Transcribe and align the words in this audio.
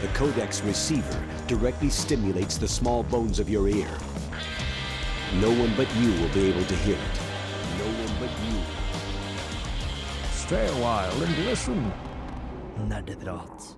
The 0.00 0.06
codex 0.14 0.62
receiver 0.62 1.24
directly 1.48 1.90
stimulates 1.90 2.56
the 2.56 2.68
small 2.68 3.02
bones 3.02 3.40
of 3.40 3.50
your 3.50 3.66
ear. 3.66 3.90
No 5.40 5.50
one 5.50 5.74
but 5.74 5.90
you 5.96 6.12
will 6.22 6.30
be 6.30 6.46
able 6.50 6.62
to 6.62 6.76
hear 6.86 6.94
it. 6.94 7.16
No 7.82 7.86
one 7.98 8.14
but 8.22 8.30
you. 8.46 8.62
Stay 10.30 10.68
a 10.68 10.78
while 10.78 11.22
and 11.24 11.44
listen. 11.46 11.90
Nerdeprat. 12.86 13.74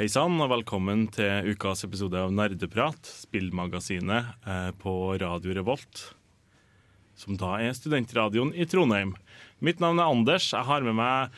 Hei 0.00 0.08
sann, 0.10 0.34
og 0.42 0.50
velkommen 0.50 1.06
til 1.14 1.54
ukas 1.54 1.86
episode 1.86 2.18
av 2.18 2.34
Nerdeprat, 2.34 3.06
spillmagasinet 3.06 4.34
eh, 4.42 4.70
på 4.82 5.14
Radio 5.22 5.54
Revolt. 5.62 6.08
Som 7.14 7.38
da 7.38 7.60
er 7.62 7.76
studentradioen 7.76 8.50
i 8.50 8.66
Trondheim. 8.66 9.14
Mitt 9.60 9.80
navn 9.80 10.00
er 10.00 10.08
Anders. 10.08 10.46
Jeg 10.54 10.64
har 10.64 10.84
med 10.86 10.96
meg 10.96 11.34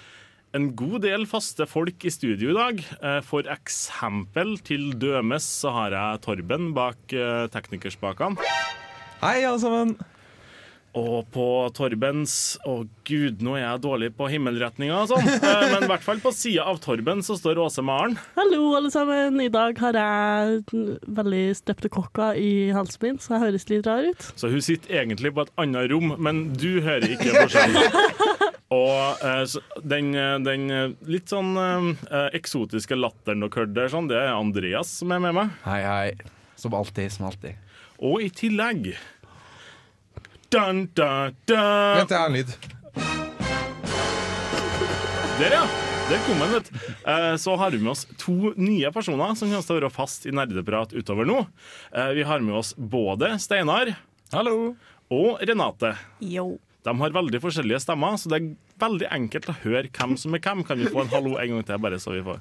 en 0.55 0.69
god 0.79 1.01
del 1.03 1.25
faste 1.27 1.67
folk 1.67 2.05
i 2.07 2.12
studio 2.12 2.53
i 2.53 2.57
dag. 2.57 2.83
Eh, 3.03 3.19
for 3.27 3.48
eksempel 3.51 4.55
til 4.62 4.93
dømes 5.01 5.47
så 5.62 5.73
har 5.75 5.97
jeg 5.97 6.23
Torben 6.23 6.71
bak 6.77 7.15
eh, 7.17 7.48
teknikerspakene. 7.51 8.39
Hei, 9.23 9.41
alle 9.43 9.59
sammen. 9.62 9.97
Og 10.92 11.24
på 11.32 11.45
Torbens 11.73 12.32
Å 12.69 12.82
gud, 13.09 13.41
nå 13.45 13.55
er 13.56 13.62
jeg 13.62 13.80
dårlig 13.87 14.10
på 14.19 14.27
himmelretninga 14.28 14.98
og 15.00 15.09
sånn. 15.12 15.28
Eh, 15.38 15.62
Men 15.73 15.87
i 15.87 15.88
hvert 15.88 16.05
fall 16.05 16.20
på 16.20 16.33
sida 16.37 16.66
av 16.69 16.80
Torben 16.84 17.23
så 17.24 17.37
står 17.38 17.60
Åse 17.64 17.80
Maren. 17.87 18.19
Hallo, 18.37 18.74
alle 18.77 18.91
sammen. 18.92 19.41
I 19.41 19.48
dag 19.52 19.78
har 19.80 19.97
jeg 19.97 20.60
veldig 21.16 21.45
streptokokker 21.56 22.36
i 22.41 22.52
halsen 22.77 23.06
min, 23.06 23.20
så 23.23 23.34
jeg 23.36 23.45
høres 23.47 23.66
litt 23.73 23.88
rar 23.88 24.05
ut. 24.05 24.27
Så 24.36 24.50
hun 24.52 24.60
sitter 24.64 25.00
egentlig 25.00 25.33
på 25.33 25.47
et 25.47 25.55
annet 25.64 25.88
rom, 25.95 26.12
men 26.20 26.45
du 26.60 26.83
hører 26.84 27.09
ikke 27.16 27.33
forskjellen. 27.41 27.97
Og 28.72 29.24
eh, 29.24 29.56
den, 29.95 30.12
eh, 30.17 30.36
den 30.45 30.69
litt 31.08 31.33
sånn 31.33 31.55
eh, 31.61 32.28
eksotiske 32.36 32.97
latteren 33.00 33.45
og 33.48 33.52
kødder, 33.56 33.89
sånn, 33.92 34.12
det 34.12 34.20
er 34.20 34.36
Andreas 34.36 34.92
som 35.00 35.12
er 35.17 35.24
med 35.24 35.36
meg. 35.41 35.56
Hei, 35.64 35.80
hei. 35.89 36.36
Som 36.61 36.77
alltid, 36.77 37.12
som 37.17 37.30
alltid. 37.33 37.56
Og 38.02 38.20
i 38.24 38.28
tillegg 38.33 38.92
dun, 40.53 40.84
dun, 40.95 41.36
dun. 41.48 41.97
Vent, 41.98 42.11
jeg 42.12 42.19
har 42.19 42.28
en 42.28 42.36
lyd. 42.36 42.53
Der, 45.41 45.55
ja. 45.56 45.62
Der 46.11 46.20
kom 46.27 46.41
den, 46.42 46.50
vet 46.53 46.69
du. 46.69 46.78
Eh, 47.08 47.36
Så 47.41 47.55
har 47.56 47.70
vi 47.72 47.78
med 47.81 47.92
oss 47.95 48.05
to 48.20 48.53
nye 48.61 48.91
personer 48.92 49.33
som 49.39 49.48
kommer 49.48 49.64
til 49.64 49.77
å 49.77 49.80
være 49.80 49.92
fast 49.95 50.27
i 50.28 50.34
nerdeprat 50.34 50.92
utover 50.92 51.27
nå. 51.28 51.39
Eh, 51.95 52.11
Vi 52.19 52.23
har 52.28 52.41
med 52.45 52.55
oss 52.58 52.75
både 52.77 53.33
Steinar 53.41 53.95
Hallo. 54.33 54.75
og 55.11 55.41
Renate. 55.41 55.95
Yo. 56.20 56.58
De 56.84 56.95
har 56.98 57.11
veldig 57.14 57.39
forskjellige 57.41 57.80
stemmer, 57.84 58.17
så 58.19 58.28
det 58.33 58.41
er 58.42 58.48
veldig 58.83 59.08
enkelt 59.14 59.47
å 59.53 59.56
høre 59.62 59.89
hvem 59.95 60.17
som 60.19 60.34
er 60.34 60.41
hvem. 60.42 60.64
Kan 60.67 60.78
vi 60.83 60.91
få 60.91 61.05
en 61.05 61.12
hallo 61.14 61.36
en 61.39 61.48
gang 61.56 61.64
til, 61.69 61.78
bare 61.78 62.00
så 62.03 62.12
vi 62.17 62.23
får 62.27 62.41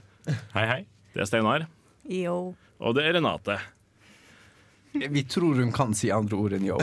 Hei, 0.54 0.66
hei. 0.66 0.82
Det 1.14 1.22
er 1.22 1.30
Steinar, 1.30 1.68
Yo. 2.10 2.56
og 2.80 2.96
det 2.96 3.06
er 3.06 3.14
Renate. 3.20 3.60
Vi 4.92 5.24
tror 5.24 5.62
hun 5.62 5.72
kan 5.76 5.96
si 5.98 6.12
andre 6.12 6.40
ord 6.40 6.58
enn 6.58 6.68
yo. 6.68 6.80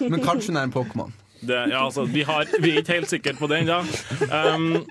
Men 0.00 0.22
kanskje 0.24 0.52
hun 0.52 0.60
er 0.60 0.68
en 0.68 0.74
Pokémon. 0.74 1.12
Ja, 1.40 1.86
altså, 1.86 2.04
vi, 2.04 2.24
vi 2.60 2.72
er 2.74 2.82
ikke 2.82 2.98
helt 2.98 3.12
sikre 3.12 3.36
på 3.38 3.48
det 3.50 3.62
ennå. 3.62 3.80
Um, 4.28 4.82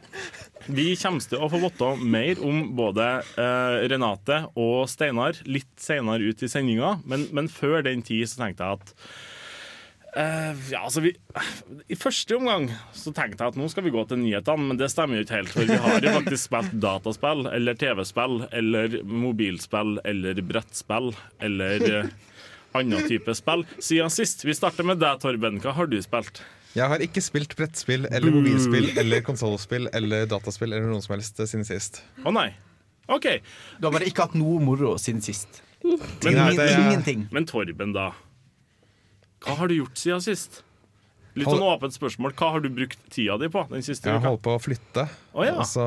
vi 0.70 0.92
kommer 1.00 1.24
til 1.24 1.42
å 1.42 1.50
få 1.50 1.62
vite 1.64 1.90
mer 2.02 2.42
om 2.46 2.62
både 2.78 3.08
uh, 3.38 3.80
Renate 3.90 4.44
og 4.60 4.84
Steinar 4.92 5.40
litt 5.50 5.72
senere 5.82 6.30
ut 6.30 6.44
i 6.46 6.52
sendinga, 6.52 7.00
men, 7.10 7.28
men 7.34 7.50
før 7.52 7.82
den 7.86 8.04
tid 8.06 8.30
så 8.30 8.44
tenkte 8.44 8.66
jeg 8.66 8.80
at 8.80 8.94
uh, 10.14 10.54
ja, 10.70 10.84
altså 10.84 11.04
vi, 11.06 11.14
I 11.90 11.98
første 11.98 12.38
omgang 12.38 12.70
så 12.94 13.14
tenkte 13.16 13.46
jeg 13.46 13.56
at 13.56 13.60
nå 13.60 13.70
skal 13.72 13.86
vi 13.88 13.94
gå 13.96 14.06
til 14.10 14.22
nyhetene, 14.22 14.70
men 14.72 14.82
det 14.82 14.92
stemmer 14.94 15.20
jo 15.20 15.26
ikke 15.26 15.40
helt. 15.40 15.54
For 15.56 15.70
vi 15.70 15.82
har 15.86 16.06
jo 16.06 16.16
faktisk 16.20 16.46
spilt 16.50 16.78
dataspill 16.86 17.46
eller 17.50 17.80
TV-spill 17.80 18.42
eller 18.62 19.00
mobilspill 19.06 19.98
eller 20.06 20.42
brettspill 20.50 21.14
eller 21.46 21.88
eh, 21.90 22.12
annen 22.78 23.08
type 23.10 23.34
spill 23.38 23.64
siden 23.82 24.12
sist. 24.14 24.44
Vi 24.46 24.54
starter 24.58 24.86
med 24.88 25.00
deg, 25.02 25.20
Torben. 25.24 25.60
Hva 25.64 25.74
har 25.78 25.90
du 25.90 25.98
spilt? 26.06 26.42
Jeg 26.78 26.86
har 26.92 27.02
ikke 27.02 27.22
spilt 27.26 27.56
brettspill 27.58 28.06
eller 28.12 28.30
mobilspill 28.36 28.92
eller 29.02 29.24
konsollspill 29.26 29.88
eller 29.98 30.28
dataspill 30.30 30.70
eller 30.76 30.86
noen 30.92 31.02
som 31.02 31.16
helst 31.16 31.40
siden 31.42 31.66
sist. 31.66 32.04
Å 32.22 32.34
nei. 32.36 32.52
OK. 33.10 33.26
Du 33.82 33.88
har 33.88 33.96
bare 33.96 34.06
ikke 34.06 34.28
hatt 34.28 34.36
noe 34.38 34.62
moro 34.62 34.94
siden 35.02 35.24
sist. 35.26 35.64
Men, 35.82 35.98
Ingen, 36.30 36.56
det 36.60 36.68
ja. 36.70 36.80
Ingenting. 36.86 37.24
men 37.34 37.48
Torben, 37.50 37.94
da. 37.96 38.12
Hva 39.46 39.56
har 39.58 39.72
du 39.72 39.78
gjort 39.80 39.98
siden 39.98 40.22
sist? 40.22 40.62
Litt 41.40 41.48
Hold- 41.48 41.58
sånn 41.62 41.70
åpent 41.72 41.96
spørsmål. 41.96 42.34
Hva 42.38 42.52
har 42.54 42.62
du 42.62 42.70
brukt 42.74 43.00
tida 43.14 43.38
di 43.42 43.48
på 43.50 43.64
den 43.72 43.82
siste 43.86 44.10
Jeg 44.12 44.20
uka? 44.22 44.28
holdt 44.30 44.44
på 44.46 44.54
å 44.58 44.62
flytte, 44.62 45.06
oh, 45.34 45.46
ja. 45.46 45.56
og 45.62 45.66
så 45.70 45.86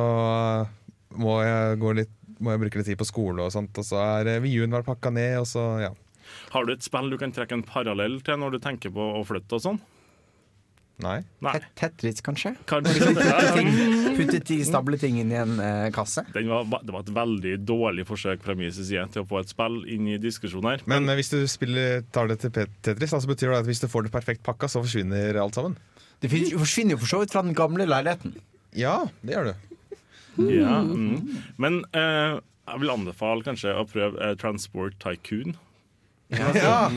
må 1.21 1.39
jeg, 1.45 1.79
gå 1.83 1.93
litt, 1.99 2.13
må 2.43 2.55
jeg 2.55 2.63
bruke 2.63 2.81
litt 2.81 2.89
tid 2.89 2.99
på 2.99 3.07
skole 3.07 3.45
og 3.45 3.53
sånt. 3.55 3.77
Og 3.79 3.85
så 3.87 4.01
er 4.25 4.41
Viuen 4.43 4.73
vært 4.73 4.89
pakka 4.89 5.13
ned, 5.15 5.39
og 5.43 5.47
så 5.51 5.67
ja. 5.85 5.93
Har 6.55 6.67
du 6.69 6.73
et 6.75 6.85
spill 6.87 7.11
du 7.13 7.19
kan 7.21 7.33
trekke 7.35 7.59
en 7.59 7.65
parallell 7.67 8.21
til 8.27 8.39
når 8.43 8.57
du 8.57 8.63
tenker 8.65 8.93
på 8.95 9.09
å 9.19 9.25
flytte 9.29 9.59
og 9.59 9.65
sånn? 9.67 9.81
Nei. 11.03 11.17
Nei. 11.43 11.53
Tet- 11.57 11.71
Tetris, 11.81 12.21
kanskje? 12.23 12.53
Kanskje 12.69 13.11
Ting, 13.57 13.71
putte 14.15 14.39
ti 14.47 14.59
stableting 14.63 15.17
inn 15.23 15.33
i 15.33 15.39
en 15.41 15.57
eh, 15.59 15.87
kasse. 15.95 16.23
Den 16.35 16.47
var, 16.53 16.69
det 16.85 16.95
var 16.95 17.03
et 17.03 17.11
veldig 17.17 17.55
dårlig 17.67 18.05
forsøk 18.07 18.45
fra 18.45 18.55
min 18.55 18.71
side 18.71 19.09
til 19.15 19.25
å 19.25 19.27
få 19.27 19.41
et 19.41 19.51
spill 19.51 19.81
inn 19.91 20.07
i 20.13 20.19
diskusjonen 20.23 20.69
her. 20.77 20.85
Men 20.87 21.09
men 21.09 21.19
hvis 21.19 21.33
du 21.33 21.41
spiller, 21.51 22.05
tar 22.15 22.31
det 22.31 22.39
til 22.45 22.53
Tetris, 22.55 23.11
altså 23.17 23.25
så 23.27 23.33
betyr 23.33 23.51
det 23.51 23.59
at 23.65 23.71
hvis 23.73 23.83
du 23.83 23.89
får 23.91 24.07
det 24.07 24.15
perfekt 24.15 24.45
pakka, 24.47 24.69
så 24.71 24.85
forsvinner 24.85 25.41
alt 25.43 25.59
sammen. 25.59 25.75
Det 26.23 26.31
forsvinner 26.31 26.95
jo 26.95 27.03
for 27.03 27.11
så 27.17 27.23
vidt 27.25 27.35
fra 27.35 27.43
den 27.49 27.57
gamle 27.59 27.89
leiligheten. 27.89 28.37
Ja, 28.79 29.01
det 29.27 29.35
gjør 29.35 29.51
du. 29.51 29.69
Ja, 30.53 30.79
mm. 30.87 31.35
Men 31.61 31.83
eh, 31.99 32.39
jeg 32.69 32.81
vil 32.85 32.93
anbefale 32.95 33.43
kanskje 33.49 33.75
å 33.75 33.83
prøve 33.91 34.23
eh, 34.23 34.37
Transport 34.39 34.95
Tycoon. 35.03 35.57
Ja. 36.33 36.89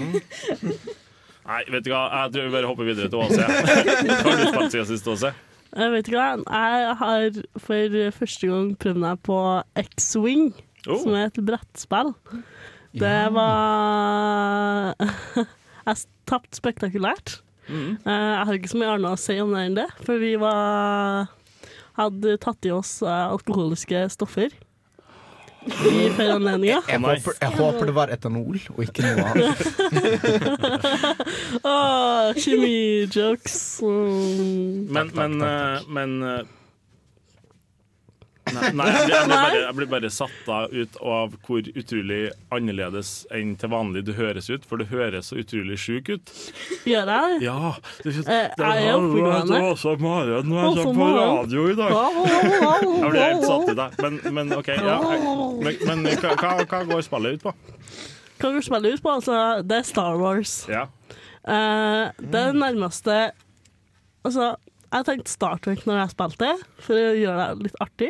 Nei, 1.45 1.61
vet 1.69 1.85
du 1.85 1.91
hva, 1.91 2.03
jeg 2.23 2.31
tror 2.33 2.47
vi 2.47 2.53
bare 2.55 2.69
hopper 2.69 2.87
videre 2.87 3.09
til 3.11 3.21
Åse. 3.21 3.43
Har 4.25 4.39
du 4.39 4.45
spilt 4.49 4.71
siden 4.73 4.87
sist, 4.89 5.09
Åse? 5.11 5.33
Jeg 5.75 5.91
vet 5.91 6.07
ikke 6.07 6.21
hva, 6.21 6.29
jeg 6.39 6.95
har 7.01 7.37
for 7.59 7.95
første 8.15 8.47
gang 8.49 8.69
prøvd 8.79 8.99
meg 9.03 9.19
på 9.27 9.39
X-Wing, 9.85 10.53
Oh. 10.85 10.99
som 11.01 11.15
er 11.17 11.31
et 11.31 11.37
brettspill. 11.41 12.11
Det 12.93 13.13
var 13.33 14.93
Jeg 15.89 15.95
tapte 16.29 16.59
spektakulært. 16.59 17.39
Mm. 17.65 17.95
Eh, 18.05 18.11
Jeg 18.13 18.43
har 18.45 18.53
ikke 18.59 18.69
så 18.69 18.77
mye 18.77 18.91
annet 18.93 19.15
å 19.15 19.17
si 19.17 19.39
om 19.41 19.49
det 19.55 19.63
enn 19.65 19.77
det, 19.79 19.87
for 20.05 20.21
vi 20.21 20.35
var 20.37 21.25
hadde 21.97 22.35
tatt 22.43 22.67
i 22.69 22.73
oss 22.75 22.99
eh, 23.01 23.25
alkoholiske 23.33 24.03
stoffer 24.13 24.53
i 25.65 26.09
foranledninga. 26.13 26.81
Jeg, 26.89 26.99
håper, 27.01 27.37
jeg 27.41 27.53
håper 27.57 27.89
det 27.89 27.95
var 27.95 28.11
etanol, 28.13 28.59
og 28.75 28.81
ikke 28.85 29.05
noe 29.05 29.25
annet. 29.31 29.63
Åh, 31.71 32.35
Kjemijokes. 32.37 33.57
Mm. 33.81 34.85
Men, 34.93 35.11
men, 35.17 35.39
eh, 35.41 35.87
men 35.97 36.15
eh, 36.29 36.43
Nei, 38.55 38.69
nei 38.79 38.87
jeg, 38.89 39.05
blir, 39.05 39.15
jeg, 39.15 39.29
bare, 39.31 39.59
jeg 39.61 39.75
blir 39.79 39.89
bare 39.91 40.11
satt 40.13 40.49
av 40.55 40.73
ut 40.73 40.97
av 41.01 41.35
hvor 41.45 41.69
utrolig 41.81 42.21
annerledes 42.55 43.11
enn 43.35 43.53
til 43.59 43.71
vanlig 43.73 44.05
du 44.07 44.13
høres 44.17 44.49
ut, 44.49 44.65
for 44.67 44.81
du 44.81 44.87
høres 44.89 45.31
så 45.31 45.39
utrolig 45.41 45.77
sjuk 45.81 46.11
ut. 46.13 46.33
Gjør 46.87 47.11
jeg 47.11 47.11
det? 47.11 47.45
Ja, 47.45 47.73
det, 48.03 48.15
Eh, 48.25 48.49
er 48.57 48.79
jeg 48.81 48.95
oppegående? 48.95 49.59
også 49.69 49.95
Maren 50.01 50.49
når 50.49 50.67
Også 50.71 50.93
på 50.95 51.07
radio 51.13 51.65
i 51.69 51.75
dag. 51.77 51.95
Jeg 53.05 53.09
blir 53.11 53.21
helt 53.21 53.45
satt 53.45 53.71
i 53.71 53.75
deg. 53.77 53.97
Men, 54.01 54.19
men 54.33 54.53
OK. 54.55 54.69
Ja, 54.75 54.95
jeg, 55.11 55.19
men, 55.61 56.03
men 56.03 56.21
hva 56.21 56.53
hva 56.65 56.79
går 56.89 57.03
spillet 57.05 57.37
ut 57.37 57.45
på? 57.45 57.53
Hva 58.41 58.51
går 58.55 58.65
spillet 58.65 58.97
ut 58.97 59.03
på? 59.03 59.13
Altså, 59.19 59.39
det 59.63 59.81
er 59.81 59.87
Star 59.87 60.17
Wars. 60.21 60.55
Ja. 60.71 60.85
Uh, 61.45 62.09
det 62.19 62.39
er 62.41 62.53
det 62.55 62.57
nærmeste 62.57 63.17
Altså, 64.25 64.55
jeg 64.89 65.05
tenkte 65.05 65.29
Star 65.29 65.59
Trek 65.61 65.83
når 65.85 65.99
jeg 65.99 66.13
spilte, 66.15 66.47
for 66.81 66.97
å 66.97 67.13
gjøre 67.19 67.45
det 67.51 67.67
litt 67.67 67.77
artig. 67.83 68.09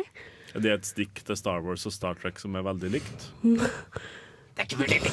Det 0.62 0.70
er 0.70 0.78
et 0.78 0.88
stikk 0.88 1.20
til 1.26 1.36
Star 1.38 1.60
Wars 1.64 1.86
og 1.88 1.92
Star 1.94 2.14
Trek 2.20 2.40
som 2.42 2.54
er 2.56 2.64
veldig 2.66 2.90
likt. 2.96 3.28
Det 3.42 4.62
er 4.62 4.64
ikke 4.64 4.78
forskjellige 4.80 5.04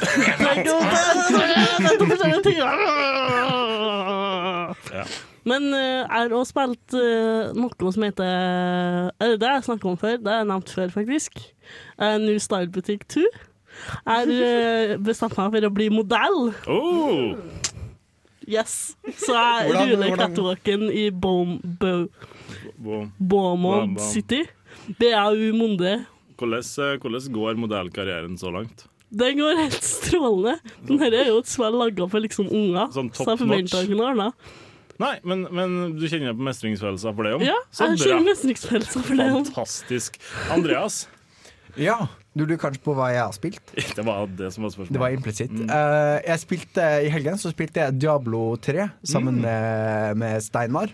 likt. 2.44 2.62
Ja. 4.94 5.04
Men 5.44 5.74
eh, 5.76 6.04
jeg 6.04 6.08
har 6.08 6.34
også 6.38 6.54
spilt 6.54 6.96
eh, 6.96 7.50
noe 7.58 7.92
som 7.92 8.06
heter 8.06 8.30
Eller 9.20 9.40
det 9.40 9.50
har 9.50 9.58
jeg 9.58 9.66
snakket 9.68 9.90
om 9.90 9.98
før, 10.00 10.16
det 10.22 10.32
har 10.32 10.40
jeg 10.40 10.50
nevnt 10.54 10.72
før, 10.72 10.94
faktisk. 10.94 11.42
Uh, 12.00 12.16
New 12.24 12.40
Style 12.40 12.72
Butikk 12.72 13.04
2. 13.12 13.26
Jeg 13.26 14.08
har 14.08 14.32
uh, 14.32 14.96
bestemt 15.04 15.36
meg 15.36 15.52
for 15.58 15.68
å 15.68 15.74
bli 15.76 15.90
modell. 15.92 16.42
Oh! 16.72 17.36
Yes. 18.48 18.96
Så 19.20 19.36
jeg 19.36 19.92
ruller 19.92 20.16
catwalken 20.20 20.88
i 20.92 21.10
Bom, 21.12 21.58
Bo. 21.80 22.08
Beaumont. 23.20 24.02
City. 24.04 24.44
BAU 25.00 25.54
Monde. 25.58 25.94
Hvordan, 26.40 26.66
eh, 26.66 26.98
hvordan 27.00 27.30
går 27.38 27.62
modellkarrieren 27.62 28.38
så 28.40 28.52
langt? 28.54 28.88
Den 29.14 29.38
går 29.38 29.60
helt 29.62 29.84
strålende. 29.86 30.58
Den 30.88 31.00
her 31.04 31.14
er 31.14 31.28
jo 31.30 31.40
et 31.44 31.50
spill 31.52 31.76
laga 31.78 32.08
for 32.10 32.24
liksom 32.24 32.48
unger. 32.50 32.90
Sånn 32.96 33.12
top 33.14 33.28
så 33.28 33.36
jeg 33.36 33.44
forventer 33.44 33.76
notch. 33.78 33.90
ikke 33.90 34.00
noe 34.00 34.12
annet. 34.16 34.54
Nei, 35.02 35.14
men, 35.26 35.44
men 35.54 35.76
du 35.98 36.06
kjenner 36.10 36.36
på 36.38 36.46
mestringsfølelser 36.48 37.14
for 37.18 37.28
det, 37.28 37.34
om? 37.38 37.44
Ja, 37.46 37.56
Så 37.74 37.92
jeg 37.92 38.02
kjenner 38.06 38.28
mestringsfølelser 38.30 39.06
for 39.06 39.22
det. 39.22 39.30
Fantastisk. 39.38 40.18
Andreas, 40.54 41.04
Ja, 41.78 41.96
du 42.38 42.44
lurer 42.46 42.60
kanskje 42.62 42.82
på 42.86 42.94
hva 42.98 43.08
jeg 43.14 43.22
har 43.22 43.34
spilt? 43.34 43.74
det 43.98 44.06
var 44.06 44.28
det 44.30 44.52
som 44.54 44.66
var 44.66 44.74
spørsmålet. 44.74 44.94
Det 44.94 45.02
var 45.02 45.16
implisitt. 45.16 45.56
Jeg 46.30 46.42
spilte 46.44 46.86
I 47.06 47.10
helgen 47.14 47.42
så 47.42 47.50
spilte 47.54 47.82
jeg 47.88 47.98
Diablo 48.02 48.44
3 48.62 48.88
sammen 49.14 49.42
med, 49.42 50.18
med 50.22 50.42
Steinar. 50.46 50.94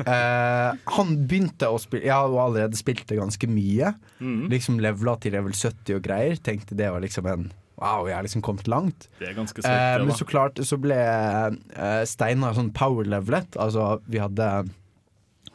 Eh, 0.00 0.70
han 0.94 1.10
begynte 1.28 1.68
å 1.68 1.76
spille 1.76 2.06
Jeg 2.06 2.14
har 2.14 2.30
jo 2.32 2.38
allerede 2.40 2.78
spilt 2.78 3.02
det 3.10 3.18
ganske 3.18 3.48
mye. 3.50 3.92
Liksom 4.48 4.80
levela 4.80 5.16
til 5.20 5.34
level 5.36 5.52
70 5.52 5.98
og 5.98 6.04
greier. 6.06 6.40
Tenkte 6.40 6.78
det 6.78 6.88
var 6.92 7.04
liksom 7.04 7.28
en 7.30 7.50
Wow, 7.80 8.04
jeg 8.10 8.16
har 8.18 8.24
liksom 8.26 8.42
kommet 8.44 8.66
langt. 8.68 9.06
Eh, 9.20 9.32
svett, 9.32 10.02
men 10.04 10.12
så 10.12 10.26
klart 10.28 10.58
så 10.68 10.76
ble 10.76 10.98
uh, 11.00 12.02
Steinar 12.04 12.52
sånn 12.52 12.74
power-levelet. 12.76 13.56
Altså, 13.56 13.94
vi 14.04 14.20
hadde 14.20 14.48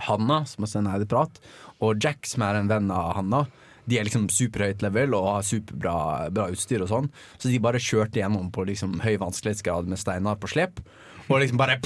Hanna, 0.07 0.39
som 0.50 0.66
også 0.66 0.80
er 0.81 0.88
nerdeprat, 0.88 1.38
og 1.86 2.01
Jack, 2.01 2.25
som 2.25 2.48
er 2.48 2.57
en 2.57 2.72
venn 2.72 2.89
av 2.89 3.13
Hanna. 3.19 3.44
De 3.86 4.00
er 4.00 4.07
liksom 4.07 4.25
superhøyt 4.33 4.81
level 4.81 5.13
og 5.13 5.27
har 5.30 5.45
superbra 5.45 5.95
bra 6.33 6.50
utstyr 6.50 6.81
og 6.81 6.89
sånn. 6.89 7.12
Så 7.38 7.51
de 7.51 7.62
bare 7.62 7.81
kjørte 7.81 8.18
gjennom 8.18 8.50
på 8.54 8.66
liksom 8.66 8.98
høy 9.06 9.19
vanskelighetsgrad 9.22 9.92
med 9.92 10.01
Steinar 10.01 10.42
på 10.42 10.50
slep. 10.50 10.81
Og 11.30 11.38
liksom 11.42 11.62
bare 11.62 11.77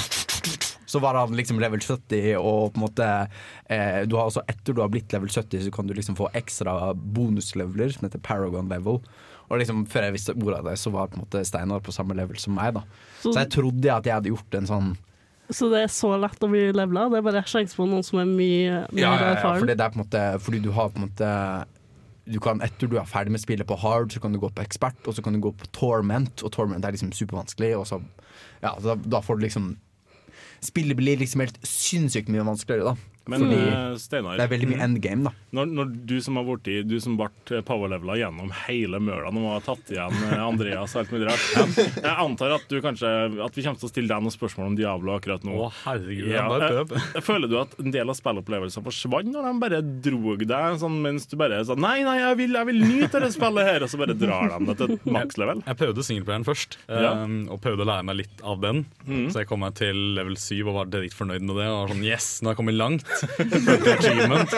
Så 0.89 1.01
var 1.03 1.13
han 1.19 1.35
liksom 1.37 1.59
level 1.61 1.81
70, 1.85 2.31
og 2.41 2.71
på 2.73 2.79
en 2.79 2.85
måte 2.87 3.07
eh, 3.69 3.99
Du 4.09 4.15
har 4.17 4.25
også 4.29 4.41
Etter 4.49 4.73
du 4.73 4.81
har 4.81 4.89
blitt 4.89 5.13
level 5.13 5.29
70, 5.29 5.67
så 5.67 5.73
kan 5.75 5.85
du 5.89 5.93
liksom 5.93 6.17
få 6.17 6.31
ekstra 6.33 6.93
bonusleveler 6.97 7.93
som 7.93 8.07
heter 8.07 8.23
Paragon 8.25 8.71
level. 8.71 8.97
Og 9.49 9.61
liksom 9.61 9.83
før 9.89 10.07
jeg 10.07 10.15
visste 10.17 10.33
ordet 10.37 10.59
av 10.61 10.71
det, 10.71 10.77
så 10.81 10.91
var 10.93 11.11
på 11.11 11.19
en 11.19 11.23
måte 11.25 11.43
Steinar 11.45 11.81
på 11.85 11.93
samme 11.93 12.17
level 12.17 12.37
som 12.41 12.57
meg. 12.57 12.73
da 12.77 12.83
Så, 13.21 13.33
Så 13.33 13.37
jeg 13.43 13.51
trodde 13.53 13.93
at 13.93 14.05
jeg 14.09 14.17
hadde 14.17 14.33
gjort 14.33 14.59
en 14.61 14.69
sånn 14.73 14.89
så 15.49 15.65
det 15.71 15.79
er 15.81 15.87
så 15.89 16.11
lett 16.21 16.43
å 16.45 16.47
bli 16.51 16.67
levela? 16.69 17.07
Det 17.09 17.17
er 17.17 17.23
bare 17.25 17.41
sjanse 17.49 17.73
på 17.73 17.87
noen 17.89 18.03
som 18.05 18.19
er 18.21 18.27
mye 18.29 18.83
mer 18.93 19.01
Ja, 19.01 19.13
ja, 19.15 19.15
ja, 19.17 19.29
erfaren? 19.33 19.63
fordi 19.63 19.73
det 19.79 19.81
er 19.81 19.89
på 19.89 19.97
en 19.97 20.03
måte 20.03 20.21
Fordi 20.45 20.59
du 20.61 20.67
har 20.75 20.91
på 20.93 20.99
en 21.01 21.07
måte 21.07 21.29
du 22.29 22.37
kan, 22.37 22.61
Etter 22.61 22.85
du 22.85 22.99
er 23.01 23.07
ferdig 23.09 23.33
med 23.33 23.41
spillet 23.41 23.65
på 23.65 23.73
hard, 23.81 24.11
så 24.13 24.21
kan 24.21 24.31
du 24.31 24.37
gå 24.37 24.51
på 24.53 24.61
ekspert, 24.61 24.99
og 25.09 25.15
så 25.17 25.23
kan 25.25 25.33
du 25.33 25.39
gå 25.41 25.49
på 25.57 25.65
torment, 25.73 26.43
og 26.45 26.51
torment 26.53 26.85
er 26.85 26.93
liksom 26.93 27.09
supervanskelig, 27.17 27.71
og 27.79 27.87
så 27.89 27.97
Ja, 28.61 28.75
da, 28.83 28.93
da 28.93 29.21
får 29.25 29.39
du 29.39 29.47
liksom 29.47 29.71
Spillet 30.65 30.97
blir 30.99 31.19
liksom 31.21 31.43
helt 31.43 31.59
sinnssykt 31.63 32.31
mye 32.31 32.45
vanskeligere, 32.47 32.93
da. 32.93 33.18
Men 33.31 33.43
fordi 33.45 33.59
uh, 33.69 33.95
Steinar, 34.01 34.37
det 34.39 34.45
er 34.47 34.51
veldig 34.53 34.69
mye 34.71 34.83
endgame, 34.85 35.29
da. 35.29 35.33
når, 35.59 35.71
når 35.79 35.91
du 36.09 36.15
som 36.25 36.39
har 36.39 36.45
vært 36.47 36.69
i, 36.71 36.77
du 36.87 36.95
som 37.03 37.15
ble 37.19 37.61
powerlevela 37.67 38.17
gjennom 38.19 38.51
hele 38.65 38.99
møla 39.03 39.29
og 39.29 39.45
har 39.53 39.63
tatt 39.65 39.91
igjen 39.93 40.15
eh, 40.29 40.41
Andreas 40.41 40.93
og 40.95 41.01
alt 41.03 41.11
mulig 41.13 41.27
rart 41.29 41.77
Jeg 41.79 42.13
antar 42.25 42.55
at 42.57 42.65
du 42.71 42.75
kanskje 42.83 43.09
At 43.45 43.55
vi 43.57 43.63
kommer 43.65 43.79
til 43.79 43.87
å 43.87 43.91
stille 43.91 44.09
deg 44.11 44.23
noen 44.25 44.33
spørsmål 44.33 44.71
om 44.71 44.77
Diablo 44.79 45.13
akkurat 45.15 45.45
nå. 45.47 45.55
Å, 45.65 45.69
herregud. 45.85 46.29
Ja, 46.33 46.45
bare 46.49 46.83
eh. 46.83 47.19
Føler 47.25 47.51
du 47.51 47.55
at 47.61 47.75
en 47.81 47.93
del 47.93 48.09
av 48.11 48.17
spillopplevelsen 48.17 48.85
forsvant 48.85 49.29
når 49.33 49.47
de 49.47 49.53
bare 49.63 49.81
drog 50.09 50.43
deg 50.49 50.79
sånn 50.81 50.97
mens 51.03 51.27
du 51.29 51.35
bare 51.39 51.61
sa 51.67 51.77
nei, 51.79 51.99
nei, 52.07 52.17
jeg 52.21 52.39
vil, 52.41 52.57
jeg 52.59 52.69
vil 52.71 52.81
nyte 52.83 53.21
det 53.23 53.31
spillet 53.35 53.67
her, 53.69 53.85
og 53.85 53.91
så 53.91 53.99
bare 54.01 54.15
drar 54.17 54.53
de 54.55 54.69
det 54.71 54.75
til 54.81 54.95
makslevel? 55.15 55.61
Jeg 55.67 55.79
prøvde 55.79 56.05
singleplayeren 56.07 56.47
først, 56.47 56.77
Ja. 56.89 57.13
um, 57.23 57.37
og 57.53 57.61
prøvde 57.63 57.85
å 57.85 57.89
lære 57.89 58.05
meg 58.09 58.19
litt 58.23 58.43
av 58.43 58.59
den. 58.63 58.83
Så 59.31 59.41
jeg 59.43 59.49
kom 59.49 59.61
meg 59.63 59.75
til 59.79 59.97
level 60.17 60.35
7 60.39 60.59
og 60.65 60.73
var 60.79 60.89
dritfornøyd 60.93 61.43
med 61.45 61.55
det. 61.59 61.67
Og 61.69 61.79
var 61.83 61.93
sånn, 61.93 62.03
yes, 62.07 62.27
nå 62.41 62.49
har 62.49 62.55
jeg 62.55 62.61
kommet 62.61 62.77
langt. 62.79 63.05
Achievement. 63.93 64.57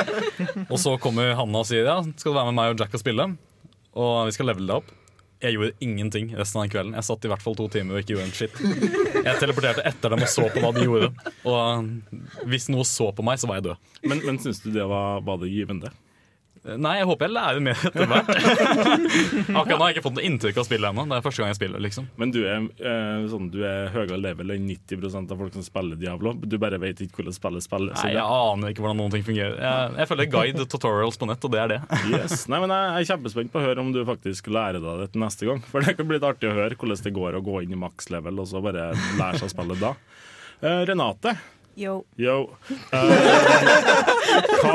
Og 0.68 0.80
så 0.82 0.96
kommer 1.02 1.34
Hanna 1.38 1.62
og 1.64 1.70
sier 1.70 1.88
ja, 1.88 2.00
skal 2.16 2.32
du 2.34 2.38
være 2.38 2.50
med 2.52 2.58
meg 2.60 2.74
og 2.74 2.84
Jack 2.84 2.98
og 2.98 3.04
spille? 3.04 3.28
Og 3.92 4.12
vi 4.30 4.36
skal 4.36 4.52
levele 4.52 4.70
det 4.70 4.78
opp. 4.82 4.92
Jeg 5.42 5.56
gjorde 5.56 5.74
ingenting 5.82 6.28
resten 6.38 6.60
av 6.60 6.68
den 6.68 6.72
kvelden. 6.76 6.94
Jeg 7.00 7.08
satt 7.08 7.26
i 7.26 7.30
hvert 7.32 7.42
fall 7.42 7.56
to 7.58 7.66
timer 7.74 7.98
og 7.98 8.04
ikke 8.04 8.14
gjorde 8.14 8.28
en 8.28 8.36
shit. 8.38 8.60
Jeg 9.26 9.40
teleporterte 9.42 9.86
etter 9.90 10.14
dem 10.14 10.22
og 10.22 10.30
så 10.30 10.46
på 10.54 10.62
hva 10.62 10.70
de 10.76 10.86
gjorde. 10.86 11.10
Og 11.50 12.46
hvis 12.52 12.70
noe 12.70 12.86
så 12.86 13.10
på 13.18 13.26
meg, 13.26 13.42
så 13.42 13.50
var 13.50 13.58
jeg 13.58 13.72
død. 13.72 13.90
Men, 14.06 14.22
men 14.28 14.38
syns 14.44 14.62
du 14.62 14.70
det 14.76 14.86
var, 14.86 15.24
var 15.26 15.42
det 15.42 15.50
givende? 15.50 15.90
Nei, 16.62 16.92
jeg 17.00 17.08
håper 17.10 17.26
jeg 17.26 17.34
lærer 17.34 17.64
mer 17.66 17.80
etter 17.88 18.06
hvert. 18.06 18.28
Akkurat 19.58 19.72
nå 19.72 19.78
har 19.82 19.90
jeg 19.90 19.96
ikke 19.96 20.04
fått 20.06 20.18
noe 20.20 20.26
inntrykk 20.28 20.60
av 20.62 20.66
spillet 20.68 20.92
ennå. 20.92 21.06
Det 21.10 21.16
er 21.18 21.24
første 21.26 21.42
gang 21.42 21.50
jeg 21.50 21.58
spiller. 21.58 21.82
liksom 21.82 22.10
Men 22.22 22.34
du 22.36 22.38
er, 22.44 22.68
eh, 22.86 23.24
sånn, 23.32 23.48
du 23.54 23.64
er 23.66 23.90
høyere 23.96 24.20
level 24.22 24.54
enn 24.54 24.68
90% 24.70 25.34
av 25.34 25.42
folk 25.42 25.56
som 25.58 25.66
spiller 25.66 25.98
Diablo. 25.98 26.36
Du 26.38 26.60
bare 26.62 26.78
vet 26.84 27.02
ikke 27.02 27.18
hvordan 27.22 27.34
spillet 27.34 27.66
spilles. 27.66 27.96
Nei, 28.04 28.12
Jeg 28.14 28.22
aner 28.26 28.76
ikke 28.76 28.86
hvordan 28.86 29.02
noen 29.02 29.16
ting 29.16 29.26
fungerer. 29.26 29.58
Jeg, 29.58 29.96
jeg 30.04 30.12
følger 30.12 30.30
guide 30.36 30.68
tutorials 30.76 31.18
på 31.18 31.30
nett, 31.32 31.48
og 31.50 31.56
det 31.56 31.64
er 31.64 31.74
det. 31.74 31.80
Yes. 32.14 32.46
Nei, 32.52 32.60
men 32.62 32.76
jeg 32.78 32.92
er 33.02 33.10
kjempespent 33.16 33.54
på 33.56 33.62
å 33.62 33.66
høre 33.66 33.82
om 33.82 33.90
du 33.96 34.04
faktisk 34.06 34.52
lærer 34.54 34.84
deg 34.86 35.02
det 35.08 35.24
neste 35.24 35.50
gang. 35.50 35.64
For 35.72 35.82
det 35.82 35.96
kan 35.98 36.10
bli 36.12 36.20
litt 36.20 36.28
artig 36.30 36.52
å 36.52 36.54
høre 36.60 36.78
hvordan 36.78 37.02
det 37.08 37.16
går 37.18 37.40
å 37.40 37.44
gå 37.50 37.64
inn 37.66 37.74
i 37.74 37.82
maks 37.88 38.12
level 38.14 38.38
og 38.44 38.52
så 38.54 38.62
bare 38.62 38.92
lære 39.18 39.42
seg 39.42 39.50
å 39.50 39.54
spille 39.56 39.80
da. 39.82 39.96
Eh, 40.62 40.84
Renate, 40.92 41.34
Yo. 41.82 41.96
yo. 42.22 42.36
Uh, 42.94 43.10
hva, 44.62 44.74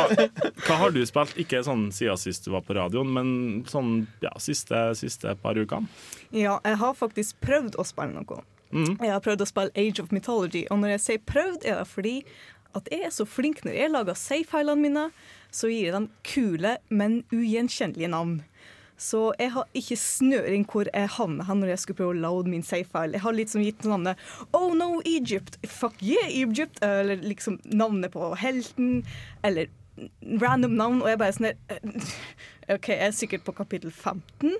hva 0.66 0.78
har 0.80 0.94
du 0.94 1.00
spilt? 1.06 1.36
Ikke 1.38 1.62
sånn 1.66 1.88
siden 1.94 2.18
sist 2.18 2.48
du 2.48 2.52
var 2.56 2.64
på 2.66 2.74
radioen, 2.78 3.12
men 3.14 3.28
sånn 3.70 4.08
ja, 4.24 4.32
siste, 4.42 4.88
siste 4.98 5.36
par 5.42 5.58
ukene. 5.58 5.86
Ja, 6.34 6.58
jeg 6.66 6.80
har 6.82 6.98
faktisk 6.98 7.38
prøvd 7.46 7.78
å 7.78 7.86
spille 7.86 8.18
noe. 8.18 8.42
Mm. 8.74 8.96
Jeg 8.98 9.12
har 9.12 9.22
prøvd 9.22 9.44
å 9.44 9.48
spille 9.48 9.74
Age 9.78 10.02
of 10.02 10.12
Mythology, 10.12 10.66
og 10.70 10.82
når 10.82 10.96
jeg 10.96 11.04
sier 11.04 11.24
prøvd, 11.30 11.62
er 11.62 11.80
det 11.80 11.88
fordi 11.92 12.16
at 12.76 12.90
jeg 12.92 13.06
er 13.06 13.14
så 13.14 13.24
flink 13.28 13.62
når 13.64 13.78
jeg 13.78 13.92
lager 13.94 14.18
save-filene 14.18 14.82
mine, 14.82 15.06
så 15.54 15.70
gir 15.70 15.88
jeg 15.88 15.94
dem 15.94 16.10
kule, 16.26 16.76
men 16.90 17.22
ugjenkjennelige 17.32 18.10
navn. 18.12 18.40
Så 18.96 19.30
jeg 19.38 19.52
har 19.52 19.68
ikke 19.76 19.98
snøring 20.00 20.66
hvor 20.70 20.88
jeg 20.88 21.12
havner 21.18 21.54
når 21.54 21.74
jeg 21.74 21.82
skulle 21.82 22.00
prøve 22.00 22.16
å 22.16 22.20
load 22.24 22.50
min 22.50 22.64
save-file. 22.64 23.16
Jeg 23.18 23.24
har 23.26 23.36
liksom 23.36 23.64
gitt 23.64 23.84
navnet 23.84 24.20
Oh 24.56 24.72
no, 24.76 25.00
Egypt! 25.04 25.58
Fuck 25.68 26.00
yeah, 26.02 26.30
Egypt! 26.32 26.80
Eller 26.84 27.20
liksom 27.20 27.60
navnet 27.64 28.14
på 28.16 28.32
helten. 28.40 29.02
Eller 29.44 29.68
random 30.40 30.76
navn, 30.76 31.02
og 31.02 31.08
jeg 31.08 31.20
bare 31.20 31.36
sånn 31.36 31.50
der 31.50 31.84
OK, 32.66 32.88
jeg 32.90 33.06
er 33.06 33.12
sikkert 33.14 33.44
på 33.46 33.52
kapittel 33.54 33.92
15. 33.94 34.56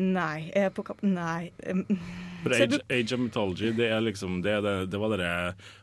Nei. 0.00 0.48
Jeg 0.48 0.70
er 0.70 0.72
på 0.72 0.84
kap... 0.86 1.02
Nei. 1.04 1.50
For 2.40 2.54
Age, 2.56 2.78
Age 2.88 3.12
of 3.12 3.20
Mythology 3.20 3.68
det, 3.76 3.90
er 3.92 4.00
liksom, 4.00 4.38
det, 4.40 4.54
det, 4.64 4.72
det 4.88 5.00
var 5.02 5.12
dere 5.12 5.32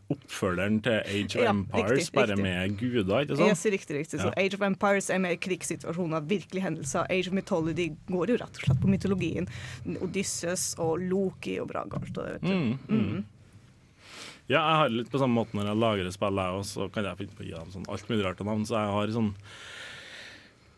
oppfølgeren 0.10 0.80
til 0.82 0.96
Age 1.06 1.38
of 1.38 1.44
Ja, 1.44 1.52
Empires, 1.54 1.92
riktig, 1.92 2.16
bare 2.18 2.34
riktig. 2.34 2.46
med 2.48 2.78
guder, 2.80 3.20
ikke 3.28 3.38
sant? 3.38 3.52
Yes, 3.52 3.66
riktig, 3.76 3.98
riktig. 4.00 4.22
Så 4.24 4.32
Age 4.34 4.58
of 4.58 4.66
Empires 4.66 5.12
er 5.14 5.22
mer 5.22 5.38
krigssituasjoner, 5.38 6.26
virkelige 6.26 6.66
hendelser. 6.66 7.06
Age 7.14 7.30
of 7.30 7.38
Mythology 7.38 7.92
går 8.10 8.34
jo 8.34 8.40
rett 8.42 8.58
og 8.58 8.66
slett 8.66 8.82
på 8.82 8.90
mytologien. 8.90 9.50
Odysseus 10.02 10.72
og 10.82 10.98
Loki 11.06 11.60
og 11.62 11.70
bra 11.76 11.86
galt. 11.94 12.10
Og 12.16 12.24
det, 12.24 12.40
vet 12.40 12.48
du. 12.48 12.54
Mm, 12.58 12.78
mm. 12.90 13.26
Ja, 14.48 14.62
jeg 14.64 14.76
har 14.82 14.94
litt 14.96 15.10
på 15.12 15.20
samme 15.22 15.44
måte 15.44 15.60
når 15.60 15.74
jeg 15.74 15.84
lagrer 15.84 16.14
spill, 16.16 16.42
jeg 16.42 16.58
òg, 16.58 16.66
så 16.66 16.90
kan 16.90 17.06
jeg 17.06 17.20
finne 17.20 17.38
på 17.38 17.44
å 17.44 17.48
gi 17.52 17.58
dem 17.58 17.74
sånn 17.74 17.90
alt 17.92 18.10
mulig 18.10 18.24
rart 18.26 18.42
av 18.42 18.50
navn. 18.50 18.66
Så 18.66 18.80
jeg 18.80 18.94
har 18.98 19.14
sånn 19.14 19.34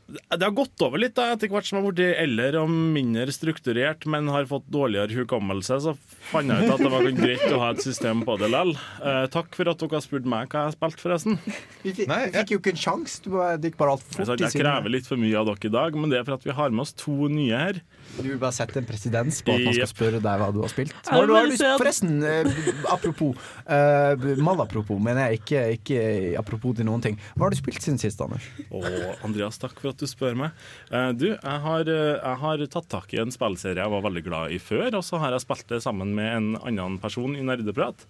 Det 0.10 0.44
har 0.44 0.56
gått 0.56 0.86
over 0.86 1.02
litt 1.02 1.18
da, 1.18 1.32
etter 1.34 1.52
hvert 1.52 1.68
som 1.68 1.80
jeg 1.80 1.86
har 1.86 1.98
blitt 1.98 2.22
eldre 2.22 2.64
og 2.64 2.70
mindre 2.70 3.34
strukturert, 3.34 4.06
men 4.10 4.30
har 4.34 4.48
fått 4.50 4.68
dårligere 4.72 5.24
hukommelse. 5.24 5.82
Så 5.84 5.96
fant 6.32 6.50
jeg 6.50 6.68
ut 6.68 6.76
at 6.76 6.86
det 6.86 6.94
var 6.94 7.12
greit 7.18 7.46
å 7.50 7.62
ha 7.64 7.74
et 7.74 7.84
system 7.84 8.24
på 8.28 8.38
det 8.42 8.50
likevel. 8.50 8.76
Eh, 9.04 9.26
takk 9.32 9.56
for 9.56 9.70
at 9.72 9.80
dere 9.80 9.98
har 9.98 10.04
spurt 10.04 10.28
meg 10.30 10.50
hva 10.50 10.64
jeg 10.64 10.70
har 10.70 10.76
spilt, 10.76 11.04
forresten. 11.04 11.40
Vi 11.84 11.94
fikk, 11.94 12.10
Nei, 12.10 12.20
jeg... 12.28 12.34
fikk 12.36 12.54
jo 12.54 12.60
ikke 12.62 12.74
en 12.74 12.82
sjanse. 12.84 13.22
Du 13.24 13.30
Det 13.60 13.72
gikk 13.72 13.80
bare 13.80 13.96
altfor 13.96 14.26
fort. 14.26 14.40
i 14.40 14.46
jeg 14.48 14.62
krever 14.64 14.94
litt 14.94 15.08
for 15.08 15.22
mye 15.22 15.38
av 15.40 15.50
dere 15.50 15.70
i 15.70 15.74
dag, 15.74 15.98
men 16.00 16.12
det 16.12 16.20
er 16.20 16.28
for 16.28 16.38
at 16.38 16.48
vi 16.48 16.56
har 16.56 16.74
med 16.74 16.84
oss 16.86 16.94
to 16.98 17.16
nye 17.32 17.62
her. 17.64 17.82
Du 18.18 18.26
vil 18.26 18.40
bare 18.42 18.56
sette 18.56 18.80
en 18.82 18.88
presedens 18.88 19.42
på 19.46 19.54
at 19.54 19.66
man 19.68 19.76
skal 19.78 19.92
spørre 19.92 20.22
deg 20.24 20.42
hva 20.42 20.50
du 20.54 20.62
har 20.64 20.72
spilt. 20.72 20.96
Hva 21.08 21.22
du, 21.30 21.36
har 21.36 21.52
si 21.54 21.72
forresten, 21.80 22.16
eh, 22.26 22.70
apropos 22.90 23.38
uh, 23.70 24.28
Malapropos, 24.44 25.00
mener 25.04 25.30
jeg 25.30 25.42
ikke, 25.44 25.64
ikke 25.78 26.02
apropos 26.42 26.78
til 26.80 26.88
noen 26.90 27.04
ting. 27.06 27.20
Hva 27.36 27.48
har 27.48 27.56
du 27.56 27.60
spilt 27.60 27.84
siden 27.86 28.02
sist, 28.02 28.22
Anders? 28.24 28.48
Å, 28.70 28.82
Andreas, 29.28 29.60
takk 29.62 29.78
for 29.80 29.94
at 29.94 29.99
du 30.00 30.08
spør 30.10 30.36
meg. 30.40 30.56
Eh, 30.92 31.12
du, 31.20 31.28
jeg 31.36 31.60
har, 31.66 31.82
eh, 31.92 32.16
jeg 32.20 32.38
har 32.46 32.66
tatt 32.72 32.90
tak 32.92 33.14
i 33.16 33.22
en 33.22 33.32
spillserie 33.36 33.80
jeg 33.84 33.94
var 33.94 34.02
veldig 34.08 34.24
glad 34.26 34.52
i 34.56 34.60
før, 34.64 34.90
og 35.00 35.04
så 35.08 35.20
har 35.22 35.36
jeg 35.36 35.44
spilt 35.46 35.68
det 35.72 35.82
sammen 35.86 36.16
med 36.18 36.30
en 36.40 36.50
annen 36.64 37.00
person 37.04 37.36
i 37.38 37.44
Nerdeprat. 37.46 38.06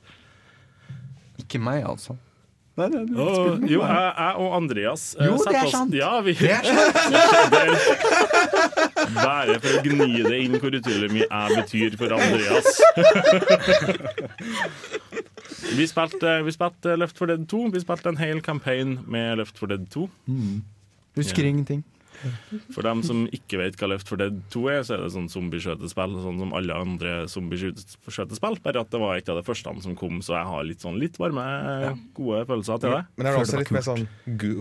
Ikke 1.42 1.60
meg, 1.64 1.84
altså. 1.88 2.18
Nei, 2.80 2.86
nei, 2.94 3.02
du 3.10 3.18
Og, 3.20 3.64
jo, 3.68 3.82
jeg, 3.84 4.12
jeg 4.16 4.36
og 4.40 4.54
Andreas 4.56 5.02
eh, 5.20 5.26
Jo, 5.28 5.34
det 5.44 5.52
er 5.58 5.66
oss- 5.66 5.74
sant. 5.74 5.96
Ja, 5.98 6.12
vi, 6.24 6.32
Det 6.40 6.52
er 6.54 6.64
sant. 6.64 6.96
er- 7.60 9.16
Bare 9.20 9.58
for 9.60 9.74
å 9.74 9.82
gni 9.84 10.22
det 10.24 10.38
inn 10.46 10.56
hvor 10.62 10.72
utrolig 10.78 11.10
mye 11.12 11.28
jeg 11.28 11.58
betyr 11.60 11.98
for 12.00 12.14
Andreas. 12.16 12.70
Vi 15.76 15.86
spilte, 15.88 16.32
vi 16.46 16.52
spilte 16.56 16.96
Left 16.98 17.18
for 17.20 17.30
Dead 17.30 17.44
2. 17.52 17.60
Vi 17.74 17.82
spilte 17.84 18.10
en 18.12 18.18
hel 18.20 18.40
campaign 18.46 19.00
med 19.12 19.38
Left 19.42 19.58
for 19.60 19.68
Dead 19.72 19.86
2. 19.94 20.06
Husker 21.20 21.44
Ja. 21.44 21.50
ingenting. 21.54 21.84
For 22.76 22.84
dem 22.84 23.02
som 23.06 23.28
ikke 23.32 23.58
vet 23.62 23.78
hva 23.80 23.88
Left 23.94 24.10
4 24.10 24.18
Dead 24.18 24.40
2 24.52 24.64
er, 24.74 24.82
så 24.84 24.98
er 24.98 25.04
det 25.06 25.12
sånn 25.14 25.30
zombieskjøtespill, 25.32 26.18
sånn 26.20 26.40
som 26.42 26.52
alle 26.58 26.76
andre 26.76 27.14
zombieskjøtespill. 27.32 28.58
Bare 28.66 28.82
at 28.84 28.90
det 28.92 29.00
var 29.00 29.16
et 29.16 29.30
av 29.32 29.38
de 29.40 29.44
første 29.48 29.72
som 29.86 29.96
kom, 29.96 30.20
så 30.20 30.36
jeg 30.36 30.50
har 30.52 30.64
litt 30.68 30.84
sånn 30.84 31.00
litt 31.00 31.16
varme, 31.22 31.46
gode 32.18 32.46
følelser 32.50 32.82
til 32.84 32.92
det. 32.98 33.06
Men 33.16 33.28
er 33.28 33.38
det 33.38 33.44
også 33.46 33.62
litt 33.62 33.72
mer 33.72 33.88
sånn 33.88 34.08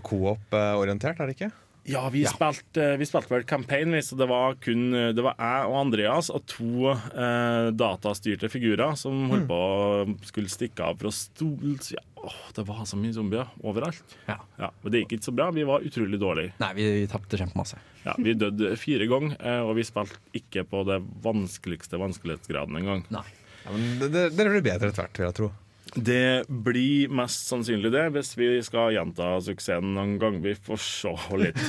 coop-orientert, 0.03 1.19
er 1.19 1.27
det 1.27 1.37
ikke? 1.37 1.51
Ja, 1.89 2.03
vi, 2.13 2.21
Spilte, 2.29 2.85
vi 3.01 3.07
spilte 3.09 3.33
vel 3.33 3.45
campaign, 3.49 3.93
vi, 3.97 4.03
så 4.05 4.17
det 4.21 4.27
var 4.29 4.55
kun 4.61 4.91
Det 5.17 5.23
var 5.25 5.35
jeg 5.41 5.69
og 5.71 5.77
Andreas 5.81 6.29
og 6.35 6.45
to 6.51 6.91
eh, 6.93 7.71
datastyrte 7.73 8.51
figurer 8.53 8.93
som 9.01 9.25
holdt 9.33 9.47
på 9.49 9.59
å 9.59 10.05
skulle 10.29 10.53
stikke 10.53 10.85
av 10.85 10.99
fra 11.01 11.13
stol... 11.15 11.79
Ja, 11.95 12.03
åh, 12.21 12.37
det 12.55 12.65
var 12.69 12.85
så 12.89 12.99
mye 13.01 13.15
zombier 13.17 13.49
overalt. 13.65 14.17
Ja. 14.29 14.39
Men 14.59 14.93
det 14.93 15.05
gikk 15.05 15.17
ikke 15.19 15.29
så 15.31 15.35
bra. 15.39 15.49
Vi 15.55 15.65
var 15.69 15.85
utrolig 15.87 16.21
dårlige. 16.21 16.53
Nei, 16.61 16.73
vi, 16.77 16.89
vi 17.01 17.07
tapte 17.09 17.41
kjempemasse. 17.41 17.81
Ja, 18.05 18.15
vi 18.19 18.35
døde 18.39 18.75
fire 18.81 19.07
ganger, 19.11 19.37
eh, 19.41 19.63
og 19.65 19.75
vi 19.79 19.87
spilte 19.89 20.19
ikke 20.39 20.67
på 20.69 20.85
det 20.89 21.01
vanskeligste 21.25 22.01
vanskelighetsgraden 22.01 22.77
engang. 22.83 23.07
Nei. 23.15 23.25
Ja, 23.65 23.73
men 23.75 23.99
det- 24.01 24.13
det- 24.15 24.29
Dere 24.37 24.53
blir 24.55 24.63
bedre 24.69 24.89
etter 24.93 25.03
hvert, 25.07 25.17
vil 25.19 25.27
jeg 25.31 25.35
tro. 25.41 25.49
Det 25.95 26.45
blir 26.49 27.09
mest 27.15 27.49
sannsynlig 27.49 27.91
det, 27.95 28.05
hvis 28.15 28.33
vi 28.39 28.49
skal 28.65 28.93
gjenta 28.95 29.31
suksessen 29.45 29.95
noen 29.97 30.17
gang. 30.21 30.39
Vi 30.45 30.55
får 30.55 30.81
se 30.83 31.15
litt. 31.41 31.59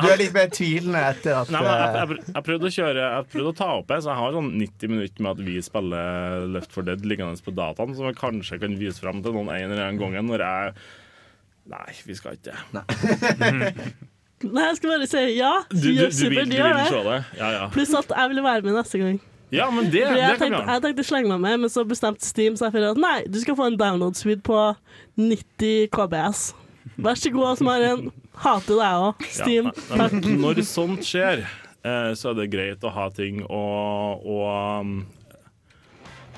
Du 0.00 0.08
er 0.10 0.18
litt 0.20 0.34
mer 0.34 0.50
tvilende 0.52 1.00
etter 1.10 1.36
at 1.40 1.50
Nei, 1.52 1.60
men 1.64 1.70
jeg, 1.70 1.88
eh, 1.88 1.96
jeg, 1.98 2.26
jeg, 2.34 2.42
prøvde 2.46 2.68
å 2.68 2.72
kjøre 2.74 3.02
Jeg 3.02 3.26
prøvde 3.32 3.50
å 3.50 3.56
ta 3.56 3.68
opp 3.78 3.88
det, 3.90 3.98
så 4.02 4.10
jeg 4.12 4.20
har 4.20 4.36
sånn 4.36 4.50
90 4.60 4.92
minutter 4.92 5.24
med 5.24 5.30
at 5.32 5.42
vi 5.46 5.56
spiller 5.64 6.46
Left 6.54 6.76
4 6.76 6.86
Dead 6.90 7.06
liggende 7.08 7.44
på 7.44 7.54
dataen, 7.56 7.94
som 7.96 8.08
jeg 8.08 8.18
kanskje 8.20 8.60
kan 8.62 8.76
vise 8.80 9.02
fram 9.02 9.22
til 9.24 9.36
noen 9.36 9.52
en 9.54 9.66
eller 9.68 9.84
annen 9.86 10.00
gang 10.00 10.30
når 10.30 10.46
jeg 10.46 10.74
Nei, 11.70 11.90
vi 12.06 12.16
skal 12.18 12.38
ikke 12.38 12.50
det. 12.50 12.84
Nei, 13.38 13.72
jeg 14.66 14.78
skal 14.78 14.94
bare 14.94 15.08
si 15.10 15.24
ja. 15.36 15.52
Du, 15.70 15.76
du, 15.76 15.90
du, 15.92 16.24
vil, 16.32 16.46
du 16.48 16.56
vil 16.56 16.80
se 16.88 17.02
det. 17.02 17.04
det? 17.10 17.18
Ja, 17.38 17.50
ja. 17.58 17.66
Pluss 17.74 17.92
at 17.98 18.10
jeg 18.16 18.32
vil 18.32 18.42
være 18.46 18.64
med 18.66 18.78
neste 18.80 19.02
gang. 19.02 19.20
Ja, 19.50 19.66
men 19.74 19.88
det, 19.90 20.04
jeg, 20.04 20.14
det 20.14 20.38
kan 20.38 20.44
tenkte, 20.44 20.62
jeg 20.70 20.82
tenkte 20.84 21.04
slenge 21.08 21.28
meg 21.34 21.40
med, 21.42 21.60
men 21.64 21.72
så 21.72 21.82
bestemte 21.88 22.22
Steam 22.26 22.54
seg 22.60 22.70
for 22.74 22.86
at 22.92 23.00
nei, 23.02 23.16
du 23.26 23.38
skal 23.42 23.56
få 23.58 23.66
en 23.70 23.78
download-speed 23.80 24.44
på 24.46 24.58
90 25.18 25.88
KBS. 25.94 26.42
Vær 27.00 27.18
så 27.18 27.32
god, 27.34 27.60
Maren. 27.66 28.06
Hater 28.40 28.78
deg 28.78 29.06
òg, 29.08 29.24
Steam. 29.28 29.70
Ja, 29.74 29.96
nei, 30.00 30.10
men 30.22 30.38
når 30.44 30.62
sånt 30.68 31.02
skjer, 31.04 31.42
eh, 31.82 32.12
så 32.16 32.30
er 32.30 32.38
det 32.40 32.50
greit 32.52 32.84
å 32.86 32.92
ha 32.94 33.08
ting 33.14 33.42
å, 33.44 33.62
å 34.22 34.36
um, 34.80 34.94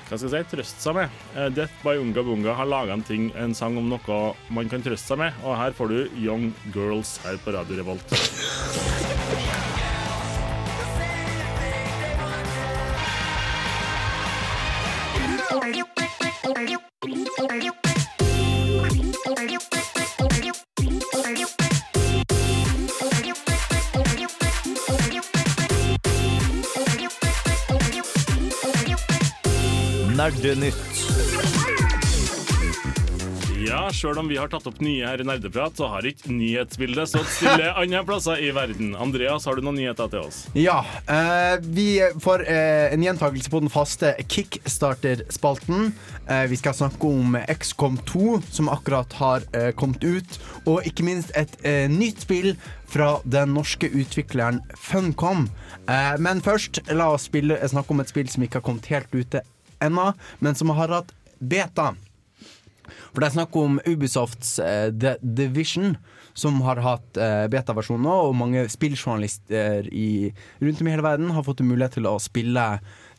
hva 0.09 0.17
skal 0.19 0.27
jeg 0.33 0.43
si, 0.43 0.51
trøste 0.55 0.83
seg 0.83 0.97
med. 0.97 1.13
Eh, 1.37 1.47
Death 1.55 1.77
by 1.85 1.95
Unga 2.01 2.25
Bunga 2.27 2.57
har 2.57 2.67
laga 2.69 2.97
en, 2.97 3.05
ting- 3.07 3.31
en 3.39 3.53
sang 3.57 3.77
om 3.79 3.87
noe 3.93 4.19
man 4.53 4.67
kan 4.73 4.83
trøste 4.83 5.13
seg 5.13 5.21
med, 5.23 5.37
og 5.45 5.55
her 5.61 5.77
får 5.77 5.93
du 5.93 5.99
Young 6.25 6.49
Girls 6.75 7.15
her 7.23 7.37
på 7.45 7.55
Radio 7.55 7.79
Revolt. 7.79 8.17
Nerdenytt. 30.15 30.92
Ja, 33.73 33.87
sjøl 33.89 34.19
om 34.21 34.27
vi 34.29 34.35
har 34.37 34.51
tatt 34.51 34.67
opp 34.69 34.77
nye 34.85 35.01
her 35.01 35.21
i 35.23 35.25
Nerdeprat, 35.25 35.73
så 35.79 35.87
har 35.89 36.05
ikke 36.05 36.29
nyhetsbildet 36.29 37.09
stått 37.09 37.29
stille 37.33 37.71
andre 37.81 38.03
plasser 38.05 38.37
i 38.45 38.51
verden. 38.53 38.91
Andreas, 39.01 39.47
har 39.49 39.57
du 39.57 39.63
noen 39.65 39.79
nyheter 39.79 40.11
til 40.13 40.27
oss? 40.27 40.43
Ja. 40.53 40.75
eh, 41.09 41.55
vi 41.73 41.87
får 42.21 42.43
eh, 42.45 42.93
en 42.93 43.01
gjentakelse 43.07 43.49
på 43.49 43.63
den 43.63 43.73
faste 43.73 44.11
Kickstarter-spalten. 44.29 45.89
Eh, 46.27 46.43
vi 46.53 46.61
skal 46.61 46.77
snakke 46.77 47.09
om 47.09 47.33
XCOM 47.49 47.97
2, 48.13 48.37
som 48.59 48.69
akkurat 48.69 49.17
har 49.17 49.49
eh, 49.57 49.71
kommet 49.73 50.05
ut. 50.05 50.37
Og 50.69 50.85
ikke 50.85 51.07
minst 51.09 51.33
et 51.33 51.57
eh, 51.65 51.89
nytt 51.89 52.27
spill 52.27 52.53
fra 52.93 53.15
den 53.25 53.57
norske 53.57 53.89
utvikleren 53.89 54.61
Funcom. 54.77 55.47
Eh, 55.89 56.13
men 56.21 56.45
først, 56.45 56.83
la 56.93 57.09
oss 57.17 57.25
spille, 57.31 57.57
snakke 57.73 57.97
om 57.97 58.05
et 58.05 58.13
spill 58.13 58.29
som 58.29 58.45
ikke 58.45 58.61
har 58.61 58.69
kommet 58.69 58.93
helt 58.93 59.17
ute 59.17 59.41
ennå, 59.81 60.11
men 60.45 60.61
som 60.61 60.77
har 60.77 60.99
hatt 60.99 61.15
beta. 61.41 61.95
For 63.13 63.21
det 63.21 63.29
er 63.29 63.35
snakk 63.37 63.55
om 63.61 63.77
Ubisofts 63.85 64.57
uh, 64.63 64.89
The 64.89 65.15
Division, 65.21 65.95
som 66.33 66.57
har 66.65 66.79
hatt 66.81 67.17
beta-versjon 67.53 68.01
nå, 68.01 68.13
og 68.25 68.31
mange 68.33 68.63
spilljournalister 68.73 69.85
i, 69.93 70.31
rundt 70.63 70.79
om 70.81 70.87
i 70.89 70.93
hele 70.95 71.05
verden 71.05 71.29
har 71.35 71.45
fått 71.45 71.61
mulighet 71.61 71.93
til 71.99 72.07
å 72.09 72.15
spille 72.17 72.63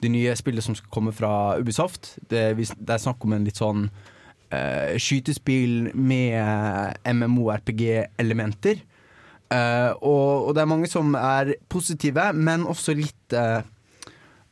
det 0.02 0.10
nye 0.10 0.34
spillet 0.34 0.66
som 0.66 0.74
skal 0.74 0.90
komme 0.90 1.12
fra 1.14 1.54
Ubisoft. 1.60 2.16
Det, 2.26 2.42
det 2.58 2.96
er 2.96 3.04
snakk 3.04 3.22
om 3.22 3.36
en 3.36 3.46
litt 3.46 3.60
sånn 3.60 3.86
uh, 3.86 4.96
skytespill 5.00 5.92
med 5.94 6.40
eh, 6.40 7.12
MMO-RPG-elementer. 7.14 8.82
Uh, 9.54 9.92
og, 10.00 10.48
og 10.48 10.54
det 10.56 10.64
er 10.64 10.70
mange 10.70 10.90
som 10.90 11.14
er 11.18 11.54
positive, 11.70 12.30
men 12.34 12.66
også 12.66 12.96
litt 12.96 13.36
eh, 13.36 13.60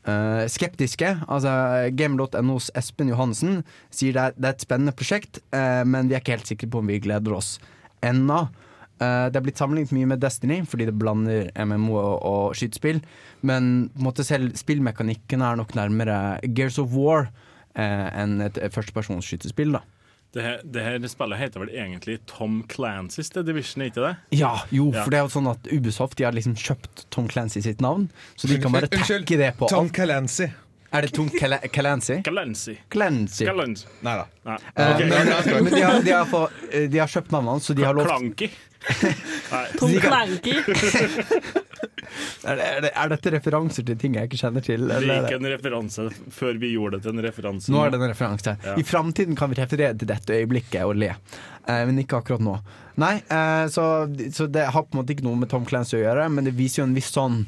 eh, 0.09 0.43
skeptiske. 0.51 1.15
Altså, 1.29 1.53
Game.nos 1.99 2.71
Espen 2.79 3.13
Johansen 3.13 3.63
sier 3.91 4.17
det 4.17 4.25
er, 4.25 4.37
det 4.37 4.49
er 4.49 4.57
et 4.57 4.67
spennende 4.67 4.97
prosjekt, 4.97 5.43
uh, 5.55 5.83
men 5.89 6.11
vi 6.11 6.17
er 6.17 6.25
ikke 6.25 6.37
helt 6.37 6.51
sikre 6.51 6.71
på 6.73 6.83
om 6.83 6.91
vi 6.91 7.01
gleder 7.03 7.37
oss 7.37 7.55
ennå. 8.05 8.45
Uh, 9.03 9.29
det 9.33 9.39
er 9.39 9.47
blitt 9.47 9.61
sammenlignet 9.61 9.95
mye 9.97 10.11
med 10.15 10.23
Destiny, 10.23 10.61
fordi 10.69 10.89
det 10.91 10.99
blander 10.99 11.51
MMO 11.59 11.97
og, 12.01 12.13
og 12.33 12.59
skytespill. 12.59 13.03
Men 13.47 13.89
måte 14.01 14.27
selv 14.27 14.57
spillmekanikken 14.59 15.43
er 15.43 15.59
nok 15.59 15.75
nærmere 15.79 16.39
Gears 16.55 16.81
of 16.83 16.95
War 16.97 17.31
enn 17.73 18.43
et 18.45 18.59
førstepersons 18.69 19.25
skytespill. 19.25 19.79
da 19.79 19.81
Det 20.33 20.41
her, 20.43 20.61
det 20.65 20.83
her 20.83 21.09
spillet 21.13 21.37
heter 21.39 21.61
vel 21.61 21.69
egentlig 21.77 22.15
Tom 22.27 22.63
Clancy's 22.73 23.29
The 23.35 23.43
Division, 23.45 23.83
ikke 23.85 24.01
det? 24.01 24.13
Ja, 24.39 24.55
jo, 24.73 24.87
Ja. 24.95 25.03
for 25.05 25.11
det 25.13 25.19
er 25.19 25.27
jo 25.27 25.33
sånn 25.35 25.51
at 25.51 25.67
Ubisoft 25.69 26.17
de 26.17 26.25
har 26.25 26.33
liksom 26.33 26.55
kjøpt 26.57 27.05
Tom 27.11 27.29
Clancy 27.29 27.61
sitt 27.61 27.83
navn, 27.85 28.09
så 28.37 28.49
de 28.49 28.57
kan 28.59 28.73
bare 28.73 28.89
Unnskyld, 28.89 29.27
takke 29.27 29.37
det 29.43 29.51
på 29.59 29.69
Tom 29.69 29.91
alt. 29.91 29.93
Calancy. 29.93 30.49
Er 30.93 31.07
det 31.07 31.13
Tom 31.17 31.29
Kalansi? 31.33 32.19
Clancy. 32.23 32.75
Clancy. 32.93 33.47
Nei 34.05 34.17
da. 34.19 34.27
Eh, 34.77 34.99
men 35.01 35.71
de, 35.73 35.81
har, 35.83 36.03
de, 36.05 36.13
har 36.13 36.27
få, 36.29 36.43
eh, 36.71 36.85
de 36.93 36.99
har 37.01 37.09
kjøpt 37.09 37.33
navnene 37.33 37.55
hans, 37.57 37.65
så 37.71 37.77
de 37.79 37.87
har 37.87 37.97
lov 37.97 38.11
Klanki. 38.11 38.51
Tom 39.79 39.95
Klanki. 40.03 40.57
er, 42.45 42.81
det- 42.83 42.93
er, 42.93 43.09
dette 43.15 43.33
referanser 43.37 43.87
til 43.89 43.97
ting 44.01 44.19
jeg 44.19 44.29
ikke 44.29 44.41
kjenner 44.43 44.67
til? 44.67 44.85
Det 44.89 44.99
Eller? 44.99 45.15
er 45.15 45.31
gikk 45.31 45.39
en 45.39 45.51
referanse 45.55 46.07
før 46.37 46.61
vi 46.61 46.73
gjorde 46.75 46.99
det 46.99 47.07
til 47.07 47.15
en 47.17 47.25
referanse. 47.25 47.73
Nå 47.73 47.79
er 47.87 47.95
det 47.95 48.01
en 48.03 48.13
referanse. 48.13 48.57
Ja. 48.67 48.77
I 48.77 48.85
framtiden 48.87 49.39
kan 49.39 49.53
vi 49.53 49.61
referere 49.63 49.97
til 49.99 50.11
dette 50.13 50.37
øyeblikket 50.43 50.85
og 50.85 50.95
le, 51.01 51.15
eh, 51.15 51.83
men 51.89 52.03
ikke 52.05 52.21
akkurat 52.21 52.45
nå. 52.45 52.59
Nei, 53.01 53.15
eh, 53.33 53.65
så, 53.73 53.89
så 54.37 54.51
det 54.53 54.69
har 54.75 54.85
på 54.85 54.93
en 54.97 55.01
måte 55.01 55.17
ikke 55.17 55.25
noe 55.25 55.41
med 55.41 55.49
Tom 55.53 55.65
Clancy 55.69 55.97
å 56.01 56.05
gjøre, 56.05 56.29
men 56.37 56.45
det 56.49 56.57
viser 56.59 56.83
jo 56.83 56.91
en 56.91 56.97
viss 57.01 57.13
sånn 57.15 57.47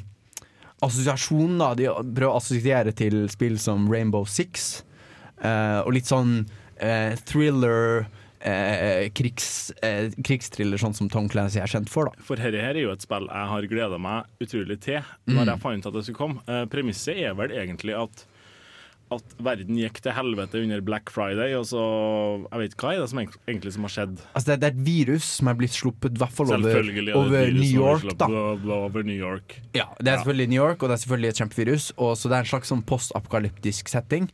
assosiasjon. 0.83 1.57
da 1.59 1.73
De 1.75 1.85
prøver 1.87 2.29
å 2.31 2.37
assosiere 2.39 2.93
til 2.95 3.27
spill 3.29 3.57
som 3.61 3.87
Rainbow 3.91 4.25
Six, 4.25 4.83
eh, 5.41 5.79
og 5.85 5.93
litt 5.93 6.05
sånn 6.11 6.45
eh, 6.77 7.15
thriller. 7.25 8.07
Eh, 8.45 9.07
krigs, 9.09 9.71
eh, 9.81 10.11
krigstriller, 10.21 10.77
sånn 10.77 10.93
som 10.93 11.07
Tom 11.09 11.25
Clancy 11.27 11.57
er 11.57 11.65
kjent 11.71 11.89
for. 11.89 12.05
da 12.11 12.21
For 12.21 12.35
dette 12.37 12.61
her 12.61 12.75
er 12.75 12.83
jo 12.83 12.91
et 12.91 13.01
spill 13.01 13.25
jeg 13.25 13.47
har 13.49 13.61
gleda 13.71 13.97
meg 13.97 14.25
utrolig 14.39 14.79
til 14.81 15.01
Mm. 15.25 15.47
jeg 15.47 15.61
fant 15.63 15.79
ut 15.81 15.87
at 15.87 15.93
det 15.93 16.03
skulle 16.05 16.19
komme. 16.19 16.41
Eh, 16.47 16.65
premisset 16.69 17.17
er 17.17 17.33
vel 17.33 17.49
egentlig 17.49 17.95
at 17.97 18.25
at 19.13 19.35
verden 19.39 19.77
gikk 19.77 19.99
til 20.01 20.11
helvete 20.17 20.61
under 20.63 20.81
Black 20.81 21.11
Friday, 21.13 21.53
og 21.53 21.65
så 21.69 21.81
Jeg 22.51 22.59
vet 22.59 22.75
hva 22.81 22.93
er 22.95 22.99
det 23.03 23.09
som 23.11 23.19
egentlig, 23.21 23.73
som 23.73 23.83
har 23.85 23.93
skjedd. 23.93 24.15
Altså 24.33 24.47
det, 24.49 24.59
det 24.61 24.67
er 24.69 24.73
et 24.73 24.85
virus 24.87 25.23
som 25.23 25.47
er 25.47 25.53
blitt 25.59 25.75
sluppet 25.77 26.15
i 26.17 26.21
hvert 26.23 26.33
fall 26.33 26.47
over, 26.55 26.69
er 26.73 27.13
over 27.15 27.51
New 27.51 27.69
York. 27.69 28.17
da 28.17 28.25
over- 28.25 29.03
New 29.03 29.15
York. 29.17 29.61
Ja, 29.75 29.85
Det 29.99 30.07
er 30.07 30.11
Ja. 30.11 30.17
selvfølgelig 30.23 30.49
New 30.49 30.63
York, 30.63 30.81
og 30.83 30.89
det 30.89 30.93
er 30.95 31.03
selvfølgelig 31.05 31.29
et 31.29 31.37
kjempevirus. 31.37 31.91
Og 31.97 32.15
så 32.17 32.23
det 32.29 32.35
er 32.35 32.39
en 32.39 32.45
slags 32.45 32.67
sånn 32.71 32.83
postapokalyptisk 32.85 33.87
setting. 33.89 34.29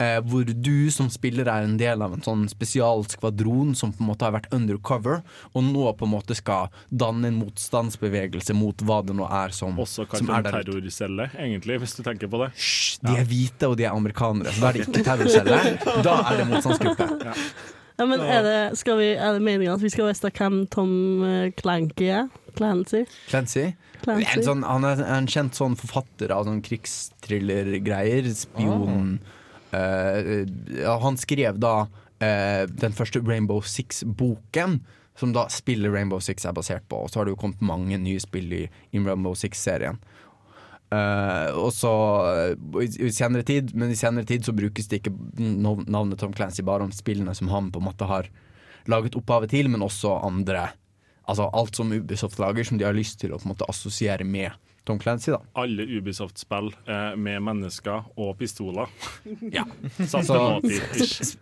Eh, 0.00 0.16
hvor 0.24 0.48
du 0.48 0.88
som 0.88 1.10
spiller 1.12 1.44
er 1.44 1.66
en 1.66 1.74
del 1.80 2.00
av 2.00 2.14
en 2.16 2.22
sånn 2.24 2.46
spesialskvadron 2.48 3.74
som 3.76 3.90
på 3.92 4.00
en 4.00 4.08
måte 4.08 4.24
har 4.24 4.32
vært 4.32 4.48
undercover, 4.56 5.18
og 5.52 5.66
nå 5.66 5.90
på 5.98 6.06
en 6.06 6.12
måte 6.14 6.36
skal 6.38 6.70
danne 6.88 7.28
en 7.28 7.40
motstandsbevegelse 7.42 8.56
mot 8.56 8.80
hva 8.88 9.02
det 9.04 9.16
nå 9.18 9.26
er 9.28 9.52
som, 9.52 9.76
Også 9.76 10.06
kalt 10.08 10.22
som 10.22 10.30
er 10.32 10.46
der 10.46 10.56
terrorcelle, 10.56 11.26
egentlig, 11.36 11.76
hvis 11.82 11.98
du 11.98 12.00
tenker 12.06 12.30
på 12.32 12.40
det. 12.40 12.48
Hysj, 12.56 12.94
de 13.04 13.18
er 13.20 13.28
hvite 13.28 13.68
og 13.68 13.76
de 13.76 13.84
er 13.84 13.92
amerikanere, 13.92 14.54
så 14.56 14.64
da 14.64 14.70
er 14.70 14.78
det 14.78 14.86
ikke 14.86 15.04
terrorcelle. 15.04 15.58
Da 16.06 16.14
er 16.30 16.40
det 16.40 16.46
motstandsgruppe. 16.48 17.10
Ja, 18.00 18.06
men 18.08 18.22
er 18.24 18.46
det, 18.46 18.60
skal 18.80 18.96
vi, 18.96 19.10
er 19.12 19.36
det 19.36 19.42
meningen 19.44 19.74
at 19.74 19.82
vi 19.84 19.90
skal 19.92 20.08
vite 20.08 20.30
hvem 20.32 20.62
Tom 20.72 20.94
eh, 21.26 21.50
Clanky 21.58 22.06
er? 22.08 22.30
Clancy? 22.56 23.02
Clancy. 23.28 23.66
Clancy. 24.00 24.30
En 24.32 24.46
sånn, 24.46 24.64
han 24.64 24.86
er 24.88 25.02
en 25.04 25.28
kjent 25.28 25.60
sånn 25.60 25.76
forfatter 25.76 26.32
av 26.32 26.48
sånn 26.48 26.62
krigsthriller-greier. 26.64 28.30
Spion. 28.32 29.20
Ja, 29.20 29.36
han 29.70 31.18
skrev 31.20 31.60
da 31.62 31.74
eh, 32.20 32.64
den 32.66 32.96
første 32.96 33.22
Rainbow 33.24 33.60
Six-boken, 33.62 34.80
som 35.18 35.34
da 35.36 35.46
spillet 35.52 35.92
Rainbow 35.92 36.20
Six 36.22 36.46
er 36.48 36.56
basert 36.56 36.86
på. 36.88 37.04
Og 37.04 37.10
så 37.10 37.20
har 37.20 37.28
det 37.28 37.34
jo 37.34 37.42
kommet 37.42 37.62
mange 37.64 37.98
nye 38.00 38.20
spill 38.22 38.52
i, 38.56 38.64
i 38.90 39.02
Rainbow 39.04 39.36
Six-serien. 39.36 40.00
Uh, 40.90 41.54
og 41.54 41.68
så 41.70 41.90
uh, 42.50 42.80
i 42.82 43.12
senere 43.14 43.44
tid 43.46 43.68
Men 43.78 43.92
i 43.92 43.98
senere 43.98 44.26
tid 44.26 44.42
så 44.42 44.50
brukes 44.50 44.88
det 44.90 44.98
ikke 44.98 45.12
navnet 45.38 46.18
Tom 46.18 46.32
Clancy 46.34 46.64
bare 46.66 46.82
om 46.82 46.90
spillene 46.90 47.30
som 47.38 47.46
han 47.52 47.68
på 47.70 47.78
en 47.78 47.86
måte 47.86 48.08
har 48.10 48.26
laget 48.90 49.14
opphavet 49.14 49.52
til, 49.54 49.70
men 49.70 49.84
også 49.86 50.16
andre 50.26 50.64
Altså 51.30 51.46
alt 51.54 51.78
som 51.78 51.92
Ubisoft 51.94 52.40
lager 52.42 52.66
som 52.66 52.80
de 52.80 52.88
har 52.88 52.96
lyst 52.96 53.20
til 53.22 53.30
å 53.30 53.38
på 53.38 53.46
en 53.46 53.52
måte 53.52 53.68
assosiere 53.70 54.26
med 54.26 54.50
Tom 54.88 54.98
Clancy. 54.98 55.30
da 55.34 55.40
Alle 55.60 55.84
Ubisoft-spill 55.84 56.70
eh, 56.86 57.16
med 57.16 57.42
mennesker 57.46 58.10
og 58.16 58.36
pistoler. 58.40 58.90
Ja. 59.56 59.64
Så, 60.06 60.60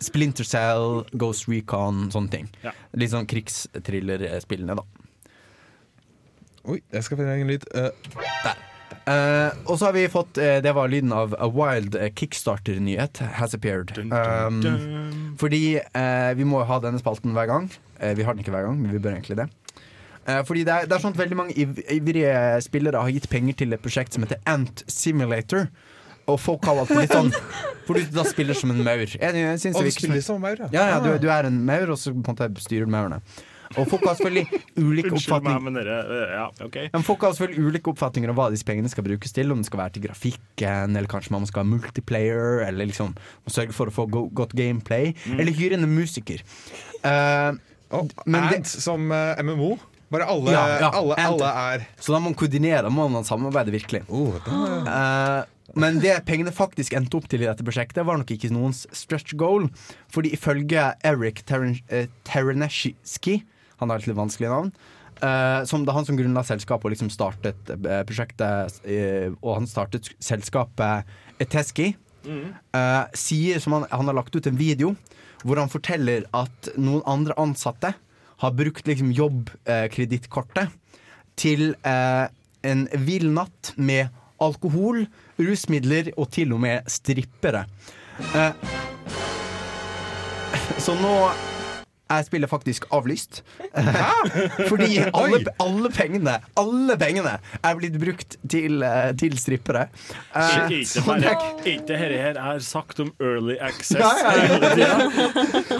Splinter 0.00 0.44
Cell, 0.44 1.04
Ghost 1.12 1.48
Recon, 1.48 2.08
sånne 2.12 2.32
ting. 2.32 2.48
Ja. 2.64 2.72
Litt 2.98 3.12
sånn 3.12 3.28
krigsthriller-spillene, 3.28 4.78
da. 4.78 4.84
Oi, 6.68 6.80
jeg 6.92 7.04
skal 7.06 7.20
finne 7.20 7.36
en 7.38 7.48
lyd. 7.50 7.64
Uh. 7.74 7.90
Der. 8.44 8.64
Uh, 9.08 9.52
og 9.64 9.78
så 9.80 9.88
har 9.88 9.94
vi 9.96 10.02
fått 10.12 10.36
uh, 10.36 10.58
Det 10.60 10.72
var 10.76 10.90
lyden 10.92 11.14
av 11.16 11.32
A 11.40 11.46
Wild 11.48 11.96
Kickstarter-nyhet 12.18 13.22
has 13.38 13.54
appeared. 13.56 13.94
Dun, 13.96 14.12
dun, 14.12 14.82
Um, 14.98 15.36
fordi 15.40 15.78
eh, 15.78 16.32
vi 16.36 16.44
må 16.48 16.62
jo 16.62 16.68
ha 16.68 16.80
denne 16.82 17.00
spalten 17.00 17.32
hver 17.36 17.48
gang. 17.50 17.68
Eh, 18.00 18.14
vi 18.18 18.24
har 18.26 18.34
den 18.34 18.42
ikke 18.42 18.52
hver 18.54 18.66
gang, 18.66 18.80
men 18.80 18.92
vi 18.92 19.00
bør 19.02 19.14
egentlig 19.14 19.38
det. 19.38 19.48
Eh, 20.28 20.42
fordi 20.44 20.64
det 20.68 20.74
er, 20.74 20.86
det 20.90 20.92
er 20.98 21.00
sånn 21.04 21.14
at 21.16 21.20
veldig 21.22 21.36
mange 21.38 21.54
iv 21.56 21.78
ivrige 21.88 22.32
spillere 22.66 23.00
har 23.00 23.08
gitt 23.14 23.28
penger 23.32 23.56
til 23.62 23.72
et 23.72 23.80
prosjekt 23.84 24.12
som 24.12 24.26
heter 24.26 24.42
Ant 24.46 24.84
Simulator. 24.86 25.68
Og 26.28 26.36
folk 26.44 26.64
har 26.68 26.76
valgt 26.76 26.92
litt 26.92 27.14
sånn 27.16 27.30
Hvor 27.86 27.96
du 27.96 28.04
da 28.12 28.20
spiller 28.28 28.52
som 28.52 28.68
en 28.74 28.82
maur. 28.84 29.00
Jeg, 29.08 29.16
jeg 29.18 29.60
synes 29.62 29.78
og 29.80 29.86
du 29.86 29.90
spiller 29.94 30.20
som- 30.20 30.34
som 30.36 30.42
maur, 30.44 30.58
ja. 30.60 30.68
Ja, 30.72 30.88
ja, 30.90 30.98
du, 31.00 31.14
Ah. 31.14 31.18
du 31.22 31.28
er 31.32 31.46
en 31.48 31.62
maur, 31.64 31.88
og 31.94 31.96
så 31.96 32.12
på 32.12 32.20
en 32.28 32.36
måte 32.36 32.60
styrer 32.60 32.84
du 32.84 32.92
maurene. 32.92 33.22
Og 33.76 33.86
folk 33.88 34.04
har 34.04 34.14
selvfølgelig 34.16 34.60
ulike 34.80 35.10
meg, 35.10 35.16
oppfatninger 35.18 35.60
men 35.64 35.74
dere 35.76 35.96
eh, 36.04 36.30
Ja, 36.36 36.44
okay. 36.64 36.86
men 36.92 37.02
Folk 37.04 37.20
har 37.20 37.32
selvfølgelig 37.36 37.64
ulike 37.68 37.90
oppfatninger 37.92 38.28
av 38.32 38.36
hva 38.36 38.46
disse 38.52 38.64
pengene 38.64 38.88
skal 38.92 39.04
brukes 39.04 39.32
til. 39.32 39.50
Om 39.52 39.58
det 39.60 39.66
skal 39.68 39.80
være 39.80 39.92
til 39.96 40.02
grafikken, 40.06 40.96
eller 40.96 41.08
kanskje 41.08 41.30
man 41.32 41.44
skal 41.48 41.64
ha 41.64 41.68
multiplayer, 41.72 42.66
eller 42.68 42.86
liksom 42.88 43.12
må 43.16 43.48
sørge 43.52 43.72
for 43.76 43.86
å 43.88 43.92
få 43.92 44.06
go 44.10 44.28
godt 44.28 44.52
gameplay. 44.56 45.14
Eller 45.32 45.52
hyre 45.52 45.76
inn 45.76 45.84
en 45.84 45.96
musiker. 45.96 46.40
Uh, 47.04 47.56
oh, 47.90 48.08
Men 48.26 48.50
det- 48.52 48.66
som 48.66 49.10
uh, 49.12 49.34
MMO. 49.40 49.78
Bare 50.10 50.24
alle, 50.32 50.52
Ja, 50.54 50.64
ja, 50.80 50.90
alle, 50.96 51.14
alle 51.20 51.48
er 51.74 51.86
så 52.00 52.14
da 52.14 52.18
må 52.20 52.30
man 52.30 52.38
koordinere, 52.38 52.82
da 52.86 52.90
må 52.92 53.08
man 53.12 53.26
samarbeide 53.28 53.74
virkelig. 53.74 54.02
oh, 54.08 54.34
Eh, 54.88 55.44
men 55.76 55.98
det 56.00 56.14
pengene 56.24 56.48
faktisk 56.54 56.94
endte 56.96 57.18
opp 57.18 57.26
til 57.28 57.42
i 57.42 57.48
dette 57.48 57.64
prosjektet, 57.66 58.06
var 58.08 58.16
nok 58.16 58.30
ikke 58.32 58.48
noens 58.54 58.86
stretch 58.96 59.34
goal. 59.36 59.66
Fordi 60.08 60.30
ifølge 60.32 60.94
Eric 61.04 61.42
Teren- 61.44 61.82
eh, 61.92 62.06
Tereneski, 62.24 63.42
han 63.78 63.90
har 63.90 63.98
et 64.00 64.06
litt 64.08 64.16
vanskelig 64.16 64.48
navn, 64.48 64.72
uh, 65.22 65.64
som 65.68 65.84
det 65.84 65.92
er 65.92 65.98
han 65.98 66.06
som 66.08 66.16
grunnla 66.16 66.42
selskapet 66.42 66.88
og 66.88 66.94
liksom 66.94 67.10
startet 67.12 67.68
uh, 67.70 68.00
prosjektet, 68.08 68.80
uh, 68.88 69.36
og 69.42 69.58
han 69.60 69.66
startet 69.66 70.08
selskapet 70.24 71.04
Eteski, 71.38 71.92
eh, 72.74 73.04
sier 73.14 73.60
som 73.60 73.72
han, 73.76 73.84
han 73.92 74.06
har 74.10 74.14
lagt 74.18 74.34
ut 74.34 74.46
en 74.46 74.56
video 74.58 74.96
hvor 75.44 75.56
han 75.60 75.70
forteller 75.70 76.24
at 76.34 76.68
noen 76.76 77.00
andre 77.06 77.32
ansatte 77.38 77.92
har 78.38 78.54
brukt 78.54 78.86
liksom 78.86 79.10
jobbkredittkortet 79.14 80.74
til 81.38 81.72
eh, 81.86 82.26
en 82.66 82.86
vill 83.06 83.30
natt 83.34 83.72
med 83.76 84.08
alkohol, 84.42 85.04
rusmidler 85.38 86.12
og 86.16 86.30
til 86.34 86.54
og 86.54 86.62
med 86.62 86.90
strippere. 86.90 87.64
Eh, 88.34 88.52
så 90.78 90.94
nå 90.98 91.14
er 92.10 92.24
spillet 92.26 92.50
faktisk 92.50 92.86
avlyst. 92.94 93.42
Fordi 94.70 94.98
alle, 95.12 95.42
alle 95.62 95.90
pengene 95.94 96.38
Alle 96.58 96.96
pengene 97.00 97.34
er 97.62 97.78
blitt 97.78 97.98
brukt 98.00 98.36
til, 98.48 98.82
eh, 98.86 99.10
til 99.18 99.36
strippere. 99.40 99.88
Eh, 100.36 100.74
ikke 100.78 101.86
dette 101.88 101.98
her 101.98 102.38
er 102.38 102.62
sagt 102.64 103.00
om 103.04 103.12
early 103.22 103.58
access? 103.60 103.98
nei, 103.98 104.78
ja. 104.82 104.94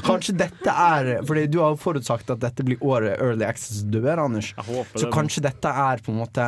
Kanskje 0.05 0.35
dette 0.39 0.73
er 0.73 1.11
Fordi 1.27 1.47
du 1.51 1.61
har 1.63 1.79
forutsagt 1.81 2.31
at 2.35 2.43
dette 2.43 2.67
blir 2.67 2.83
året 2.85 3.19
Early 3.19 3.47
Access 3.49 3.83
du 3.89 4.01
er, 4.05 4.21
Anders. 4.21 4.53
Så 4.57 5.07
det. 5.07 5.13
kanskje 5.15 5.45
dette 5.49 5.71
er 5.71 6.03
på 6.05 6.13
en 6.13 6.21
måte 6.23 6.45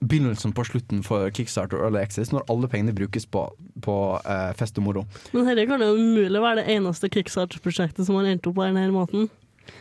begynnelsen 0.00 0.52
på 0.56 0.64
slutten 0.68 1.02
for 1.06 1.30
Kickstarter 1.34 1.80
og 1.80 1.88
Early 1.88 2.02
Access, 2.02 2.32
når 2.34 2.44
alle 2.52 2.68
pengene 2.72 2.94
brukes 2.96 3.26
på, 3.30 3.46
på 3.84 3.96
uh, 4.20 4.52
fest 4.58 4.78
og 4.80 4.86
moro. 4.88 5.06
Men 5.32 5.48
dette 5.48 5.66
kan 5.70 5.82
jo 5.82 5.94
umulig 5.96 6.42
være 6.42 6.62
det 6.62 6.76
eneste 6.76 7.10
Kickstarter-prosjektet 7.12 8.08
som 8.08 8.18
har 8.20 8.28
endt 8.30 8.48
opp 8.48 8.58
på 8.58 8.66
denne 8.66 8.86
måten. 8.94 9.28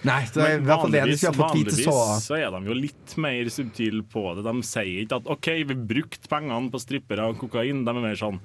Nei, 0.06 0.24
det 0.34 0.42
er 0.42 0.56
i 0.56 0.64
hvert 0.66 0.82
fall 0.82 0.94
det 0.94 1.02
vi 1.06 1.18
har 1.22 1.36
fått 1.36 1.58
vite 1.58 1.74
vanligvis 1.76 1.84
så 1.86 1.98
så 2.24 2.38
er 2.40 2.48
de 2.54 2.72
jo 2.72 2.78
litt 2.78 3.12
mer 3.22 3.50
subtile 3.54 4.02
på 4.10 4.24
det. 4.38 4.46
De 4.48 4.54
sier 4.66 5.04
ikke 5.04 5.20
at 5.22 5.30
OK, 5.36 5.52
vi 5.70 5.78
brukte 5.94 6.32
pengene 6.32 6.74
på 6.74 6.82
strippere 6.82 7.28
og 7.30 7.38
kokain. 7.42 7.84
De 7.86 7.94
er 7.94 8.08
mer 8.10 8.18
sånn 8.20 8.42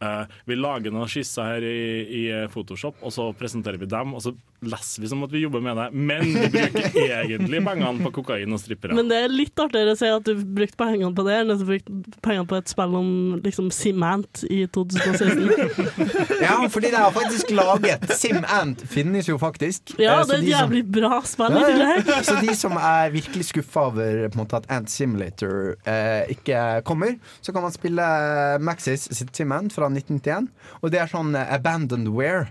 Uh, 0.00 0.24
Vi 0.48 0.56
lager 0.56 0.94
noen 0.94 1.10
skisser 1.12 1.44
her 1.44 1.64
i, 1.68 1.80
i 2.08 2.20
Photoshop, 2.48 3.02
og 3.04 3.12
så 3.12 3.26
presenterer 3.36 3.76
vi 3.76 3.84
dem. 3.84 4.14
Og 4.16 4.22
så 4.24 4.32
leser 4.62 5.00
vi 5.02 5.08
som 5.08 5.22
at 5.24 5.32
vi 5.32 5.40
jobber 5.44 5.62
med 5.64 5.76
det, 5.78 5.86
men 5.96 6.20
vi 6.26 6.48
bruker 6.52 7.12
egentlig 7.24 7.60
pengene 7.64 8.04
på 8.04 8.10
kokain 8.20 8.52
og 8.52 8.60
strippere. 8.60 8.94
Men 8.98 9.08
det 9.08 9.16
er 9.24 9.32
litt 9.32 9.56
artigere 9.62 9.94
å 9.94 9.98
si 10.00 10.10
at 10.12 10.26
du 10.26 10.34
brukte 10.44 10.76
pengene 10.80 11.14
på 11.16 11.24
det, 11.26 11.38
enn 11.40 11.54
at 11.54 11.62
du 11.62 11.66
brukte 11.68 12.20
pengene 12.24 12.46
på 12.50 12.58
et 12.60 12.68
spill 12.72 12.96
om 12.98 13.10
liksom 13.44 13.70
Simant 13.72 14.44
i 14.50 14.66
2016. 14.68 15.48
Ja, 16.40 16.56
fordi 16.72 16.88
det 16.92 16.98
er 16.98 17.12
faktisk 17.12 17.50
laget. 17.54 18.04
SimAnt 18.16 18.80
finnes 18.90 19.28
jo 19.28 19.36
faktisk. 19.40 19.94
Ja, 20.00 20.20
Eh, 20.20 20.26
det 20.26 20.34
er 20.34 20.40
et 20.40 20.44
de 20.44 20.50
som- 20.50 20.60
jævlig 20.60 20.82
bra 20.92 21.20
spill 21.28 21.56
i 21.56 21.64
tillegg. 21.66 22.10
Så 22.26 22.36
de 22.44 22.54
som 22.58 22.76
er 22.76 23.10
virkelig 23.14 23.44
skuffa 23.50 23.86
over 23.90 24.28
på 24.28 24.38
en 24.38 24.42
måte, 24.42 24.56
at 24.60 24.66
Ant 24.72 24.90
Simulator 24.92 25.74
eh, 25.88 26.24
ikke 26.34 26.82
kommer, 26.88 27.16
så 27.44 27.52
kan 27.54 27.62
man 27.64 27.72
spille 27.74 28.06
Maxis 28.60 29.08
sitt 29.16 29.32
Simant 29.36 29.72
fra 29.72 29.88
1991. 29.92 30.48
Og 30.82 30.90
det 30.92 31.00
er 31.02 31.12
sånn 31.12 31.32
abandoned 31.36 32.08
wear. 32.12 32.48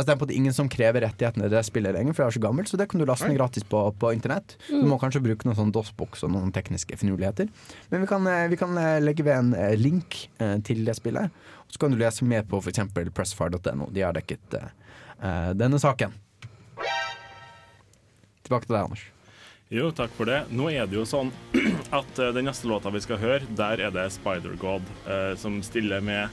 Altså 0.00 0.08
Det 0.08 0.14
er 0.14 0.20
på 0.22 0.28
det 0.30 0.36
ingen 0.40 0.54
som 0.56 0.68
krever 0.72 1.04
rettighetene 1.04 1.44
til 1.44 1.52
det 1.52 1.60
spillet 1.68 1.92
lenger, 1.92 2.14
for 2.16 2.24
det 2.24 2.30
er 2.30 2.36
så 2.38 2.40
gammelt. 2.40 2.70
Så 2.72 2.78
det 2.80 2.86
kan 2.88 3.02
du 3.02 3.04
laste 3.04 3.28
ned 3.28 3.36
gratis 3.36 3.66
på, 3.68 3.82
på 4.00 4.12
internett. 4.16 4.54
Du 4.70 4.86
må 4.88 4.96
kanskje 4.96 5.20
bruke 5.20 5.44
noen 5.44 5.58
sånn 5.58 5.72
DOS-boks 5.76 6.24
og 6.24 6.32
noen 6.32 6.54
tekniske 6.56 6.96
finurligheter. 6.96 7.50
Men 7.92 8.06
vi 8.06 8.08
kan, 8.08 8.24
eh, 8.32 8.46
vi 8.48 8.56
kan 8.56 8.72
eh, 8.80 8.96
legge 9.04 9.26
ved 9.26 9.36
en 9.36 9.52
eh, 9.58 9.76
link 9.76 10.22
til 10.64 10.86
det 10.88 10.96
spillet. 10.96 11.36
Og 11.68 11.76
så 11.76 11.84
kan 11.84 11.92
du 11.92 12.00
lese 12.00 12.24
mer 12.24 12.48
på 12.48 12.58
f.eks. 12.64 12.80
pressfire.no. 13.14 13.90
De 13.92 14.02
har 14.02 14.16
dekket 14.16 14.56
eh, 14.56 14.72
eh, 15.20 15.50
denne 15.54 15.78
saken. 15.78 16.16
Tilbake 18.42 18.66
til 18.66 18.74
deg, 18.74 18.80
Anders. 18.80 19.04
Jo, 19.70 19.92
takk 19.94 20.16
for 20.16 20.26
det. 20.26 20.40
Nå 20.50 20.72
er 20.72 20.88
det 20.88 20.96
jo 20.96 21.04
sånn 21.06 21.28
at 22.00 22.24
den 22.34 22.48
neste 22.48 22.66
låta 22.66 22.90
vi 22.90 23.04
skal 23.04 23.20
høre, 23.20 23.44
der 23.54 23.84
er 23.84 23.92
det 23.94 24.08
Spider-God 24.16 24.88
uh, 25.04 25.36
som 25.38 25.60
stiller 25.62 26.02
med 26.02 26.26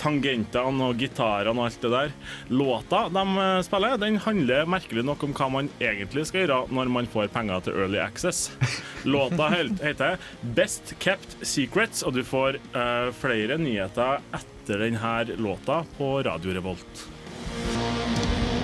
tangentene 0.00 0.88
og 0.88 0.98
gitarene 1.00 1.54
og 1.54 1.68
alt 1.68 1.84
det 1.84 1.92
der. 1.94 2.14
Låta 2.48 3.04
de 3.12 3.24
eh, 3.44 3.60
spiller, 3.66 3.98
den 4.00 4.18
handler 4.24 4.68
merkelig 4.70 5.04
nok 5.06 5.24
om 5.26 5.34
hva 5.36 5.50
man 5.52 5.70
egentlig 5.80 6.26
skal 6.28 6.44
gjøre 6.44 6.60
når 6.74 6.92
man 6.96 7.10
får 7.10 7.32
penger 7.34 7.66
til 7.66 7.78
Early 7.78 8.00
Access. 8.02 8.50
Låta 9.14 9.50
heter 9.54 10.18
Best 10.56 10.94
Kept 10.98 11.38
Secrets, 11.42 12.02
og 12.02 12.14
du 12.16 12.22
får 12.24 12.60
uh, 12.76 13.10
flere 13.16 13.58
nyheter 13.60 14.22
etter 14.34 14.80
denne 14.80 15.36
låta 15.36 15.82
på 15.98 16.22
Radio 16.24 16.54
Revolt. 16.56 17.06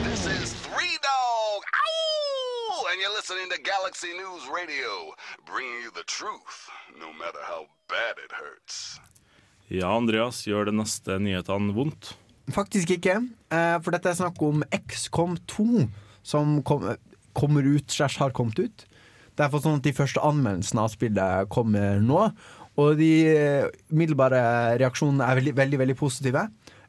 This 0.05 0.27
is 0.27 0.53
Three 0.65 0.97
Dog. 1.05 1.61
Ow! 1.61 2.87
And 2.91 3.01
you're 3.01 3.17
listening 3.17 3.49
to 3.51 3.61
Galaxy 3.63 4.13
News 4.17 4.49
Radio, 4.49 5.13
bringing 5.45 5.83
you 5.85 5.91
the 5.95 6.05
truth, 6.05 6.71
no 6.99 7.13
matter 7.13 7.43
how 7.43 7.67
bad 7.89 8.17
it 8.25 8.33
hurts. 8.33 8.99
Ja, 9.71 9.93
Andreas, 9.95 10.43
gjør 10.49 10.67
de 10.67 10.75
neste 10.81 11.15
nyhetene 11.23 11.71
vondt? 11.77 12.15
Faktisk 12.51 12.91
ikke, 12.91 13.21
eh, 13.55 13.77
for 13.79 13.95
dette 13.95 14.11
er 14.11 14.19
snakk 14.19 14.41
om 14.43 14.65
XCOM 14.75 15.37
2, 15.47 15.85
som 16.27 16.57
kom, 16.67 16.89
kommer 17.39 17.63
ut, 17.63 17.87
slash 17.87 18.19
har 18.19 18.35
kommet 18.35 18.59
ut. 18.59 18.85
Det 19.37 19.45
er 19.45 19.53
for 19.53 19.63
sånn 19.63 19.79
at 19.79 19.87
de 19.87 19.95
første 19.95 20.19
anmeldelsene 20.27 20.83
av 20.83 20.91
spillet 20.91 21.53
kommer 21.55 22.03
nå, 22.03 22.33
og 22.81 22.99
de 22.99 23.13
middelbare 23.95 24.41
umiddelbare 24.41 24.43
reaksjonene 24.83 25.23
er 25.27 25.39
veldig, 25.39 25.55
veldig, 25.55 25.79
veldig 25.85 25.97
positive. 26.01 26.43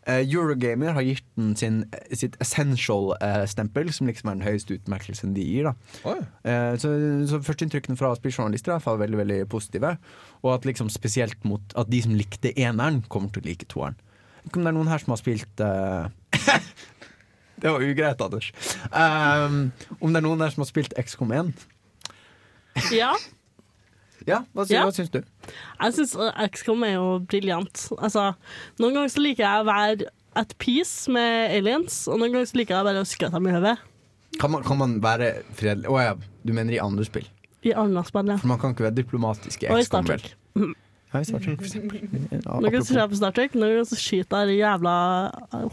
Eh, 0.09 0.23
Eurogamer 0.25 0.95
har 0.95 1.05
gitt 1.05 1.25
den 1.37 1.51
sin, 1.55 1.81
sitt 2.09 2.37
essential-stempel, 2.41 3.91
som 3.93 4.07
liksom 4.09 4.31
er 4.31 4.39
den 4.39 4.47
høyeste 4.47 4.79
utmerkelsen 4.79 5.35
de 5.35 5.43
gir. 5.45 5.69
da 5.69 6.09
Oi. 6.09 6.19
Eh, 6.43 6.77
Så, 6.81 6.93
så 7.29 7.41
førsteinntrykkene 7.45 7.99
fra 7.99 8.13
spilljournalister 8.17 8.73
er 8.79 9.01
veldig 9.03 9.19
veldig 9.21 9.41
positive. 9.49 9.97
Og 10.41 10.55
at 10.55 10.65
liksom 10.65 10.89
spesielt 10.89 11.43
mot 11.45 11.75
at 11.77 11.91
de 11.91 12.01
som 12.01 12.15
likte 12.17 12.53
eneren, 12.57 13.03
kommer 13.09 13.29
til 13.29 13.43
å 13.43 13.49
like 13.51 13.69
toeren. 13.69 13.99
Ikke 14.45 14.57
om 14.57 14.65
det 14.65 14.71
er 14.71 14.79
noen 14.79 14.89
her 14.89 15.03
som 15.03 15.13
har 15.13 15.21
spilt 15.21 15.61
uh... 15.61 16.09
Det 17.61 17.69
var 17.69 17.83
ugreit, 17.85 18.21
Anders. 18.25 18.47
Um, 18.89 19.67
om 20.01 20.09
det 20.09 20.17
er 20.17 20.25
noen 20.25 20.41
her 20.41 20.49
som 20.49 20.63
har 20.63 20.69
spilt 20.71 20.95
XCOM 20.97 21.29
1? 21.37 21.51
Ja, 22.89 23.11
Ja, 24.27 24.43
hva, 24.53 24.65
sy 24.67 24.73
Ja. 24.75 24.83
hva 24.85 24.91
syns 24.93 25.09
du? 25.13 25.21
jeg 25.81 25.93
syns 25.97 26.15
XCOM 26.51 26.83
er 26.85 26.93
jo 26.95 27.05
briljant. 27.25 27.87
Altså, 27.97 28.35
noen 28.79 28.93
ganger 28.99 29.09
så 29.15 29.23
liker 29.23 29.43
jeg 29.45 29.63
å 29.63 29.67
være 29.69 30.09
at 30.35 30.53
peace 30.61 31.09
med 31.11 31.51
aliens, 31.57 32.07
og 32.07 32.19
noen 32.21 32.31
ganger 32.35 32.45
så 32.51 32.59
liker 32.61 32.75
jeg 32.77 32.85
bare 32.87 33.01
å 33.01 33.07
skøte 33.09 33.33
dem 33.33 33.47
i 33.47 33.55
hodet. 33.57 33.77
Kan 34.39 34.51
man, 34.53 34.63
kan 34.63 34.77
man 34.79 34.93
være 35.03 35.43
fredelig 35.53 35.89
Å 35.91 35.97
ja, 35.99 36.13
du 36.47 36.53
mener 36.55 36.73
i 36.73 36.79
andre 36.79 37.03
spill? 37.03 37.25
I 37.67 37.73
andre 37.77 38.01
spill, 38.07 38.29
ja. 38.31 38.37
For 38.39 38.47
man 38.47 38.57
kan 38.61 38.71
ikke 38.73 38.85
være 38.87 38.95
diplomatisk 39.01 39.63
i 39.65 39.67
Og 39.73 39.81
i 39.81 39.83
Star 39.83 40.05
XCOM. 40.07 40.13
vel? 40.55 40.75
Ja, 41.11 41.19
i 41.19 41.25
Star 41.27 41.41
Trek, 41.43 41.57
for 41.59 41.67
eksempel. 41.67 42.05
Noen 42.45 42.63
ganger 42.69 42.79
så 42.85 42.93
ser 42.93 43.01
jeg 43.01 43.11
på 43.11 43.17
Star 43.19 43.33
Trek, 43.35 43.57
noen 43.59 43.73
ganger 43.75 43.89
så 43.91 43.97
skyter 43.99 44.45
jeg 44.45 44.53
de 44.53 44.59
jævla 44.61 44.95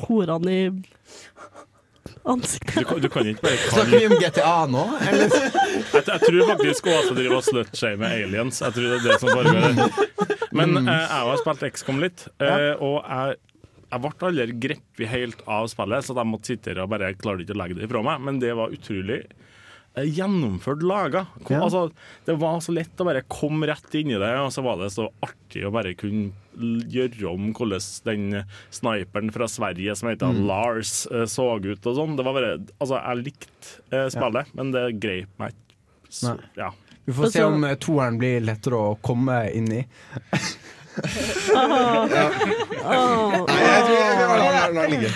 horene 0.08 0.56
i 0.56 0.64
ansiktet. 2.34 2.74
Du, 2.78 2.84
kan- 2.88 3.00
du 3.02 3.08
kan 3.12 3.26
ikke 3.30 3.42
bare 3.46 3.58
Snakker 3.72 3.98
vi 3.98 4.06
om 4.08 4.16
GTA 4.22 4.54
nå? 4.70 4.84
Eller? 5.08 5.34
Jeg, 5.94 6.04
jeg 6.04 6.20
tror 6.24 6.46
faktisk 6.52 6.88
også 6.92 7.14
driver 7.16 7.36
og 7.38 7.44
slutshamer 7.46 8.14
aliens. 8.18 8.58
Jeg 8.64 8.74
tror 8.76 8.88
det 8.88 8.96
er 8.98 9.04
det 9.08 9.18
som 9.22 9.30
foregår. 9.32 10.46
Men 10.52 10.74
Mm. 10.78 10.88
eh, 10.88 11.04
jeg 11.04 11.28
har 11.28 11.40
spilt 11.42 11.64
XCOM 11.72 12.00
litt, 12.02 12.24
eh, 12.40 12.72
og 12.84 12.96
jeg, 13.04 13.36
jeg 13.88 14.00
ble 14.04 14.28
aldri 14.28 14.56
grepet 14.66 15.08
helt 15.12 15.42
av 15.48 15.68
spillet, 15.72 16.04
så 16.04 16.16
jeg 16.18 16.28
måtte 16.28 16.50
sitte 16.52 16.72
her 16.74 16.82
og 16.84 16.90
bare 16.92 17.12
klarte 17.20 17.44
ikke 17.46 17.56
å 17.56 17.60
legge 17.62 17.78
det 17.78 17.86
ifra 17.88 18.02
meg. 18.04 18.20
Men 18.26 18.40
det 18.42 18.52
var 18.58 18.72
utrolig 18.74 19.20
eh, 19.96 20.04
gjennomført 20.18 20.82
laga. 20.84 21.26
Kom, 21.44 21.56
Ja. 21.56 21.62
altså, 21.68 21.86
det 22.28 22.36
var 22.40 22.60
så 22.64 22.74
lett 22.76 23.00
å 23.00 23.06
bare 23.08 23.22
komme 23.28 23.68
rett 23.70 23.94
inn 24.00 24.12
i 24.12 24.18
det, 24.20 24.32
og 24.42 24.52
så 24.54 24.64
var 24.66 24.80
det 24.82 24.90
så 24.94 25.08
artig 25.24 25.64
å 25.68 25.72
bare 25.74 25.94
kunne 25.98 26.32
gjøre 26.58 27.30
om 27.30 27.52
hvordan 27.56 27.80
den 28.08 28.42
sniperen 28.74 29.32
fra 29.34 29.48
Sverige 29.50 29.94
som 29.98 30.10
heter 30.10 30.32
Mm. 30.34 30.46
Lars, 30.46 31.06
eh, 31.10 31.24
så 31.30 31.46
ut 31.58 31.86
og 31.86 31.96
sånn. 31.96 32.16
Det 32.18 32.24
var 32.26 32.34
bare 32.36 32.58
Altså, 32.80 32.98
jeg 32.98 33.24
likte 33.24 33.70
spillet, 33.88 34.12
spillet, 34.12 34.54
men 34.54 34.72
det 34.74 34.84
grep 35.00 35.28
meg 35.38 35.54
ikke. 35.54 36.36
Ja. 36.56 36.70
Vi 37.08 37.12
får 37.16 37.30
se 37.32 37.42
om 37.44 37.64
eh, 37.64 37.76
toeren 37.80 38.18
blir 38.20 38.40
lettere 38.44 38.76
å 38.76 38.98
komme 39.00 39.38
inn 39.56 39.70
i. 39.72 39.84
Nei, 40.98 41.64
jeg 43.58 43.82
tror 43.84 43.96
jeg 43.96 44.16
la 44.28 44.62
den 44.68 44.92
ligge. 44.94 45.10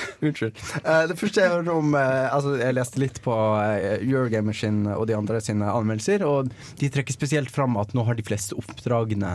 Unnskyld. 0.20 0.60
Eh, 0.82 1.02
det 1.10 1.16
første 1.20 1.42
jeg 1.44 1.52
hørte 1.52 1.74
om 1.80 1.94
uh, 1.96 2.28
Altså, 2.34 2.56
jeg 2.60 2.76
leste 2.76 3.00
litt 3.02 3.20
på 3.24 3.32
uh, 3.32 3.96
Eurogamer 4.00 4.56
sin 4.56 4.82
og 4.90 5.06
de 5.10 5.16
andre 5.16 5.40
sine 5.44 5.68
anmeldelser, 5.70 6.24
og 6.26 6.50
de 6.80 6.90
trekker 6.92 7.14
spesielt 7.16 7.52
fram 7.52 7.78
at 7.80 7.94
nå 7.96 8.04
har 8.08 8.18
de 8.18 8.26
fleste 8.26 8.58
oppdragene 8.58 9.34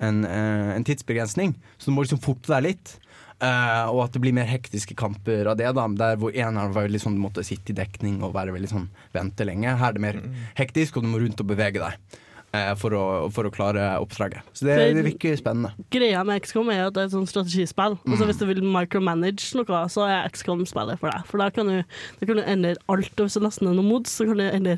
en, 0.00 0.24
en 0.24 0.84
tidsbegrensning, 0.86 1.54
så 1.76 1.90
du 1.90 1.96
må 1.96 2.06
liksom 2.06 2.22
forte 2.24 2.48
deg 2.54 2.70
litt. 2.70 2.94
Eh, 3.40 3.86
og 3.88 4.02
at 4.04 4.12
det 4.12 4.20
blir 4.20 4.34
mer 4.36 4.48
hektiske 4.50 4.94
kamper 5.00 5.48
av 5.48 5.56
det, 5.56 5.70
da 5.72 5.86
der 5.96 6.18
hvor 6.20 6.34
eneren 6.34 6.74
var 6.74 6.84
veldig 6.84 7.00
sånn 7.00 7.14
du 7.16 7.22
måtte 7.22 7.44
sitte 7.46 7.72
i 7.72 7.78
dekning 7.78 8.18
og 8.20 8.34
være 8.34 8.52
veldig 8.52 8.68
sånn 8.68 8.90
vente 9.14 9.46
lenge. 9.48 9.78
Her 9.80 9.94
er 9.94 9.96
det 9.96 10.04
mer 10.04 10.18
hektisk, 10.58 10.98
og 10.98 11.06
du 11.06 11.12
må 11.12 11.22
rundt 11.22 11.40
og 11.40 11.48
bevege 11.48 11.80
deg. 11.80 12.19
Eh, 12.56 12.70
For 12.80 12.94
å, 12.96 13.02
for 13.34 13.46
å 13.48 13.52
klare 13.54 13.84
oppdraget. 14.02 14.42
Så 14.56 14.66
det, 14.66 14.76
det 14.96 15.04
virker 15.06 15.36
spennende. 15.38 15.70
Greia 15.94 16.22
med 16.26 16.42
XCOM 16.44 16.70
er 16.74 16.86
at 16.88 16.94
det 16.96 17.02
er 17.04 17.08
et 17.10 17.14
sånt 17.14 17.30
strategispill. 17.30 17.96
Mm. 18.04 18.16
hvis 18.26 18.40
du 18.40 18.46
vil 18.48 18.62
micromanage 18.64 19.54
noe, 19.58 19.80
så 19.92 20.06
er 20.08 20.28
XCOM 20.32 20.64
spillet 20.68 20.98
for 21.00 21.10
deg. 21.12 21.24
For 21.30 21.42
da 21.42 21.48
kan 21.54 21.70
du, 21.70 21.78
da 22.20 22.28
kan 22.28 22.40
du 22.40 22.44
endre 22.44 22.74
alt. 22.90 23.12
Og 23.20 23.26
hvis 23.28 23.38
du 23.38 23.44
laster 23.44 23.66
ned 23.68 23.78
noen 23.78 23.88
mods, 23.90 24.16
så 24.18 24.26
kan 24.28 24.40
du 24.40 24.44
endre 24.48 24.76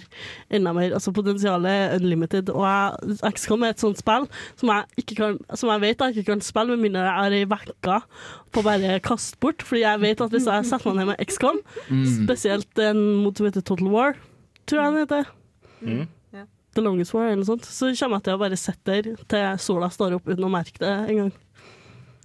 enda 0.53 0.75
mer. 0.77 0.93
Altså 0.99 1.15
Potensialet 1.17 1.71
er 1.73 1.97
unlimited. 2.01 2.53
Og 2.55 2.65
jeg, 2.67 3.19
XCOM 3.33 3.65
er 3.67 3.75
et 3.77 3.83
sånt 3.83 4.01
spill 4.03 4.29
som 4.61 4.73
jeg, 4.75 4.89
ikke 5.05 5.19
kan, 5.23 5.39
som 5.57 5.73
jeg 5.75 5.85
vet 5.87 6.07
jeg 6.07 6.17
ikke 6.19 6.29
kan 6.33 6.45
spille 6.45 6.77
med 6.77 6.87
mindre 6.89 7.07
jeg 7.09 7.33
er 7.33 7.39
ei 7.41 7.45
uke 7.49 8.01
på 8.53 8.61
å 8.61 8.67
bare 8.67 8.99
kaste 9.05 9.39
bort. 9.41 9.63
Fordi 9.65 9.85
jeg 9.85 10.03
vet 10.03 10.21
at 10.25 10.35
hvis 10.35 10.49
jeg 10.51 10.69
setter 10.69 10.91
meg 10.93 11.01
ned 11.03 11.13
med 11.15 11.23
XCOM, 11.29 11.63
Mm. 11.93 12.05
spesielt 12.25 12.79
en 12.79 12.99
mot 13.23 13.37
som 13.37 13.47
heter 13.47 13.63
Total 13.65 13.89
War, 13.93 14.15
tror 14.69 14.81
jeg 14.83 14.93
den 14.93 15.01
heter. 15.03 15.31
Mm. 15.83 16.05
The 16.75 16.83
Longest 16.85 17.13
War 17.15 17.27
eller 17.31 17.43
noe 17.43 17.49
sånt, 17.53 17.67
så 17.69 17.91
kommer 17.99 18.21
jeg 18.21 18.29
til 18.29 18.37
å 18.37 18.43
bare 18.43 18.59
sitte 18.61 18.95
der 19.03 19.09
til 19.29 19.59
sola 19.61 19.89
står 19.93 20.19
opp 20.19 20.29
uten 20.31 20.47
å 20.47 20.53
merke 20.53 20.81
det 20.83 20.93
engang. 21.13 21.33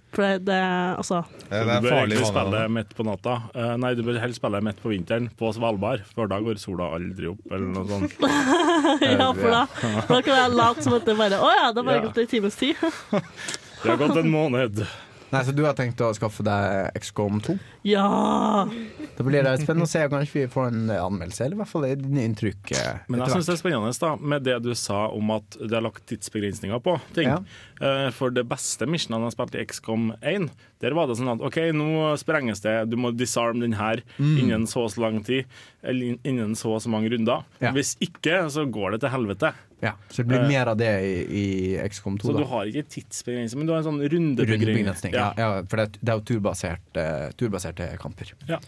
For 0.08 0.24
det, 0.24 0.46
det 0.48 0.56
altså 0.96 1.18
Det 1.50 1.58
er 1.58 1.66
du 1.68 1.84
bør 1.84 1.96
egentlig 1.98 2.22
spille 2.30 2.62
midt 2.72 2.94
på 2.96 3.04
natta. 3.04 3.34
Uh, 3.52 3.74
nei, 3.76 3.90
du 3.92 4.00
bør 4.06 4.16
helst 4.22 4.40
spille 4.40 4.62
midt 4.64 4.78
på 4.80 4.88
vinteren, 4.94 5.26
på 5.36 5.50
Svalbard, 5.52 6.06
for 6.16 6.30
da 6.32 6.38
går 6.40 6.56
sola 6.62 6.86
aldri 6.96 7.28
opp, 7.28 7.42
eller 7.52 7.66
noe 7.74 7.84
sånt. 7.90 8.16
Ja, 9.04 9.26
for 9.36 9.52
da, 9.52 9.66
da 10.08 10.20
kan 10.24 10.32
jeg 10.32 10.54
late 10.56 10.84
som 10.86 10.94
at 10.96 11.04
det 11.04 11.14
bare 11.18 11.38
Å 11.44 11.50
ja, 11.52 11.66
det 11.74 11.82
har 11.82 11.86
bare 11.90 11.98
Ja. 12.00 12.06
gått 12.08 12.22
en 12.24 12.30
times 12.30 12.56
tid. 12.56 12.80
Det 13.82 13.92
har 13.92 14.00
gått 14.00 14.16
en 14.18 14.30
måned. 14.32 14.80
Nei, 15.30 15.42
Så 15.44 15.52
du 15.52 15.62
har 15.66 15.74
tenkt 15.76 16.00
å 16.00 16.08
skaffe 16.16 16.44
deg 16.46 16.92
XCOM 17.02 17.40
2? 17.44 17.58
Ja! 17.84 18.04
Da 19.18 19.24
blir 19.26 19.42
det 19.44 19.58
spennende 19.60 19.84
å 19.84 19.90
se. 19.90 20.04
Kanskje 20.08 20.38
vi 20.40 20.46
får 20.52 20.70
en 20.70 20.92
anmeldelse, 20.94 21.44
eller 21.44 21.58
i 21.58 21.60
hvert 21.60 21.72
fall 21.72 21.84
et 21.88 22.04
inntrykk. 22.24 22.72
eh, 22.78 23.00
Men 23.08 23.20
jeg 23.20 23.34
syns 23.36 23.50
det 23.50 23.56
er 23.56 23.60
spennende 23.60 23.92
da, 24.00 24.14
med 24.16 24.46
det 24.48 24.56
du 24.64 24.70
sa 24.78 25.06
om 25.12 25.30
at 25.36 25.58
det 25.60 25.72
er 25.76 25.84
lagt 25.84 26.06
tidsbegrensninger 26.08 26.80
på 26.84 26.96
ting. 27.16 27.28
Ja. 27.28 27.40
Eh, 27.80 28.08
For 28.16 28.30
det 28.30 28.46
beste 28.48 28.86
missionen 28.88 29.20
jeg 29.20 29.28
har 29.32 29.36
spilt 29.36 29.58
i 29.58 29.64
XCOM 29.68 30.08
1, 30.22 30.48
der 30.80 30.94
var 30.94 31.06
det 31.10 31.16
sånn 31.18 31.30
at 31.32 31.40
OK, 31.42 31.56
nå 31.74 32.12
sprenges 32.20 32.60
det, 32.62 32.74
du 32.90 32.96
må 32.96 33.10
disarm 33.16 33.58
den 33.60 33.72
her 33.74 34.02
Mm. 34.18 34.36
innen 34.38 34.66
så 34.70 34.84
og 34.84 34.90
så 34.94 35.00
lang 35.02 35.22
tid, 35.26 35.44
eller 35.82 36.18
innen 36.24 36.54
så 36.54 36.74
og 36.76 36.82
så 36.84 36.88
mange 36.92 37.10
runder. 37.10 37.44
Ja. 37.60 37.72
Hvis 37.74 37.96
ikke, 38.00 38.44
så 38.50 38.64
går 38.70 38.92
det 38.94 39.00
til 39.02 39.10
helvete. 39.10 39.52
Ja, 39.82 39.92
så 40.10 40.22
det 40.22 40.26
blir 40.28 40.40
Eh, 40.42 40.48
mer 40.48 40.66
av 40.72 40.76
det 40.78 40.88
i, 41.02 41.18
i 41.40 41.88
XCOM 41.88 42.16
2. 42.18 42.28
Så 42.28 42.32
da. 42.34 42.38
du 42.42 42.46
har 42.50 42.64
ikke 42.66 42.88
tidsbegrensning, 42.94 43.58
men 43.58 43.66
du 43.66 43.72
har 43.74 43.78
en 43.82 43.86
sånn 43.90 44.00
rundebegrensning. 44.10 45.12
Ja. 45.14 45.32
Ja, 45.38 45.62
for 45.70 45.76
det, 45.76 45.84
er- 45.86 45.98
det 46.02 46.08
er 46.14 46.18
jo 46.18 46.24
turbaserte, 46.32 47.04
turbaserte 47.38 47.86
kamper. 47.98 48.32
Ja. 48.48 48.58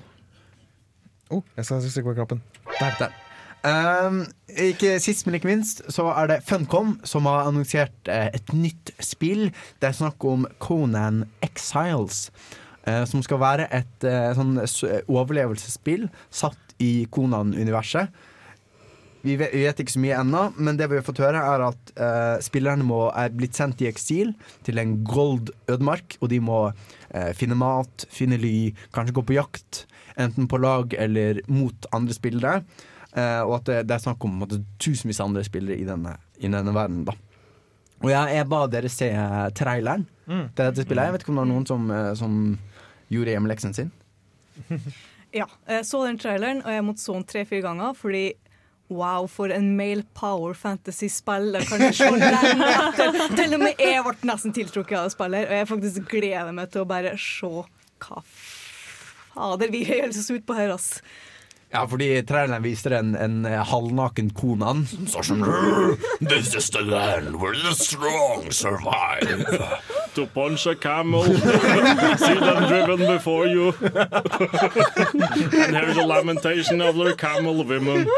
Oh, 1.30 1.42
jeg 1.56 1.64
skal 1.64 1.80
stikke 1.82 2.10
på 2.10 2.14
knappen. 2.18 2.40
Der, 2.80 2.94
der. 2.98 3.12
Um, 3.60 4.22
ikke 4.48 4.94
sist, 5.04 5.26
men 5.26 5.36
ikke 5.36 5.50
minst, 5.50 5.82
så 5.92 6.06
er 6.14 6.30
det 6.30 6.38
Funcom 6.48 6.94
som 7.04 7.26
har 7.28 7.44
annonsert 7.50 8.08
uh, 8.08 8.30
et 8.32 8.54
nytt 8.56 8.92
spill. 9.04 9.50
Det 9.80 9.90
er 9.90 9.98
snakk 9.98 10.24
om 10.24 10.46
Conan 10.62 11.26
Exiles. 11.44 12.28
Uh, 12.88 13.04
som 13.04 13.20
skal 13.20 13.42
være 13.42 13.68
et 13.76 14.08
uh, 14.08 14.32
sånn 14.32 14.56
overlevelsesspill 15.04 16.06
satt 16.32 16.74
i 16.80 17.04
Conan-universet. 17.12 18.08
Vi 19.20 19.34
vi 19.36 19.48
vet 19.52 19.82
ikke 19.82 19.92
så 19.92 20.00
mye 20.00 20.16
ennå, 20.22 20.46
men 20.56 20.78
det 20.80 20.88
vi 20.88 20.96
har 20.96 21.04
fått 21.04 21.20
høre, 21.20 21.42
er 21.44 21.66
at 21.66 21.92
uh, 22.00 22.40
spillerne 22.40 22.86
må, 22.88 23.02
er 23.12 23.34
blitt 23.36 23.58
sendt 23.58 23.84
i 23.84 23.90
eksil 23.90 24.32
til 24.64 24.80
en 24.80 25.02
gold 25.04 25.52
ødemark, 25.68 26.16
og 26.22 26.32
de 26.32 26.40
må 26.40 26.70
finne 27.34 27.56
mat, 27.58 28.04
finne 28.06 28.36
ly, 28.38 28.70
kanskje 28.94 29.16
gå 29.16 29.24
på 29.26 29.34
jakt, 29.34 29.80
enten 30.14 30.46
på 30.48 30.60
lag 30.62 30.94
eller 30.94 31.40
mot 31.50 31.88
andre 31.92 32.14
spillere. 32.14 32.60
Eh, 33.16 33.40
og 33.42 33.56
at 33.58 33.64
det, 33.66 33.78
det 33.88 33.94
er 33.96 34.02
snakk 34.04 34.24
om 34.28 34.44
tusenvis 34.78 35.18
av 35.20 35.30
andre 35.30 35.42
spillere 35.46 35.78
i 35.80 35.86
denne, 35.88 36.16
i 36.38 36.46
denne 36.50 36.74
verden. 36.76 37.04
da 37.08 37.14
Og 38.04 38.10
jeg, 38.12 38.34
jeg 38.36 38.48
ba 38.48 38.60
dere 38.70 38.88
se 38.92 39.10
eh, 39.12 39.48
traileren 39.56 40.06
Mm. 40.30 40.44
til 40.54 40.62
dette 40.68 40.84
spillet. 40.84 41.02
Jeg 41.08 41.12
vet 41.16 41.22
ikke 41.24 41.30
om 41.32 41.38
det 41.40 41.42
var 41.42 41.48
noen 41.50 41.64
som, 41.66 41.88
eh, 41.90 42.12
som 42.14 42.34
gjorde 43.10 43.32
hjemmeleksen 43.34 43.74
sin. 43.74 43.90
Ja, 45.34 45.44
jeg 45.70 45.84
så 45.86 46.00
den 46.08 46.16
traileren, 46.18 46.58
og 46.66 46.70
jeg 46.74 46.82
måtte 46.82 47.02
så 47.04 47.12
den 47.14 47.24
tre-fire 47.26 47.62
ganger, 47.62 47.92
fordi 47.98 48.32
Wow, 48.90 49.28
for 49.30 49.52
en 49.54 49.76
male 49.78 50.02
power 50.18 50.54
fantasy-spill. 50.58 51.52
Kan 51.68 51.78
du 51.78 51.92
se 51.94 52.08
lenge. 52.10 52.56
Til 53.38 53.54
og 53.54 53.60
med 53.62 53.78
jeg 53.78 54.02
ble 54.02 54.14
nesten 54.26 54.50
tiltrukket 54.56 54.98
av 54.98 55.12
spillet, 55.14 55.46
og 55.46 55.54
jeg 55.60 55.68
faktisk 55.70 56.08
gleder 56.10 56.50
meg 56.56 56.72
til 56.74 56.82
å 56.82 56.88
bare 56.90 57.12
se 57.14 57.46
hva 58.02 58.22
fader 59.30 59.70
vi 59.70 59.84
høres 59.86 60.26
ut 60.34 60.42
på 60.46 60.56
her, 60.58 60.72
ass. 60.74 60.88
Ja, 61.72 61.84
fordi 61.86 62.22
traileren 62.26 62.64
viser 62.64 62.90
en, 62.98 63.14
en 63.14 63.44
eh, 63.46 63.60
halvnaken 63.70 64.32
Konan 64.34 64.80
som 64.90 65.06
står 65.06 65.26
sånn 65.28 65.44
This 66.18 66.50
is 66.58 66.66
the 66.74 66.82
land 66.82 67.36
where 67.38 67.54
the 67.54 67.74
strong 67.78 68.50
survive. 68.50 69.46
To 70.16 70.26
punch 70.26 70.66
a 70.66 70.74
camel, 70.74 71.22
see 72.18 72.34
them 72.34 72.66
driven 72.66 73.06
before 73.06 73.46
you. 73.46 73.70
And 75.62 75.76
here's 75.76 75.96
a 75.96 76.04
lamentation 76.04 76.80
of 76.82 76.96
their 76.96 77.14
camel 77.14 77.62
women. 77.62 78.10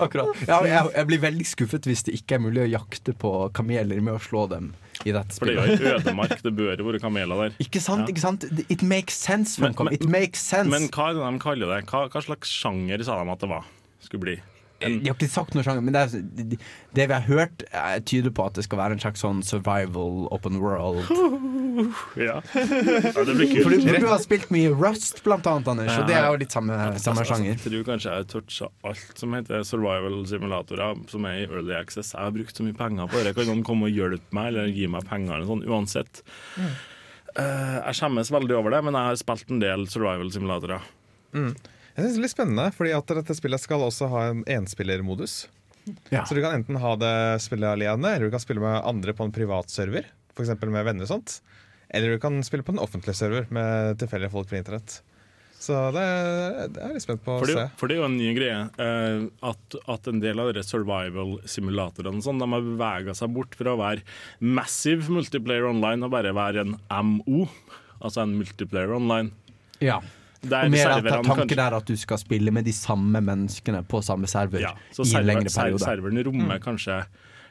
Akkurat. 0.00 0.30
Ja, 0.50 0.60
jeg, 0.66 0.92
jeg 0.96 1.06
blir 1.10 1.20
veldig 1.22 1.46
skuffet 1.48 1.86
hvis 1.90 2.04
det 2.08 2.14
ikke 2.20 2.38
er 2.38 2.44
mulig 2.46 2.62
å 2.64 2.68
jakte 2.70 3.14
på 3.16 3.32
kameler 3.56 4.00
med 4.04 4.16
å 4.16 4.22
slå 4.22 4.46
dem 4.50 4.72
i 5.04 5.12
dette 5.16 5.38
For 5.38 5.48
det 5.48 5.56
er 5.56 5.70
jo 5.80 5.94
ødemark, 5.96 6.40
det 6.44 6.52
bør 6.56 6.74
jo 6.80 6.86
være 6.90 7.00
kameler 7.00 7.44
der. 7.46 7.54
Ikke 7.64 7.80
sant? 7.80 8.04
Ja. 8.08 8.12
ikke 8.14 8.24
sant? 8.24 8.44
It 8.68 8.82
makes 8.84 9.16
sense, 9.16 9.60
Men- 9.62 9.74
men- 9.78 9.94
It 9.96 10.04
makes 10.08 10.40
sense. 10.44 10.68
Men 10.72 10.88
hva 10.92 11.10
er 11.10 11.18
det 11.20 11.24
de 11.24 11.42
kaller 11.44 11.74
det? 11.76 11.82
Hva, 11.88 12.06
hva 12.12 12.22
slags 12.24 12.52
sjanger 12.52 13.04
sa 13.06 13.20
de 13.24 13.30
at 13.32 13.40
det 13.44 13.48
var? 13.52 13.68
Skulle 14.04 14.24
bli? 14.26 14.36
De 14.80 15.10
har 15.10 15.16
ikke 15.16 15.28
sagt 15.28 15.56
noe 15.56 15.64
sjanger, 15.64 15.84
men 15.84 15.96
det, 15.96 16.02
er, 16.02 16.58
det, 16.96 17.04
vi 17.04 17.12
har 17.12 17.24
hørt, 17.26 17.64
tyder 18.08 18.32
på 18.32 18.46
at 18.48 18.56
det 18.56 18.64
skal 18.64 18.80
være 18.80 18.96
en 18.96 19.02
slags 19.02 19.20
sånn 19.24 19.42
survival 19.46 20.26
open 20.34 20.60
world. 20.62 21.04
Ja. 22.18 22.40
ja 22.42 23.22
det 23.24 23.34
blir 23.38 23.62
For 23.62 23.72
du, 23.72 23.78
kult. 23.80 24.00
du 24.02 24.06
har 24.10 24.18
spilt 24.20 24.50
mye 24.52 24.72
Rust, 24.74 25.22
blant 25.24 25.46
annet, 25.48 25.68
Anders, 25.70 25.94
og 26.00 26.08
det 26.10 26.16
er 26.18 26.26
jo 26.26 26.40
litt 26.42 26.52
samme, 26.52 26.76
samme 27.00 27.24
sjanger. 27.24 27.54
Jeg 27.54 27.62
tror 27.62 27.86
kanskje 27.86 28.10
jeg 28.10 28.24
har 28.24 28.28
toucha 28.28 28.68
alt 28.90 29.22
som 29.22 29.36
heter 29.38 29.64
survival 29.64 30.18
simulatorer, 30.28 31.00
som 31.12 31.28
er 31.30 31.38
i 31.38 31.46
early 31.46 31.76
access. 31.78 32.12
Jeg 32.16 32.26
har 32.26 32.34
brukt 32.34 32.58
så 32.58 32.66
mye 32.66 32.76
penger 32.76 33.10
på 33.10 33.22
det. 33.24 33.34
Kan 33.38 33.48
noen 33.48 33.64
komme 33.66 33.88
og 33.88 33.96
hjelpe 33.96 34.36
meg, 34.36 34.50
eller 34.52 34.72
gi 34.74 34.90
meg 34.90 35.06
penger, 35.08 35.36
eller 35.38 35.48
sånn, 35.48 35.64
uansett. 35.70 36.22
Mm. 36.58 36.72
Eh, 37.38 37.76
jeg 37.78 37.98
skjemmes 38.00 38.32
veldig 38.34 38.56
over 38.58 38.74
det, 38.74 38.82
men 38.86 38.98
jeg 38.98 39.12
har 39.12 39.20
spilt 39.20 39.52
en 39.54 39.62
del 39.62 39.86
survival 39.90 40.32
simulatorer. 40.34 40.88
Mm. 41.36 41.52
Jeg 42.00 42.08
synes 42.08 42.16
det 42.16 42.20
er 42.22 42.26
litt 42.26 42.34
spennende, 42.34 42.66
fordi 42.74 42.92
at 42.96 43.12
dette 43.20 43.36
spillet 43.36 43.62
skal 43.62 43.84
også 43.84 44.08
ha 44.12 44.22
en 44.30 44.40
enspillermodus. 44.48 45.42
Ja. 46.12 46.24
Så 46.24 46.36
du 46.36 46.40
kan 46.40 46.56
enten 46.56 46.78
ha 46.80 46.94
det 47.00 47.14
spille 47.44 47.68
alene, 47.68 48.14
eller 48.14 48.28
du 48.30 48.34
kan 48.34 48.42
spille 48.42 48.62
med 48.62 48.80
andre 48.88 49.14
på 49.16 49.26
en 49.26 49.34
privat 49.34 49.72
server. 49.72 50.08
F.eks. 50.32 50.54
med 50.62 50.86
venner 50.86 51.04
og 51.04 51.10
sånt. 51.12 51.40
Eller 51.90 52.14
du 52.14 52.22
kan 52.22 52.38
spille 52.46 52.64
på 52.64 52.72
en 52.72 52.82
offentlig 52.82 53.16
server 53.18 53.48
med 53.52 53.98
tilfeldige 54.00 54.32
folk 54.32 54.48
på 54.50 54.58
internett. 54.60 55.00
Så 55.60 55.76
det, 55.92 56.02
det 56.72 56.80
er 56.80 56.86
jeg 56.88 56.96
litt 56.96 57.04
spent 57.04 57.24
på 57.24 57.34
å 57.34 57.40
For 57.42 57.50
det, 57.50 57.56
se. 57.58 57.64
for 57.76 57.90
det 57.90 57.96
er 57.96 58.00
jo 58.00 58.06
en 58.06 58.14
ny 58.16 58.30
greie 58.32 58.60
eh, 58.80 59.24
at, 59.44 59.74
at 59.92 60.08
en 60.08 60.22
del 60.22 60.40
av 60.40 60.54
de 60.56 60.62
survival-simulatorene 60.64 62.24
sånn, 62.24 62.40
de 62.40 62.48
har 62.48 62.64
bevega 62.64 63.14
seg 63.18 63.34
bort 63.34 63.58
fra 63.58 63.74
å 63.74 63.80
være 63.82 64.06
massive 64.40 65.12
multiplayer 65.12 65.68
online 65.68 66.06
og 66.06 66.14
bare 66.14 66.32
være 66.32 66.64
en 66.64 66.78
MO, 67.10 67.44
altså 68.00 68.24
en 68.24 68.38
multiplayer 68.38 68.94
online. 68.96 69.34
Ja. 69.84 69.98
Der 70.42 70.64
Og 70.64 70.70
mer 70.72 70.88
at 70.88 71.04
tanken 71.04 71.48
kanskje- 71.48 71.58
er 71.66 71.74
at 71.76 71.84
du 71.84 71.96
skal 71.96 72.16
spille 72.18 72.50
med 72.50 72.64
de 72.64 72.72
samme 72.72 73.20
menneskene 73.20 73.82
på 73.86 74.00
samme 74.02 74.26
server 74.26 74.60
Ja, 74.60 74.70
så 74.90 75.02
i 75.02 75.08
en 75.08 75.10
server, 75.12 75.26
lengre 75.34 75.50
ser, 75.50 75.60
periode. 75.62 75.84
serveren 75.84 76.24
rommer 76.24 76.58
kanskje 76.58 77.04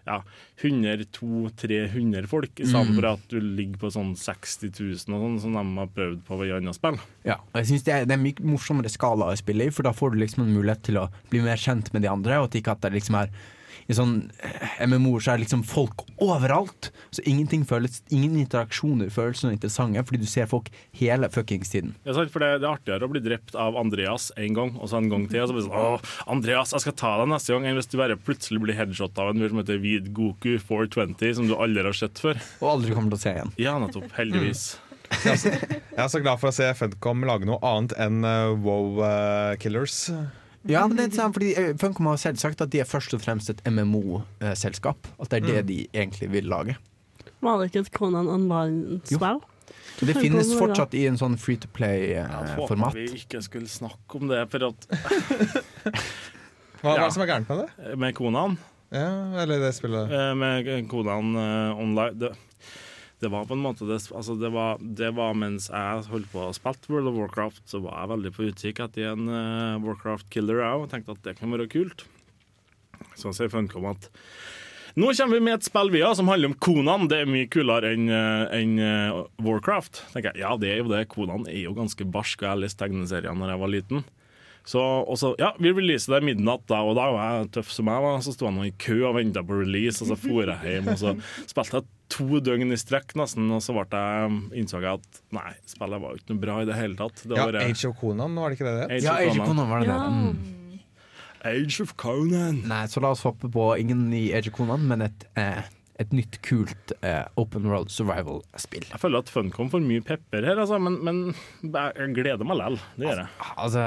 ja, 0.08 0.22
100-200-300 0.64 2.26
folk, 2.28 2.50
i 2.60 2.66
stedet 2.66 2.88
Mm. 2.90 2.96
for 2.96 3.06
at 3.12 3.20
du 3.30 3.40
ligger 3.40 3.78
på 3.78 3.92
sånn 3.94 4.16
60 4.18 4.72
000 4.80 5.16
og 5.16 5.22
sånn, 5.22 5.40
som 5.42 5.54
de 5.54 5.80
har 5.80 5.88
prøvd 5.88 6.24
på 6.26 6.40
i 6.48 6.52
andre 6.56 6.74
spill. 6.74 6.98
Ja, 7.26 7.36
og 7.36 7.54
jeg 7.62 7.66
synes 7.68 7.84
det, 7.84 7.94
er, 7.94 8.06
det 8.06 8.14
er 8.18 8.24
mye 8.24 8.42
morsommere 8.42 8.90
skala 8.90 9.26
å 9.30 9.38
spille 9.38 9.68
i, 9.68 9.70
for 9.70 9.84
da 9.84 9.92
får 9.92 10.12
du 10.14 10.20
liksom 10.24 10.44
en 10.48 10.56
mulighet 10.56 10.82
til 10.84 10.96
å 10.98 11.10
bli 11.30 11.42
mer 11.42 11.58
kjent 11.58 11.94
med 11.94 12.02
de 12.02 12.10
andre, 12.10 12.40
og 12.40 12.46
at 12.50 12.58
ikke 12.62 12.72
at 12.72 12.82
det 12.82 12.94
liksom 12.94 13.16
er 13.22 13.30
i 13.90 13.96
sånn 13.98 14.16
eh, 14.46 14.86
MMO-er 14.86 15.24
så 15.24 15.32
er 15.34 15.40
det 15.40 15.48
liksom 15.48 15.64
folk 15.68 16.04
overalt. 16.22 16.92
Så 17.16 17.24
ingenting 17.30 17.64
føles, 17.68 18.04
ingen 18.14 18.38
interaksjoner 18.38 19.10
føles 19.14 19.42
så 19.42 19.50
interessante, 19.50 20.04
fordi 20.06 20.22
du 20.22 20.30
ser 20.30 20.50
folk 20.52 20.70
hele 21.00 21.30
fuckings 21.34 21.74
tiden. 21.74 21.96
Ja, 22.06 22.14
sant, 22.18 22.30
for 22.34 22.46
det, 22.46 22.60
det 22.62 22.68
er 22.70 22.76
artigere 22.76 23.10
å 23.10 23.14
bli 23.14 23.24
drept 23.26 23.58
av 23.58 23.80
Andreas 23.82 24.30
en 24.38 24.58
gang, 24.58 24.76
og 24.78 24.92
så 24.92 25.00
en 25.02 25.10
gang 25.12 25.26
til. 25.32 25.42
Og 25.42 25.50
så 25.50 25.56
blir 25.58 25.66
det 25.66 25.70
sånn, 25.72 25.80
Åh, 25.80 26.12
Andreas, 26.36 26.76
jeg 26.76 26.86
skal 26.86 26.98
ta 27.02 27.16
deg 27.22 27.32
neste 27.34 27.56
gang, 27.56 27.66
enn 27.66 27.80
hvis 27.80 27.90
du 27.90 27.98
bare 28.02 28.20
plutselig 28.20 28.62
blir 28.66 28.78
headshot 28.78 29.24
av 29.24 29.32
en 29.32 29.42
fyr 29.42 29.54
som 29.54 29.64
heter 29.64 29.82
Vid 29.82 30.12
Goku 30.18 30.52
420, 30.62 31.40
som 31.40 31.50
du 31.50 31.58
aldri 31.58 31.88
har 31.90 31.98
sett 31.98 32.22
før. 32.22 32.38
Og 32.62 32.76
aldri 32.76 32.94
kommer 32.94 33.16
til 33.16 33.22
å 33.22 33.24
se 33.26 33.36
igjen. 33.40 33.56
Ja, 33.62 33.80
nettopp. 33.82 34.14
Heldigvis. 34.20 34.68
Jeg 35.10 35.82
er 35.98 36.12
så 36.12 36.22
glad 36.22 36.38
for 36.38 36.52
å 36.52 36.54
se 36.54 36.68
Funcom 36.78 37.26
lage 37.26 37.48
noe 37.50 37.58
annet 37.66 37.96
enn 37.98 38.22
uh, 38.22 38.54
Wow 38.54 39.02
uh, 39.02 39.58
Killers. 39.62 40.04
Ja, 40.68 40.88
men 40.88 40.98
det 40.98 41.06
er 41.08 41.16
sant, 41.16 41.34
fordi 41.38 41.54
eh, 41.56 41.74
Funcom 41.80 42.06
har 42.12 42.18
selv 42.18 42.36
sagt 42.42 42.60
at 42.62 42.70
de 42.70 42.80
er 42.82 42.86
først 42.90 43.14
og 43.16 43.22
fremst 43.24 43.50
et 43.50 43.62
MMO-selskap. 43.72 45.08
At 45.20 45.30
det 45.30 45.44
er 45.44 45.46
det 45.48 45.62
Mm. 45.64 45.68
de 45.68 45.88
egentlig 45.94 46.32
vil 46.32 46.44
lage. 46.52 46.76
Var 47.42 47.58
det 47.62 47.70
ikke 47.72 47.80
et 47.86 47.92
Conan 47.96 48.28
Online-spill? 48.28 49.40
Det 50.00 50.16
finnes 50.16 50.52
fortsatt 50.60 50.94
i 50.96 51.06
en 51.08 51.16
sånn 51.18 51.38
free 51.40 51.56
to 51.58 51.68
play-format. 51.74 52.94
vi 52.94 53.06
ikke 53.22 53.42
skulle 53.44 53.68
snakke 53.68 54.16
om 54.20 54.28
det, 54.28 54.50
for 54.52 54.68
at 54.68 54.88
Hva, 56.82 56.94
er 56.96 57.02
det 57.04 57.14
som 57.14 57.24
er 57.24 57.28
gærent 57.28 57.50
med 57.50 57.58
det? 57.66 57.98
med 58.00 58.14
konaen 58.16 58.58
Ja, 58.92 59.42
eller 59.44 59.60
det 59.60 59.74
spillet 59.76 60.12
Eh, 60.12 60.34
Med 60.40 60.70
konaen 60.90 61.36
eh, 61.36 61.80
online 61.80 62.32
det, 63.20 63.32
var 63.32 63.48
på 63.50 63.56
en 63.58 63.64
måte 63.64 63.88
det, 63.90 64.00
altså 64.16 64.36
det, 64.40 64.52
var, 64.56 64.80
det 64.80 65.12
var 65.18 65.36
mens 65.38 65.68
jeg 65.72 66.06
holdt 66.12 66.30
på 66.32 66.46
å 66.48 66.54
spille 66.56 66.94
World 66.94 67.12
of 67.12 67.20
Warcraft, 67.20 67.66
så 67.70 67.82
var 67.84 68.02
jeg 68.02 68.14
veldig 68.14 68.32
på 68.36 68.48
utkikk 68.52 68.80
etter 68.86 69.12
en 69.12 69.28
uh, 69.28 69.82
Warcraft-killer 69.84 70.64
òg, 70.64 70.86
og 70.86 70.94
tenkte 70.94 71.18
at 71.18 71.26
det 71.28 71.36
kan 71.40 71.52
være 71.54 71.70
kult. 71.72 72.06
Så 73.20 73.34
sier 73.36 73.52
Funcom 73.52 73.90
at 73.92 74.10
nå 75.00 75.12
kommer 75.14 75.38
vi 75.38 75.46
med 75.46 75.60
et 75.60 75.68
spill 75.68 75.92
vi 75.94 76.02
har 76.02 76.16
som 76.18 76.28
handler 76.28 76.50
om 76.50 76.56
Konan. 76.60 77.08
Det 77.12 77.22
er 77.22 77.30
mye 77.30 77.48
kulere 77.52 77.92
enn 77.94 78.10
en 78.10 78.50
enn, 78.58 78.80
eh, 78.82 79.20
Warcraft. 79.46 80.02
tenker 80.14 80.34
jeg, 80.34 80.42
Ja, 80.42 80.58
det 80.58 80.72
er 80.74 80.78
jo 80.82 80.90
det. 80.90 81.08
Konan 81.08 81.46
er 81.48 81.62
jo 81.62 81.76
ganske 81.78 82.04
barsk, 82.10 82.42
og 82.42 82.50
jeg 82.50 82.64
leste 82.64 82.66
lest 82.66 82.80
tegneseriene 82.82 83.46
da 83.46 83.54
jeg 83.54 83.62
var 83.62 83.72
liten. 83.72 84.04
Så, 84.66 84.80
også, 85.10 85.32
ja, 85.40 85.54
Vi 85.60 85.72
releaser 85.74 86.20
det 86.20 86.24
midnatt, 86.28 86.66
da, 86.70 86.82
og 86.86 86.96
da 86.96 87.08
var 87.12 87.40
jeg 87.40 87.52
tøff 87.58 87.72
som 87.74 87.88
jeg 87.90 88.02
var. 88.04 88.20
Så 88.22 88.34
sto 88.36 88.46
jeg 88.46 88.54
nå 88.58 88.68
i 88.68 88.74
kø 88.78 88.98
og 89.10 89.16
venta 89.16 89.42
på 89.44 89.58
release, 89.62 90.02
og 90.04 90.12
så 90.12 90.18
for 90.20 90.44
jeg 90.46 90.60
hjem. 90.76 90.92
Og 90.94 91.00
så 91.02 91.14
spilte 91.52 91.80
jeg 91.80 91.88
to 92.10 92.40
døgn 92.42 92.72
i 92.74 92.78
strekk 92.78 93.16
nesten, 93.18 93.50
og 93.56 93.62
så 93.66 93.74
ble 93.78 93.86
jeg, 94.04 94.38
innså 94.62 94.82
jeg 94.84 95.00
at 95.00 95.22
nei, 95.36 95.54
spillet 95.70 96.02
var 96.04 96.16
ikke 96.20 96.34
noe 96.36 96.44
bra 96.44 96.60
i 96.62 96.70
det 96.70 96.78
hele 96.78 96.96
tatt. 97.00 97.24
Det 97.26 97.38
Ja, 97.38 97.46
var 97.50 97.60
Age 97.64 97.86
of 97.90 97.98
Conan, 98.02 98.36
var 98.38 98.50
det 98.50 98.60
ikke 98.60 98.70
det 98.70 98.78
det? 98.80 98.88
Age 99.00 99.04
Ja, 99.10 99.18
Age 99.26 99.40
of 99.40 99.48
Conan. 99.48 99.70
Var 99.70 99.80
det 99.80 99.88
Ja. 99.90 99.98
det. 99.98 100.14
Mm. 100.14 100.56
Age 101.50 101.82
of 101.82 101.94
Conan. 101.96 102.62
Nei, 102.68 102.84
så 102.92 103.00
la 103.02 103.12
oss 103.16 103.24
hoppe 103.24 103.48
på 103.50 103.70
ingen 103.80 104.10
i 104.14 104.26
Age 104.36 104.50
of 104.52 104.58
Conan, 104.58 104.86
men 104.90 105.02
et, 105.06 105.24
eh, 105.40 105.62
et 106.00 106.14
nytt, 106.16 106.38
kult 106.46 106.94
eh, 107.04 107.26
open 107.40 107.66
world 107.68 107.92
survival-spill. 107.92 108.86
Jeg 108.88 109.02
føler 109.02 109.20
at 109.20 109.32
Funcom 109.34 109.68
får 109.72 109.84
mye 109.84 110.04
pepper 110.06 110.46
her, 110.48 110.62
altså, 110.64 110.80
men, 110.80 110.96
men 111.04 111.20
jeg 111.64 112.14
gleder 112.16 112.48
meg 112.48 112.60
likevel. 112.62 112.80
Det 112.96 113.10
gjør 113.10 113.22
jeg. 113.26 113.50
Altså, 113.66 113.84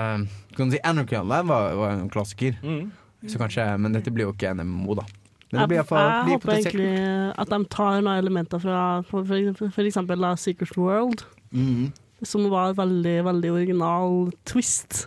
du 0.50 0.58
kan 0.58 0.74
si 0.74 0.82
Anarchy 0.92 1.16
Online 1.22 1.48
var, 1.48 1.72
var 1.80 1.96
en 1.96 2.12
klassiker, 2.12 2.58
Mm. 2.62 2.90
så 3.30 3.38
kanskje, 3.38 3.64
men 3.78 3.94
dette 3.94 4.10
blir 4.10 4.26
jo 4.26 4.32
ikke 4.34 4.50
en 4.50 4.64
MMO, 4.66 4.96
da. 4.98 5.06
Men 5.52 5.52
det 5.52 5.60
Jeg, 5.60 5.68
blir 5.68 5.76
jeg 5.76 5.86
jeg 5.86 6.24
blir 6.24 6.36
håper 6.36 6.52
egentlig 6.56 6.92
at 7.38 7.50
de 7.52 7.58
tar 7.70 7.98
noen 8.00 8.18
elementer 8.18 8.58
fra 8.62 8.78
for, 9.04 9.24
for, 9.28 9.68
for 9.68 9.88
eksempel 9.88 10.24
Secret 10.40 10.76
World, 10.76 11.24
mm. 11.52 11.92
som 12.24 12.48
var 12.50 12.70
en 12.72 12.80
veldig, 12.80 13.18
veldig 13.24 13.52
original 13.52 14.32
twist 14.48 15.06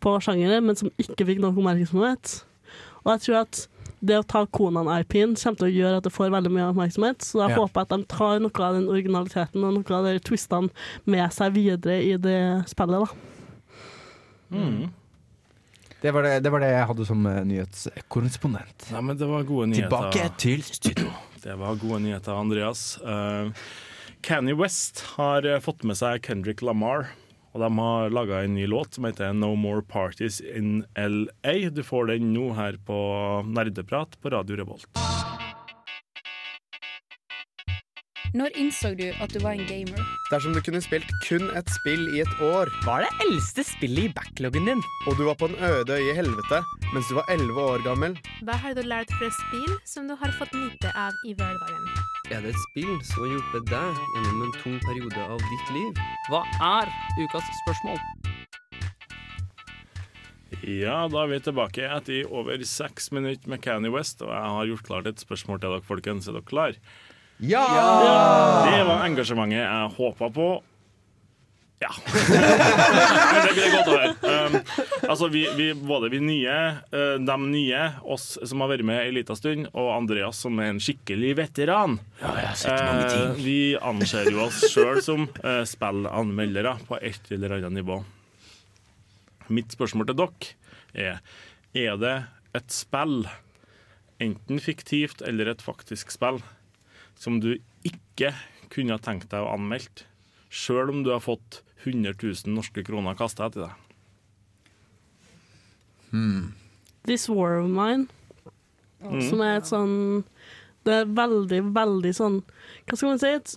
på 0.00 0.16
sjangeren, 0.24 0.64
men 0.66 0.76
som 0.76 0.90
ikke 0.98 1.26
fikk 1.28 1.42
noe 1.42 1.52
oppmerksomhet. 1.52 2.42
Og 3.04 3.12
jeg 3.14 3.24
tror 3.26 3.40
at 3.44 3.68
det 4.02 4.16
å 4.18 4.24
ta 4.26 4.44
Konan-IP-en 4.46 5.36
kommer 5.38 5.58
til 5.60 5.68
å 5.68 5.74
gjøre 5.76 5.96
at 6.00 6.06
det 6.08 6.12
får 6.12 6.32
veldig 6.34 6.50
mye 6.50 6.70
oppmerksomhet, 6.72 7.22
så 7.22 7.42
jeg 7.44 7.54
Ja. 7.54 7.60
håper 7.62 7.84
at 7.84 7.92
de 7.94 8.04
tar 8.10 8.40
noe 8.42 8.64
av 8.66 8.74
den 8.74 8.88
originaliteten 8.90 9.62
og 9.64 9.74
noe 9.78 9.98
av 9.98 10.04
de 10.08 10.18
twistene 10.18 10.70
med 11.06 11.32
seg 11.32 11.52
videre 11.54 12.00
i 12.02 12.16
det 12.16 12.64
spillet. 12.68 13.06
da. 13.06 14.58
Mm. 14.58 14.90
Det 16.02 16.10
var 16.10 16.22
det, 16.26 16.40
det 16.42 16.50
var 16.50 16.60
det 16.64 16.72
jeg 16.72 16.86
hadde 16.90 17.06
som 17.06 17.26
eh, 17.30 17.44
nyhetskorrespondent. 17.46 18.88
Nei, 18.90 19.00
men 19.06 19.16
det 19.16 19.28
var 19.30 19.44
gode 19.46 19.68
nyheter. 19.70 19.88
Tilbake 19.88 20.36
til 20.42 20.62
studio. 20.66 21.12
Det 21.42 21.54
var 21.58 21.78
gode 21.78 22.00
nyheter, 22.02 22.34
Andreas. 22.34 22.98
Uh, 23.06 23.50
Kanye 24.22 24.54
West 24.58 25.04
har 25.16 25.46
eh, 25.46 25.60
fått 25.62 25.84
med 25.86 25.96
seg 25.98 26.22
Kendrick 26.26 26.62
Lamar. 26.62 27.12
Og 27.52 27.60
de 27.60 27.68
har 27.78 28.12
laga 28.12 28.42
en 28.42 28.54
ny 28.56 28.66
låt 28.66 28.94
som 28.94 29.04
heter 29.04 29.32
'No 29.32 29.54
More 29.54 29.82
Parties 29.82 30.40
in 30.40 30.84
LA'. 30.96 31.70
Du 31.70 31.82
får 31.82 32.06
den 32.06 32.32
nå 32.32 32.52
her 32.54 32.78
på 32.86 33.44
Nerdeprat 33.44 34.20
på 34.20 34.30
Radio 34.32 34.56
Revolt. 34.56 34.88
Når 38.32 38.48
innså 38.56 38.94
du 38.96 39.10
at 39.20 39.28
du 39.34 39.42
var 39.44 39.52
en 39.52 39.66
gamer? 39.68 40.00
Dersom 40.30 40.54
du 40.56 40.60
kunne 40.64 40.80
spilt 40.80 41.10
kun 41.28 41.50
et 41.52 41.68
spill 41.68 42.06
i 42.16 42.22
et 42.24 42.40
år 42.40 42.70
Hva 42.80 42.94
er 43.02 43.04
det 43.04 43.26
eldste 43.26 43.64
spillet 43.68 44.08
i 44.08 44.12
backloggen 44.16 44.70
din? 44.70 44.80
Og 45.04 45.18
du 45.18 45.26
var 45.28 45.36
på 45.36 45.50
en 45.52 45.58
øde 45.60 45.92
øye 45.92 46.14
i 46.14 46.16
helvete 46.16 46.62
mens 46.94 47.08
du 47.12 47.14
var 47.20 47.28
11 47.28 47.60
år 47.60 47.84
gammel 47.84 48.16
Hva 48.40 48.56
har 48.56 48.72
du 48.72 48.80
lært 48.88 49.12
fra 49.20 49.28
spill 49.42 49.76
som 49.84 50.08
du 50.08 50.16
har 50.16 50.32
fått 50.40 50.56
nyte 50.56 50.96
av 50.96 51.12
i 51.28 51.36
hverdagen? 51.36 52.21
Er 52.32 52.40
det 52.40 52.54
et 52.54 52.60
spill 52.70 52.92
som 53.04 53.26
har 53.26 53.32
hjulpet 53.34 53.66
deg 53.68 53.98
gjennom 54.14 54.44
en 54.46 54.52
tung 54.62 54.76
periode 54.80 55.24
av 55.34 55.42
ditt 55.50 55.72
liv? 55.74 55.98
Hva 56.32 56.40
er 56.64 56.88
ukas 57.20 57.50
spørsmål? 57.58 57.98
Ja, 60.64 61.02
da 61.12 61.24
er 61.26 61.28
vi 61.28 61.40
tilbake 61.44 61.90
etter 61.92 62.32
over 62.32 62.64
seks 62.64 63.10
minutter 63.12 63.52
med 63.52 63.60
Kanye 63.60 63.92
West, 63.92 64.24
og 64.24 64.32
jeg 64.32 64.56
har 64.56 64.70
gjort 64.70 64.88
klart 64.88 65.10
et 65.10 65.20
spørsmål 65.20 65.60
til 65.60 65.74
dere, 65.74 65.84
folkens. 65.84 66.30
Er 66.30 66.38
dere 66.38 66.48
klar? 66.48 66.80
Ja! 67.42 67.66
Det 68.64 68.80
var 68.88 69.04
engasjementet 69.10 69.60
jeg 69.60 69.94
håpa 69.98 70.32
på. 70.32 70.48
Ja. 71.82 71.90
det, 73.42 73.54
det 73.56 73.62
er 73.64 73.72
godt 73.74 73.88
å 73.90 73.96
høre. 73.96 74.10
Um, 74.22 74.56
altså, 75.08 75.28
vi, 75.32 75.42
vi, 75.58 75.68
både 75.74 76.12
vi 76.12 76.20
nye, 76.22 76.56
uh, 76.94 77.16
de 77.18 77.36
nye, 77.42 77.82
oss 78.14 78.36
som 78.38 78.62
har 78.62 78.70
vært 78.70 78.86
med 78.86 79.00
en 79.02 79.16
liten 79.16 79.38
stund, 79.38 79.68
og 79.72 79.90
Andreas 79.96 80.42
som 80.44 80.60
er 80.62 80.70
en 80.72 80.82
skikkelig 80.82 81.34
veteran. 81.40 81.98
Ja, 82.20 82.34
jeg 82.38 82.50
har 82.52 82.60
sett 82.60 82.84
mange 82.86 83.08
ting. 83.10 83.24
Uh, 83.24 83.42
vi 83.42 83.58
anser 83.92 84.30
jo 84.30 84.44
oss 84.46 84.62
sjøl 84.70 85.02
som 85.04 85.26
uh, 85.42 85.62
spillanmeldere 85.68 86.76
på 86.86 87.00
et 87.02 87.32
eller 87.34 87.58
annet 87.58 87.80
nivå. 87.80 87.98
Mitt 89.52 89.74
spørsmål 89.74 90.12
til 90.12 90.20
dere 90.22 90.52
er 90.92 91.20
Er 91.72 91.96
det 91.98 92.16
et 92.54 92.72
spill, 92.72 93.24
enten 94.22 94.60
fiktivt 94.60 95.22
eller 95.24 95.48
et 95.50 95.64
faktisk 95.64 96.12
spill, 96.12 96.42
som 97.16 97.40
du 97.40 97.56
ikke 97.88 98.34
kunne 98.72 98.98
tenkt 99.02 99.30
deg 99.32 99.44
å 99.44 99.54
anmelde, 99.56 100.06
sjøl 100.52 100.92
om 100.92 101.00
du 101.04 101.10
har 101.14 101.22
fått 101.24 101.62
100 101.84 102.14
000 102.22 102.54
norske 102.54 102.84
kroner 102.86 103.16
kasta 103.18 103.46
etter 103.50 103.66
deg? 103.66 103.78
Hmm. 106.10 106.52
This 107.06 107.28
War 107.28 107.58
of 107.58 107.68
Mine, 107.70 108.08
Mm. 109.02 109.22
som 109.28 109.40
er 109.42 109.56
et 109.56 109.66
sånn 109.66 110.22
Det 110.84 110.92
er 110.94 111.06
veldig, 111.10 111.58
veldig 111.74 112.12
sånn 112.14 112.36
Hva 112.86 112.94
skal 112.96 113.08
man 113.08 113.18
si? 113.18 113.26
Et 113.34 113.54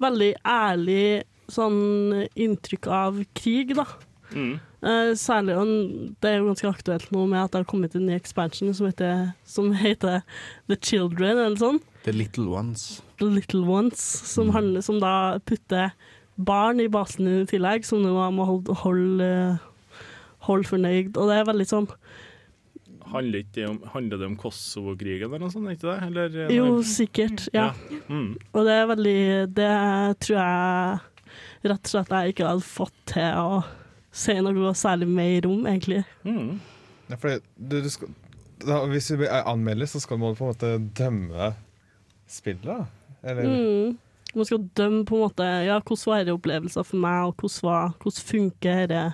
veldig 0.00 0.30
ærlig 0.40 1.24
sånn 1.52 2.26
inntrykk 2.34 2.86
av 2.88 3.18
krig, 3.34 3.74
da. 3.76 3.84
Mm. 4.32 4.54
Uh, 4.82 5.12
særlig, 5.14 5.54
og 5.56 6.16
det 6.20 6.30
er 6.30 6.38
jo 6.40 6.48
ganske 6.48 6.68
aktuelt 6.72 7.10
nå 7.14 7.22
med 7.28 7.38
at 7.44 7.52
det 7.52 7.60
har 7.60 7.68
kommet 7.70 7.94
en 7.94 8.06
ny 8.08 8.16
expansion 8.16 8.72
som 8.74 8.88
heter, 8.88 9.34
som 9.44 9.70
heter 9.72 10.22
The 10.68 10.76
Children, 10.80 11.38
eller 11.38 11.56
sånn. 11.60 11.80
The 12.04 12.12
Little 12.12 12.48
Ones. 12.50 13.00
The 13.20 13.28
Little 13.30 13.62
Ones, 13.64 14.00
som, 14.02 14.50
handler, 14.56 14.82
som 14.82 14.98
da 15.00 15.38
putter 15.46 15.92
barn 16.36 16.80
i 16.80 16.88
basen 16.92 17.26
i 17.28 17.46
tillegg, 17.48 17.84
som 17.88 18.02
du 18.04 18.10
må 18.12 18.44
holde, 18.44 18.74
holde, 18.82 19.30
holde 20.48 20.68
fornøyd. 20.68 21.16
Og 21.16 21.30
det 21.30 21.38
er 21.40 21.50
veldig 21.52 21.68
sånn 21.70 21.90
Handler, 23.06 23.44
ikke 23.44 23.54
det 23.54 23.66
om, 23.70 23.76
handler 23.92 24.18
det 24.18 24.26
om 24.26 24.32
Kosovo-krigen 24.36 25.28
eller 25.28 25.38
noe 25.44 25.52
sånt? 25.52 25.68
Ikke 25.70 25.86
det? 25.86 25.92
Eller, 26.08 26.24
er 26.26 26.48
det- 26.48 26.56
Jo, 26.56 26.82
sikkert. 26.82 27.44
Ja. 27.54 27.68
Mm. 28.10 28.32
Og 28.52 28.64
det 28.66 28.72
er 28.74 28.86
veldig 28.90 29.54
Det 29.54 29.68
tror 30.26 30.36
jeg 30.40 31.00
rett 31.70 31.84
og 31.86 31.90
slett 31.92 32.10
jeg 32.10 32.34
ikke 32.34 32.48
hadde 32.48 32.66
fått 32.66 32.96
til 33.06 33.38
å 33.38 33.64
si 34.10 34.34
noe 34.40 34.72
særlig 34.74 35.06
mer 35.08 35.46
om, 35.46 35.62
egentlig. 35.70 36.04
Mm. 36.24 36.58
Ja, 37.10 37.16
fordi 37.16 37.38
du, 37.56 37.80
du 37.82 37.88
skal, 37.90 38.08
da, 38.66 38.80
hvis 38.90 39.08
du 39.12 39.22
anmelder, 39.28 39.86
så 39.86 40.00
skal 40.02 40.18
man 40.18 40.34
på 40.34 40.46
en 40.46 40.52
måte 40.54 40.94
dømme 40.98 41.52
spillet, 42.26 42.64
da? 42.66 42.86
Eller? 43.22 43.44
Mm. 43.46 43.98
Man 44.36 44.48
skal 44.48 44.66
dømme 44.76 45.04
på 45.08 45.16
en 45.16 45.24
måte 45.26 45.46
Ja, 45.66 45.78
hvordan 45.80 46.10
var 46.10 46.22
dette 46.22 46.36
opplevelser 46.36 46.84
for 46.86 47.00
meg, 47.02 47.30
og 47.30 47.36
hvordan, 47.40 47.62
var, 47.66 47.94
hvordan 48.02 48.26
funker 48.30 48.82
dette? 48.82 49.04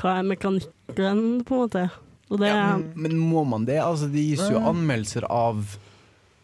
Hva 0.00 0.16
er 0.18 0.26
mekanikken, 0.26 1.42
på 1.46 1.58
en 1.58 1.64
måte? 1.66 1.86
Og 2.32 2.40
det 2.40 2.48
Ja, 2.48 2.76
men, 2.78 2.92
men 2.96 3.18
må 3.20 3.44
man 3.44 3.66
det? 3.68 3.78
Altså, 3.84 4.08
det 4.08 4.24
gis 4.24 4.44
jo 4.48 4.60
anmeldelser 4.60 5.28
av 5.28 5.76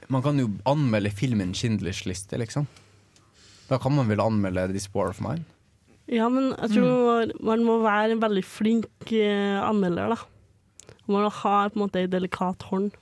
Man 0.08 0.24
kan 0.24 0.38
jo 0.40 0.48
anmelde 0.64 1.10
filmen 1.12 1.52
'Schindlers 1.52 2.06
liste', 2.08 2.38
liksom. 2.40 2.66
Da 3.68 3.76
kan 3.76 3.92
man 3.92 4.08
vel 4.08 4.20
anmelde 4.20 4.68
'This 4.72 4.88
War 4.94 5.08
of 5.08 5.20
Mine'? 5.20 5.44
Ja, 6.08 6.28
men 6.32 6.54
jeg 6.56 6.78
tror 6.78 7.32
man 7.44 7.64
må 7.64 7.82
være 7.84 8.14
en 8.14 8.22
veldig 8.22 8.44
flink 8.44 9.12
eh, 9.12 9.60
anmelder, 9.60 10.14
da. 10.14 10.94
Man 11.06 11.26
må 11.26 11.28
ha 11.28 11.68
på 11.68 11.76
en 11.76 11.82
måte 11.82 12.00
ei 12.00 12.08
delikat 12.08 12.64
hånd. 12.70 12.92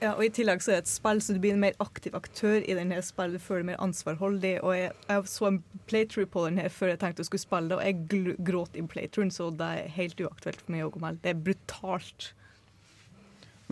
Ja, 0.00 0.14
og 0.14 0.22
I 0.24 0.30
tillegg 0.32 0.62
så 0.64 0.72
er 0.72 0.78
det 0.80 0.86
et 0.86 0.92
spill, 0.92 1.20
så 1.20 1.34
du 1.36 1.40
blir 1.42 1.52
en 1.52 1.62
mer 1.62 1.74
aktiv 1.82 2.14
aktør 2.16 2.62
i 2.64 2.76
denne 2.76 3.00
spillet. 3.04 3.36
Du 3.36 3.44
føler 3.44 3.66
mer 3.68 3.82
ansvarholdig. 3.84 4.54
Og 4.64 4.76
jeg, 4.76 4.92
jeg 5.08 5.32
så 5.32 5.48
en 5.50 5.58
playthrough 5.90 6.30
på 6.32 6.46
den 6.46 6.60
her 6.62 6.70
før 6.72 6.94
jeg 6.94 7.02
tenkte 7.02 7.24
jeg 7.24 7.28
skulle 7.28 7.44
spille 7.44 7.72
det, 7.72 7.78
og 7.78 7.84
jeg 7.84 8.06
gl 8.12 8.30
gråt 8.46 8.78
i 8.78 8.86
playthroughen, 8.94 9.34
så 9.34 9.50
det 9.56 9.68
er 9.68 9.92
helt 9.98 10.22
uaktuelt 10.24 10.62
for 10.62 10.76
meg 10.76 10.86
å 10.86 10.94
gå 10.94 11.02
med. 11.04 11.20
Det 11.24 11.34
er 11.34 11.44
brutalt. 11.48 12.32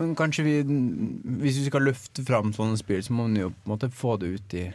Men 0.01 0.13
kanskje 0.17 0.45
vi 0.45 0.53
Hvis 0.63 1.59
vi 1.59 1.67
skal 1.67 1.83
løfte 1.85 2.23
fram 2.25 2.53
sånne 2.55 2.79
spill, 2.79 3.03
så 3.05 3.13
må 3.13 3.27
vi 3.29 3.43
jo 3.43 3.51
på 3.51 3.67
en 3.67 3.73
måte 3.73 3.91
få 3.93 4.15
det 4.21 4.31
ut 4.37 4.55
i 4.57 4.69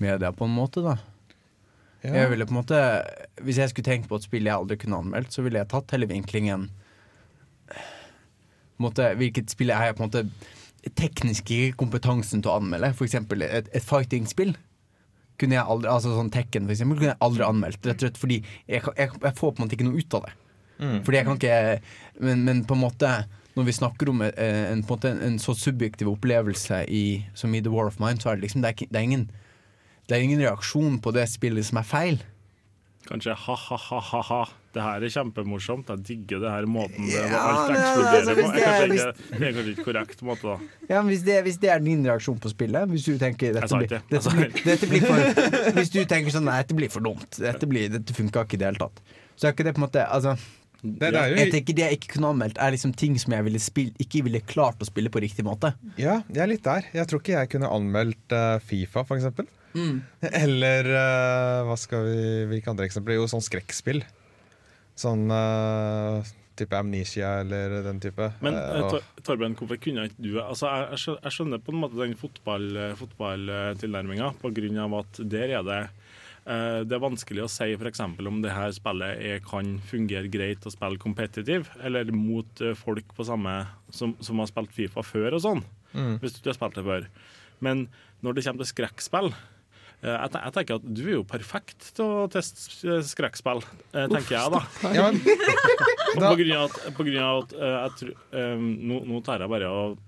media 0.00 0.32
på 0.32 0.46
en 0.46 0.54
måte, 0.56 0.82
da. 0.84 0.98
Ja. 2.00 2.22
Jeg 2.22 2.30
ville 2.30 2.46
på 2.48 2.54
en 2.54 2.62
måte 2.62 2.78
Hvis 3.44 3.58
jeg 3.60 3.72
skulle 3.72 3.84
tenkt 3.84 4.08
på 4.08 4.16
et 4.16 4.24
spill 4.24 4.46
jeg 4.48 4.56
aldri 4.56 4.78
kunne 4.80 5.02
anmeldt, 5.02 5.34
så 5.34 5.44
ville 5.44 5.60
jeg 5.60 5.68
tatt 5.68 5.92
hele 5.92 6.08
vinklingen 6.08 6.70
måte, 8.86 9.12
Hvilket 9.20 9.52
spill 9.52 9.72
jeg 9.72 9.80
har 9.80 9.94
på 9.96 10.04
en 10.04 10.10
måte 10.10 10.26
tekniske 10.96 11.72
kompetansen 11.80 12.42
til 12.42 12.52
å 12.52 12.58
anmelde. 12.60 12.92
Eksempel 13.04 13.44
et, 13.44 13.68
et 13.76 13.84
fighting-spill. 13.84 14.54
Kunne 15.40 15.56
jeg 15.56 15.64
aldri, 15.72 15.90
altså 15.92 16.14
sånn 16.14 16.32
Tekken 16.32 16.66
for 16.68 16.76
eksempel, 16.76 17.00
kunne 17.00 17.12
jeg 17.12 17.22
aldri 17.26 17.46
anmeldt. 17.46 17.84
Rett 17.84 18.00
og 18.00 18.06
slett 18.06 18.20
fordi 18.20 18.40
jeg, 18.68 18.80
jeg, 18.84 19.10
jeg 19.12 19.36
får 19.36 19.52
på 19.52 19.60
en 19.60 19.66
måte 19.66 19.76
ikke 19.76 19.88
noe 19.88 20.00
ut 20.00 20.16
av 20.16 20.26
det. 20.26 20.32
Mm. 20.80 20.96
Fordi 21.04 21.18
jeg 21.18 21.26
kan 21.26 21.36
ikke 21.36 22.24
Men, 22.24 22.42
men 22.46 22.64
på 22.64 22.76
en 22.76 22.84
måte 22.86 23.10
når 23.58 23.66
vi 23.66 23.72
snakker 23.74 24.08
om 24.12 24.22
en, 24.22 24.30
en, 24.38 24.82
på 24.86 24.94
en, 24.94 25.00
måte, 25.00 25.10
en 25.26 25.38
så 25.42 25.52
subjektiv 25.58 26.08
opplevelse 26.12 26.84
i, 26.86 27.04
som 27.34 27.52
i 27.54 27.60
The 27.60 27.72
War 27.72 27.90
of 27.90 27.98
Mind, 28.00 28.22
så 28.22 28.30
er 28.30 28.38
det 28.38 28.46
liksom 28.46 28.62
det 28.62 28.70
er, 28.70 28.86
det 28.86 29.00
er 29.00 29.08
ingen 29.08 29.30
Det 30.08 30.16
er 30.16 30.22
ingen 30.24 30.40
reaksjon 30.42 30.98
på 31.02 31.12
det 31.14 31.26
spillet 31.30 31.66
som 31.66 31.78
er 31.78 31.86
feil. 31.86 32.16
Kanskje 33.10 33.34
ha-ha-ha-ha. 33.34 34.40
Det 34.70 34.82
her 34.84 35.02
er 35.02 35.10
kjempemorsomt. 35.10 35.88
Jeg 35.90 36.02
digger 36.06 36.42
det 36.44 36.50
her 36.52 36.66
måten 36.70 37.08
det 37.10 37.16
Ja, 37.18 37.40
alt 37.42 37.72
eksploderer 37.74 38.20
altså, 38.20 38.34
på. 38.36 38.52
Det 38.54 38.60
er- 38.62 38.68
kanskje 38.70 38.84
ikke, 38.94 39.24
det 39.40 39.48
er 39.48 39.56
kanskje 39.56 39.72
ikke 39.72 39.86
korrekt 39.88 40.22
måte, 40.28 40.44
da. 40.46 40.84
Ja, 40.92 41.00
men 41.02 41.10
hvis 41.10 41.24
det, 41.26 41.40
hvis 41.48 41.58
det 41.58 41.72
er 41.74 41.82
din 41.82 42.06
reaksjon 42.06 42.38
på 42.38 42.52
spillet 42.52 42.86
Hvis 42.92 43.08
du 43.08 43.18
tenker 43.18 43.56
dette 43.56 43.80
blir, 43.80 43.96
dette 44.14 44.34
blir, 44.36 44.54
dette 44.62 44.86
blir 44.92 45.02
for, 45.08 45.42
Hvis 45.80 45.90
du 45.90 45.98
tenker 46.06 46.30
sånn 46.36 46.46
Nei, 46.46 46.60
dette 46.62 46.78
blir 46.78 46.92
for 46.94 47.02
dumt. 47.02 47.26
Dette, 47.42 47.66
blir, 47.66 47.90
dette 47.90 48.14
funka 48.14 48.46
ikke 48.46 48.60
i 48.60 48.62
det 48.62 48.70
hele 48.70 48.82
tatt. 48.86 49.02
Så 49.34 49.50
er 49.50 49.56
ikke 49.56 49.66
det 49.66 49.74
på 49.74 49.82
en 49.82 49.88
måte 49.88 50.06
Altså 50.06 50.36
Det, 50.82 50.94
det 51.02 51.10
er 51.18 51.34
jo 51.34 51.40
jeg 51.42 51.52
tenker 51.56 51.74
Det 51.80 51.86
jeg 51.88 51.98
ikke 51.98 52.14
kunne 52.14 52.30
anmeldt, 52.36 52.62
er 52.62 52.76
liksom 52.78 52.94
ting 52.94 53.18
som 53.18 53.34
jeg 53.34 53.48
ville 53.50 53.58
spille, 53.60 53.92
ikke 53.98 54.22
ville 54.30 54.40
klart 54.46 54.78
å 54.78 54.86
spille 54.86 55.10
på 55.10 55.20
riktig 55.26 55.42
måte. 55.50 55.74
Ja, 55.98 56.20
jeg 56.30 56.46
er 56.46 56.54
litt 56.54 56.62
der. 56.64 56.86
Jeg 56.94 57.10
tror 57.10 57.24
ikke 57.24 57.34
jeg 57.40 57.50
kunne 57.58 57.74
anmeldt 57.74 58.32
uh, 58.38 58.60
Fifa, 58.62 59.02
for 59.02 59.18
eksempel. 59.18 59.50
Mm. 59.74 60.00
Eller 60.32 60.88
uh, 60.90 61.60
hva 61.68 61.76
skal 61.78 62.04
vi, 62.08 62.20
hvilke 62.50 62.72
andre 62.72 62.88
eksempler? 62.88 63.18
Jo, 63.20 63.28
sånn 63.30 63.44
skrekkspill. 63.44 64.02
Sånn 64.98 65.30
uh, 65.32 66.20
type 66.58 66.76
Amnesia 66.76 67.38
eller 67.40 67.78
den 67.86 68.00
type. 68.02 68.26
Men 68.44 68.58
Tor- 68.90 69.06
Torben, 69.24 69.54
hvorfor 69.56 69.78
kunne 69.80 70.08
ikke 70.10 70.20
du 70.26 70.34
altså, 70.42 70.68
jeg, 70.92 71.16
jeg 71.22 71.32
skjønner 71.36 71.62
på 71.64 71.72
en 71.72 71.78
måte 71.84 71.96
den 72.02 72.16
fotball- 72.20 72.94
fotballtilnærminga, 73.00 74.32
på 74.42 74.50
grunn 74.56 74.78
av 74.82 74.98
at 75.04 75.22
der 75.30 75.56
er 75.60 75.66
det 75.66 75.80
det 76.50 76.94
er 76.96 77.02
vanskelig 77.04 77.42
å 77.44 77.50
si 77.52 77.66
f.eks. 77.76 78.00
om 78.02 78.38
det 78.42 78.50
her 78.56 78.72
spillet 78.74 79.20
er, 79.22 79.42
kan 79.44 79.74
fungere 79.86 80.26
greit 80.32 80.64
å 80.66 80.72
spille 80.72 80.98
competitive, 80.98 81.68
eller 81.84 82.08
mot 82.16 82.62
folk 82.80 83.12
på 83.14 83.26
samme 83.28 83.52
som, 83.92 84.14
som 84.24 84.40
har 84.40 84.48
spilt 84.48 84.72
Fifa 84.74 85.04
før 85.06 85.36
og 85.38 85.44
sånn, 85.44 85.62
Mm. 85.92 86.16
hvis 86.22 86.36
du 86.40 86.48
har 86.48 86.54
spilt 86.56 86.76
det 86.78 86.84
før. 86.86 87.06
Men 87.60 87.80
når 88.24 88.36
det 88.38 88.44
kommer 88.46 88.62
til 88.64 88.70
skrekkspill 88.72 89.30
jeg, 90.00 90.30
jeg 90.32 90.52
tenker 90.56 90.78
at 90.78 90.84
Du 90.96 91.02
er 91.04 91.14
jo 91.18 91.24
perfekt 91.28 91.90
til 91.96 92.04
å 92.24 92.28
teste 92.32 92.88
eh, 92.88 93.02
skrekkspill, 93.04 93.64
eh, 93.92 94.06
tenker 94.08 94.36
jeg 94.36 94.52
da. 94.54 94.60
Ja, 94.96 95.08
men, 95.10 95.20
På 96.20 96.36
grunn 96.38 96.54
av 96.56 96.62
at, 96.68 96.78
på 96.96 97.06
grunn 97.06 97.24
av 97.24 97.42
at 97.44 97.52
eh, 97.54 97.74
jeg 97.74 97.98
tror, 98.00 98.14
um, 98.34 98.70
nå, 98.90 99.02
nå 99.06 99.20
tar 99.26 99.44
jeg 99.44 99.52
bare 99.52 99.68
og 99.70 99.98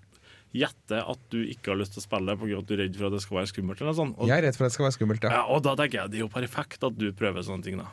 gjette 0.53 0.99
at 1.01 1.21
du 1.33 1.39
ikke 1.49 1.73
har 1.73 1.79
lyst 1.81 1.95
til 1.97 2.03
å 2.03 2.05
spille 2.05 2.37
fordi 2.37 2.59
du 2.69 2.75
er 2.75 2.83
redd 2.85 2.97
for 2.99 3.09
at 3.09 3.17
det 3.17 3.23
skal 3.25 3.39
være 3.39 3.51
skummelt. 3.53 3.81
eller 3.81 3.97
sånn. 3.97 4.15
Og, 4.19 4.29
jeg 4.29 4.43
er 4.43 4.47
redd 4.49 4.59
for 4.59 4.67
at 4.67 4.73
det 4.73 4.77
skal 4.77 4.89
være 4.89 4.97
skummelt, 4.99 5.27
ja, 5.27 5.35
ja. 5.39 5.45
og 5.49 5.63
da 5.65 5.77
tenker 5.79 6.03
jeg 6.03 6.13
det 6.13 6.21
er 6.21 6.25
jo 6.25 6.33
perfekt 6.33 6.89
at 6.89 6.99
du 6.99 7.07
prøver 7.17 7.47
sånne 7.47 7.67
ting. 7.67 7.81
da. 7.81 7.89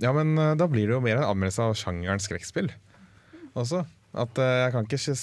Ja, 0.00 0.14
men 0.16 0.34
eh, 0.38 0.56
da 0.58 0.68
blir 0.70 0.88
det 0.88 0.96
jo 0.96 1.04
mer 1.04 1.20
en 1.20 1.28
anmeldelse 1.28 1.68
av 1.68 1.76
sjangeren 1.78 2.22
skrekkspill 2.22 2.72
også. 3.58 3.84
At 4.10 4.38
uh, 4.42 4.48
jeg 4.64 4.72
kan 4.74 4.88
ikke 4.88 5.14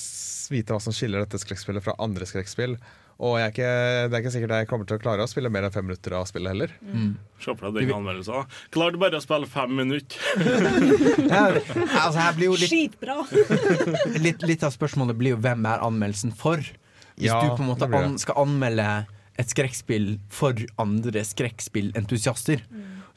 vite 0.53 0.75
hva 0.75 0.79
som 0.79 0.95
skiller 0.95 1.25
dette 1.25 1.41
skrekkspillet 1.41 1.83
fra 1.83 1.97
andre 2.03 2.27
skrekkspill. 2.27 2.77
Og 3.17 3.39
jeg 3.39 3.47
er 3.47 3.53
ikke, 3.53 3.69
det 4.11 4.13
er 4.13 4.21
ikke 4.21 4.31
sikkert 4.35 4.51
jeg 4.59 4.67
kommer 4.69 4.85
til 4.89 4.97
å 4.99 5.01
klare 5.01 5.25
å 5.25 5.29
spille 5.31 5.49
mer 5.49 5.65
enn 5.65 5.73
fem 5.73 5.87
minutter 5.89 6.13
av 6.19 6.27
spillet 6.29 6.53
heller. 6.53 6.73
Se 7.41 7.55
for 7.57 7.71
deg 7.73 7.87
den 7.87 7.95
anmeldelsen. 7.97 8.45
Klarte 8.75 8.99
bare 9.01 9.17
å 9.17 9.23
spille 9.23 9.49
fem 9.49 9.73
minutter. 9.79 10.21
Ja, 11.27 11.47
altså 12.05 12.19
her 12.21 12.35
blir 12.37 12.51
jo 12.51 12.57
litt, 12.61 12.69
Skitbra! 12.69 13.15
litt, 14.25 14.45
litt 14.45 14.63
av 14.67 14.73
spørsmålet 14.75 15.17
blir 15.17 15.33
jo 15.33 15.39
hvem 15.41 15.65
er 15.69 15.81
anmeldelsen 15.85 16.33
for? 16.37 16.61
Hvis 17.17 17.31
Ja, 17.31 17.39
du 17.41 17.55
på 17.57 17.63
en 17.65 17.71
måte 17.71 17.89
an, 17.89 18.17
skal 18.21 18.37
anmelde 18.43 18.85
et 19.37 19.49
skrekkspill 19.53 20.15
for 20.33 20.57
andre 20.81 21.21
skrekkspillentusiaster, 21.25 22.61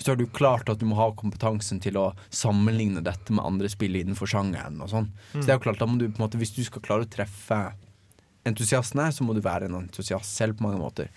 så 0.00 0.12
har 0.14 0.16
du 0.20 0.24
klart 0.32 0.68
at 0.72 0.80
du 0.80 0.86
må 0.88 0.96
ha 0.96 1.10
kompetansen 1.16 1.80
til 1.84 1.96
å 2.00 2.06
sammenligne 2.32 3.02
dette 3.04 3.32
med 3.36 3.44
andre 3.44 3.68
spill 3.72 3.96
innenfor 4.00 4.28
sjangeren. 4.32 4.80
og 4.80 4.88
sånn. 4.92 5.10
Så 5.34 5.44
det 5.44 5.52
er 5.52 5.58
jo 5.58 5.64
klart, 5.68 5.80
da 5.80 5.88
må 5.88 6.00
du 6.00 6.06
på 6.08 6.16
en 6.20 6.24
måte, 6.26 6.40
Hvis 6.40 6.54
du 6.56 6.62
skal 6.64 6.80
klare 6.84 7.04
å 7.04 7.10
treffe 7.12 7.60
entusiastene, 8.48 9.11
så 9.12 9.26
må 9.26 9.35
du 9.37 9.42
være 9.44 9.68
en 9.68 9.83
entusiast 9.83 10.37
selv 10.37 10.57
på 10.59 10.66
mange 10.68 10.81
måter. 10.81 11.11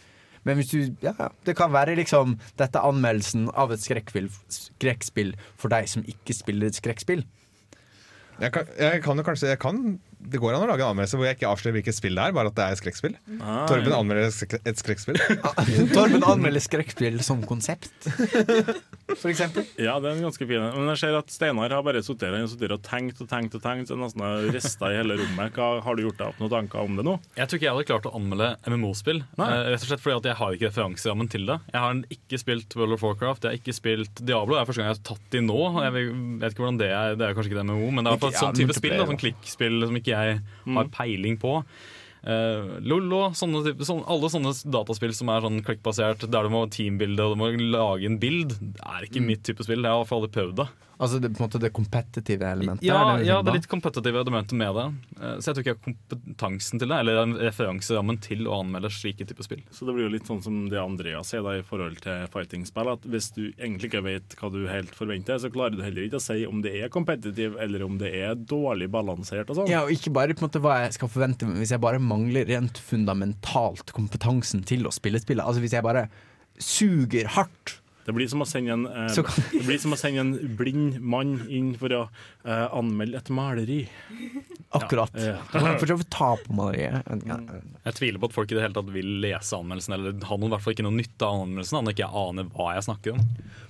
Men 0.43 0.59
hvis 0.59 0.73
du, 0.73 0.79
ja, 1.03 1.13
det 1.45 1.55
kan 1.55 1.71
være 1.71 1.95
liksom 1.95 2.33
Dette 2.59 2.75
er 2.75 2.89
anmeldelsen 2.89 3.45
av 3.55 3.71
et 3.71 3.79
skrekkspill 3.79 5.35
for 5.55 5.71
deg 5.71 5.87
som 5.87 6.03
ikke 6.03 6.35
spiller 6.35 6.67
et 6.67 6.79
skrekkspill. 6.79 7.23
Jeg 8.41 8.51
kan, 8.51 8.67
jeg 8.79 9.03
kan 9.05 9.19
jo 9.19 9.23
kanskje 9.23 9.53
jeg 9.53 9.61
kan, 9.61 9.79
Det 10.29 10.39
går 10.41 10.55
an 10.55 10.63
å 10.65 10.69
lage 10.69 10.83
en 10.85 10.93
anmeldelse 10.93 11.17
hvor 11.19 11.27
jeg 11.27 11.37
ikke 11.37 11.49
avslører 11.51 11.75
hvilket 11.79 11.97
spill 11.97 12.15
det 12.17 12.23
er, 12.27 12.35
bare 12.35 12.51
at 12.51 12.55
det 12.57 12.63
er 12.65 12.75
et 12.75 12.81
skrekkspill. 12.81 13.15
Ah, 13.41 13.65
Torben 13.69 13.91
ja. 13.91 13.99
anmelder 13.99 14.29
et 14.29 14.35
skrek- 14.35 14.79
skrekkspill. 14.83 15.19
Torben 15.95 16.23
anmelder 16.23 16.63
skrekkspill 16.63 17.19
som 17.25 17.43
konsept, 17.47 17.91
for 19.19 19.29
eksempel. 19.31 19.65
Ja, 19.81 19.97
det 20.01 20.09
er 20.09 20.17
en 20.17 20.23
ganske 20.25 20.47
fin. 20.47 20.63
Men 20.63 20.89
jeg 20.93 21.01
ser 21.03 21.17
at 21.17 21.31
Steinar 21.33 21.73
har 21.75 21.83
bare 21.85 22.01
sittet 22.05 22.33
og 22.33 22.73
og 22.73 22.81
tenkt 22.85 23.19
og 23.21 23.29
tenkt 23.29 23.55
og 23.57 23.61
tenkt, 23.63 23.89
så 23.91 23.97
nesten 23.99 24.23
har 24.23 24.45
rista 24.53 24.89
i 24.91 24.97
hele 24.97 25.17
rommet. 25.19 25.53
Hva, 25.57 25.67
har 25.85 25.95
du 25.99 26.03
gjort 26.05 26.17
deg 26.21 26.31
opp 26.31 26.39
noen 26.41 26.53
tanker 26.53 26.81
om 26.87 26.97
det 26.99 27.05
nå? 27.07 27.17
Jeg 27.37 27.49
tror 27.49 27.59
ikke 27.59 27.67
jeg 27.67 27.75
hadde 27.75 27.87
klart 27.91 28.07
å 28.09 28.13
anmelde 28.17 28.49
MMO-spill. 28.71 29.21
Eh, 29.37 29.53
rett 29.73 29.83
og 29.83 29.89
slett 29.89 30.03
fordi 30.03 30.17
at 30.21 30.29
Jeg 30.31 30.39
har 30.39 30.55
ikke 30.57 30.69
referanserammen 30.71 31.29
til 31.33 31.45
det. 31.49 31.59
Jeg 31.73 31.83
har 31.83 32.01
ikke 32.17 32.39
spilt 32.41 32.77
World 32.79 32.95
of 32.97 33.03
Warcraft, 33.05 33.45
jeg 33.45 33.51
har 33.53 33.59
ikke 33.61 33.75
spilt 33.77 34.23
Diablo. 34.25 34.55
Det 34.57 34.61
er 34.63 34.69
første 34.71 34.81
gang 34.83 34.89
jeg 34.91 34.97
har 34.97 35.03
tatt 35.11 35.27
de 35.35 35.43
nå. 35.45 35.59
Jeg 35.83 35.95
vet 35.97 36.53
ikke 36.55 36.63
hvordan 36.63 36.79
Det 36.81 36.89
er 36.93 37.15
Det 37.19 37.27
er 37.27 37.37
kanskje 37.37 37.51
ikke 37.51 37.59
det 37.61 37.67
MMO, 37.69 37.91
men 37.91 38.03
det 38.07 38.13
er 38.13 38.17
et 38.17 38.23
Ikke- 38.23 38.33
ja, 38.33 38.43
sånn 38.47 38.57
type 38.57 38.77
spill. 38.79 38.97
Da, 38.97 39.05
sånn 39.09 39.21
klikkspill 39.21 39.77
som 39.87 39.99
ikke 39.99 40.12
jeg 40.13 40.39
har 40.77 40.93
peiling 40.93 41.37
på. 41.41 41.59
Uh, 42.23 42.79
LOL 42.79 43.09
og 43.17 43.33
sånne, 43.35 43.65
type- 43.65 43.83
sånne, 43.83 44.05
alle 44.07 44.29
sånne 44.31 44.53
dataspill 44.71 45.11
som 45.17 45.27
er 45.33 45.43
sånn 45.43 45.59
klikkbasert, 45.67 46.23
der 46.31 46.47
du 46.47 46.53
må 46.53 46.63
teambilde 46.71 47.25
og 47.25 47.35
du 47.35 47.41
må 47.41 47.49
lage 47.73 48.07
en 48.07 48.19
bild, 48.21 48.55
er 48.79 49.09
ikke 49.09 49.25
mitt 49.25 49.43
type 49.43 49.65
spill. 49.65 49.83
Jeg 49.83 49.91
har 49.91 49.99
i 49.99 50.03
hvert 50.05 50.11
fall 50.13 50.23
aldri 50.23 50.35
prøvd 50.37 50.55
det. 50.61 50.69
Altså 51.01 51.17
det, 51.19 51.31
på 51.33 51.41
en 51.41 51.47
måte 51.49 51.59
det 51.59 51.71
kompetitive 51.73 52.45
elementet? 52.53 52.85
Ja, 52.85 53.15
det 53.17 53.25
ja, 53.25 53.39
det 53.41 53.49
er 53.49 53.57
litt 53.57 53.67
kompetitive 53.71 54.19
elementet 54.21 54.53
med 54.59 54.75
det. 54.77 54.83
Eh, 55.19 55.37
Så 55.41 55.49
jeg 55.49 55.55
tror 55.55 55.63
ikke 55.63 55.71
jeg 55.71 55.79
har 55.79 55.87
kompetansen 55.87 56.79
til 56.83 56.91
det, 56.91 56.99
eller 57.01 57.17
den 57.17 57.33
referanserammen 57.41 58.19
til 58.21 58.45
å 58.47 58.59
anmelde 58.61 58.91
slike 58.93 59.25
typer 59.27 59.47
spill. 59.47 59.63
Så 59.73 59.87
det 59.87 59.95
blir 59.97 60.05
jo 60.05 60.11
litt 60.13 60.29
sånn 60.29 60.43
som 60.45 60.59
det 60.69 60.79
Andreas 60.79 61.31
sier 61.33 61.41
da 61.43 61.55
i 61.57 61.63
forhold 61.65 61.97
til 62.05 62.27
fighting-spill, 62.33 62.91
at 62.93 63.07
hvis 63.09 63.31
du 63.35 63.41
egentlig 63.57 63.89
ikke 63.89 64.03
vet 64.05 64.37
hva 64.39 64.51
du 64.53 64.61
helt 64.69 64.93
forventer, 64.95 65.41
så 65.41 65.49
klarer 65.53 65.75
du 65.79 65.83
heller 65.83 66.05
ikke 66.05 66.21
å 66.21 66.25
si 66.27 66.43
om 66.45 66.61
det 66.63 66.75
er 66.83 66.93
competitive 66.93 67.57
eller 67.63 67.83
om 67.87 67.97
det 68.01 68.13
er 68.21 68.35
dårlig 68.37 68.91
balansert 68.93 69.49
og 69.49 69.59
sånn. 69.63 69.71
Ja, 69.73 69.83
og 69.87 69.91
ikke 69.95 70.13
bare 70.13 70.37
på 70.37 70.43
en 70.45 70.49
måte 70.51 70.61
hva 70.63 70.77
jeg 70.85 70.93
skal 70.99 71.09
forvente, 71.11 71.49
men 71.49 71.57
hvis 71.63 71.73
jeg 71.73 71.81
bare 71.83 71.99
mangler 72.03 72.45
rent 72.53 72.77
fundamentalt 72.77 73.91
kompetansen 73.97 74.63
til 74.67 74.85
å 74.87 74.93
spille 74.93 75.19
spillet. 75.19 75.43
Altså 75.45 75.63
hvis 75.63 75.73
jeg 75.73 75.83
bare 75.85 76.07
suger 76.61 77.27
hardt 77.33 77.79
Det 78.03 78.11
blir 78.15 78.27
som 78.27 78.41
å 78.43 78.47
sende 78.47 78.73
en, 78.75 78.85
eh, 78.87 79.07
det 79.53 79.61
blir 79.63 79.77
som 79.79 79.93
å 79.95 79.97
sende 79.99 80.19
en 80.25 80.55
blind 80.59 80.97
mann 80.99 81.37
inn 81.47 81.69
for 81.79 81.93
å 81.95 82.01
eh, 82.43 82.65
anmelde 82.75 83.15
et 83.21 83.29
maleri. 83.31 83.81
Akkurat. 84.75 85.13
Ja. 85.15 85.37
For 85.79 85.93
å 85.93 85.99
ta 86.11 86.33
på 86.41 86.55
maleriet. 86.57 87.05
Jeg 87.85 87.95
tviler 87.99 88.19
på 88.19 88.27
at 88.31 88.35
folk 88.35 88.51
i 88.51 88.57
det 88.57 88.63
hele 88.65 88.75
tatt 88.75 88.89
vil 88.91 89.11
lese 89.23 89.55
anmeldelsen, 89.55 89.95
eller 89.95 90.17
har 90.27 90.37
noen, 90.41 90.49
i 90.51 90.55
hvert 90.57 90.65
fall 90.65 90.75
ikke 90.75 90.87
noe 90.87 90.97
nytte 90.97 91.27
av 91.29 91.45
anmeldelsen, 91.45 91.79
annet 91.79 91.95
ikke 91.95 92.07
jeg 92.07 92.23
aner 92.25 92.49
hva 92.57 92.71
jeg 92.75 92.87
snakker 92.89 93.15
om. 93.15 93.23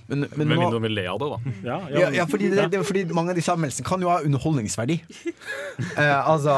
Men, 0.08 0.26
Med 0.36 0.48
nå- 0.48 0.56
mindre 0.58 0.72
de 0.76 0.82
vil 0.84 0.96
le 0.98 1.06
av 1.08 1.20
det, 1.22 1.30
da. 1.32 1.54
Ja, 1.64 1.78
Ja, 1.94 2.10
ja 2.18 2.26
fordi, 2.28 2.50
det, 2.52 2.66
det, 2.74 2.82
fordi 2.88 3.06
mange 3.16 3.32
av 3.32 3.38
disse 3.40 3.54
anmeldelsene 3.54 3.88
kan 3.88 4.02
jo 4.04 4.10
ha 4.12 4.22
underholdningsverdi. 4.26 5.02
Eh, 5.98 6.28
altså 6.30 6.54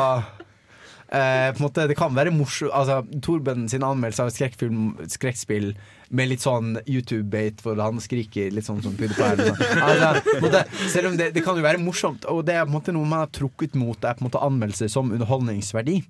eh, 1.10 1.52
på 1.56 1.64
måte, 1.66 1.88
Det 1.88 1.98
kan 1.98 2.16
være 2.16 2.34
morsomt 2.34 2.74
altså, 2.74 3.02
Torben 3.24 3.68
sin 3.70 3.86
anmeldelse 3.86 4.26
av 4.26 4.34
skrekkfilm, 4.34 4.96
skrekkspill 5.12 5.74
med 6.16 6.30
litt 6.30 6.44
sånn 6.46 6.76
YouTube-bate 6.86 7.66
hvor 7.66 7.80
han 7.82 8.02
skriker 8.04 8.54
litt 8.54 8.68
sånn 8.68 8.84
som 8.86 8.96
sånn. 8.98 9.64
Altså, 9.82 10.64
selv 10.94 11.12
om 11.12 11.18
det, 11.18 11.32
det 11.36 11.44
kan 11.46 11.58
jo 11.58 11.66
være 11.66 11.82
morsomt, 11.82 12.28
og 12.30 12.44
det 12.48 12.60
er 12.60 12.68
på 12.68 12.76
måte 12.78 12.94
noe 12.96 13.10
man 13.10 13.26
har 13.26 13.34
trukket 13.34 13.76
mot 13.80 13.98
Det 14.02 14.12
er 14.12 14.20
på 14.20 14.28
måte 14.28 14.44
anmeldelser 14.46 14.92
som 14.92 15.12
underholdningsverdi. 15.16 16.02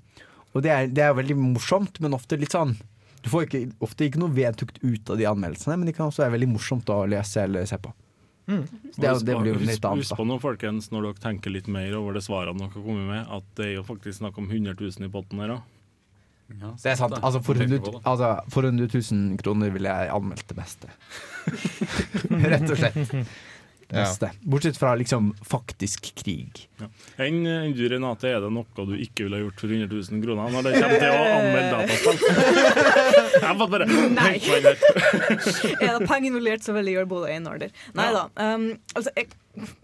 Og 0.55 0.63
det 0.63 0.71
er, 0.71 0.87
det 0.91 1.03
er 1.03 1.15
veldig 1.17 1.37
morsomt, 1.39 1.99
men 2.03 2.15
ofte 2.15 2.39
litt 2.39 2.55
sånn 2.55 2.77
Du 3.23 3.31
får 3.31 3.47
ikke, 3.47 3.63
ofte 3.83 4.07
ikke 4.07 4.21
noe 4.21 4.35
vedtukt 4.35 4.79
ut 4.83 5.09
av 5.09 5.19
de 5.19 5.27
anmeldelsene, 5.27 5.79
men 5.79 5.89
de 5.89 5.95
kan 5.97 6.11
også 6.11 6.25
være 6.25 6.37
veldig 6.37 6.51
morsomt 6.53 6.91
å 6.93 7.03
lese 7.09 7.43
eller 7.43 7.65
se 7.69 7.79
på. 7.81 7.91
Så 8.45 9.01
det, 9.01 9.07
er 9.09 9.21
det 9.25 9.37
blir 9.41 9.55
jo 9.55 9.61
litt 9.63 9.85
annet, 9.85 10.03
Husk 10.03 10.17
på 10.19 10.25
nå, 10.29 10.37
folkens, 10.43 10.91
når 10.93 11.07
dere 11.09 11.23
tenker 11.23 11.53
litt 11.53 11.69
mer 11.71 11.95
over 11.97 12.17
det 12.17 12.21
svarene 12.25 12.61
dere 12.61 12.69
har 12.75 12.83
kommet 12.85 13.07
med, 13.09 13.31
at 13.39 13.47
det 13.57 13.71
er 13.71 13.73
jo 13.79 13.85
faktisk 13.87 14.19
snakk 14.19 14.37
om 14.41 14.49
100 14.51 14.75
000 14.77 15.07
i 15.07 15.11
potten 15.11 15.41
her 15.41 15.55
òg. 15.57 15.71
Det 16.45 16.91
er 16.91 16.97
sant. 16.99 17.15
Altså, 17.25 17.41
for 17.41 17.57
100, 17.57 17.79
altså, 18.05 18.29
for 18.53 18.67
100 18.69 18.85
000 18.93 19.39
kroner 19.41 19.71
ville 19.73 19.89
jeg 19.89 20.13
anmeldt 20.13 20.45
det 20.51 20.57
meste. 20.59 20.91
Rett 22.53 22.69
og 22.69 22.77
slett. 22.77 23.15
Det 23.87 24.01
Ja. 24.01 24.29
Bortsett 24.41 24.77
fra 24.77 24.95
liksom 24.95 25.35
faktisk 25.45 26.15
krig. 26.17 26.67
Ja. 26.79 26.87
Enn 27.21 27.43
du, 27.77 27.83
Renate, 27.89 28.27
er 28.27 28.41
det 28.41 28.49
noe 28.51 28.85
du 28.89 28.95
ikke 28.97 29.27
ville 29.27 29.37
ha 29.37 29.43
gjort 29.45 29.61
for 29.61 29.69
100 29.69 29.87
000 29.93 30.23
kroner 30.23 30.51
når 30.51 30.65
det 30.65 30.73
kommer 30.81 30.99
til 30.99 31.13
å 31.13 31.25
anmelde 31.35 31.71
dataspill? 31.75 32.17
Jeg 33.35 33.45
har 33.45 33.69
bare 33.69 33.85
Nei. 33.85 34.35
Er 35.85 35.99
det 35.99 36.07
penger 36.07 36.29
involvert, 36.31 36.63
så 36.65 36.73
vil 36.73 36.89
jeg 36.89 36.97
gjøre 36.97 37.09
både 37.11 37.33
en 37.35 37.47
og 37.51 37.59
der. 37.61 37.73
Nei 37.97 38.07
da. 38.15 38.23
Um, 38.39 38.65
altså, 38.95 39.11
jeg, 39.15 39.27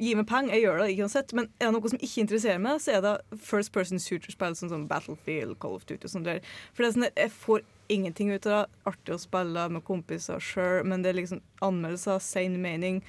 gi 0.02 0.14
meg 0.18 0.28
penger, 0.30 0.56
jeg 0.56 0.64
gjør 0.66 0.82
det 0.82 0.88
ikke 0.94 1.06
uansett. 1.06 1.34
Men 1.38 1.50
er 1.60 1.68
det 1.68 1.74
noe 1.76 1.92
som 1.92 2.02
ikke 2.02 2.24
interesserer 2.26 2.64
meg, 2.64 2.80
så 2.84 2.96
er 2.98 3.04
det 3.06 3.42
first 3.44 3.74
person 3.76 4.02
shooter-spill 4.02 4.58
sånn 4.58 4.72
som 4.72 4.88
Battlefield, 4.90 5.60
Call 5.62 5.78
of 5.78 5.86
Duty 5.86 6.08
og 6.08 6.14
sånt 6.16 6.30
der. 6.30 6.42
For 6.74 6.84
det 6.84 6.90
er 6.90 6.96
sånn 6.98 7.08
at 7.12 7.22
jeg 7.22 7.36
får 7.36 7.66
ingenting 7.92 8.32
ut 8.34 8.48
av 8.48 8.56
det. 8.56 8.82
Artig 8.92 9.16
å 9.16 9.22
spille 9.22 9.68
med 9.76 9.86
kompiser 9.88 10.42
sure, 10.44 10.82
men 10.88 11.04
det 11.04 11.14
er 11.14 11.20
liksom 11.22 11.44
anmeldelser, 11.66 12.22
sein 12.24 12.58
mening. 12.64 13.04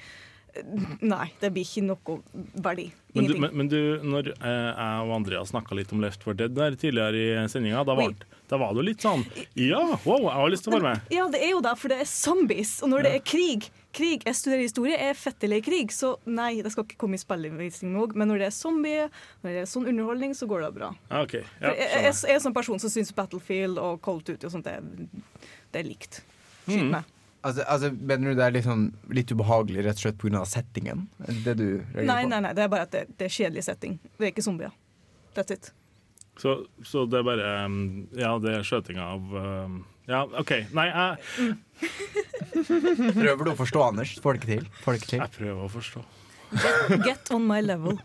Nei, 1.01 1.31
det 1.41 1.49
blir 1.55 1.65
ikke 1.65 1.81
noe 1.85 2.19
verdi. 2.61 2.87
Men 3.13 3.25
du, 3.29 3.33
men, 3.41 3.51
men 3.57 3.69
du, 3.69 3.79
når 4.05 4.31
eh, 4.33 4.69
jeg 4.69 5.05
og 5.07 5.11
Andrea 5.15 5.41
snakka 5.45 5.75
litt 5.77 5.91
om 5.93 6.01
Left 6.01 6.23
4 6.25 6.35
Dead 6.43 6.53
der 6.57 6.75
tidligere 6.77 7.43
i 7.43 7.47
sendinga, 7.49 7.83
da, 7.85 7.95
var- 7.97 8.13
da 8.49 8.57
var 8.61 8.73
du 8.77 8.81
litt 8.85 9.01
sånn 9.01 9.23
Ja, 9.57 9.81
wow, 10.05 10.27
jeg 10.27 10.35
har 10.37 10.51
lyst 10.53 10.65
til 10.67 10.73
å 10.73 10.77
være 10.79 10.91
med. 10.91 11.07
Ja, 11.13 11.25
det 11.33 11.41
er 11.45 11.53
jo 11.55 11.61
det, 11.65 11.73
for 11.81 11.93
det 11.93 11.99
er 12.03 12.09
zombies. 12.09 12.75
Og 12.85 12.91
når 12.93 13.07
det 13.07 13.13
er 13.19 13.23
krig 13.25 13.69
Krig, 13.93 14.23
Jeg 14.25 14.33
studerer 14.33 14.63
historie, 14.65 14.95
jeg 14.97 15.11
er 15.13 15.17
fette 15.19 15.45
lei 15.45 15.59
krig, 15.61 15.91
så 15.93 16.15
nei, 16.25 16.63
det 16.65 16.71
skal 16.73 16.81
ikke 16.87 16.97
komme 17.03 17.13
i 17.13 17.21
spillevisning 17.21 17.93
òg. 18.01 18.15
Men 18.17 18.31
når 18.31 18.39
det 18.41 18.47
er 18.47 18.55
zombie, 18.55 19.03
når 19.43 19.51
det 19.53 19.59
er 19.61 19.67
sånn 19.69 19.85
underholdning, 19.91 20.33
så 20.33 20.47
går 20.49 20.63
det 20.65 20.71
bra. 20.79 20.87
Ja, 21.11 21.19
For 21.29 21.37
Ja, 21.61 21.73
jeg, 21.77 21.77
jeg, 21.77 22.15
jeg, 22.25 22.33
er 22.33 22.41
sånn 22.41 22.55
person 22.57 22.81
som 22.81 22.89
syns 22.89 23.13
Battlefield 23.13 23.77
og 23.77 24.01
Cold 24.01 24.25
Duty 24.25 24.49
og 24.49 24.55
sånt, 24.55 24.65
det, 24.65 24.79
det 25.69 25.83
er 25.83 25.89
likt. 25.91 26.23
Skyt 26.65 26.79
Mm. 26.79 27.03
Altså, 27.43 27.63
altså, 27.67 27.89
mener 27.91 28.31
du 28.31 28.37
det 28.39 28.43
er 28.45 28.53
litt, 28.55 28.63
sånn, 28.67 28.85
litt 29.11 29.31
ubehagelig 29.35 29.83
rett 29.83 29.97
og 29.99 30.03
slett 30.05 30.19
pga. 30.21 30.43
settingen? 30.47 31.07
Det 31.27 31.41
Det 31.43 31.55
du 31.59 31.65
Nei, 31.99 32.23
på? 32.23 32.29
nei, 32.31 32.39
nei, 32.45 32.53
det 32.55 32.63
er 32.63 32.69
bare 32.71 32.85
at 32.87 32.91
det, 32.95 33.01
det 33.19 33.27
er 33.27 33.33
kjedelig 33.35 33.63
setting. 33.67 33.97
Det 34.17 34.29
er 34.29 34.31
ikke 34.31 34.45
zombier. 34.45 34.71
That's 35.35 35.51
it. 35.51 35.73
Så, 36.39 36.53
så 36.87 37.03
det 37.05 37.19
er 37.19 37.25
bare 37.27 37.49
um, 37.67 38.07
Ja, 38.17 38.31
det 38.41 38.55
er 38.57 38.63
skjøting 38.65 38.97
av 38.97 39.19
um, 39.37 39.75
Ja, 40.09 40.23
OK. 40.39 40.55
Nei, 40.73 40.87
jeg, 40.89 41.57
Prøver 43.13 43.43
du 43.45 43.51
å 43.51 43.57
forstå, 43.59 43.83
Anders? 43.91 44.15
Får 44.23 44.37
det 44.37 44.41
ikke 44.41 44.51
til? 44.55 44.67
Får 44.83 44.95
det 44.95 45.01
ikke 45.01 45.11
til? 45.13 45.21
jeg 45.23 45.35
prøver 45.37 45.63
å 45.67 45.69
forstå. 45.73 46.03
Get 47.03 47.31
on 47.33 47.45
my 47.49 47.59
level. 47.65 47.95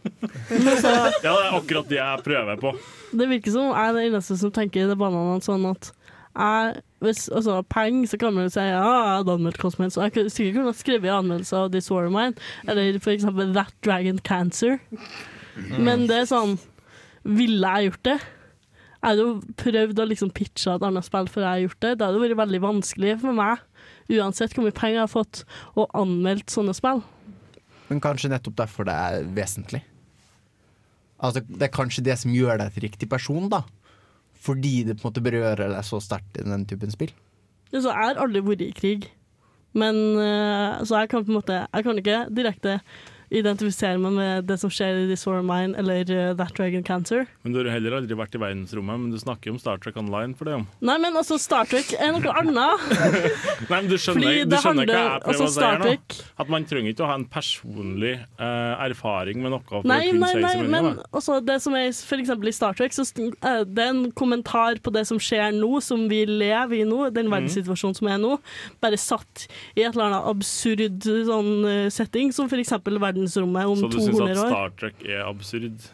Ja, 0.48 1.10
det 1.20 1.28
er 1.28 1.56
akkurat 1.58 1.88
det 1.90 1.98
jeg 2.00 2.22
prøver 2.24 2.60
på. 2.62 2.70
Det 3.12 3.26
virker 3.28 3.52
som 3.54 3.66
jeg 3.70 3.82
er 3.90 3.96
den 3.98 4.06
eneste 4.10 4.38
som 4.40 4.52
tenker 4.56 4.84
i 4.86 4.88
det 4.88 4.96
banene 5.00 5.36
sånn 5.44 5.66
at 5.68 5.90
jeg, 6.36 6.82
hvis, 7.02 7.28
altså, 7.28 7.62
penger, 7.62 8.06
så 8.10 8.18
kan 8.20 8.34
man 8.34 8.46
jo 8.46 8.52
si 8.54 8.62
ja, 8.62 8.78
jeg 8.78 9.18
hadde 9.20 9.36
anmeldt 9.38 9.60
hva 9.62 9.70
som 9.74 9.84
helst. 9.84 9.98
Og 9.98 10.06
jeg 10.06 10.14
kunne 10.16 10.32
sikkert 10.34 10.58
kunne 10.60 10.78
skrevet 10.78 11.14
anmeldelse 11.14 11.60
av 11.60 11.70
This 11.74 11.90
War 11.90 12.08
of 12.08 12.14
Mine, 12.14 12.48
eller 12.68 12.98
for 13.02 13.14
eksempel 13.14 13.54
That 13.56 13.74
Dragon 13.86 14.18
Cancer. 14.18 14.78
Men 15.78 16.06
det 16.06 16.20
er 16.20 16.28
sånn 16.30 16.52
Ville 17.26 17.66
jeg 17.66 17.88
gjort 17.88 18.04
det? 18.06 18.18
Jeg 18.98 19.06
hadde 19.08 19.24
jo 19.24 19.32
prøvd 19.58 20.00
å 20.02 20.06
liksom 20.10 20.30
pitche 20.34 20.72
et 20.74 20.84
annet 20.86 21.06
spill 21.06 21.28
før 21.30 21.44
jeg 21.44 21.50
har 21.50 21.64
gjort 21.64 21.82
det. 21.84 21.90
Det 21.98 22.06
hadde 22.06 22.22
vært 22.22 22.40
veldig 22.40 22.60
vanskelig 22.64 23.12
for 23.22 23.36
meg, 23.36 23.60
uansett 24.10 24.54
hvor 24.56 24.66
mye 24.66 24.74
penger 24.74 24.96
jeg 24.96 25.04
har 25.04 25.12
fått, 25.12 25.42
å 25.78 25.86
anmelde 25.98 26.50
sånne 26.50 26.74
spill. 26.74 27.04
Men 27.88 28.02
kanskje 28.02 28.32
nettopp 28.32 28.56
derfor 28.58 28.88
det 28.88 28.96
er 28.98 29.28
vesentlig. 29.36 29.84
Altså, 31.18 31.42
det 31.46 31.68
er 31.68 31.74
kanskje 31.74 32.04
det 32.06 32.18
som 32.18 32.34
gjør 32.34 32.58
deg 32.60 32.74
til 32.74 32.84
riktig 32.88 33.08
person, 33.10 33.46
da. 33.50 33.62
Fordi 34.38 34.84
det 34.86 34.96
på 34.98 35.06
en 35.06 35.10
måte 35.10 35.24
berører 35.24 35.72
deg 35.74 35.84
så 35.86 35.98
sterkt 36.02 36.38
i 36.38 36.46
den 36.46 36.66
typen 36.70 36.92
spill. 36.94 37.10
Ja, 37.72 37.80
Så 37.80 37.90
jeg 37.90 37.98
har 38.12 38.20
aldri 38.22 38.42
vært 38.46 38.64
i 38.64 38.72
krig. 38.72 39.08
Men 39.78 39.96
eh, 40.16 40.78
Så 40.88 40.96
jeg 40.96 41.10
kan 41.12 41.24
på 41.26 41.28
en 41.28 41.36
måte 41.36 41.56
Jeg 41.68 41.84
kan 41.84 41.98
ikke 42.00 42.20
direkte 42.32 42.78
identifisere 43.30 43.98
meg 44.00 44.12
med 44.16 44.46
det 44.48 44.56
som 44.60 44.70
skjer 44.72 45.02
i 45.02 45.06
This 45.10 45.26
War 45.28 45.40
of 45.42 45.46
Mine 45.48 45.76
eller 45.78 46.08
uh, 46.08 46.34
That 46.38 46.54
Dragon 46.56 46.82
Cancer. 46.86 47.26
Men 47.44 47.52
du 47.54 47.60
har 47.60 47.70
heller 47.74 47.98
aldri 47.98 48.16
vært 48.18 48.34
i 48.38 48.40
verdensrommet, 48.42 49.00
men 49.02 49.10
du 49.12 49.18
snakker 49.20 49.52
om 49.52 49.58
Star 49.60 49.78
Trek 49.82 49.96
Online 50.00 50.34
for 50.38 50.48
det. 50.48 50.54
om. 50.60 50.66
Nei, 50.80 50.96
men 51.02 51.16
altså, 51.18 51.36
Star 51.40 51.68
Trek 51.68 51.92
er 51.98 52.14
noe 52.16 52.32
annet. 52.40 52.86
Nei, 53.70 53.80
men 53.82 53.90
du 53.90 53.96
skjønner, 54.00 54.44
du 54.48 54.56
skjønner 54.56 54.88
hva 54.88 54.98
jeg 54.98 55.22
prøver 55.24 55.28
altså, 55.34 55.48
å 55.48 55.52
si 55.52 55.64
her 55.64 55.82
nå? 55.84 55.94
At 56.44 56.52
man 56.54 56.66
trenger 56.68 56.94
ikke 56.94 57.04
å 57.06 57.10
ha 57.10 57.18
en 57.18 57.26
personlig 57.32 58.14
uh, 58.40 58.74
erfaring 58.86 59.42
med 59.44 59.52
noe 59.54 59.64
for 59.68 59.86
Nei, 59.88 60.08
å 60.12 60.16
nei, 60.18 60.32
nei, 60.40 60.54
men 60.70 60.90
da. 60.96 61.08
også 61.18 61.38
det 61.44 61.58
som 61.64 61.76
er 61.78 61.90
for 61.92 62.20
eksempel 62.22 62.50
i 62.50 62.54
Star 62.56 62.76
Trek, 62.78 62.94
så 62.96 63.04
st- 63.06 63.30
er 63.44 63.64
det 63.68 63.88
en 63.92 64.02
kommentar 64.16 64.80
på 64.84 64.92
det 64.94 65.04
som 65.08 65.20
skjer 65.22 65.52
nå, 65.56 65.78
som 65.84 66.06
vi 66.10 66.24
lever 66.28 66.80
i 66.80 66.84
nå, 66.88 66.98
Mhm. 67.08 67.14
den 67.14 67.28
verdenssituasjonen 67.32 67.96
som 67.98 68.08
er 68.10 68.18
nå, 68.20 68.32
bare 68.82 68.98
satt 69.00 69.46
i 69.76 69.82
et 69.84 69.92
eller 69.94 70.08
annet 70.08 70.26
absurd 70.32 71.06
sånn 71.28 71.50
eh, 71.68 71.88
setting, 71.94 72.32
som 72.34 72.48
for 72.50 72.58
eksempel 72.60 72.98
verdensrommet 73.18 73.66
om 73.66 73.76
Så 73.82 73.90
du 73.92 73.98
syns 74.00 74.20
at. 74.24 74.36
Star 74.46 74.74
Trek 74.80 75.04
er 75.06 75.22
absurd? 75.28 75.88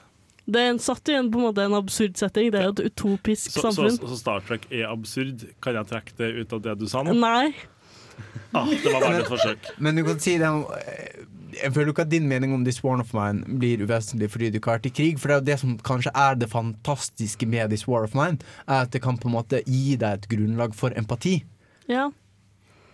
Det 0.44 0.60
er 0.60 0.70
en 0.74 0.78
satt 0.84 1.08
i 1.08 1.14
en, 1.16 1.30
på 1.32 1.38
en 1.40 1.46
måte 1.46 1.64
en 1.64 1.72
absurd 1.78 2.18
setting, 2.20 2.50
det 2.52 2.60
er 2.60 2.66
jo 2.68 2.74
et 2.76 2.82
utopisk 2.92 3.50
Så, 3.50 3.62
så, 3.64 3.70
samfunn. 3.72 3.96
så 4.12 4.16
Star 4.20 4.42
Trek 4.44 4.66
er 4.70 4.90
absurd? 4.92 5.46
Kan 5.64 5.74
jeg 5.78 5.88
trekke 5.88 6.18
det 6.18 6.32
ut 6.42 6.52
av 6.52 6.60
det 6.66 6.74
du 6.82 6.86
sa 6.90 7.02
nå? 7.06 7.14
Nei. 7.16 7.54
Ah, 8.54 8.68
det 8.68 8.92
var 8.92 9.00
bare 9.02 9.22
et 9.24 9.30
forsøk. 9.30 9.70
Men 9.82 9.96
du 9.98 10.04
kan 10.06 10.20
si 10.22 10.36
det 10.38 10.46
Jeg 11.54 11.72
føler 11.74 11.90
ikke 11.90 12.02
at 12.04 12.10
din 12.12 12.28
mening 12.30 12.52
om 12.54 12.62
This 12.66 12.82
War 12.84 13.00
of 13.00 13.10
Mine 13.14 13.42
blir 13.58 13.82
uvesentlig 13.86 14.28
fordi 14.30 14.50
du 14.50 14.58
ikke 14.60 14.70
har 14.72 14.78
vært 14.80 14.86
i 14.90 14.94
krig. 14.94 15.18
For 15.22 15.28
det 15.30 15.34
er 15.34 15.40
jo 15.40 15.46
det 15.48 15.56
som 15.62 15.72
kanskje 15.86 16.12
er 16.14 16.34
det 16.38 16.48
fantastiske 16.52 17.46
med 17.50 17.70
This 17.70 17.86
War 17.88 18.04
of 18.06 18.14
Mine, 18.14 18.38
er 18.68 18.84
at 18.84 18.90
det 18.94 19.02
kan 19.02 19.16
på 19.18 19.30
en 19.30 19.34
måte 19.38 19.62
gi 19.66 19.96
deg 19.96 20.20
et 20.20 20.28
grunnlag 20.30 20.74
for 20.74 20.90
empati 20.98 21.40
Ja. 21.88 22.10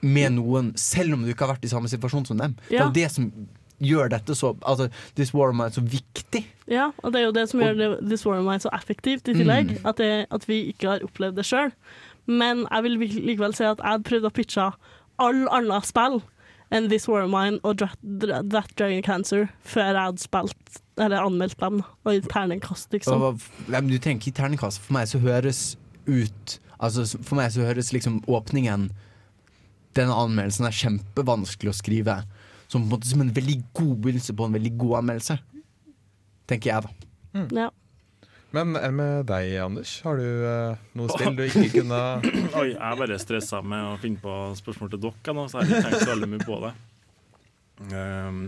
med 0.02 0.32
noen, 0.38 0.72
selv 0.80 1.14
om 1.18 1.22
du 1.24 1.32
ikke 1.34 1.44
har 1.46 1.54
vært 1.56 1.64
i 1.68 1.72
samme 1.72 1.88
situasjon 1.92 2.24
som 2.30 2.38
dem. 2.40 2.54
Det 2.70 2.78
er 2.78 2.84
jo 2.86 2.92
det 2.96 3.10
som 3.12 3.26
gjør 3.80 4.10
dette 4.12 4.34
så 4.36 4.52
Altså 4.68 4.88
This 5.16 5.32
War 5.34 5.50
of 5.50 5.56
Mine 5.56 5.72
så 5.74 5.82
viktig. 5.84 6.44
Ja, 6.70 6.90
og 7.02 7.12
det 7.12 7.20
er 7.20 7.26
jo 7.28 7.32
det 7.36 7.48
som 7.50 7.60
gjør 7.60 7.76
det- 7.78 8.08
This 8.08 8.26
War 8.26 8.38
of 8.38 8.44
Mine 8.44 8.60
så 8.60 8.70
effektivt 8.76 9.28
i 9.28 9.34
tillegg. 9.34 9.76
Mm. 9.80 9.86
At, 9.86 9.96
det, 9.96 10.26
at 10.30 10.48
vi 10.48 10.60
ikke 10.72 10.88
har 10.88 11.06
opplevd 11.06 11.36
det 11.36 11.46
sjøl. 11.48 11.72
Men 12.26 12.66
jeg 12.70 12.82
vil 12.82 12.98
likevel 13.26 13.54
si 13.56 13.64
at 13.64 13.78
jeg 13.82 14.04
prøvde 14.04 14.28
å 14.30 14.36
pitche 14.36 14.72
all 15.18 15.48
annet 15.50 15.86
spill 15.88 16.20
enn 16.70 16.88
This 16.88 17.08
War 17.08 17.24
of 17.24 17.30
Mine 17.32 17.58
og 17.64 17.80
Dra 17.80 17.88
Dra 18.00 18.42
That 18.46 18.70
Dragon 18.78 19.02
Cancer 19.02 19.48
før 19.66 19.88
jeg 19.90 20.04
hadde 20.04 20.22
spilt 20.22 20.80
eller 21.00 21.24
anmeldt 21.24 21.58
dem. 21.58 21.80
Og 22.04 22.12
gitt 22.14 22.28
terningkast, 22.30 22.92
liksom. 22.92 23.22
Og, 23.22 23.40
men 23.72 23.88
du 23.88 23.96
tenker 23.98 24.28
ikke 24.30 24.42
terningkast. 24.42 24.80
For 24.84 24.92
meg 24.98 25.08
så 25.10 25.18
høres 25.18 25.76
ut 26.06 26.58
Altså 26.80 27.04
For 27.20 27.36
meg 27.36 27.50
så 27.52 27.60
høres 27.66 27.90
liksom 27.92 28.22
åpningen 28.24 28.86
Denne 29.98 30.14
anmeldelsen 30.16 30.64
er 30.68 30.76
kjempevanskelig 30.76 31.72
å 31.72 31.76
skrive. 31.76 32.14
Som, 32.70 32.84
på 32.84 32.86
en 32.86 32.92
måte, 32.94 33.08
som 33.10 33.22
en 33.24 33.32
veldig 33.34 33.56
god 33.74 33.96
begynnelse 34.04 34.34
på 34.38 34.46
en 34.46 34.54
veldig 34.54 34.70
god 34.78 34.96
anmeldelse. 35.00 35.36
Tenker 36.50 36.70
jeg, 36.70 36.86
da. 36.86 37.44
Ja. 37.58 37.68
Men 38.54 38.74
enn 38.78 38.94
med 38.98 39.26
deg, 39.30 39.52
Anders? 39.62 39.96
Har 40.06 40.18
du 40.18 40.24
uh, 40.26 40.78
noe 40.98 41.10
spill 41.12 41.36
du 41.38 41.44
ikke 41.44 41.68
kunne 41.76 41.98
Oi, 42.58 42.72
jeg 42.72 42.78
er 42.82 42.96
bare 42.98 43.18
stressa 43.22 43.60
med 43.62 43.92
å 43.92 43.98
finne 44.02 44.18
på 44.22 44.32
spørsmål 44.58 44.90
til 44.94 45.02
dere 45.04 45.34
nå, 45.38 45.44
så 45.50 45.60
jeg 45.60 45.68
har 45.68 45.76
ikke 45.76 45.90
tenkt 45.90 46.02
så 46.06 46.10
veldig 46.14 46.30
mye 46.32 46.46
på 46.48 46.58
det. 46.64 46.72
Um, 47.94 48.40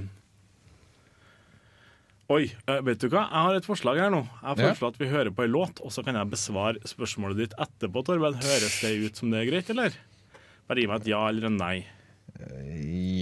oi, 2.32 2.42
eh, 2.66 2.80
vet 2.86 3.02
du 3.02 3.08
hva? 3.12 3.22
Jeg 3.28 3.46
har 3.46 3.58
et 3.60 3.68
forslag 3.68 4.00
her 4.02 4.10
nå. 4.14 4.22
Jeg 4.40 4.58
Ja. 4.58 4.68
foreslår 4.72 4.94
at 4.94 5.00
vi 5.02 5.10
hører 5.12 5.30
på 5.34 5.44
en 5.46 5.54
låt, 5.54 5.80
og 5.84 5.92
så 5.94 6.04
kan 6.04 6.18
jeg 6.18 6.30
besvare 6.34 6.82
spørsmålet 6.88 7.36
ditt 7.44 7.54
etterpå, 7.60 8.02
Torben. 8.06 8.34
Høres 8.42 8.80
det 8.82 8.92
ut 9.06 9.16
som 9.22 9.30
det 9.30 9.42
er 9.42 9.50
greit, 9.50 9.70
eller? 9.70 9.92
Bare 10.68 10.80
gi 10.80 10.86
meg 10.90 11.00
et 11.02 11.10
ja 11.12 11.22
eller 11.28 11.46
en 11.50 11.56
nei. 11.60 11.76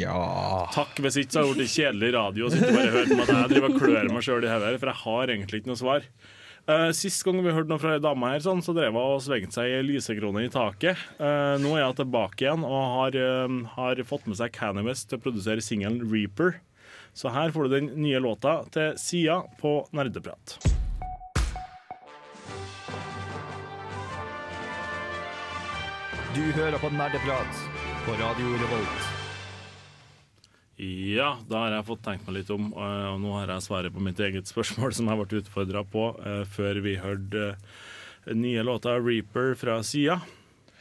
Ja 0.01 0.67
Takk, 0.75 0.99
hvis 1.05 1.19
ikke 1.21 1.35
så 1.35 1.43
har 1.43 1.51
det 1.51 1.61
blitt 1.61 1.73
kjedelig 1.75 2.13
radio 2.17 2.47
Og 2.47 2.55
sitter 2.55 2.77
bare 2.77 2.91
og 2.91 2.95
høre 2.97 3.09
på 3.11 3.25
at 3.25 3.33
jeg 3.35 3.51
driver 3.55 3.69
og 3.69 3.81
klør 3.81 4.13
meg 4.15 4.27
sjøl 4.27 4.47
i 4.47 4.53
hodet, 4.53 4.77
for 4.81 4.93
jeg 4.93 5.03
har 5.05 5.33
egentlig 5.35 5.61
ikke 5.61 5.73
noe 5.73 5.81
svar. 5.81 6.07
Uh, 6.69 6.91
sist 6.95 7.25
gang 7.25 7.41
vi 7.43 7.53
hørte 7.55 7.73
noe 7.73 7.81
fra 7.83 7.97
ei 7.97 8.03
dame 8.05 8.31
her, 8.31 8.43
sånn, 8.45 8.61
så 8.63 8.75
drev 8.77 8.95
hun 8.95 9.01
og 9.17 9.23
svingte 9.25 9.57
seg 9.57 9.73
i 9.73 9.81
lysekrone 9.83 10.45
i 10.45 10.53
taket. 10.53 11.01
Uh, 11.19 11.57
nå 11.63 11.73
er 11.75 11.89
hun 11.89 11.97
tilbake 11.99 12.45
igjen 12.45 12.67
og 12.69 12.83
har, 12.95 13.17
uh, 13.17 13.57
har, 13.77 14.03
fått 14.07 14.29
med 14.31 14.39
seg 14.39 14.53
Canny 14.55 14.85
til 14.85 15.19
å 15.19 15.23
produsere 15.25 15.65
singelen 15.65 16.05
'Reaper'. 16.05 16.61
Så 17.17 17.33
her 17.35 17.51
får 17.51 17.67
du 17.67 17.75
den 17.75 17.91
nye 18.05 18.21
låta 18.23 18.61
til 18.71 18.95
Sia 19.01 19.41
på 19.59 19.81
Nerdeprat. 19.97 20.61
Du 26.37 26.45
hører 26.55 26.79
på 26.79 26.93
Nerdeprat 26.95 27.90
på 28.11 28.17
Radio 28.23 28.47
Revolt. 28.59 29.03
Ja, 31.15 31.37
da 31.47 31.61
har 31.63 31.75
jeg 31.77 31.87
fått 31.87 32.01
tenkt 32.03 32.27
meg 32.27 32.41
litt 32.41 32.49
om, 32.51 32.71
eh, 32.73 33.07
og 33.13 33.21
nå 33.23 33.35
har 33.37 33.53
jeg 33.53 33.67
svaret 33.67 33.95
på 33.95 34.03
mitt 34.03 34.19
eget 34.25 34.51
spørsmål 34.51 34.95
som 34.97 35.11
jeg 35.11 35.21
ble 35.21 35.43
utfordra 35.43 35.85
på 35.87 36.07
eh, 36.19 36.41
før 36.49 36.81
vi 36.83 36.97
hørte 36.99 37.45
eh, 37.53 38.35
nye 38.35 38.65
låta 38.67 38.97
'Reaper' 38.97 39.55
fra 39.61 39.79
Sia. 39.87 40.19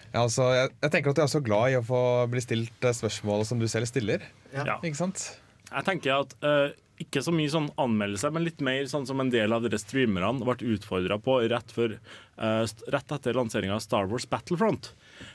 Ja, 0.10 0.24
altså, 0.24 0.48
jeg, 0.58 0.72
jeg 0.82 0.94
tenker 0.96 1.12
at 1.12 1.20
du 1.20 1.24
er 1.28 1.34
så 1.36 1.44
glad 1.46 1.70
i 1.70 1.78
å 1.78 1.86
få 1.86 2.02
bli 2.32 2.42
stilt 2.42 2.90
spørsmål 3.02 3.46
som 3.46 3.62
du 3.62 3.68
selv 3.70 3.92
stiller. 3.92 4.26
Ja. 4.56 4.80
Ikke 4.80 4.98
sant? 4.98 5.28
Jeg 5.70 5.86
tenker 5.86 6.24
at 6.24 6.34
eh, 6.42 6.74
ikke 7.00 7.22
så 7.24 7.32
mye 7.32 7.52
sånn 7.52 7.70
anmeldelse, 7.80 8.32
men 8.36 8.46
litt 8.46 8.64
mer 8.66 8.84
sånn 8.92 9.08
som 9.08 9.22
en 9.24 9.32
del 9.32 9.56
av 9.56 9.64
dere 9.64 9.80
streamerne 9.80 10.44
ble 10.44 10.74
utfordra 10.76 11.20
på 11.24 11.38
rett, 11.52 11.72
for, 11.72 11.96
uh, 12.42 12.64
rett 12.92 13.14
etter 13.16 13.38
lanseringa 13.38 13.78
av 13.78 13.84
Star 13.86 14.10
Wars 14.12 14.28
Battlefront. 14.30 14.92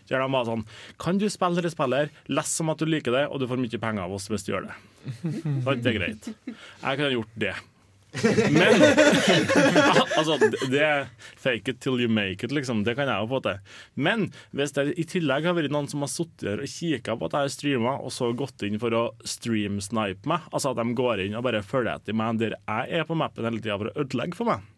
Der 0.08 0.20
de 0.20 0.28
var 0.32 0.46
sånn 0.48 0.64
Kan 1.00 1.18
du 1.20 1.26
spille 1.32 1.60
dette 1.60 1.74
spillet, 1.74 2.12
les 2.28 2.56
som 2.56 2.72
at 2.72 2.80
du 2.80 2.88
liker 2.88 3.16
det, 3.16 3.26
og 3.28 3.40
du 3.40 3.48
får 3.48 3.60
mye 3.60 3.80
penger 3.80 4.06
av 4.06 4.16
oss 4.16 4.28
hvis 4.32 4.46
du 4.46 4.52
gjør 4.54 4.68
det. 4.68 4.76
Så 5.64 5.76
det 5.80 5.92
er 5.92 5.98
greit. 5.98 6.28
Jeg 6.48 7.00
kunne 7.00 7.14
gjort 7.16 7.40
det. 7.40 7.54
Men 8.54 8.82
altså, 10.18 10.36
det- 10.70 11.08
fake 11.36 11.68
it 11.74 11.80
till 11.80 12.00
you 12.00 12.08
make 12.08 12.44
it, 12.46 12.52
liksom. 12.54 12.84
Det 12.86 12.94
kan 12.98 13.08
jeg 13.10 13.24
jo 13.24 13.28
få 13.30 13.40
til. 13.42 13.58
Men 13.94 14.28
hvis 14.54 14.74
det 14.76 14.86
i 15.00 15.06
tillegg 15.08 15.48
har 15.48 15.56
vært 15.58 15.74
noen 15.74 15.88
som 15.90 16.04
har 16.06 16.12
sittet 16.12 16.62
og 16.62 16.68
kikka 16.70 17.16
på 17.18 17.26
at 17.28 17.36
jeg 17.38 17.48
har 17.48 17.54
streama, 17.56 17.96
og 18.00 18.12
så 18.14 18.30
gått 18.36 18.62
inn 18.68 18.78
for 18.82 18.94
å 18.94 19.04
streamsnipe 19.26 20.30
meg, 20.30 20.46
altså 20.54 20.72
at 20.74 20.80
de 20.82 20.96
går 20.96 21.24
inn 21.26 21.34
og 21.38 21.44
bare 21.46 21.64
følger 21.66 21.96
etter 21.98 22.16
meg 22.16 22.38
der 22.42 22.54
jeg 22.60 23.00
er 23.00 23.08
på 23.08 23.18
mappen 23.18 23.46
hele 23.48 23.62
tida 23.62 23.78
for 23.80 23.90
å 23.90 24.04
ødelegge 24.04 24.38
for 24.38 24.52
meg 24.52 24.70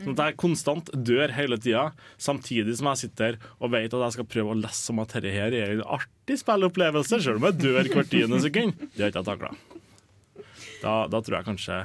Sånn 0.00 0.14
at 0.16 0.20
jeg 0.30 0.36
konstant 0.40 0.88
dør 0.96 1.32
hele 1.36 1.58
tida, 1.60 1.90
samtidig 2.16 2.78
som 2.78 2.88
jeg 2.92 3.00
sitter 3.02 3.36
og 3.58 3.74
vet 3.74 3.92
at 3.92 4.04
jeg 4.06 4.14
skal 4.16 4.28
prøve 4.32 4.54
å 4.54 4.60
lese 4.62 4.94
om 4.94 5.02
at 5.02 5.12
dette 5.18 5.34
her 5.34 5.52
er 5.58 5.74
en 5.74 5.82
artig 5.98 6.38
spillopplevelse, 6.40 7.20
selv 7.20 7.36
om 7.42 7.50
jeg 7.50 7.58
dør 7.60 7.90
hvert 7.92 8.08
tiende 8.12 8.40
sekund. 8.40 8.78
Det 8.94 9.04
har 9.04 9.12
ikke 9.12 9.20
jeg 9.20 9.28
takla. 9.28 9.52
Da, 10.82 10.94
da 11.12 11.20
tror 11.20 11.36
jeg 11.40 11.46
kanskje 11.50 11.76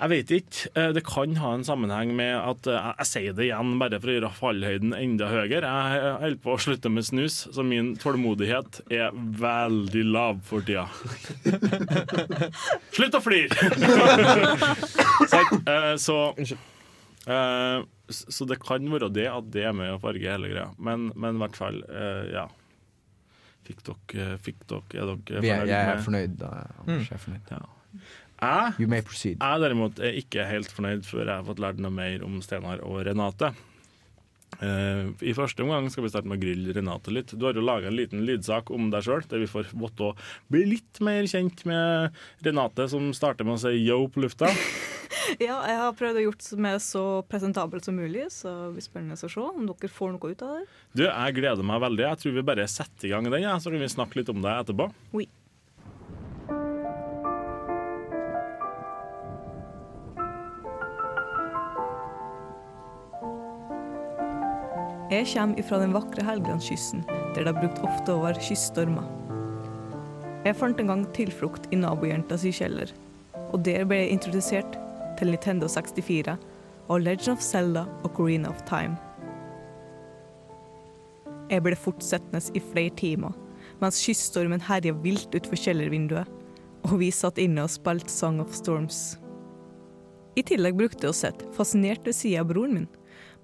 Jeg 0.00 0.08
vet 0.10 0.30
ikke. 0.32 0.70
Eh, 0.80 0.88
Det 0.96 1.02
kan 1.04 1.34
ha 1.42 1.50
en 1.54 1.64
sammenheng 1.66 2.14
med 2.16 2.32
at 2.38 2.66
eh, 2.66 2.78
Jeg, 2.78 2.94
jeg 3.02 3.08
sier 3.10 3.34
det 3.36 3.44
igjen 3.50 3.74
bare 3.82 3.98
for 4.00 4.08
å 4.10 4.14
gjøre 4.16 4.30
fallhøyden 4.38 4.94
enda 4.96 5.28
høyere. 5.28 5.60
Jeg 5.60 6.14
holder 6.24 6.40
på 6.46 6.54
å 6.54 6.60
slutte 6.64 6.88
med 6.94 7.04
snus, 7.06 7.36
så 7.52 7.62
min 7.66 7.92
tålmodighet 8.00 8.80
er 8.90 9.12
veldig 9.14 10.04
lav 10.08 10.40
for 10.48 10.64
tida. 10.64 10.86
Slutt 12.96 13.18
å 13.18 13.22
flire! 13.22 13.54
Sant? 15.32 15.54
Eh, 15.68 15.94
så 16.00 16.18
Så 18.10 18.46
det 18.48 18.56
kan 18.64 18.88
være 18.90 19.10
det 19.14 19.28
at 19.30 19.50
det 19.54 19.62
er 19.68 19.76
med 19.76 19.92
å 19.94 20.00
farge 20.02 20.26
hele 20.32 20.48
greia. 20.50 20.70
Men, 20.82 21.10
men 21.14 21.36
i 21.36 21.42
hvert 21.44 21.58
fall, 21.60 21.76
ja. 22.32 22.48
Dere, 23.78 24.38
fikk 24.38 24.64
dere 24.68 24.82
Er 24.94 25.06
dere 25.06 25.42
fornøyd 25.42 25.60
er, 25.60 25.66
jeg 25.66 25.94
er 25.94 26.02
fornøyd. 26.04 26.36
Da. 26.40 26.50
Anders, 26.86 27.08
jeg 27.10 27.16
er 27.18 27.18
fornøyd. 27.18 27.52
Jeg, 28.40 28.72
You 28.80 28.88
may 28.88 29.02
proceed. 29.02 29.36
jeg 29.40 29.60
derimot 29.60 29.98
er 30.00 30.12
ikke 30.16 30.46
helt 30.48 30.70
fornøyd 30.72 31.04
før 31.04 31.26
jeg 31.26 31.34
har 31.34 31.44
fått 31.44 31.58
lært 31.60 31.78
noe 31.78 31.90
mer 31.92 32.22
om 32.24 32.40
Steinar 32.42 32.80
og 32.86 33.02
Renate. 33.06 33.52
Eh, 34.60 35.08
I 35.24 35.34
første 35.36 35.64
omgang 35.64 35.88
skal 35.92 36.04
vi 36.04 36.12
starte 36.12 36.28
med 36.28 36.38
å 36.38 36.42
grille 36.44 36.74
Renate 36.76 37.12
litt. 37.14 37.32
Du 37.32 37.46
har 37.48 37.56
jo 37.56 37.64
laga 37.64 37.88
en 37.88 37.96
liten 37.96 38.24
lydsak 38.28 38.70
om 38.74 38.90
deg 38.92 39.06
sjøl, 39.06 39.24
der 39.30 39.42
vi 39.42 39.48
får 39.50 39.72
måtte 39.80 40.12
bli 40.52 40.66
litt 40.76 41.00
mer 41.04 41.28
kjent 41.30 41.64
med 41.68 42.16
Renate, 42.44 42.88
som 42.92 43.10
starter 43.16 43.48
med 43.48 43.58
å 43.58 43.62
si 43.64 43.76
yo 43.86 44.02
på 44.12 44.26
lufta. 44.26 44.52
Ja, 45.38 45.56
jeg 45.68 45.76
har 45.78 45.92
prøvd 45.94 46.18
å 46.18 46.22
gjort 46.24 46.46
med 46.62 46.80
så 46.82 47.02
presentabelt 47.30 47.84
som 47.86 47.94
mulig, 47.98 48.24
så 48.34 48.50
det 48.50 48.70
blir 48.76 48.84
spennende 48.84 49.18
å 49.18 49.30
se 49.30 49.42
om 49.42 49.66
dere 49.68 49.90
får 49.92 50.14
noe 50.14 50.30
ut 50.32 50.42
av 50.46 50.54
det. 50.56 50.62
Du, 50.96 51.02
Jeg 51.06 51.36
gleder 51.36 51.66
meg 51.66 51.82
veldig. 51.84 52.04
Jeg 52.06 52.20
tror 52.22 52.34
vi 52.38 52.44
bare 52.50 52.66
setter 52.70 53.06
i 53.08 53.12
gang 53.12 53.28
den, 53.28 53.44
ja, 53.44 53.56
så 53.62 53.70
kan 53.70 53.82
vi 53.82 53.90
snakke 53.90 54.20
litt 54.20 54.32
om 54.32 54.42
det 54.42 54.54
etterpå. 54.62 54.88
Oui. 55.14 55.28
Jeg 65.10 65.26
kommer 65.26 65.64
fra 65.66 65.78
den 65.82 65.90
vakre 65.90 66.22
Helgelandskysten, 66.22 67.00
der 67.34 67.42
det 67.42 67.50
er 67.50 67.56
brukt 67.56 67.80
ofte 67.82 68.14
å 68.14 68.20
være 68.22 68.44
kyststormer. 68.46 69.08
Jeg 70.46 70.54
fant 70.54 70.78
en 70.78 70.92
gang 70.92 71.02
tilflukt 71.16 71.66
i 71.74 71.78
nabojenta 71.82 72.38
sin 72.38 72.54
kjeller, 72.54 72.92
og 73.50 73.64
der 73.66 73.88
ble 73.90 73.98
jeg 74.04 74.12
introdusert 74.14 74.78
til 75.18 75.34
Nintendo 75.34 75.66
64 75.66 76.36
og 76.86 77.02
Legend 77.02 77.34
of 77.34 77.42
Zelda 77.42 77.84
og 78.04 78.14
Corina 78.14 78.54
of 78.54 78.62
Time. 78.70 78.94
Jeg 81.50 81.66
ble 81.66 81.74
fortsettende 81.74 82.46
i 82.54 82.62
flere 82.70 82.94
timer, 82.94 83.34
mens 83.82 83.98
kyststormen 84.06 84.62
herja 84.62 84.94
vilt 85.02 85.34
utfor 85.34 85.58
kjellervinduet, 85.58 86.30
og 86.86 87.00
vi 87.02 87.10
satt 87.10 87.42
inne 87.42 87.66
og 87.66 87.74
spilte 87.74 88.14
Song 88.14 88.38
of 88.38 88.54
Storms. 88.54 89.18
I 90.38 90.46
tillegg 90.46 90.78
brukte 90.78 91.08
jeg 91.08 91.10
å 91.10 91.22
sitte 91.26 91.54
fascinert 91.58 92.06
ved 92.06 92.14
siden 92.14 92.44
av 92.44 92.52
broren 92.54 92.78
min, 92.78 92.92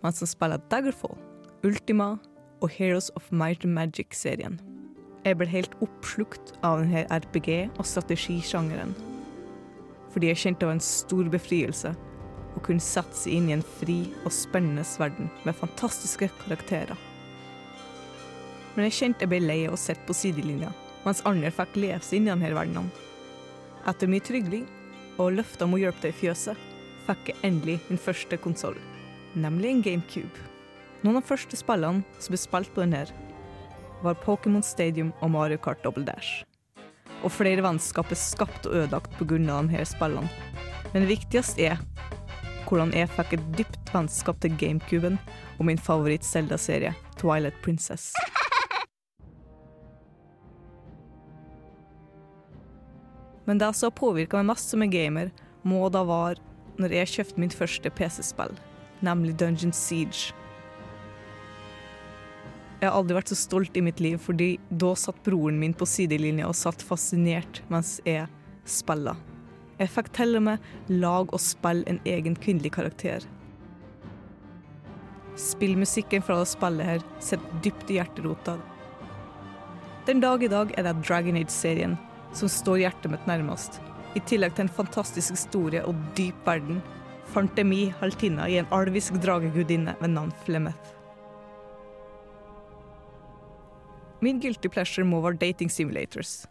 mens 0.07 0.23
han 0.23 0.31
spilte 0.31 0.63
Daggerfall, 0.71 1.26
Ultima 1.67 2.13
og 2.63 2.71
Heroes 2.71 3.11
of 3.17 3.33
Might 3.33 3.65
and 3.65 3.75
Magic-serien. 3.75 4.61
Jeg 5.25 5.39
ble 5.41 5.49
helt 5.51 5.73
oppslukt 5.83 6.53
av 6.63 6.85
denne 6.85 7.03
RPG- 7.11 7.73
og 7.81 7.89
strategisjangeren, 7.91 8.93
fordi 10.15 10.31
jeg 10.31 10.43
kjente 10.45 10.63
det 10.63 10.69
var 10.69 10.77
en 10.77 10.87
stor 10.87 11.33
befrielse 11.33 11.91
å 12.55 12.63
kunne 12.63 12.85
sette 12.85 13.19
seg 13.19 13.35
inn 13.35 13.51
i 13.51 13.57
en 13.57 13.67
fri 13.81 13.99
og 14.23 14.31
spennende 14.37 14.87
verden 15.01 15.27
med 15.43 15.59
fantastiske 15.59 16.31
karakterer. 16.45 16.95
Men 18.77 18.87
jeg 18.87 18.99
kjente 19.01 19.27
jeg 19.27 19.35
ble 19.35 19.43
lei 19.43 19.61
av 19.67 19.75
å 19.75 19.83
sitte 19.89 20.07
på 20.07 20.15
sidelinja, 20.15 20.71
mens 21.03 21.25
andre 21.27 21.51
fikk 21.51 21.81
leve 21.83 22.03
seg 22.07 22.21
inn 22.21 22.31
i 22.31 22.37
denne 22.37 22.55
verdenen. 22.55 22.93
Etter 23.91 24.07
mye 24.07 24.23
trygling 24.23 24.69
og 25.19 25.35
løfter 25.41 25.67
om 25.67 25.75
å 25.75 25.83
hjelpe 25.83 26.07
deg 26.07 26.15
i 26.15 26.21
fjøset, 26.27 26.67
fikk 27.11 27.33
jeg 27.33 27.43
endelig 27.49 27.81
min 27.89 28.07
første 28.07 28.39
konsoll, 28.39 28.79
nemlig 29.35 29.75
en 29.75 29.89
GameCube. 29.91 30.53
Noen 31.05 31.19
av 31.19 31.23
de 31.23 31.29
første 31.29 31.59
spillene 31.59 32.05
som 32.19 32.33
ble 32.33 32.41
spilt 32.41 32.73
på 32.75 32.85
den 32.85 32.95
her, 32.97 33.11
var 34.05 34.19
Pokémon 34.25 34.65
Stadium 34.65 35.13
og 35.21 35.33
Mario 35.35 35.59
Kart 35.61 35.83
Double 35.85 36.05
Dash. 36.07 36.45
Og 37.25 37.33
flere 37.33 37.65
vennskap 37.65 38.11
er 38.13 38.21
skapt 38.21 38.69
og 38.69 38.77
ødelagt 38.77 39.13
pga. 39.19 39.39
de 39.39 39.69
her 39.73 39.85
spillene. 39.85 40.29
Men 40.93 41.03
det 41.03 41.19
viktigste 41.19 41.63
er 41.63 41.79
hvordan 42.67 42.93
jeg 42.95 43.09
fikk 43.15 43.37
et 43.37 43.45
dypt 43.59 43.93
vennskap 43.95 44.41
til 44.41 44.57
GameCuben 44.59 45.19
og 45.59 45.67
min 45.67 45.79
favoritt-Zelda-serie, 45.79 46.95
Twilight 47.17 47.55
Princess. 47.63 48.13
Men 53.47 53.59
det 53.59 53.75
som 53.77 53.87
har 53.87 53.95
påvirka 53.95 54.41
meg 54.41 54.51
mest 54.51 54.73
som 54.73 54.83
en 54.83 54.91
gamer, 54.91 55.31
må 55.63 55.87
da 55.89 56.03
være 56.07 56.43
når 56.81 56.93
jeg 56.93 57.13
kjøpte 57.13 57.41
mitt 57.41 57.55
første 57.55 57.91
PC-spill, 57.91 58.57
nemlig 59.07 59.39
Dungeon 59.39 59.73
Siege. 59.73 60.35
Jeg 62.87 62.93
har 62.93 63.01
aldri 63.01 63.17
vært 63.17 63.31
så 63.33 63.37
stolt 63.41 63.75
i 63.75 63.83
mitt 63.83 63.99
liv, 63.99 64.15
fordi 64.23 64.47
da 64.71 64.93
satt 64.95 65.17
broren 65.27 65.57
min 65.59 65.73
på 65.75 65.89
sidelinja 65.91 66.47
og 66.47 66.55
satt 66.55 66.85
fascinert 66.87 67.59
mens 67.67 67.97
jeg 68.07 68.29
spilla. 68.63 69.17
Jeg 69.81 69.91
fikk 69.91 70.13
til 70.15 70.39
og 70.39 70.45
med 70.47 70.93
lag 70.95 71.35
og 71.35 71.43
spille 71.43 71.83
en 71.91 71.99
egen 72.07 72.37
kvinnelig 72.39 72.71
karakter. 72.77 73.27
Spillmusikken 75.35 76.23
fra 76.23 76.39
det 76.39 76.47
spillet 76.53 76.93
her 76.93 77.03
sitter 77.19 77.59
dypt 77.67 77.91
i 77.91 77.99
hjerterota. 77.99 78.55
Den 80.07 80.23
dag 80.23 80.47
i 80.47 80.53
dag 80.55 80.71
er 80.79 80.87
det 80.87 80.95
Dragon 81.03 81.43
Age-serien 81.43 81.99
som 82.39 82.47
står 82.47 82.85
hjertet 82.85 83.11
mitt 83.11 83.27
nærmest. 83.27 83.81
I 84.15 84.23
tillegg 84.31 84.55
til 84.55 84.69
en 84.69 84.77
fantastisk 84.79 85.35
historie 85.35 85.83
og 85.83 85.99
dyp 86.15 86.39
verden, 86.47 86.79
fant 87.35 87.59
jeg 87.59 87.67
mi 87.67 87.89
heltinne 87.99 88.47
i 88.47 88.61
en 88.63 88.71
alvisk 88.71 89.19
dragegudinne 89.27 89.99
ved 89.99 90.15
navn 90.15 90.31
Flemeth. 90.47 90.96
Min 94.25 94.41
guilty 94.41 94.69
pleasure 94.73 95.05
må 95.05 95.21
være 95.21 95.37
dating 95.41 95.71
simulators. 95.73 96.47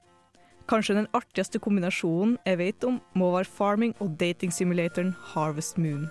Kanskje 0.69 0.97
den 0.97 1.09
artigste 1.17 1.61
kombinasjonen 1.61 2.37
jeg 2.45 2.59
vet 2.61 2.85
om, 2.85 2.99
må 3.13 3.31
være 3.33 3.49
farming 3.49 3.93
og 4.01 4.15
dating 4.19 4.53
simulatoren 4.53 5.13
Harvest 5.33 5.77
Moon. 5.81 6.07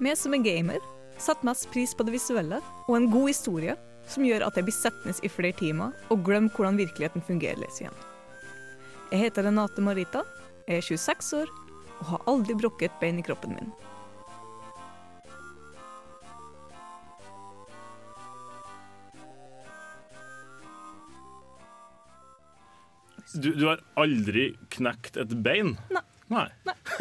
Vi 0.00 0.14
som 0.16 0.34
er 0.34 0.42
gamer 0.46 0.80
setter 1.20 1.44
mest 1.44 1.68
pris 1.74 1.92
på 1.94 2.06
det 2.06 2.14
visuelle 2.14 2.60
og 2.86 2.94
en 2.96 3.10
god 3.12 3.28
historie 3.28 3.76
som 4.10 4.24
gjør 4.26 4.46
at 4.46 4.56
jeg 4.56 4.66
blir 4.66 4.76
sittende 4.76 5.14
i 5.26 5.30
flere 5.30 5.58
timer 5.58 5.94
og 6.10 6.24
glemmer 6.26 6.54
hvordan 6.54 6.80
virkeligheten 6.80 7.26
fungerer 7.26 7.60
litt 7.60 7.82
igjen. 7.82 7.98
Jeg 9.10 9.26
heter 9.26 9.46
Renate 9.46 9.82
Marita, 9.82 10.22
jeg 10.66 10.80
er 10.80 10.86
26 10.86 11.42
år 11.42 11.54
og 12.00 12.04
har 12.14 12.28
aldri 12.30 12.56
brukket 12.56 12.94
bein 13.02 13.18
i 13.20 13.26
kroppen 13.26 13.58
min. 13.58 13.74
Du, 23.34 23.52
du 23.54 23.66
har 23.68 23.82
aldri 24.00 24.54
knekt 24.74 25.18
et 25.20 25.34
bein? 25.44 25.76
Nei. 25.90 26.02
Nei. 26.30 26.46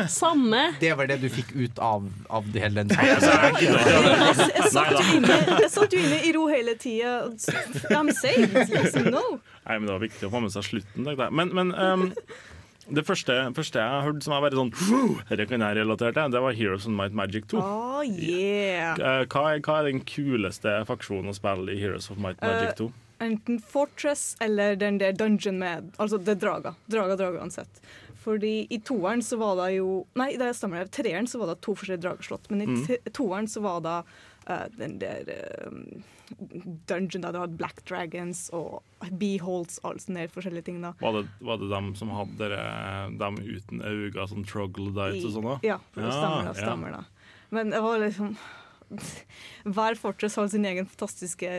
Samme. 0.10 0.62
Det 0.82 0.90
var 0.98 1.10
det 1.10 1.20
du 1.22 1.28
fikk 1.30 1.52
ut 1.54 1.80
av, 1.86 2.08
av 2.34 2.48
det 2.50 2.64
hele 2.64 2.82
den 2.82 2.94
Jeg, 2.98 3.20
saken? 3.22 3.60
jeg, 3.62 4.48
jeg, 4.56 4.70
satt 4.74 5.94
jo 5.94 6.00
inne, 6.02 6.18
jeg 6.18 6.30
i 6.32 6.34
ro 6.34 6.48
hele 6.50 6.74
tida. 6.82 7.30
I'm 7.94 8.10
saved. 8.18 8.56
Liksom, 8.74 9.12
no. 9.14 9.22
Nei, 9.68 9.76
men 9.78 9.86
Det 9.86 9.94
var 9.94 10.02
viktig 10.08 10.30
å 10.30 10.32
få 10.34 10.42
med 10.46 10.56
seg 10.56 10.66
slutten. 10.66 11.06
Takk, 11.06 11.22
jeg. 11.28 11.36
Men, 11.38 11.54
men 11.54 11.76
um, 11.78 12.08
det 12.90 13.04
første, 13.06 13.36
første 13.54 13.84
jeg 13.84 14.06
hørte 14.08 14.26
som 14.26 14.34
var 14.34 14.48
bare 14.48 14.58
sånn 14.58 14.72
Dette 15.30 15.46
kan 15.52 15.62
jeg 15.62 15.78
relatere 15.78 16.16
til, 16.16 16.32
det 16.34 16.42
var 16.42 16.58
Heroes 16.58 16.88
of 16.90 16.96
Might 16.98 17.14
Magic 17.14 17.46
2. 17.54 17.62
Oh, 17.62 18.02
yeah. 18.02 18.98
Eh, 18.98 19.28
Hva 19.30 19.44
er, 19.52 19.62
hva 19.66 19.78
er 19.84 19.92
den 19.92 20.02
kuleste 20.10 20.74
faksjonen 20.90 21.30
å 21.30 21.38
spille 21.38 21.76
i 21.76 21.78
Heroes 21.82 22.10
of 22.10 22.18
Might 22.18 22.42
Magic 22.42 22.80
2? 22.82 22.90
Eh, 22.90 23.06
enten 23.20 23.60
Fortress 23.60 24.36
eller 24.42 24.76
den 24.80 24.98
der 25.02 25.12
dungeon 25.14 25.60
med 25.60 25.92
Altså 25.98 26.18
det 26.18 26.38
er 26.38 26.42
Draga. 26.46 26.76
Draga, 26.88 27.16
drager 27.20 27.40
uansett. 27.42 27.82
Fordi 28.20 28.68
i 28.70 28.80
toeren 28.84 29.22
så 29.24 29.38
var 29.40 29.56
det 29.62 29.76
jo 29.78 30.06
Nei, 30.20 30.34
det 30.38 30.54
stemmer. 30.58 30.84
I 30.86 30.92
treeren 30.92 31.28
så 31.28 31.40
var 31.40 31.54
det 31.54 31.62
to 31.66 31.76
forskjellige 31.76 32.04
drageslott. 32.08 32.50
Men 32.52 32.62
i 32.62 32.66
Mm. 32.68 33.12
toeren 33.14 33.48
så 33.48 33.62
var 33.64 33.80
det 33.86 33.98
uh, 34.50 34.66
den 34.78 34.98
der 35.00 35.24
uh, 35.30 36.02
dungeon 36.90 37.22
der 37.24 37.32
du 37.34 37.40
hadde 37.40 37.58
Black 37.58 37.82
Dragons 37.90 38.50
og 38.54 38.84
Beholds, 39.20 39.80
alt 39.88 40.04
sånne 40.04 40.26
der 40.28 40.34
forskjellige 40.34 40.68
ting. 40.68 40.82
da. 40.84 40.94
Var 41.02 41.14
det, 41.20 41.28
var 41.42 41.58
det 41.62 41.70
dem 41.72 41.94
som 41.96 42.12
hadde 42.14 42.50
dem 43.20 43.40
uten 43.42 43.82
øyne, 43.82 44.28
sånn 44.30 44.46
troglodytes 44.46 45.26
og 45.26 45.36
sånn? 45.38 45.48
da? 45.50 45.58
Ja, 45.66 45.80
det 45.96 46.12
stemmer 46.14 46.50
det. 46.52 46.56
stemmer 46.62 46.98
det. 47.00 47.04
Men 47.56 47.72
det 47.74 47.82
var 47.82 47.98
liksom 48.04 48.36
Hver 49.76 49.98
fortress 50.00 50.38
har 50.40 50.50
sin 50.52 50.66
egen 50.66 50.88
fantastiske 50.90 51.52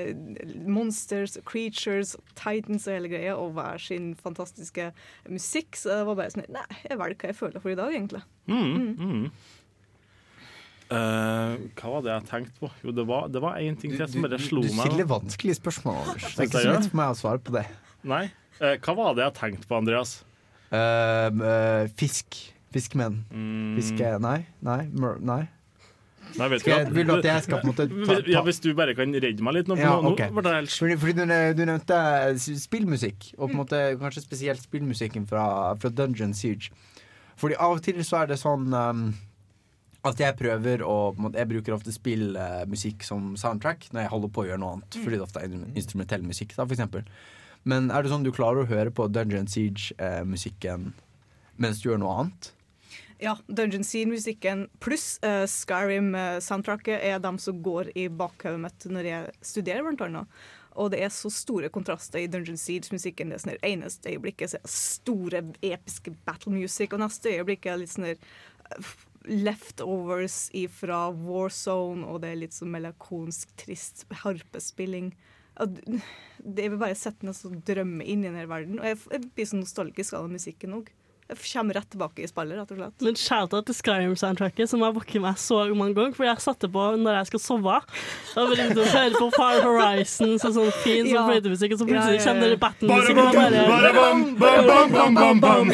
monsters, 0.66 1.38
creatures, 1.48 2.16
titans 2.34 2.88
og 2.88 2.96
hele 2.96 3.12
greia, 3.12 3.36
og 3.38 3.54
hver 3.58 3.80
sin 3.82 4.12
fantastiske 4.18 4.90
musikk. 5.30 5.78
Så 5.78 5.92
det 5.92 6.04
var 6.08 6.18
bare 6.18 6.34
sånn 6.34 6.46
Nei, 6.50 6.66
jeg 6.88 7.00
velger 7.00 7.22
hva 7.22 7.32
jeg 7.32 7.40
føler 7.40 7.64
for 7.64 7.72
i 7.72 7.78
dag, 7.78 7.94
egentlig. 7.94 8.22
Mm, 8.50 8.94
mm. 8.98 9.24
Uh, 10.90 11.54
hva 11.78 11.90
var 11.92 12.02
det 12.02 12.10
jeg 12.10 12.26
tenkte 12.26 12.64
på? 12.64 12.68
Jo, 12.82 12.94
det 12.96 13.04
var, 13.06 13.28
det 13.30 13.40
én 13.62 13.76
ting 13.78 13.92
til 13.94 14.08
som 14.10 14.26
bare 14.26 14.40
slo 14.42 14.64
meg. 14.64 14.72
Du 14.74 14.80
stiller 14.80 15.06
vanskelige 15.12 15.60
spørsmål, 15.60 16.00
Anders. 16.02 16.32
Det 16.34 16.42
er 16.42 16.50
ikke 16.50 16.64
så 16.64 16.72
lett 16.74 16.88
for 16.90 17.00
meg 17.00 17.12
å 17.12 17.18
svare 17.20 17.42
på 17.46 17.54
det. 17.54 17.62
Nei. 18.10 18.24
Uh, 18.58 18.74
hva 18.74 18.96
var 18.98 19.14
det 19.14 19.28
jeg 19.28 19.36
tenkte 19.38 19.70
på, 19.70 19.78
Andreas? 19.78 20.16
Uh, 20.70 21.30
eh, 21.30 21.84
fisk. 21.98 22.36
Fiskemenn. 22.74 23.22
Mm. 23.30 23.78
Fiske... 23.78 24.10
Nei? 24.22 24.36
Nei? 24.66 24.80
Mer, 24.90 25.22
nei? 25.22 25.44
Nei, 26.38 26.48
vet 26.48 26.60
Skal 26.62 26.72
jeg- 26.84 26.92
vil 26.94 27.06
du 27.06 27.12
at 27.16 27.24
jeg 27.24 27.42
skal 27.42 27.58
på 27.60 27.66
en 27.66 27.72
måte 27.72 27.86
ta- 27.88 28.14
Hvis- 28.20 28.28
Ja, 28.32 28.42
Hvis 28.42 28.60
du 28.60 28.74
bare 28.74 28.94
kan 28.94 29.12
redde 29.12 29.40
meg 29.42 29.54
litt 29.54 29.66
nå. 29.68 29.76
Ja, 29.78 29.96
okay. 29.98 30.28
nå 30.30 30.42
det 30.42 30.52
helt 30.54 30.70
Fordi, 30.70 30.96
fordi 30.96 31.14
du, 31.14 31.54
du 31.54 31.64
nevnte 31.66 31.98
spillmusikk, 32.38 33.34
og 33.38 33.50
på 33.50 33.54
en 33.54 33.60
måte 33.64 33.80
kanskje 33.98 34.22
spesielt 34.24 34.62
spillmusikken 34.62 35.26
fra, 35.28 35.74
fra 35.76 35.90
Dungeon 35.90 36.32
Siege. 36.34 36.70
Fordi 37.36 37.54
av 37.58 37.72
og 37.72 37.82
til 37.82 37.94
så 38.04 38.22
er 38.22 38.26
det 38.26 38.38
sånn 38.38 38.72
um, 38.74 39.14
at 40.04 40.16
jeg 40.16 40.36
prøver 40.36 40.80
å 40.80 41.14
Jeg 41.34 41.48
bruker 41.48 41.74
ofte 41.74 41.92
spillmusikk 41.92 43.02
som 43.02 43.34
soundtrack 43.36 43.90
når 43.92 44.02
jeg 44.02 44.10
holder 44.10 44.28
på 44.28 44.44
å 44.44 44.48
gjøre 44.48 44.58
noe 44.60 44.72
annet. 44.76 44.96
Fordi 45.02 45.16
det 45.18 45.24
ofte 45.26 45.42
er 45.42 45.48
instrumentell 45.74 46.22
musikk, 46.22 46.54
da, 46.56 46.64
for 46.64 46.74
eksempel. 46.74 47.04
Men 47.64 47.90
er 47.90 48.02
det 48.02 48.10
sånn 48.12 48.22
du 48.24 48.32
klarer 48.32 48.64
å 48.64 48.68
høre 48.68 48.90
på 48.90 49.10
Dungeon 49.12 49.46
Siege-musikken 49.46 50.92
mens 51.60 51.82
du 51.82 51.90
gjør 51.90 51.98
noe 52.00 52.14
annet? 52.22 52.52
Ja, 53.20 53.34
Dungeon 53.46 53.84
Scene-musikken 53.84 54.68
pluss 54.80 55.18
uh, 55.24 55.44
Skyrim-soundtracket 55.44 57.02
er 57.04 57.18
dem 57.20 57.36
som 57.38 57.58
går 57.62 57.90
i 57.98 58.06
bakhodet 58.08 58.62
mitt 58.62 58.86
når 58.88 59.08
jeg 59.10 59.34
studerer, 59.44 59.84
blant 59.84 60.04
annet. 60.06 60.38
Og 60.80 60.88
det 60.94 61.02
er 61.04 61.12
så 61.12 61.28
store 61.34 61.68
kontraster 61.72 62.22
i 62.22 62.30
Dungeon 62.32 62.56
Siege-musikken. 62.56 63.28
Det 63.28 63.36
er 63.36 63.42
sånn 63.42 63.66
eneste 63.68 64.14
øyeblikket 64.14 64.54
så 64.54 64.60
er 64.62 64.72
store, 64.72 65.42
episke 65.60 66.14
battle 66.24 66.54
music, 66.54 66.94
og 66.94 67.02
neste 67.02 67.34
øyeblikk 67.34 67.68
er 67.68 67.82
litt 67.82 67.92
sånn 67.92 68.08
eh, 68.08 68.94
leftovers 69.28 70.38
fra 70.78 71.02
Warzone, 71.12 72.06
og 72.08 72.22
det 72.22 72.30
er 72.30 72.40
litt 72.46 72.56
sånn 72.56 72.72
melankolsk, 72.72 73.52
trist 73.60 74.06
harpespilling. 74.22 75.12
Det 75.60 76.70
vil 76.70 76.80
bare 76.80 76.96
sette 76.96 77.28
meg 77.28 77.36
og 77.44 77.60
drømme 77.68 78.06
inn 78.06 78.24
i 78.24 78.30
denne 78.30 78.48
verden. 78.48 78.80
Og 78.80 78.88
jeg 78.88 79.28
blir 79.28 79.50
så 79.50 79.60
nostalgisk 79.60 80.16
av 80.16 80.24
den 80.24 80.38
musikken 80.38 80.78
òg. 80.78 80.88
Jeg 81.30 81.38
kommer 81.52 81.76
rett 81.78 81.86
tilbake 81.92 82.24
i 82.24 82.26
spillet, 82.26 82.58
rett 82.58 82.70
og 82.74 82.78
slett. 82.80 82.94
Men 83.06 83.14
shout-out 83.20 83.66
til 83.68 83.76
Skyrim-soundtracket, 83.78 84.66
som 84.70 84.82
har 84.82 84.94
våknet 84.96 85.22
meg 85.22 85.36
så 85.38 85.60
mange 85.78 85.94
ganger. 85.94 86.16
For 86.16 86.26
jeg 86.26 86.42
satte 86.42 86.66
på 86.74 86.86
når 86.98 87.20
jeg 87.20 87.28
skal 87.30 87.42
sove. 87.44 87.76
Da 88.34 88.46
vil 88.48 88.58
det 88.58 88.66
liksom 88.72 88.88
høre 88.96 89.14
på 89.14 89.28
Far 89.36 89.60
Horizons 89.62 90.46
og 90.48 90.56
sånn 90.56 90.72
fin 90.82 91.06
sånn 91.06 91.14
Ja. 91.14 91.22
fløytemusikk, 91.28 91.76
og 91.76 91.78
så 91.78 91.86
plutselig 91.86 92.18
ja, 92.18 92.24
kommer 92.26 92.46
ja. 92.46 92.50
det 92.50 92.60
battle-musikken 92.66 93.22
og 93.22 93.34
bare 94.40 94.66
bam, 94.90 95.14
bam, 95.14 95.40
bam. 95.40 95.70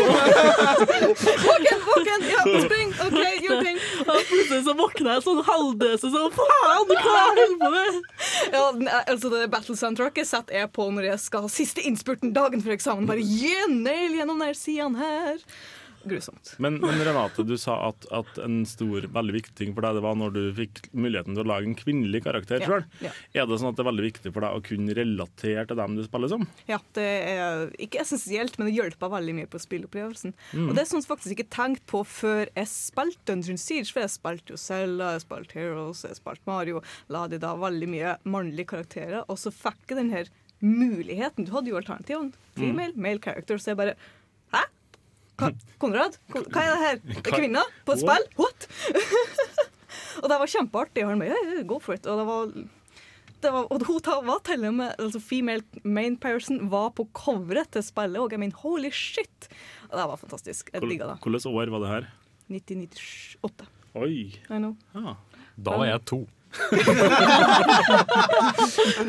Våken, 1.47 1.81
våken! 1.89 2.21
Ja, 2.35 2.43
spring! 2.67 2.93
OK, 3.07 3.21
gjør 3.47 3.65
ting. 3.65 3.79
Plutselig 4.07 4.63
så 4.67 4.75
våkner 4.79 5.17
jeg 5.17 5.25
sånn 5.27 5.41
halvdøse 5.47 6.11
sånn 6.13 6.35
Faen, 6.37 6.91
hva 6.91 7.15
holder 7.29 7.55
på 7.61 7.71
med? 7.75 8.01
Ja, 8.53 8.65
er- 8.71 9.09
altså 9.15 9.31
det 9.33 9.45
Battle 9.53 9.77
Soundtracket 9.79 10.29
setter 10.29 10.61
jeg 10.61 10.71
på 10.77 10.89
når 10.95 11.09
jeg 11.11 11.23
skal 11.25 11.47
ha 11.47 11.51
siste 11.53 11.83
innspurten 11.87 12.35
dagen 12.37 12.63
før 12.65 12.77
eksamen. 12.77 13.09
Bare 13.09 13.25
yeah, 13.25 13.67
nail 13.71 14.15
gjennom 14.19 14.43
den 14.45 14.55
sidene 14.59 15.01
her. 15.03 15.41
Grusomt. 16.07 16.53
Men, 16.63 16.77
men 16.83 17.01
Renate, 17.07 17.45
du 17.47 17.55
sa 17.59 17.77
at, 17.89 18.07
at 18.15 18.39
en 18.45 18.61
stor, 18.69 19.07
veldig 19.13 19.35
viktig 19.41 19.55
ting 19.59 19.73
for 19.77 19.83
deg 19.87 19.99
det 19.99 20.03
var 20.05 20.15
når 20.19 20.35
du 20.37 20.41
fikk 20.57 20.85
muligheten 20.95 21.35
til 21.37 21.43
å 21.45 21.49
lage 21.51 21.67
en 21.69 21.77
kvinnelig 21.79 22.23
karakter 22.27 22.63
Ja, 22.63 22.69
sjøl. 22.71 22.87
ja. 23.03 23.13
Er 23.43 23.49
det 23.51 23.59
sånn 23.61 23.73
at 23.73 23.79
det 23.79 23.85
er 23.85 23.91
veldig 23.91 24.07
viktig 24.07 24.33
for 24.35 24.47
deg 24.47 24.57
å 24.59 24.63
kunne 24.67 24.97
relatere 24.97 25.67
til 25.71 25.81
dem 25.81 25.97
du 25.99 26.05
spiller 26.07 26.33
som? 26.33 26.47
Ja, 26.71 26.79
det 26.99 27.07
er 27.35 27.67
ikke 27.83 28.01
essensielt, 28.05 28.57
men 28.59 28.71
det 28.71 28.77
hjelper 28.79 29.13
veldig 29.17 29.37
mye 29.41 29.51
på 29.51 29.61
spilleopplevelsen. 29.67 30.35
Mm. 30.55 30.69
Og 30.69 30.75
det 30.79 30.85
er 30.85 30.91
sånn 30.93 31.03
som 31.03 31.09
jeg 31.09 31.13
faktisk 31.17 31.37
ikke 31.37 31.51
tenkt 31.59 31.85
på 31.91 32.05
før 32.07 32.47
jeg 32.55 32.71
spilte 32.73 33.27
Dungeon 33.33 33.61
Siege, 33.61 33.91
for 33.93 34.05
jeg 34.07 34.15
spilte 34.15 34.55
jo 34.55 34.61
Zelda, 34.61 35.13
jeg 35.17 35.27
spilte 35.27 35.59
Heroes, 35.59 36.05
jeg 36.07 36.19
spilte 36.21 36.47
Mario, 36.51 36.83
la 37.13 37.27
de 37.31 37.43
da 37.43 37.53
veldig 37.59 37.91
mye 37.93 38.17
mannlige 38.27 38.71
karakterer, 38.77 39.23
og 39.27 39.39
så 39.43 39.51
fikk 39.55 39.91
jeg 39.91 40.01
den 40.05 40.13
her 40.15 40.31
muligheten. 40.65 41.45
Du 41.47 41.53
hadde 41.53 41.69
jo 41.71 41.77
alternativene. 41.79 42.33
Female, 42.57 42.95
male 42.97 43.21
character, 43.21 43.59
så 43.61 43.75
jeg 43.75 43.77
bare 43.83 43.93
Hva, 45.37 45.51
Konrad? 45.82 46.16
Kon- 46.32 46.47
Hva 46.53 46.62
er 46.64 46.72
det 46.72 46.80
her? 46.87 46.97
Det 47.05 47.18
er 47.20 47.37
kvinner 47.41 47.70
på 47.84 47.93
et 47.97 48.03
spill? 48.03 48.26
What? 48.41 48.66
og 50.22 50.30
det 50.32 50.39
var 50.41 50.51
kjempeartig. 50.53 51.05
Og 51.05 51.12
han 51.12 51.22
bare, 51.22 51.37
ja, 51.37 51.62
go 51.68 51.78
for 51.82 51.97
it. 51.99 52.07
Og 52.09 52.20
det 52.22 52.26
var 52.30 52.51
det 53.45 53.51
var, 53.53 53.66
og 53.70 53.82
hun 53.84 54.01
var 54.26 54.39
til 54.49 54.62
og 54.64 54.74
med 54.74 54.95
altså 54.99 55.20
Female 55.20 55.62
main 55.84 56.14
person 56.16 56.70
var 56.72 56.89
på 56.97 57.05
coveret 57.14 57.68
til 57.76 57.84
spillet 57.84 58.16
òg. 58.18 58.32
Jeg 58.32 58.41
mener, 58.41 58.57
holy 58.62 58.89
shit! 58.91 59.49
Og 59.91 59.99
det 60.01 60.07
var 60.09 60.16
fantastisk. 60.22 60.70
Jeg 60.72 60.80
digga 60.82 61.11
det. 61.12 61.18
Hvilket 61.22 61.47
år 61.53 61.70
var 61.74 61.84
det 61.84 61.91
her? 61.93 62.09
1998. 62.49 63.68
Oi. 63.97 64.09
I. 64.09 64.41
Ja. 64.49 65.14
Da 65.57 65.76
var 65.76 65.87
jeg 65.91 66.03
to. 66.09 66.22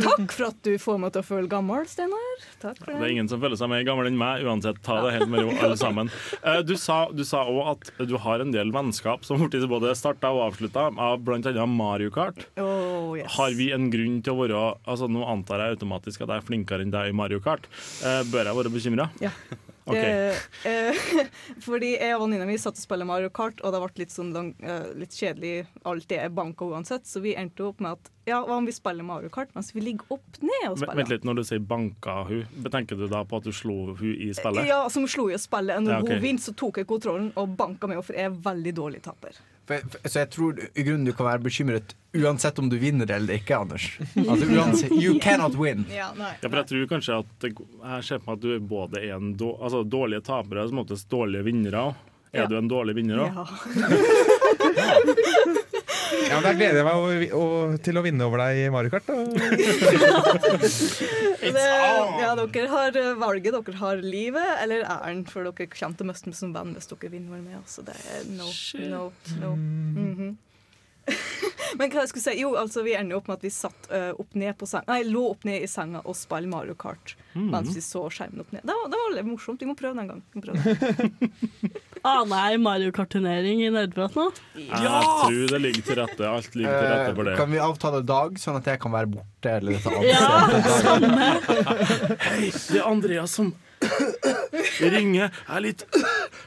Takk 0.08 0.32
for 0.34 0.48
at 0.50 0.60
du 0.66 0.74
får 0.82 0.98
meg 1.02 1.14
til 1.16 1.22
å 1.24 1.26
føle 1.28 1.50
gammel, 1.52 1.86
Steinar. 1.90 2.44
For 2.62 2.74
Det 2.90 2.98
er 2.98 3.14
ingen 3.14 3.30
som 3.32 3.42
føler 3.42 3.58
seg 3.60 3.70
mer 3.72 3.84
gammel 3.88 4.10
enn 4.10 4.18
meg, 4.20 4.44
uansett. 4.48 4.80
Ta 4.86 5.00
det 5.06 5.14
helt 5.18 5.30
med 5.32 5.46
ro, 5.46 5.52
alle 5.62 5.78
sammen. 5.86 6.12
Eh, 6.42 6.62
Du 6.68 6.76
sa 6.80 6.98
du 7.12 7.24
òg 7.24 7.62
at 7.74 7.92
du 8.10 8.16
har 8.24 8.44
en 8.44 8.52
del 8.54 8.72
vennskap 8.76 9.26
som 9.28 9.42
blitt 9.44 9.68
både 9.70 9.94
starta 9.98 10.32
og 10.36 10.44
avslutta 10.50 10.88
av 10.92 11.22
bl.a. 11.26 11.66
Mario 11.68 12.10
Kart. 12.14 12.46
Oh, 12.62 13.14
yes. 13.18 13.32
Har 13.38 13.52
vi 13.58 13.72
en 13.76 13.90
grunn 13.94 14.20
til 14.26 14.34
å 14.34 14.42
være 14.44 14.62
altså 14.88 15.08
Nå 15.12 15.24
antar 15.28 15.62
jeg 15.64 15.78
automatisk 15.78 16.22
at 16.26 16.30
jeg 16.34 16.42
er 16.42 16.48
flinkere 16.48 16.84
enn 16.86 16.94
deg 16.94 17.12
i 17.12 17.16
Mario 17.16 17.40
Kart. 17.44 17.68
Eh, 18.04 18.22
bør 18.32 18.46
jeg 18.52 18.58
være 18.62 18.74
bekymra? 18.74 19.10
Ja. 19.24 19.32
Ok. 19.88 19.96
Eh, 19.96 20.36
eh, 20.68 20.98
fordi 21.68 21.94
jeg 21.96 22.16
og 22.18 22.26
venninna 22.26 22.46
mi 22.50 22.58
satt 22.60 22.76
og 22.76 22.84
spilte 22.84 23.08
Mario 23.08 23.30
Kart, 23.34 23.62
og 23.64 23.72
det 23.74 23.80
ble 23.84 24.04
litt, 24.04 24.12
sånn, 24.14 24.34
lang- 24.36 24.54
eh, 24.60 24.90
litt 25.00 25.16
kjedelig 25.16 25.66
alt 25.88 26.08
det 26.12 26.20
er 26.20 26.30
banka 26.36 26.68
uansett, 26.68 27.08
så 27.08 27.22
vi 27.24 27.34
endte 27.40 27.64
opp 27.70 27.80
med 27.84 27.96
at 27.96 28.12
ja, 28.28 28.42
hva 28.44 28.58
om 28.60 28.66
vi 28.68 28.74
spiller 28.76 29.06
Mario 29.08 29.30
Kart 29.32 29.54
mens 29.56 29.70
vi 29.72 29.80
ligger 29.86 30.18
opp 30.18 30.42
ned 30.44 30.66
og 30.70 30.78
spiller? 30.82 30.98
vent 31.00 31.10
litt, 31.14 31.24
Når 31.24 31.36
du 31.40 31.44
sier 31.48 31.60
'banka 31.64 32.28
hun', 32.28 32.48
betenker 32.64 32.98
du 33.00 33.08
da 33.08 33.24
på 33.24 33.38
at 33.38 33.44
du 33.48 33.52
slo 33.56 33.96
hun 33.96 34.16
i 34.20 34.34
spillet? 34.36 34.68
Ja, 34.68 34.90
som 34.90 35.08
slo 35.08 35.30
i 35.32 35.38
spillet. 35.40 35.80
Når 35.82 35.92
Ja, 35.92 36.00
okay. 36.02 36.16
hun 36.20 36.22
vinner, 36.24 36.40
så 36.44 36.52
tok 36.54 36.78
jeg 36.78 36.88
kontrollen 36.88 37.32
og 37.38 37.56
banka 37.56 37.88
meg, 37.88 38.04
for 38.04 38.14
jeg 38.14 38.26
er 38.26 38.36
veldig 38.36 38.74
dårlig 38.76 39.02
taper. 39.02 39.32
For, 39.68 39.84
for, 39.92 40.00
så 40.08 40.20
jeg 40.24 40.30
tror 40.32 40.62
i 40.80 40.84
grunnen 40.88 41.04
du 41.10 41.14
kan 41.14 41.28
være 41.28 41.44
bekymret 41.44 41.92
uansett 42.18 42.60
om 42.64 42.70
du 42.72 42.78
vinner 42.80 43.10
eller 43.12 43.34
ikke, 43.42 43.58
Anders. 43.60 43.90
Altså 44.16 44.46
uansett, 44.58 44.92
You 44.96 45.18
cannot 45.22 45.56
win. 45.60 45.84
Ja, 45.92 46.14
nei. 46.18 46.32
Ja, 46.42 46.48
for 46.50 46.58
jeg 46.62 46.68
tror 46.72 46.88
kanskje 46.96 47.18
at 47.20 47.28
det, 47.44 47.52
Jeg 47.60 48.04
ser 48.08 48.20
på 48.24 48.32
meg 48.32 48.38
at 48.40 48.44
du 48.46 48.50
er 48.56 48.60
både 48.72 48.98
en 49.12 49.34
då, 49.38 49.52
altså 49.60 49.84
dårlige 49.84 50.24
tapere 50.30 50.64
og 50.64 50.70
som 50.72 50.80
oftest 50.86 51.10
dårlige 51.12 51.44
vinnere. 51.50 51.90
Er 52.34 52.40
Ja. 52.44 52.48
du 52.52 52.56
en 52.58 52.68
dårlig 52.72 52.96
vinner 52.98 53.18
òg? 53.24 53.30
Ja, 53.36 53.44
men 56.12 56.44
Da 56.46 56.54
gleder 56.58 56.80
jeg 56.82 56.88
meg 56.88 56.96
å, 56.98 57.40
å, 57.40 57.78
til 57.84 58.00
å 58.00 58.04
vinne 58.06 58.28
over 58.28 58.44
deg 58.44 58.62
i 58.64 58.70
Mario 58.74 58.94
Kart. 58.94 59.08
Da. 59.08 59.16
Det, 61.48 61.64
ja, 62.20 62.32
dere 62.36 62.68
har 62.72 62.98
eh, 63.00 63.14
valget, 63.20 63.54
dere 63.56 63.78
har 63.80 64.02
livet 64.04 64.50
eller 64.64 64.84
æren, 64.90 65.22
for 65.30 65.46
dere 65.48 65.68
kommer 65.72 65.98
til 66.00 66.08
å 66.08 66.10
miste 66.10 66.30
meg 66.32 66.38
som 66.40 66.52
venn 66.56 66.74
hvis 66.76 66.90
dere 66.92 67.12
vinner 67.14 67.40
med. 67.44 67.56
Altså, 67.62 67.86
det 67.88 67.96
er 67.96 68.26
no, 68.34 68.50
no, 68.92 69.04
no. 69.42 69.54
Mhm. 69.56 70.36
Men 71.78 71.92
hva 71.92 72.04
jeg 72.04 72.12
skulle 72.12 72.24
si? 72.24 72.36
Jo, 72.42 72.54
altså 72.60 72.84
vi 72.86 72.96
ender 72.98 73.20
opp 73.20 73.28
med 73.30 73.40
at 73.40 73.46
vi 73.46 73.52
satt 73.54 73.90
uh, 73.92 74.12
opp 74.18 74.36
ned 74.40 74.56
på 74.58 74.68
seng, 74.70 74.86
nei, 74.88 75.02
lå 75.08 75.24
opp 75.34 75.44
ned 75.48 75.66
i 75.66 75.70
senga 75.70 76.02
og 76.04 76.16
spilte 76.18 76.50
Mario 76.52 76.78
Kart 76.80 77.16
mm. 77.34 77.50
mens 77.52 77.76
vi 77.76 77.84
så 77.84 78.06
skjermen 78.14 78.44
opp 78.44 78.54
ned. 78.56 78.64
Det 78.66 78.76
var, 78.80 78.90
det 78.94 79.02
var 79.02 79.16
litt 79.18 79.28
morsomt. 79.28 79.62
Vi 79.62 79.70
må 79.70 79.76
prøve 79.78 79.98
det 79.98 80.06
en 80.06 80.12
gang. 80.14 80.24
Aner 82.08 82.52
jeg 82.54 82.62
Mario 82.68 82.94
Kart-turnering 82.96 83.64
i 83.66 83.70
Nerdprat 83.74 84.18
nå? 84.18 84.30
Jeg 84.56 84.80
tror 84.80 85.54
det 85.54 85.62
ligger 85.64 85.88
til 85.90 86.00
rette. 86.02 86.32
Alt 86.32 86.58
ligger 86.58 86.80
til 86.80 86.92
rette 86.94 87.14
for 87.14 87.28
Eh, 87.28 87.32
det. 87.32 87.38
Kan 87.38 87.52
vi 87.52 87.60
avtale 87.62 88.02
dag, 88.06 88.38
sånn 88.40 88.60
at 88.60 88.68
jeg 88.72 88.80
kan 88.82 88.94
være 88.94 89.12
borte? 89.18 89.54
Eller 89.58 89.78
dette 89.78 89.92
andre 89.92 90.08
Ja, 90.08 90.26
samme! 90.82 91.30
Hei, 92.28 92.52
det 92.52 92.80
er 92.80 92.88
Andreas 92.88 93.38
som 93.38 93.54
ringer. 94.82 95.30
Jeg 95.30 95.56
er 95.58 95.64
litt 95.66 95.86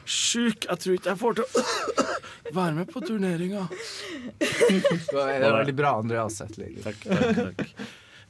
sjuk. 0.05 0.67
Jeg 0.69 0.83
tror 0.83 0.97
ikke 0.97 1.11
jeg 1.13 1.19
får 1.21 1.39
til 1.39 1.45
å 1.47 1.65
være 2.57 2.75
med 2.81 2.91
på 2.91 3.01
turneringa. 3.05 3.65
Det 4.39 5.25
er 5.25 5.47
veldig 5.55 5.75
bra, 5.77 5.95
Andreas. 6.01 6.39
Etterlig. 6.43 6.81
Takk, 6.85 7.03
takk, 7.07 7.41
takk. 7.41 7.73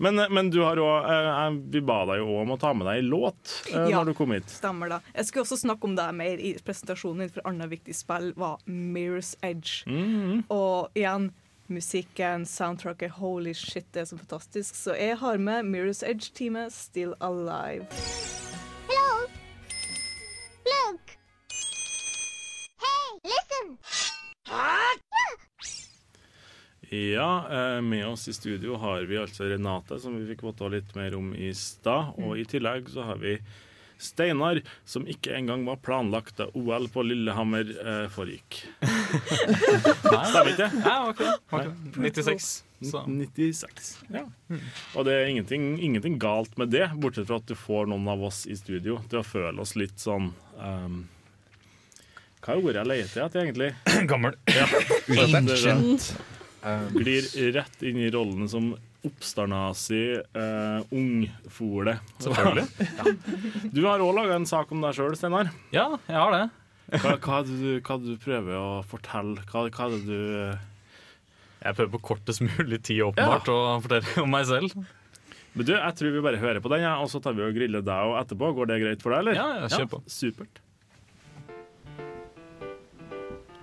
Men, 0.01 0.17
men 0.33 0.47
du 0.49 0.63
har 0.65 0.79
òg 0.81 1.59
Vi 1.69 1.81
ba 1.85 1.99
deg 2.09 2.23
jo 2.23 2.39
om 2.41 2.55
å 2.55 2.57
ta 2.57 2.71
med 2.73 2.87
deg 2.89 3.03
en 3.03 3.09
låt 3.11 3.51
eh, 3.69 3.75
Ja. 3.91 3.99
når 3.99 4.09
du 4.09 4.13
kom 4.17 4.31
hit. 4.33 4.49
Stemmer 4.49 4.89
da. 4.89 4.97
Jeg 5.13 5.27
skulle 5.29 5.45
også 5.45 5.59
snakke 5.61 5.85
om 5.85 5.93
det 5.99 6.07
mer 6.17 6.41
i 6.41 6.55
presentasjonen 6.65 7.21
min, 7.21 7.29
for 7.35 7.45
annet 7.45 7.69
viktig 7.75 7.93
spill 7.93 8.31
var 8.33 8.57
Mirror's 8.65 9.35
Edge. 9.45 9.83
Mhm. 9.85 10.41
Og 10.49 10.89
igjen, 10.97 11.29
musikken, 11.69 12.47
soundtracket, 12.49 13.13
holy 13.21 13.53
shit, 13.53 13.85
det 13.93 14.01
er 14.07 14.09
så 14.09 14.17
fantastisk. 14.17 14.73
Så 14.75 14.97
jeg 14.97 15.21
har 15.21 15.37
med 15.37 15.69
Mirror's 15.69 16.01
Edge-teamet 16.01 16.73
Still 16.73 17.13
Alive. 17.21 17.85
Listen! 23.23 23.77
Ja, 26.93 27.47
eh, 27.51 27.81
med 27.81 28.07
oss 28.07 28.27
i 28.27 28.33
studio 28.33 28.75
har 28.75 29.01
vi 29.01 29.17
altså 29.17 29.43
Renate, 29.47 29.99
som 29.99 30.17
vi 30.19 30.25
fikk 30.33 30.43
vite 30.43 30.69
litt 30.73 30.95
mer 30.95 31.15
om 31.15 31.29
i 31.35 31.53
stad. 31.55 32.17
Og 32.19 32.35
i 32.41 32.43
tillegg 32.43 32.89
så 32.91 33.05
har 33.07 33.21
vi 33.21 33.37
Steinar, 34.01 34.59
som 34.85 35.05
ikke 35.07 35.31
engang 35.37 35.63
var 35.65 35.77
planlagt 35.85 36.39
da 36.41 36.49
OL 36.57 36.89
på 36.91 37.03
Lillehammer 37.05 37.69
eh, 37.79 38.07
foregikk. 38.11 38.63
Stemmer 40.01 40.51
ikke 40.51 40.65
det? 40.65 40.83
Var 40.83 41.13
ikke 41.13 41.29
det. 41.29 42.11
96. 42.25 42.49
Så. 42.81 43.05
96. 43.05 43.91
Ja. 44.09 44.25
Og 44.97 45.05
det 45.05 45.15
er 45.15 45.29
ingenting, 45.29 45.75
ingenting 45.79 46.17
galt 46.19 46.57
med 46.57 46.73
det, 46.73 46.89
bortsett 46.97 47.29
fra 47.29 47.37
at 47.39 47.47
du 47.47 47.55
får 47.55 47.87
noen 47.93 48.09
av 48.09 48.25
oss 48.25 48.43
i 48.49 48.57
studio 48.57 48.97
til 49.07 49.21
å 49.21 49.25
føle 49.25 49.61
oss 49.61 49.77
litt 49.77 50.01
sånn 50.01 50.31
ehm, 50.59 51.03
Hva 52.41 52.55
er 52.55 52.61
ordet 52.61 52.79
jeg 52.79 52.89
leter 52.89 53.25
etter, 53.25 53.43
egentlig? 53.45 53.73
Gammel. 54.09 54.37
Ja. 54.49 54.65
Ancient. 55.37 56.07
Glir 56.95 57.27
rett 57.53 57.83
inn 57.85 57.99
i 58.01 58.09
rollen 58.13 58.49
som 58.49 58.71
oppstarnazi, 59.05 60.01
uh, 60.37 60.81
ungfole. 60.93 61.97
Selvfølgelig. 62.21 62.65
Ja. 63.01 63.13
Du 63.73 63.83
har 63.87 64.01
òg 64.03 64.13
laga 64.17 64.37
en 64.37 64.45
sak 64.49 64.73
om 64.73 64.81
deg 64.83 64.97
sjøl, 64.97 65.15
Steinar. 65.17 65.49
Ja, 65.73 65.87
jeg 66.09 66.17
har 66.17 66.33
det. 66.35 66.43
Hva, 66.91 67.15
hva, 67.15 67.37
er 67.39 67.47
det 67.47 67.57
du, 67.57 67.69
hva 67.79 67.95
er 67.95 68.01
det 68.03 68.15
du 68.15 68.23
prøver 68.25 68.57
å 68.57 68.65
fortelle? 68.89 69.45
Hva, 69.49 69.63
hva 69.69 69.85
er 69.87 69.93
det 69.95 70.01
du 70.09 70.17
eh, 70.41 70.63
Jeg 71.61 71.77
prøver 71.77 71.93
på 71.93 72.01
kortest 72.09 72.43
mulig 72.43 72.81
tid 72.83 73.05
åpenbart 73.05 73.47
å 73.53 73.59
fortelle 73.85 74.25
om 74.25 74.33
meg 74.33 74.49
selv. 74.49 74.75
Men 75.53 75.67
du, 75.67 75.71
Jeg 75.77 75.97
tror 75.99 76.13
vi 76.17 76.25
bare 76.25 76.41
hører 76.41 76.61
på 76.63 76.73
den, 76.73 76.83
ja, 76.85 76.97
og 77.01 77.09
så 77.13 77.21
tar 77.23 77.37
vi 77.37 77.45
og 77.45 77.55
griller 77.55 77.85
deg 77.85 78.11
og 78.11 78.17
etterpå. 78.21 78.51
Går 78.59 78.73
det 78.73 78.81
greit 78.83 79.05
for 79.05 79.15
deg, 79.15 79.23
eller? 79.23 79.39
Ja, 79.39 79.47
ja, 79.63 79.71
kjør 79.71 79.89
på. 79.95 80.03
Supert. 80.11 80.61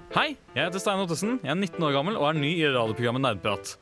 Hei, 0.09 0.39
jeg 0.57 0.65
heter 0.65 0.81
Stein 0.81 1.03
Ottesen. 1.03 1.35
Jeg 1.45 1.53
er 1.53 1.59
19 1.59 1.85
år 1.85 1.93
gammel 1.93 2.15
og 2.17 2.31
er 2.31 2.39
ny 2.39 2.49
i 2.57 2.65
radioprogrammet 2.65 3.21
Nerdprat. 3.21 3.75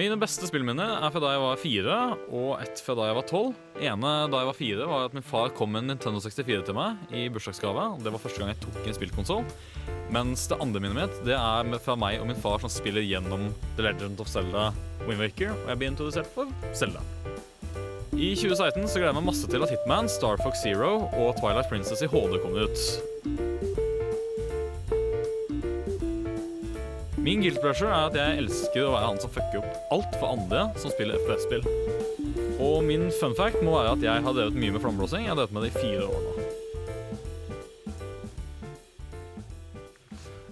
Mine 0.00 0.16
beste 0.16 0.48
spillminner 0.48 0.94
er 0.96 1.12
fra 1.12 1.20
da 1.20 1.34
jeg 1.34 1.42
var 1.42 1.60
fire, 1.60 1.98
og 2.32 2.54
ett 2.62 2.80
fra 2.80 2.96
da 2.96 3.10
jeg 3.10 3.18
var 3.18 3.28
tolv. 3.28 3.58
ene 3.76 4.14
da 4.32 4.40
jeg 4.40 4.48
var 4.48 4.56
fire, 4.56 4.88
var 4.88 5.04
at 5.10 5.18
min 5.18 5.26
far 5.26 5.52
kom 5.52 5.74
med 5.74 5.82
en 5.84 5.92
Nintendo 5.92 6.24
64 6.24 6.64
til 6.70 6.78
meg 6.78 7.12
i 7.12 7.26
bursdagsgave. 7.28 7.84
Det 8.00 8.14
var 8.14 8.24
første 8.24 8.40
gang 8.40 8.54
jeg 8.54 8.62
tok 8.64 8.80
en 8.80 8.96
spillkonsoll. 8.96 9.44
Mens 10.16 10.48
det 10.48 10.56
andre 10.64 10.80
minnet 10.80 10.96
mitt 11.02 11.22
det 11.28 11.36
er 11.36 11.84
fra 11.84 12.00
meg 12.00 12.16
og 12.22 12.30
min 12.32 12.40
far 12.40 12.64
som 12.64 12.72
spiller 12.72 13.04
gjennom 13.04 13.50
The 13.76 13.90
Legend 13.90 14.24
of 14.24 14.32
Zelda 14.32 14.70
Wind 15.04 15.20
Waker, 15.20 15.52
og 15.52 15.68
jeg 15.74 15.82
blir 15.82 15.92
introdusert 15.92 16.32
for 16.32 16.48
Zelda. 16.72 17.04
I 18.10 18.34
2016 18.34 18.88
så 18.90 18.98
gleder 18.98 19.12
jeg 19.12 19.16
meg 19.20 19.26
masse 19.28 19.46
til 19.46 19.62
at 19.62 19.70
Hitman, 19.70 20.08
Star 20.10 20.40
Fox 20.42 20.64
Zero 20.64 21.06
og 21.14 21.36
Twilight 21.38 21.68
Princess 21.70 22.02
i 22.02 22.08
HD 22.10 22.40
kommer 22.42 22.66
ut. 22.66 22.78
Min 27.20 27.44
guilt 27.44 27.60
pleasure 27.62 27.92
er 27.92 28.08
at 28.08 28.16
jeg 28.18 28.42
elsker 28.42 28.82
å 28.82 28.94
være 28.96 29.06
han 29.12 29.20
som 29.22 29.30
fucker 29.30 29.60
opp 29.60 29.94
alt 29.94 30.18
for 30.18 30.34
andre 30.34 30.64
som 30.80 30.90
spiller 30.90 31.20
FPS-spill. 31.22 31.62
Og 32.60 32.82
min 32.84 33.06
fun 33.20 33.36
fact 33.38 33.62
må 33.64 33.76
være 33.78 33.94
at 33.94 34.04
jeg 34.08 34.26
har 34.26 34.36
drevet 34.36 34.58
mye 34.58 34.74
med 34.74 34.82
flammeblåsing. 34.82 35.28
Jeg 35.28 35.32
har 35.34 35.38
drevet 35.38 35.54
med 35.54 35.68
det 35.68 35.70
i 35.70 35.78
fire 35.78 36.08
år 36.08 36.26
nå. 36.26 36.32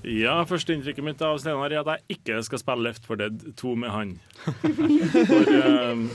Ja, 0.09 0.39
Førsteinntrykket 0.49 1.05
mitt 1.05 1.21
av 1.27 1.37
Steinar 1.43 1.75
er 1.75 1.83
at 1.83 1.91
jeg 1.97 2.21
ikke 2.21 2.39
skal 2.47 2.63
spille 2.63 2.87
Left 2.87 3.05
for 3.05 3.21
Dead 3.21 3.43
2 3.59 3.75
med 3.83 3.93
han. 3.93 4.15
For, 4.47 5.51
eh, 5.53 6.07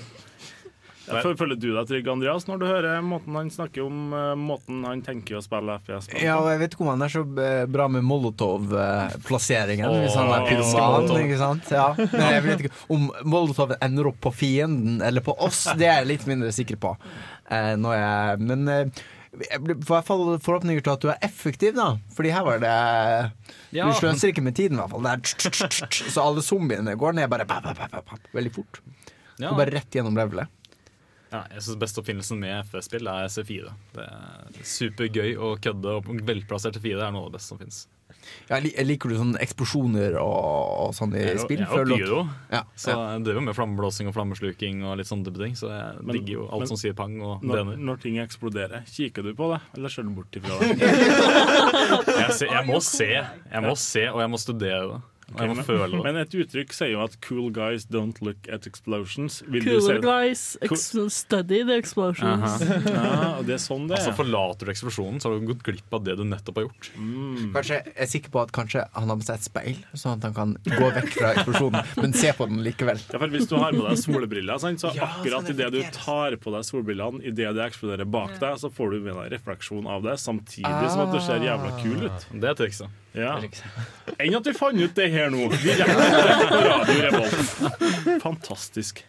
ja, 1.07 1.21
føler 1.23 1.57
du 1.59 1.67
deg 1.73 1.87
trygg, 1.89 2.07
Andreas, 2.13 2.45
når 2.47 2.61
du 2.61 2.65
hører 2.69 3.01
måten 3.05 3.35
han 3.35 3.49
snakker 3.51 3.83
om 3.85 4.13
eh, 4.15 4.33
måten 4.39 4.83
han 4.87 5.01
tenker 5.05 5.39
å 5.39 5.43
spille 5.43 5.77
FPS 5.81 6.09
på? 6.11 6.21
Ja, 6.23 6.37
og 6.39 6.49
jeg 6.53 6.61
vet 6.63 6.75
ikke 6.75 6.85
om 6.85 6.91
han 6.93 7.05
er 7.05 7.13
så 7.13 7.23
eh, 7.43 7.63
bra 7.71 7.87
med 7.91 8.05
Molotov-plasseringen. 8.07 9.87
oh, 9.89 9.97
hvis 10.03 10.15
han 10.19 10.31
er 10.35 10.47
pyroman, 10.47 11.09
ikke 11.25 11.41
sant? 11.41 11.73
Ja. 11.73 11.89
Men 11.99 12.27
jeg 12.37 12.45
vet 12.47 12.63
ikke 12.65 12.75
om 12.95 13.09
Molotov 13.27 13.75
ender 13.79 14.11
opp 14.13 14.21
på 14.23 14.33
fienden 14.43 15.01
eller 15.03 15.25
på 15.25 15.35
oss. 15.43 15.65
Det 15.79 15.89
er 15.89 16.01
jeg 16.01 16.11
litt 16.13 16.29
mindre 16.29 16.53
sikker 16.55 16.79
på. 16.81 16.95
Eh, 17.51 17.73
når 17.79 17.99
jeg, 17.99 18.47
men 18.47 18.71
eh, 18.71 19.03
jeg 19.33 19.59
får 19.59 19.73
i 19.73 19.89
hvert 19.89 20.07
fall 20.07 20.25
forhåpninger 20.45 20.83
til 20.85 20.93
at 20.93 21.03
du 21.03 21.09
er 21.09 21.23
effektiv, 21.25 21.73
da. 21.77 21.95
Fordi 22.13 22.33
her 22.33 22.45
var 22.45 22.59
det 22.61 22.73
Ja. 23.73 23.87
Du 23.89 23.97
sløser 23.97 24.29
ikke 24.29 24.43
med 24.45 24.55
tiden, 24.55 24.77
i 24.77 24.83
hvert 24.83 24.93
fall. 24.93 25.03
Det 25.03 25.13
er. 25.89 26.01
Så 26.13 26.21
alle 26.23 26.43
zombiene 26.45 26.93
går 26.99 27.17
ned 27.17 27.31
bare 27.31 27.47
pap, 27.49 27.65
pap, 27.65 27.79
pap, 27.89 28.05
pap, 28.11 28.27
veldig 28.35 28.53
fort. 28.53 28.79
Ja. 29.39 29.49
Går 29.49 29.57
bare 29.63 29.73
rett 29.79 29.97
gjennom 29.97 30.17
levelet. 30.17 30.51
Ja, 31.33 31.39
jeg 31.49 31.63
synes 31.65 31.79
Beste 31.81 31.97
oppfinnelsen 32.03 32.37
med 32.43 32.59
FS-spill 32.69 33.07
er 33.09 33.25
C4. 33.33 33.71
Det 33.95 34.03
er 34.05 34.61
supergøy 34.69 35.31
å 35.41 35.55
kødde, 35.57 35.97
og 35.97 36.11
velplassert 36.29 36.77
C4 36.77 37.07
er 37.07 37.11
noe 37.15 37.25
av 37.25 37.31
det 37.33 37.39
beste 37.39 37.55
som 37.55 37.61
fins. 37.63 37.87
Ja, 38.47 38.59
li- 38.61 38.71
liker 38.85 39.09
du 39.11 39.17
sånne 39.19 39.39
eksplosjoner 39.43 40.13
og, 40.21 40.35
og 40.85 40.91
sånn 40.95 41.11
i 41.17 41.23
spill? 41.41 41.59
Jeg 41.59 41.67
er 41.67 41.89
jo 41.89 41.97
pyro, 41.97 42.19
Ja, 42.53 42.61
så 42.79 42.93
jeg 42.93 43.23
driver 43.25 43.43
med 43.49 43.55
flammeblåsing 43.57 44.07
og 44.07 44.15
flammesluking 44.15 44.83
og 44.87 44.99
litt 45.01 45.09
sånne 45.09 45.25
type 45.27 45.41
ting. 45.41 45.57
Så 45.59 45.71
jeg 45.73 45.97
Men- 46.05 46.15
digger 46.19 46.33
jo 46.37 46.45
alt 46.53 46.63
men 46.63 46.69
som 46.71 46.79
sier 46.79 46.93
pang 46.95 47.17
og 47.19 47.41
Når, 47.43 47.51
brenner. 47.57 47.81
når 47.89 47.99
ting 48.05 48.19
eksploderer, 48.23 48.85
kikker 48.87 49.25
du 49.27 49.33
på 49.35 49.49
det, 49.55 49.59
eller 49.75 49.89
ser 49.89 50.03
du 50.07 50.13
bort 50.15 50.37
ifra 50.39 50.55
det? 50.61 50.77
Jeg, 50.77 52.31
ser, 52.37 52.53
jeg 52.53 52.65
må 52.69 52.79
se, 52.85 53.09
jeg 53.17 53.65
må 53.65 53.73
se, 53.75 54.05
og 54.13 54.21
jeg 54.23 54.29
må 54.35 54.39
studere 54.45 54.85
det. 54.93 55.01
Må 55.33 55.55
men, 55.55 55.65
føler, 55.65 56.03
men 56.05 56.17
et 56.21 56.33
uttrykk 56.37 56.73
sier 56.75 56.91
jo 56.93 57.01
at 57.03 57.15
'cool 57.25 57.49
guys 57.53 57.87
don't 57.89 58.19
look 58.21 58.47
at 58.51 58.67
explosions'. 58.69 59.41
Vil 59.49 59.65
du 59.65 59.71
Cooler 59.79 60.01
guys 60.03 60.57
cool? 60.67 61.09
study 61.09 61.63
the 61.63 61.77
explosions. 61.77 62.61
Ja, 62.93 63.37
og 63.39 63.45
det 63.47 63.55
er 63.57 63.61
sånn 63.61 63.87
det 63.89 63.97
Altså 63.97 64.11
er. 64.11 64.17
Forlater 64.17 64.67
du 64.69 64.71
eksplosjonen, 64.73 65.19
så 65.21 65.29
har 65.31 65.39
du 65.39 65.47
gått 65.49 65.63
glipp 65.65 65.95
av 65.97 66.03
det 66.05 66.15
du 66.19 66.23
nettopp 66.27 66.59
har 66.61 66.67
gjort. 66.67 66.91
Kanskje 67.55 67.79
Jeg 67.83 67.95
er 68.05 68.09
sikker 68.11 68.33
på 68.33 68.41
at 68.43 68.53
kanskje 68.55 68.85
han 68.93 69.09
har 69.09 69.19
med 69.19 69.25
seg 69.27 69.39
et 69.41 69.47
speil, 69.47 69.81
sånn 69.97 70.17
at 70.19 70.27
han 70.29 70.35
kan 70.37 70.55
gå 70.67 70.89
vekk 70.99 71.11
fra 71.17 71.33
eksplosjonen, 71.33 71.91
men 72.01 72.13
se 72.17 72.33
på 72.37 72.47
den 72.49 72.63
likevel. 72.65 73.01
Ja, 73.11 73.19
for 73.19 73.33
Hvis 73.33 73.49
du 73.49 73.55
har 73.57 73.73
på 73.73 73.85
deg 73.87 73.97
solbriller, 74.03 74.61
sant, 74.61 74.83
så 74.83 74.93
Ja, 74.97 75.09
akkurat 75.17 75.47
sånn 75.49 75.55
idet 75.57 75.71
du 75.73 75.81
tar 75.95 76.37
på 76.37 76.53
deg 76.53 76.67
solbrillene, 76.69 77.23
idet 77.25 77.55
det 77.57 77.65
eksploderer 77.65 78.05
bak 78.05 78.37
deg, 78.39 78.59
så 78.61 78.69
får 78.73 78.93
du 78.93 78.99
med 79.07 79.17
deg 79.17 79.33
refleksjon 79.39 79.87
av 79.89 80.05
det, 80.05 80.19
samtidig 80.21 80.91
som 80.93 81.07
at 81.07 81.15
du 81.15 81.19
ser 81.23 81.41
jævla 81.43 81.73
kul 81.81 82.05
ut. 82.07 82.27
Det 82.33 82.51
er 82.51 82.59
trikset. 82.59 83.02
Ja. 83.13 83.35
Enn 84.17 84.35
at 84.39 84.47
vi 84.49 84.53
fant 84.57 84.79
ut 84.81 84.95
det 84.97 85.09
her 85.13 85.29
nå, 85.33 85.47
direkte 85.61 86.05
på 86.49 86.61
Radio 86.65 87.01
Revolt. 87.05 88.21
Fantastisk. 88.23 89.03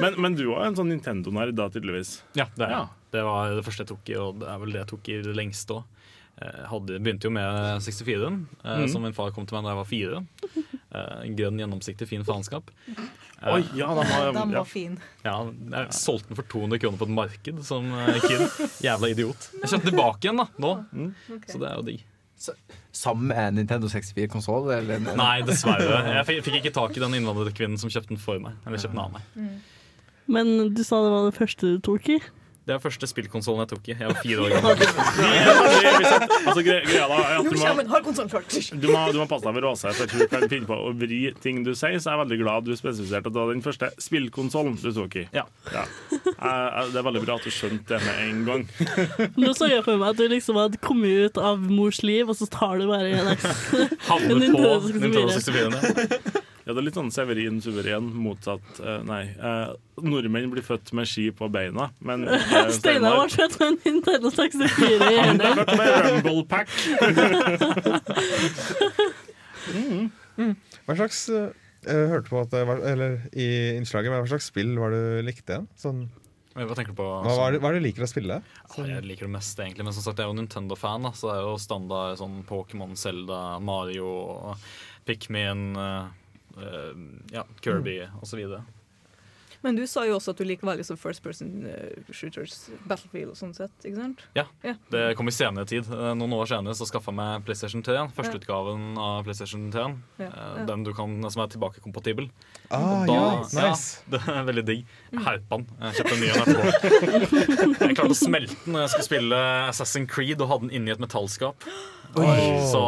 Men, 0.00 0.14
men 0.22 0.34
du 0.38 0.44
var 0.50 0.66
en 0.68 0.76
sånn 0.78 0.90
Nintendo-nerd 0.92 1.54
da, 1.58 1.68
tydeligvis. 1.74 2.20
Ja, 2.38 2.46
det, 2.54 2.66
er. 2.68 2.72
Ja. 2.76 2.82
det 3.14 3.22
var 3.26 3.54
det 3.56 3.64
første 3.66 3.82
jeg 3.86 3.90
tok 3.92 4.10
i, 4.12 4.16
og 4.22 4.40
det 4.42 4.48
er 4.52 4.58
vel 4.62 4.74
det 4.74 4.82
jeg 4.84 4.90
tok 4.94 5.10
i 5.14 5.20
det 5.26 5.34
lengste 5.38 5.78
òg. 5.80 5.92
Jeg 6.36 7.00
begynte 7.00 7.24
jo 7.24 7.32
med 7.32 7.78
64-en, 7.80 8.34
eh, 8.60 8.72
Mhm. 8.82 8.88
som 8.92 9.02
min 9.06 9.14
far 9.16 9.30
kom 9.32 9.46
til 9.48 9.56
meg 9.56 9.64
da 9.64 9.72
jeg 9.72 9.78
var 9.78 9.86
fire. 9.88 10.18
Eh, 10.96 11.22
grønn, 11.38 11.58
gjennomsiktig, 11.62 12.06
fin 12.10 12.24
faenskap. 12.28 12.68
Eh, 12.92 13.54
Oi, 13.54 13.62
ja, 13.78 13.86
den 13.96 14.10
var, 14.10 14.32
Den 14.36 14.52
ja. 14.52 14.58
var 14.60 14.68
fin. 14.68 14.98
Ja, 15.24 15.38
jeg 15.48 15.94
solgte 15.96 16.28
den 16.28 16.36
for 16.36 16.44
200 16.52 16.78
kroner 16.82 16.98
på 17.00 17.08
et 17.08 17.14
marked 17.16 17.62
som 17.64 17.88
eh, 18.02 18.20
kid. 18.20 18.44
Jævla 18.84 19.10
idiot. 19.14 19.48
Jeg 19.62 19.70
kjøpte 19.72 19.90
tilbake 19.90 20.20
igjen 20.28 20.42
da, 20.42 20.46
nå, 20.60 20.74
så 21.48 21.58
det 21.62 21.70
er 21.70 21.74
jo 21.80 21.86
digg. 21.88 22.04
Samme 22.96 23.46
Nintendo 23.56 23.88
64-konsoll? 23.92 24.68
Nei, 25.16 25.36
dessverre. 25.46 26.00
Jeg 26.18 26.26
fikk, 26.28 26.42
fikk 26.48 26.58
ikke 26.62 26.74
tak 26.76 26.96
i 26.96 27.02
den 27.02 27.16
innvandrerkvinnen 27.18 27.80
som 27.80 27.92
kjøpte 27.92 28.14
den 28.14 28.20
for 28.20 28.40
meg. 28.42 28.58
Eller 28.66 28.80
kjøpte 28.80 28.96
den 28.96 29.04
av 29.04 29.16
meg. 29.16 29.22
Men 30.26 30.52
du 30.74 30.82
sa 30.84 30.98
det 31.04 31.12
var 31.14 31.28
det 31.28 31.36
første 31.38 31.76
du 31.76 31.82
tok 31.86 32.08
i? 32.16 32.18
Det 32.66 32.74
er 32.74 32.80
første 32.82 33.06
spillkonsollen 33.06 33.60
jeg 33.62 33.68
tok 33.70 33.88
i. 33.92 33.94
Jeg 33.94 34.08
var 34.10 34.16
fire 34.18 34.42
år 34.42 34.50
gammel. 34.56 34.74
Du 38.82 38.88
må, 38.90 39.02
du 39.12 39.18
må, 39.20 39.24
du 39.26 39.30
passe 39.30 39.46
deg 39.46 39.54
for 39.60 39.66
Åse, 39.70 39.92
for 39.94 40.14
hun 40.16 40.24
kan 40.32 40.46
finne 40.50 40.66
på 40.66 40.78
å 40.88 40.90
vri 40.98 41.20
ting 41.44 41.60
du 41.66 41.70
sier. 41.78 41.94
Så 42.02 42.10
jeg 42.10 42.16
er 42.16 42.20
veldig 42.24 42.38
glad 42.42 42.66
du 42.66 42.72
spesifiserte 42.78 43.30
at 43.30 43.36
det 43.36 43.38
var 43.44 43.52
den 43.54 43.62
første 43.64 43.90
spillkonsollen 44.02 44.74
du 44.82 44.88
tok 44.96 45.14
i. 45.22 45.24
Ja. 45.36 45.44
Jeg- 45.70 46.90
det 46.90 46.98
er 47.00 47.06
veldig 47.06 47.22
bra 47.24 47.36
at 47.38 47.46
du 47.46 47.50
skjønte 47.54 47.86
det 47.86 48.00
med 48.02 48.16
en 48.26 48.42
gang. 48.50 48.66
Nå 49.40 49.54
så 49.54 49.70
jeg 49.70 49.84
for 49.86 49.96
meg 50.02 50.08
at 50.10 50.18
du 50.20 50.26
liksom 50.34 50.58
hadde 50.58 50.82
kommet 50.82 51.30
ut 51.30 51.38
av 51.38 51.62
mors 51.70 52.02
liv, 52.02 52.26
og 52.28 52.34
så 52.38 52.50
tar 52.50 52.82
du 52.82 52.88
bare 52.90 53.14
en 53.14 53.30
Havnet 54.10 54.34
på 54.34 54.42
Nintendo 54.42 54.80
Nintendo 54.90 55.28
64. 55.38 56.42
64. 56.66 56.68
Ja, 56.68 56.74
det 56.74 56.80
er 56.80 56.86
litt 56.88 56.96
sånn 56.98 57.12
Severin 57.14 57.60
Suveren 57.62 58.08
motsatt 58.10 58.80
uh, 58.82 58.98
Nei. 59.06 59.22
Uh, 59.38 59.70
nordmenn 60.02 60.50
blir 60.50 60.64
født 60.66 60.90
med 60.98 61.06
ski 61.06 61.28
på 61.34 61.46
beina, 61.52 61.92
men 62.02 62.26
uh, 62.26 62.42
Steinar 62.74 63.20
ble 63.22 63.30
født 63.36 63.54
med 63.60 63.68
en 63.70 63.78
Nintendo 63.84 64.32
64 64.34 65.12
i 65.12 65.20
Han 65.20 65.38
ble 65.38 65.52
født 65.60 65.76
med 65.78 65.88
Rumble 66.08 66.42
Pack. 66.50 66.68
Hva 70.36 70.94
slags 70.94 71.24
eh, 71.32 71.48
Jeg 71.86 72.10
hørte 72.12 72.30
på 72.30 72.38
at 72.42 72.52
det 72.52 72.60
var, 72.68 72.82
Eller 72.86 73.24
i 73.32 73.46
innslaget, 73.78 74.12
men 74.12 74.20
hva 74.22 74.30
slags 74.30 74.50
spill 74.52 74.76
var 74.78 74.94
det 74.94 75.00
du 75.02 75.26
likte 75.26 75.56
igjen? 75.56 75.66
Sånn, 75.80 76.04
Hva 76.54 76.66
på? 76.68 76.74
hva, 76.76 77.22
hva, 77.24 77.46
er 77.46 77.56
det, 77.56 77.62
hva 77.62 77.70
er 77.70 77.78
det 77.78 77.80
du 77.82 77.86
liker 77.88 78.06
å 78.06 78.10
spille? 78.10 78.36
Ja, 78.42 78.84
jeg 78.90 79.06
liker 79.08 79.26
det 79.26 79.32
meste, 79.32 79.64
egentlig. 79.64 79.86
Men 79.88 79.96
som 79.96 80.04
sagt, 80.04 80.20
jeg 80.20 80.26
er 80.26 80.30
jo 80.30 80.38
Nintendo-fan, 80.38 81.08
så 81.16 81.30
det 81.30 81.38
er 81.38 81.48
jo 81.48 81.56
standard 81.62 82.20
sånn 82.20 82.36
Pokémon, 82.48 82.94
Zelda, 83.00 83.40
Mario, 83.64 84.10
Pikmin, 85.08 85.66
uh, 85.78 86.06
ja, 87.32 87.44
Kirby 87.62 88.00
Mm. 88.06 88.18
osv. 88.22 88.46
Men 89.64 89.74
du 89.74 89.86
sa 89.88 90.04
jo 90.06 90.14
også 90.18 90.30
at 90.30 90.38
du 90.38 90.44
liker 90.44 90.66
veldig 90.68 90.84
som 90.84 90.98
first 91.00 91.22
person 91.24 91.64
eh, 91.66 91.96
shooters, 92.14 92.68
Battlefield 92.86 93.32
og 93.32 93.38
sånn 93.38 93.54
sett, 93.56 93.72
ikke 93.88 93.96
sant? 93.98 94.20
Ja, 94.36 94.44
yeah. 94.62 94.76
det 94.92 95.00
kom 95.18 95.26
i 95.26 95.32
senere 95.34 95.64
tid. 95.66 95.88
Eh, 95.90 96.12
Noen 96.14 96.34
år 96.36 96.46
senere 96.46 96.74
så 96.76 96.86
skaffa 96.86 97.10
jeg 97.10 97.16
meg 97.18 97.46
PlayStation 97.48 97.82
3. 97.82 98.04
Førsteutgaven 98.14 98.84
av 99.00 99.24
PlayStation 99.26 99.64
3. 99.74 99.86
Ja, 100.22 100.28
eh. 100.28 100.60
Den 100.68 100.84
du 100.86 100.92
kan, 100.94 101.16
som 101.32 101.42
er 101.42 101.48
tilbakekompatibel. 101.56 102.28
Ah, 102.70 103.06
Da- 103.08 103.14
ja, 103.16 103.24
ja, 103.56 103.70
nice. 103.72 104.04
det 104.12 104.20
er 104.28 104.44
veldig 104.52 104.66
digg. 104.68 104.84
Jeg 105.10 105.24
herpa 105.24 105.56
den. 105.58 105.66
Jeg 105.80 105.98
kjøpte 105.98 106.14
en 106.14 106.20
ny 106.20 106.28
en 106.28 106.40
etterpå. 106.44 107.80
Jeg 107.88 107.96
klarte 107.96 108.14
å 108.14 108.20
smelte 108.22 108.56
den 108.64 108.72
når 108.76 108.80
jeg 108.86 108.90
skulle 108.94 109.08
spille 109.08 109.42
Assassin's 109.72 110.08
Creed 110.12 110.40
og 110.44 110.48
hadde 110.52 110.68
den 110.68 110.76
inni 110.78 110.92
et 110.94 111.00
metallskap. 111.02 111.64
Oi. 112.16 112.42
Så 112.70 112.80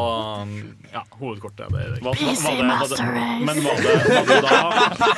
ja, 0.92 1.02
hovedkortet 1.20 1.66
er 1.66 1.72
det. 1.74 2.00
Hva, 2.04 2.14
hva, 2.16 2.32
var 2.42 2.54
det, 2.56 2.68
var 2.80 2.88
det, 2.92 3.24
men 3.44 3.60
var 3.64 3.82
det, 3.84 3.94
var, 4.08 4.28
det 4.30 4.38
da, 4.44 5.10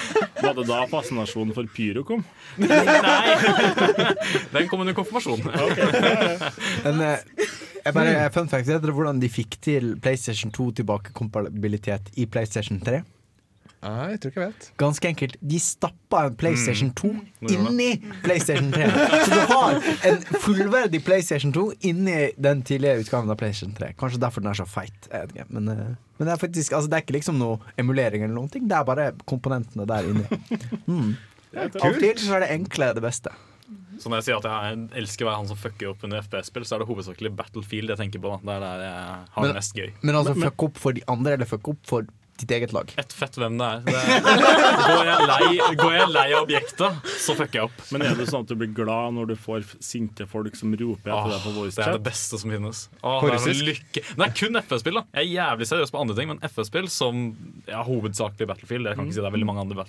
var 0.43 0.57
det 0.59 0.67
da 0.71 0.81
fascinasjonen 0.91 1.55
for 1.55 1.71
pyro 1.77 2.03
kom? 2.09 2.25
Nei! 2.59 3.37
Den 4.55 4.67
kom 4.71 4.83
under 4.83 4.97
konfirmasjonen. 4.99 5.47
Men 6.87 7.05
eh, 7.07 7.47
jeg 7.85 7.97
bare, 7.97 8.17
eh, 8.17 8.29
fun 8.35 8.51
fact, 8.51 8.69
vet 8.69 8.83
dere 8.83 8.97
hvordan 8.97 9.23
de 9.23 9.31
fikk 9.33 9.61
til 9.63 9.95
PlayStation 10.03 10.53
2 10.55 10.71
tilbakekompabilitet 10.83 12.13
i 12.21 12.27
PlayStation 12.31 12.83
3? 12.85 13.05
Nei, 13.81 14.11
jeg 14.13 14.21
tror 14.21 14.33
ikke 14.33 14.43
jeg 14.43 14.51
vet. 14.51 14.67
Ganske 14.81 15.09
enkelt. 15.09 15.37
De 15.53 15.59
stappa 15.65 16.25
en 16.29 16.35
PlayStation 16.37 16.91
2 17.01 17.11
Nå 17.17 17.53
inni 17.55 17.89
PlayStation 18.27 18.69
3. 18.75 18.89
Så 19.25 19.31
du 19.33 19.55
har 19.55 19.79
en 20.11 20.19
fullverdig 20.45 21.01
PlayStation 21.07 21.55
2 21.57 21.65
inni 21.89 22.19
den 22.37 22.61
tidligere 22.69 23.01
utgaven 23.07 23.33
av 23.33 23.41
PlayStation 23.41 23.73
3. 23.79 23.95
Kanskje 24.01 24.21
derfor 24.21 24.45
den 24.45 24.53
er 24.53 24.61
så 24.61 24.69
feit. 24.69 25.09
Men, 25.49 25.73
eh, 25.73 25.95
men 26.21 26.29
det 26.29 26.35
er 26.35 26.43
faktisk 26.43 26.77
altså, 26.77 26.91
Det 26.93 26.99
er 26.99 27.07
ikke 27.07 27.17
liksom 27.17 27.41
noe 27.41 27.57
emulering 27.81 28.27
eller 28.27 28.37
noen 28.37 28.53
ting. 28.53 28.69
Det 28.69 28.77
er 28.77 28.89
bare 28.89 29.13
komponentene 29.25 29.89
der 29.89 30.13
inni. 30.13 30.29
Mm. 30.85 31.15
Til 31.51 32.21
så 32.21 32.37
er 32.37 32.45
det 32.45 32.53
enkle 32.55 32.93
det 32.95 33.03
beste. 33.03 33.33
Så 34.01 34.09
når 34.09 34.21
jeg 34.21 34.29
sier 34.29 34.39
at 34.41 34.47
jeg 34.49 35.01
elsker 35.03 35.27
å 35.27 35.29
være 35.29 35.41
han 35.43 35.49
som 35.51 35.59
fucker 35.61 35.91
opp 35.91 36.05
under 36.07 36.23
FPS-spill, 36.25 36.65
så 36.65 36.77
er 36.77 36.83
det 36.83 36.89
hovedsakelig 36.89 37.33
Battlefield 37.37 37.93
jeg 37.93 38.01
tenker 38.01 38.23
på. 38.23 38.33
da. 38.33 38.39
Det 38.41 38.55
er 38.55 38.63
der 38.65 38.85
jeg 38.87 39.19
har 39.35 39.49
det 39.49 39.57
mest 39.59 39.77
gøy. 39.77 39.91
Men 40.01 40.19
altså 40.21 40.35
fuck 40.39 40.65
opp 40.69 40.81
for 40.81 40.97
de 40.97 41.05
andre, 41.11 41.35
eller 41.37 41.51
fuck 41.51 41.69
opp 41.75 41.83
for 41.89 42.09
ditt 42.41 42.53
eget 42.57 42.73
lag? 42.75 42.93
Et 43.01 43.13
fett 43.15 43.37
hvem 43.41 43.59
det 43.61 43.67
er. 43.67 43.83
Det 43.87 43.95
er 44.01 44.87
går, 44.91 45.09
jeg 45.09 45.29
lei, 45.31 45.75
går 45.81 45.95
jeg 45.97 46.09
lei 46.15 46.25
av 46.33 46.45
objektet, 46.45 47.11
så 47.21 47.37
fucker 47.39 47.61
jeg 47.61 47.69
opp. 47.69 47.83
Men 47.95 48.05
er 48.07 48.17
det 48.19 48.27
sånn 48.31 48.47
at 48.47 48.53
du 48.53 48.57
blir 48.61 48.73
glad 48.77 49.17
når 49.17 49.33
du 49.33 49.35
får 49.41 49.67
sinte 49.85 50.27
folk 50.31 50.57
som 50.59 50.75
roper 50.81 51.13
etter 51.15 51.35
deg 51.35 51.45
på 51.47 51.55
voice 51.57 51.75
chat? 51.77 51.85
det 51.85 51.89
er 51.89 51.99
det 51.99 52.07
beste 52.11 52.41
som 52.43 52.55
finnes. 52.55 52.83
Åh, 53.01 53.27
det 53.29 53.41
er 53.41 53.63
lykke. 53.71 54.05
Det 54.11 54.27
er 54.27 54.37
kun 54.43 54.61
FS-spill. 54.63 55.01
da 55.01 55.05
Jeg 55.21 55.29
er 55.29 55.33
jævlig 55.37 55.71
seriøs 55.71 55.95
på 55.95 56.03
andre 56.03 56.19
ting, 56.19 56.33
men 56.33 56.43
FS-spill 56.51 56.91
som 56.93 57.27
ja, 57.69 57.83
hovedsakelig 57.87 58.49
Battlefield 58.51 58.89
Jeg 58.91 58.99
kan 58.99 59.09
ikke 59.09 59.19
si 59.19 59.23
det 59.23 59.31
er 59.31 59.37
veldig 59.37 59.51
mange 59.51 59.67
andre 59.67 59.87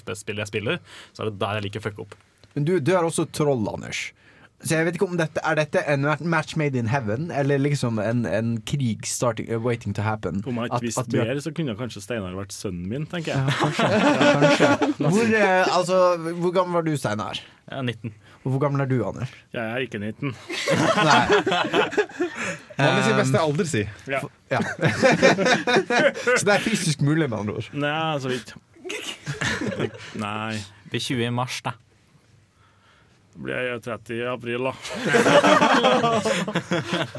FPS-spill 0.00 0.42
jeg 0.42 0.50
spiller, 0.50 0.80
så 1.14 1.24
er 1.24 1.30
det 1.30 1.38
der 1.40 1.58
jeg 1.60 1.68
liker 1.68 1.82
å 1.82 1.86
fucke 1.88 2.06
opp. 2.06 2.18
Men 2.56 2.66
du, 2.66 2.74
du 2.82 2.90
er 2.96 3.06
også 3.06 3.28
troll, 3.30 3.62
Anders. 3.70 4.08
Så 4.60 4.76
jeg 4.76 4.84
vet 4.84 4.96
ikke 4.98 5.06
om 5.08 5.14
dette 5.16 5.40
Er 5.40 5.54
dette 5.56 5.80
en 5.88 6.02
match 6.28 6.52
made 6.60 6.76
in 6.76 6.86
heaven, 6.92 7.30
eller 7.32 7.56
liksom 7.58 7.96
en, 7.98 8.26
en 8.28 8.50
krig 8.68 9.06
starting, 9.08 9.48
uh, 9.48 9.56
waiting 9.64 9.94
to 9.96 10.02
happen? 10.04 10.42
Om 10.46 10.58
jeg 10.60 10.68
ikke 10.68 10.80
visste 10.84 11.04
mer, 11.16 11.30
er- 11.32 11.40
så 11.40 11.52
kunne 11.56 11.72
kanskje 11.78 12.02
Steinar 12.04 12.34
vært 12.36 12.52
sønnen 12.52 12.84
min, 12.90 13.06
tenker 13.08 13.32
jeg. 13.32 13.40
Ja, 13.40 13.54
kanskje. 13.56 13.86
Ja, 13.88 14.34
kanskje. 14.42 14.68
Hvor, 15.00 15.32
uh, 15.32 15.72
altså, 15.78 16.00
hvor 16.42 16.52
gammel 16.58 16.76
var 16.76 16.84
du, 16.90 16.92
Steinar? 17.00 17.40
Jeg 17.70 17.78
er 17.78 17.82
19. 17.88 18.12
Og 18.44 18.50
hvor 18.54 18.60
gammel 18.66 18.80
er 18.84 18.88
du, 18.90 18.98
Anders? 19.04 19.32
Jeg 19.52 19.64
er 19.64 19.84
ikke 19.84 19.98
19. 20.00 20.34
Nei. 21.08 21.24
Hva 22.76 22.88
vil 22.96 23.04
si 23.04 23.10
Um, 23.12 23.18
beste 23.20 23.40
alder, 23.40 23.66
si? 23.68 23.82
Ja. 24.08 24.20
Ja. 24.50 24.60
Så 26.38 26.44
det 26.48 26.54
er 26.54 26.64
fysisk 26.64 27.02
mulig, 27.04 27.28
med 27.30 27.38
andre 27.38 27.60
ord. 27.60 27.68
Nei, 27.76 28.18
så 28.20 28.28
vidt. 28.32 28.54
Nei. 30.20 30.56
Blir 30.90 31.00
20 31.04 31.26
i 31.28 31.30
mars, 31.34 31.60
da. 31.64 31.74
Blir 33.40 33.56
jeg 33.56 33.80
30 33.86 34.18
i 34.18 34.20
april, 34.28 34.66
da. 34.68 34.72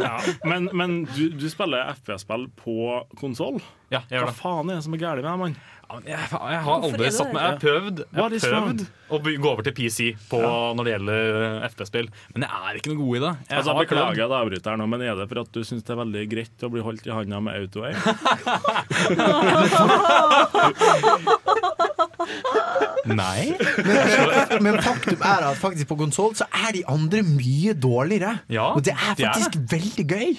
ja, 0.06 0.16
men 0.46 0.70
men 0.78 0.90
du, 1.16 1.24
du 1.34 1.48
spiller 1.50 1.90
FPS-spill 1.96 2.46
på 2.62 2.76
konsoll? 3.18 3.58
Ja, 3.92 4.00
jeg 4.08 4.20
gjør 4.20 4.26
Hva 4.30 4.36
faen 4.38 4.70
er 4.70 4.76
det 4.78 4.84
som 4.86 4.94
er 4.96 5.00
galt 5.02 5.18
med 5.24 5.32
deg, 5.32 5.38
mann? 5.42 5.56
Jeg, 6.08 6.16
jeg 6.16 6.20
har 6.32 6.72
aldri 6.72 7.10
satt 7.12 7.34
meg 7.36 7.42
Jeg 7.42 7.50
har 7.50 7.58
prøvd, 7.60 7.98
jeg 8.16 8.40
prøvd 8.46 8.80
å 9.12 9.18
gå 9.20 9.44
over 9.50 9.60
til 9.68 9.76
PC 9.76 10.16
på, 10.30 10.40
når 10.78 10.84
det 10.88 10.92
gjelder 10.94 11.20
FPS-spill, 11.68 12.08
men 12.32 12.40
jeg 12.48 12.52
er 12.70 12.74
ikke 12.80 12.92
noe 12.94 13.02
god 13.02 13.14
i 13.18 13.20
det. 13.26 13.34
Jeg 13.50 13.58
Altså, 13.58 13.72
har 13.74 13.80
beklager 13.84 14.14
at 14.14 14.18
jeg 14.22 14.32
avbryter 14.38 14.70
her 14.72 14.80
nå, 14.80 14.86
men 14.94 15.00
er 15.04 15.16
det 15.20 15.28
for 15.34 15.40
at 15.44 15.52
du 15.52 15.60
syns 15.68 15.84
det 15.84 15.92
er 15.92 16.00
veldig 16.06 16.24
greit 16.32 16.56
å 16.64 16.72
bli 16.72 16.80
holdt 16.86 17.04
i 17.10 17.12
handa 17.18 17.38
med 17.44 17.52
auto-aim? 17.60 18.00
Nei. 23.22 23.52
Men, 23.82 24.64
men 24.64 24.76
faktum 24.86 25.24
er 25.26 25.46
at 25.50 25.58
faktisk 25.58 25.90
på 25.90 25.98
konsoll 26.04 26.36
så 26.38 26.46
er 26.54 26.76
de 26.76 26.84
andre 26.90 27.24
mye 27.26 27.74
dårligere. 27.74 28.36
Ja, 28.54 28.68
og 28.76 28.84
det 28.86 28.94
er 28.94 29.16
de 29.18 29.26
er 29.26 29.34
faktisk 29.34 29.58
veldig 29.72 30.06
gøy. 30.12 30.36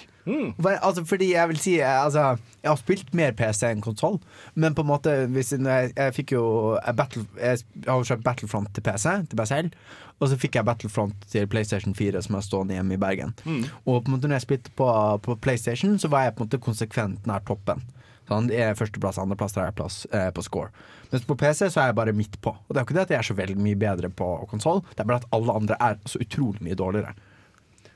Bare- 0.62 0.78
Altså, 0.82 1.03
fordi 1.05 1.32
jeg 1.32 1.49
vil 1.51 1.59
si 1.59 1.72
altså, 1.82 2.36
Jeg 2.62 2.70
har 2.70 2.76
spilt 2.78 3.09
mer 3.18 3.32
PC 3.34 3.64
enn 3.72 3.80
konsoll, 3.82 4.20
men 4.55 4.74
på 4.78 4.84
en 4.84 4.90
måte 4.93 5.14
hvis 5.34 5.51
jeg, 5.57 5.90
jeg 5.97 6.14
fikk 6.14 6.32
jo 6.36 6.45
eh, 6.78 6.93
Battle, 6.95 7.24
Jeg 7.40 7.64
har 7.88 8.05
kjøpt 8.07 8.22
Battlefront 8.24 8.70
til 8.74 8.82
PC, 8.86 9.09
til 9.30 9.36
PCL. 9.43 9.72
Og 10.22 10.28
så 10.30 10.36
fikk 10.38 10.55
jeg 10.55 10.64
Battlefront 10.68 11.24
til 11.32 11.49
PlayStation 11.51 11.97
4, 11.99 12.22
som 12.22 12.36
er 12.38 12.45
stående 12.47 12.76
hjemme 12.76 12.95
i 12.95 13.01
Bergen. 13.03 13.34
Mm. 13.43 13.64
Og 13.90 14.05
på 14.05 14.12
en 14.12 14.14
måte 14.14 14.28
når 14.30 14.38
jeg 14.38 14.47
spilte 14.47 14.70
på, 14.78 14.86
på 15.26 15.34
PlayStation, 15.43 15.99
så 15.99 16.07
var 16.12 16.28
jeg 16.28 16.36
på 16.36 16.45
en 16.45 16.47
måte 16.53 16.62
konsekvent 16.62 17.26
nær 17.26 17.43
toppen. 17.49 17.82
Sånn, 18.30 18.47
det 18.47 18.61
er 18.62 18.76
Førsteplass, 18.78 19.18
andreplass, 19.18 19.57
tredjeplass 19.57 20.05
eh, 20.14 20.28
på 20.36 20.45
score. 20.47 20.70
Mens 21.12 21.26
på 21.28 21.36
PC 21.36 21.66
så 21.68 21.82
er 21.82 21.90
jeg 21.90 21.98
bare 21.98 22.16
midt 22.16 22.38
på. 22.40 22.54
Og 22.56 22.72
det 22.72 22.80
er 22.80 22.84
jo 22.84 22.88
ikke 22.88 22.98
det 22.98 23.04
at 23.06 23.12
jeg 23.14 23.20
er 23.20 23.28
så 23.28 23.36
veldig 23.36 23.58
mye 23.60 23.78
bedre 23.78 24.08
på 24.16 24.30
konsoll, 24.50 24.80
det 24.94 25.04
er 25.04 25.10
bare 25.10 25.20
at 25.22 25.28
alle 25.36 25.60
andre 25.60 25.76
er 25.80 26.00
så 26.08 26.22
utrolig 26.24 26.64
mye 26.64 26.78
dårligere. 26.78 27.12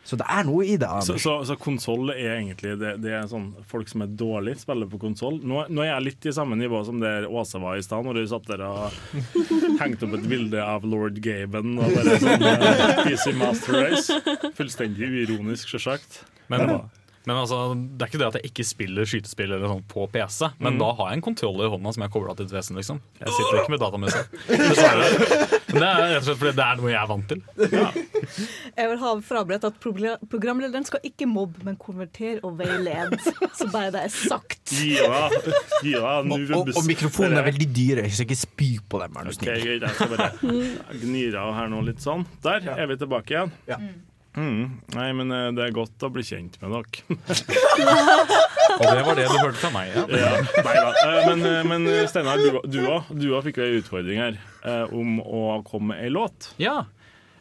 Så 0.07 0.15
det 0.15 0.27
er 0.31 0.45
noe 0.47 0.63
i 0.63 0.77
det. 0.79 0.87
Anders. 0.87 1.09
Så, 1.09 1.19
så, 1.19 1.33
så 1.49 1.57
konsoll 1.59 2.13
er 2.13 2.37
egentlig 2.37 2.77
det, 2.79 2.93
det 3.03 3.11
er 3.17 3.25
sånn 3.27 3.49
folk 3.67 3.89
som 3.91 4.05
er 4.05 4.13
dårlig, 4.15 4.55
spiller 4.61 4.87
på 4.91 5.01
konsoll. 5.03 5.41
Nå, 5.43 5.65
nå 5.67 5.83
er 5.83 5.91
jeg 5.91 6.05
litt 6.05 6.29
i 6.31 6.35
samme 6.37 6.59
nivå 6.61 6.85
som 6.87 7.01
der 7.03 7.27
Åse 7.27 7.59
var 7.63 7.75
i 7.75 7.83
stad, 7.83 8.07
når 8.07 8.21
du 8.21 8.29
satt 8.31 8.47
der 8.53 8.63
og 8.69 8.95
hengte 9.83 10.07
opp 10.07 10.15
et 10.21 10.29
bilde 10.31 10.63
av 10.63 10.87
lord 10.87 11.19
Gaben 11.25 11.75
og 11.81 11.97
bare 11.97 12.21
sånn 12.23 12.47
eh, 12.53 13.03
PC 13.03 13.35
Master 13.41 13.81
Race. 13.83 14.21
Fullstendig 14.55 15.11
uironisk, 15.11 15.75
sjølsagt. 15.75 16.23
Men, 16.55 16.77
men 17.27 17.37
altså, 17.37 17.59
det 17.75 18.05
er 18.07 18.11
ikke 18.13 18.21
det 18.23 18.27
at 18.31 18.37
jeg 18.39 18.51
ikke 18.53 18.65
spiller 18.69 19.09
skytespill 19.11 19.51
eller 19.57 19.67
sånn 19.73 19.83
på 19.91 20.05
PC, 20.15 20.47
men 20.63 20.77
Mm. 20.77 20.79
da 20.83 20.89
har 20.99 21.09
jeg 21.11 21.19
en 21.19 21.25
kontroll 21.27 21.59
i 21.65 21.71
hånda 21.73 21.93
som 21.97 22.03
jeg 22.07 22.13
kobler 22.15 22.37
til 22.39 22.47
et 22.47 22.53
vesen. 22.55 22.77
Liksom. 22.79 23.01
Jeg 23.21 23.35
sitter 23.35 23.59
ikke 23.61 23.73
med 23.75 23.81
datamusa. 23.83 24.23
Dessverre. 24.47 25.09
Men 25.73 25.81
det 25.83 25.89
er 25.91 26.01
rett 26.07 26.21
og 26.21 26.27
slett 26.29 26.39
fordi 26.41 26.55
det 26.57 26.67
er 26.67 26.81
noe 26.81 26.91
jeg 26.93 27.01
er 27.03 27.11
vant 27.11 27.29
til. 27.29 27.43
Jeg 28.77 28.89
vil 28.91 28.99
ha 29.01 29.11
forberedt 29.25 29.65
at 29.69 29.77
programlederen 30.31 30.85
skal 30.87 31.01
ikke 31.07 31.27
mobbe, 31.31 31.63
men 31.65 31.77
konvertere 31.81 32.41
og 32.45 32.57
veilede. 32.59 33.19
Så 33.59 33.69
bare 33.73 33.93
det 33.95 34.03
er 34.07 34.13
sagt. 34.13 34.73
Ja, 34.83 35.29
ja, 35.87 36.17
og, 36.23 36.33
og, 36.33 36.73
og 36.77 36.83
mikrofonene 36.89 37.41
er 37.43 37.47
veldig 37.51 37.69
dyre, 37.77 38.07
så 38.11 38.27
ikke 38.27 38.37
spy 38.39 38.69
på 38.91 39.01
dem. 39.03 39.17
Er 39.21 39.29
du 39.31 39.37
snill. 39.37 39.53
Okay, 39.63 39.79
jeg 39.81 39.95
skal 39.95 40.13
bare 40.13 40.99
gnire 41.03 41.45
av 41.47 41.55
her 41.59 41.71
nå 41.73 41.81
litt 41.87 42.03
sånn. 42.05 42.27
Der 42.45 42.67
er 42.77 42.87
vi 42.91 42.99
tilbake 43.01 43.35
igjen. 43.37 43.55
Ja. 43.71 43.79
Mm. 44.37 44.81
Nei, 44.93 45.07
men 45.17 45.31
eh, 45.33 45.47
det 45.57 45.65
er 45.65 45.75
godt 45.77 46.05
å 46.05 46.11
bli 46.13 46.23
kjent 46.27 46.59
med 46.61 46.75
dere. 46.75 47.17
Og 48.77 48.85
det 48.85 49.05
var 49.07 49.17
det 49.17 49.25
du 49.31 49.37
hørte 49.41 49.61
fra 49.63 49.71
meg. 49.75 49.95
Ja. 49.95 50.05
Ja, 50.21 50.33
nei 50.67 50.75
da. 50.77 50.91
Eh, 50.93 51.31
Men, 51.31 51.47
eh, 51.49 51.63
men 51.65 51.89
Steinar, 52.11 52.37
du- 52.43 52.61
du 53.17 53.31
òg 53.33 53.47
fikk 53.49 53.61
jo 53.63 53.65
ei 53.67 53.79
utfordring 53.81 54.21
her 54.21 54.39
om 54.93 55.19
å 55.23 55.63
komme 55.67 55.95
med 55.95 56.05
ei 56.05 56.11
låt. 56.13 56.51
Ja. 56.61 56.85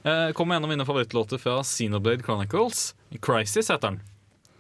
Eh, 0.06 0.32
Kom 0.38 0.48
med 0.48 0.58
en 0.62 0.68
av 0.68 0.70
mine 0.70 0.86
favorittlåter 0.88 1.40
fra 1.42 1.60
Xenoblade 1.64 2.24
Chronicles. 2.24 2.94
Crisis 3.22 3.70
heter 3.74 3.92
den. 3.96 4.02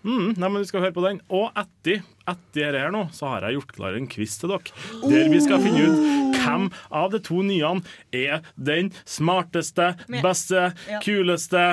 Mm, 0.05 0.35
nei, 0.37 0.49
men 0.49 0.59
vi 0.61 0.67
skal 0.69 0.83
høre 0.83 0.93
på 0.93 1.01
den. 1.01 1.17
Og 1.33 1.47
etter, 1.57 2.03
etter 2.29 2.75
her 2.77 2.91
nå, 2.93 3.07
så 3.15 3.25
har 3.31 3.41
jeg 3.47 3.55
gjort 3.57 3.71
klar 3.73 3.95
en 3.97 4.05
quiz 4.11 4.35
til 4.37 4.51
dere. 4.53 4.75
Der 5.09 5.29
vi 5.31 5.39
skal 5.41 5.63
finne 5.63 5.81
ut 5.87 6.35
hvem 6.45 6.67
av 6.93 7.07
de 7.15 7.19
to 7.25 7.39
nye 7.41 7.71
er 8.13 8.43
den 8.53 8.91
smarteste, 9.09 9.95
beste, 10.21 10.67
kuleste 11.01 11.63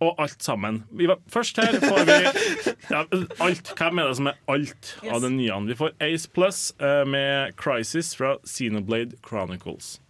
og 0.00 0.22
alt 0.22 0.42
sammen. 0.42 0.84
Vi 0.90 1.08
var, 1.08 1.18
først 1.28 1.56
her 1.56 1.80
får 1.80 2.04
vi 2.08 2.18
ja, 2.94 3.04
alt. 3.44 3.72
Hvem 3.76 3.98
er 3.98 4.10
det 4.10 4.16
som 4.16 4.26
er 4.30 4.36
alt 4.48 4.98
av 5.10 5.22
den 5.24 5.36
nye? 5.36 5.60
Vi 5.66 5.78
får 5.78 5.94
Ace 6.00 6.30
Plus 6.34 6.72
uh, 6.82 7.06
med 7.08 7.56
Crisis 7.56 8.16
fra 8.16 8.36
Xenoblade 8.46 9.18
Chronicles. 9.28 10.00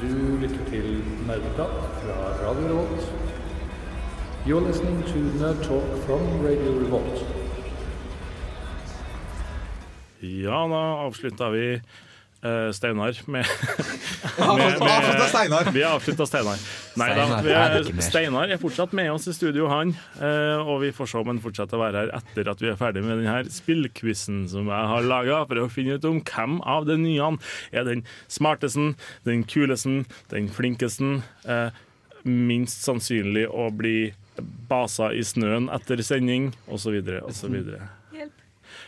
Du 0.00 0.36
lytter 0.40 0.64
til 0.70 1.02
Nerdeprat 1.26 1.76
fra 2.00 2.16
Radio 2.48 2.68
Revolt. 2.68 3.12
You're 4.46 4.66
listening 4.66 5.02
to 5.02 5.18
Nerd 5.38 5.62
Talk 5.62 5.84
from 6.06 6.22
Radio 6.46 6.80
Revolt. 6.80 7.24
Ja, 10.20 10.66
da 10.68 10.80
avslutta 11.04 11.50
vi 11.50 11.80
eh, 12.42 12.70
Steinar 12.76 13.18
med, 13.30 13.46
Avslutta 14.38 15.26
Steinar. 15.28 15.70
Vi 15.72 15.84
avslutta 15.84 16.26
Steinar. 16.26 16.62
Nei 17.00 17.08
da, 17.16 17.26
Steinar 17.26 17.50
er. 17.50 18.02
Steinar 18.02 18.54
fortsatt 18.62 18.94
med 18.96 19.12
oss 19.12 19.28
i 19.28 19.34
studio, 19.36 19.68
han. 19.70 19.94
Uh, 20.20 20.60
og 20.64 20.80
vi 20.84 20.92
får 20.96 21.12
se 21.12 21.20
om 21.20 21.30
han 21.32 21.42
fortsetter 21.42 21.78
å 21.78 21.82
være 21.84 22.04
her 22.04 22.14
etter 22.20 22.50
at 22.52 22.62
vi 22.62 22.70
er 22.72 22.80
ferdig 22.80 23.04
med 23.04 23.22
denne 23.22 23.52
spillquizen 23.52 24.42
som 24.50 24.70
jeg 24.70 24.90
har 24.94 25.06
laga, 25.06 25.42
for 25.50 25.64
å 25.64 25.68
finne 25.72 25.98
ut 25.98 26.08
om 26.08 26.22
hvem 26.24 26.58
av 26.64 26.88
de 26.88 26.98
nye 27.00 27.30
er 27.72 27.86
den 27.86 28.04
smartesten, 28.32 28.94
den 29.28 29.44
kulesten, 29.48 30.04
den 30.32 30.50
flinkesten. 30.52 31.20
Uh, 31.44 31.68
minst 32.24 32.84
sannsynlig 32.84 33.46
å 33.48 33.70
bli 33.72 34.10
basa 34.68 35.10
i 35.12 35.24
snøen 35.24 35.68
etter 35.72 36.02
sending, 36.04 36.50
osv., 36.68 37.00
osv. 37.24 37.56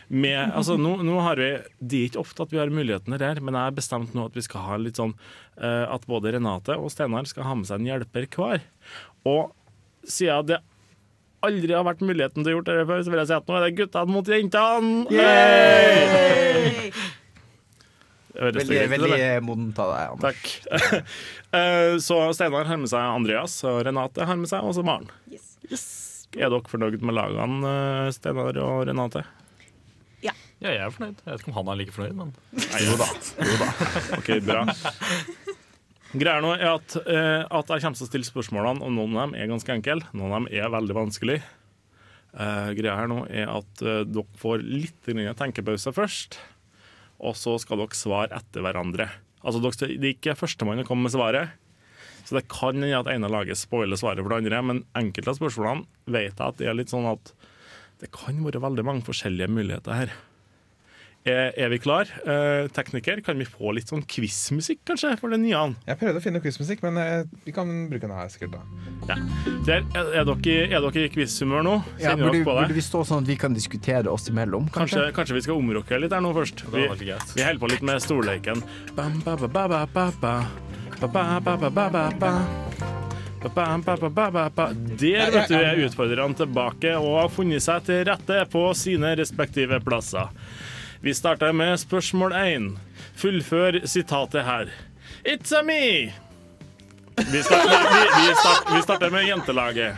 Med, 0.09 0.51
altså, 0.53 0.75
nå, 0.77 0.97
nå 1.05 1.15
har 1.23 1.39
vi, 1.39 1.47
Det 1.79 1.99
er 2.01 2.09
ikke 2.11 2.21
ofte 2.23 2.43
at 2.43 2.51
vi 2.53 2.59
har 2.59 2.71
muligheten 2.73 3.15
her, 3.15 3.39
men 3.41 3.55
jeg 3.55 3.69
har 3.69 3.77
bestemt 3.77 4.13
nå 4.17 4.25
at 4.27 4.35
vi 4.37 4.43
skal 4.45 4.65
ha 4.67 4.77
litt 4.81 4.99
sånn 4.99 5.13
eh, 5.57 5.85
at 5.87 6.05
både 6.09 6.33
Renate 6.35 6.75
og 6.77 6.91
Steinar 6.93 7.25
skal 7.29 7.47
ha 7.47 7.55
med 7.55 7.69
seg 7.69 7.79
en 7.81 7.89
hjelper 7.93 8.27
hver. 8.35 8.65
Og 9.29 9.53
siden 10.03 10.49
det 10.51 10.59
aldri 11.43 11.73
har 11.75 11.83
vært 11.87 12.03
muligheten 12.03 12.43
til 12.43 12.53
å 12.53 12.55
gjøre 12.57 12.77
det 12.83 12.87
før, 12.87 13.01
så 13.03 13.11
vil 13.13 13.19
jeg 13.23 13.29
si 13.31 13.35
at 13.39 13.49
nå 13.49 13.57
er 13.57 13.65
det 13.65 13.73
guttene 13.79 14.13
mot 14.15 14.29
jentene! 14.31 15.07
Hey! 15.11 16.93
Veldig, 18.33 18.63
greit 18.65 18.89
veldig 18.89 19.17
modent 19.45 19.77
av 19.83 19.91
deg, 19.93 20.13
Anders. 20.15 20.23
Takk. 20.25 21.09
Eh, 21.53 21.99
Så 22.01 22.15
Steinar 22.33 22.65
har 22.65 22.79
med 22.81 22.89
seg 22.89 22.97
Andreas, 23.05 23.59
og 23.69 23.83
Renate 23.85 24.25
har 24.25 24.39
med 24.39 24.49
seg 24.49 24.65
også 24.65 24.81
Maren. 24.87 25.05
Er 25.69 26.49
dere 26.49 26.63
fornøyd 26.65 27.03
med 27.05 27.13
lagene, 27.13 27.59
eh, 27.69 28.07
Steinar 28.15 28.57
og 28.57 28.87
Renate? 28.89 29.21
Ja, 30.63 30.71
jeg 30.71 30.83
er 30.85 30.93
fornøyd. 30.95 31.17
Jeg 31.25 31.33
vet 31.33 31.41
ikke 31.43 31.51
om 31.51 31.57
han 31.59 31.71
er 31.73 31.79
like 31.81 31.91
fornøyd, 31.95 32.13
men 32.15 32.29
Nei, 32.55 32.83
jo 32.85 32.93
da. 32.99 33.07
Jo 33.43 33.55
da. 33.59 33.67
OK, 34.17 34.29
bra. 34.47 34.61
Greia 36.13 36.39
nå 36.45 36.51
er 36.55 36.67
at, 36.69 36.93
eh, 37.09 37.41
at 37.49 37.71
jeg 37.73 37.81
kommer 37.83 37.97
til 37.97 38.05
å 38.05 38.09
stille 38.11 38.27
spørsmålene, 38.27 38.85
og 38.85 38.93
noen 38.93 39.15
av 39.17 39.25
dem 39.31 39.35
er 39.41 39.49
ganske 39.49 39.73
enkle, 39.73 40.03
noen 40.13 40.29
av 40.29 40.43
dem 40.43 40.49
er 40.53 40.69
veldig 40.75 40.95
vanskelig. 40.97 41.39
Eh, 42.33 42.69
greia 42.77 42.95
her 42.99 43.09
nå 43.11 43.23
er 43.29 43.49
at 43.49 43.81
eh, 43.85 44.03
dere 44.09 44.39
får 44.41 44.61
litt 44.65 45.09
grann 45.09 45.35
tenkepause 45.39 45.93
først, 45.93 46.37
og 47.23 47.35
så 47.39 47.55
skal 47.61 47.81
dere 47.81 47.97
svare 47.97 48.31
etter 48.37 48.61
hverandre. 48.65 49.09
Altså, 49.43 49.59
dere, 49.61 49.73
skal- 49.75 49.97
Det 49.97 50.09
er 50.11 50.15
ikke 50.15 50.37
førstemann 50.39 50.83
å 50.83 50.87
komme 50.87 51.09
med 51.09 51.15
svaret, 51.15 51.49
så 52.23 52.37
det 52.37 52.45
kan 52.47 52.77
hende 52.77 52.93
at 53.01 53.09
ene 53.11 53.27
laget 53.27 53.57
spoiler 53.59 53.97
svaret 53.99 54.21
for 54.23 54.29
det 54.31 54.45
andre, 54.45 54.61
men 54.63 54.83
enkelte 54.95 55.33
av 55.33 55.41
spørsmålene 55.41 55.85
vet 56.07 56.37
jeg 56.37 56.45
at 56.47 56.57
det 56.61 56.69
er 56.71 56.77
litt 56.77 56.93
sånn 56.93 57.09
at 57.09 57.33
det 57.99 58.11
kan 58.15 58.37
være 58.45 58.61
veldig 58.63 58.85
mange 58.85 59.03
forskjellige 59.03 59.49
muligheter 59.51 59.93
her. 59.97 60.13
Er, 61.23 61.53
er 61.55 61.69
vi 61.71 61.77
klar? 61.79 62.09
Eh, 62.27 62.65
tekniker, 62.75 63.21
kan 63.23 63.37
vi 63.39 63.45
få 63.47 63.71
litt 63.71 63.87
sånn 63.87 64.01
quizmusikk, 64.11 64.81
kanskje, 64.89 65.13
for 65.21 65.31
den 65.31 65.45
nye? 65.45 65.61
Jeg 65.87 65.99
prøvde 66.01 66.19
å 66.19 66.23
finne 66.25 66.41
quizmusikk, 66.43 66.81
men 66.83 66.97
eh, 66.99 67.21
vi 67.45 67.53
kan 67.55 67.69
bruke 67.87 68.03
den 68.09 68.11
her 68.11 68.27
sikkert. 68.33 68.57
da 68.57 69.13
Ja. 69.13 69.15
Der, 69.63 69.85
er, 69.95 70.09
er, 70.19 70.27
dere, 70.27 70.57
er 70.67 70.83
dere 70.83 71.05
i 71.05 71.11
quizhumør 71.13 71.63
nå? 71.63 71.77
Ja, 72.03 72.17
burde, 72.19 72.41
på 72.43 72.57
burde 72.57 72.75
vi 72.75 72.83
stå 72.83 73.05
sånn 73.07 73.23
at 73.23 73.31
vi 73.31 73.37
kan 73.39 73.55
diskutere 73.55 74.11
oss 74.11 74.27
imellom, 74.31 74.67
Kanskje, 74.75 74.99
kanskje? 74.99 75.15
kanskje 75.15 75.37
vi 75.39 75.45
skal 75.47 75.61
omrokke 75.61 76.01
litt 76.03 76.11
her 76.11 76.25
nå 76.25 76.33
først. 76.35 76.65
Vi, 76.75 76.83
vi 76.99 77.15
holder 77.15 77.61
på 77.63 77.71
litt 77.71 77.87
med 77.87 78.03
storleiken. 78.03 78.65
Bam, 78.99 79.15
ba, 79.23 79.37
ba, 79.39 79.47
ba, 79.47 79.63
ba, 79.71 79.81
ba, 79.95 80.09
ba. 80.19 80.35
Ba, 80.99 81.07
ba, 81.07 81.23
ba, 81.39 81.55
ba, 81.55 81.71
ba, 81.71 81.87
ba, 81.87 82.03
ba. 82.19 82.33
Ba, 83.43 83.49
ba, 83.55 83.65
ba, 83.79 83.95
ba, 83.95 84.09
ba, 84.11 84.27
ba, 84.31 84.43
ba. 84.59 84.67
Der 84.99 85.31
vet 85.31 85.49
du, 85.51 85.55
er 85.55 85.79
utfordrerne 85.87 86.35
tilbake 86.43 86.93
og 86.99 87.17
har 87.21 87.31
funnet 87.31 87.63
seg 87.63 87.87
til 87.87 88.03
rette 88.11 88.43
på 88.51 88.67
sine 88.75 89.15
respektive 89.19 89.79
plasser. 89.83 90.35
Vi 91.03 91.11
starter 91.13 91.51
med 91.51 91.75
spørsmål 91.81 92.31
én. 92.31 92.67
Fullfør 93.19 93.81
sitatet 93.91 94.45
her. 94.47 94.69
It's 95.27 95.51
a 95.51 95.59
me! 95.59 96.13
Vi 97.19 97.41
starter, 97.43 97.81
vi, 97.91 98.05
vi, 98.21 98.35
start, 98.39 98.69
vi 98.75 98.81
starter 98.85 99.11
med 99.11 99.27
jentelaget. 99.27 99.97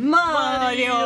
Mario! 0.00 0.96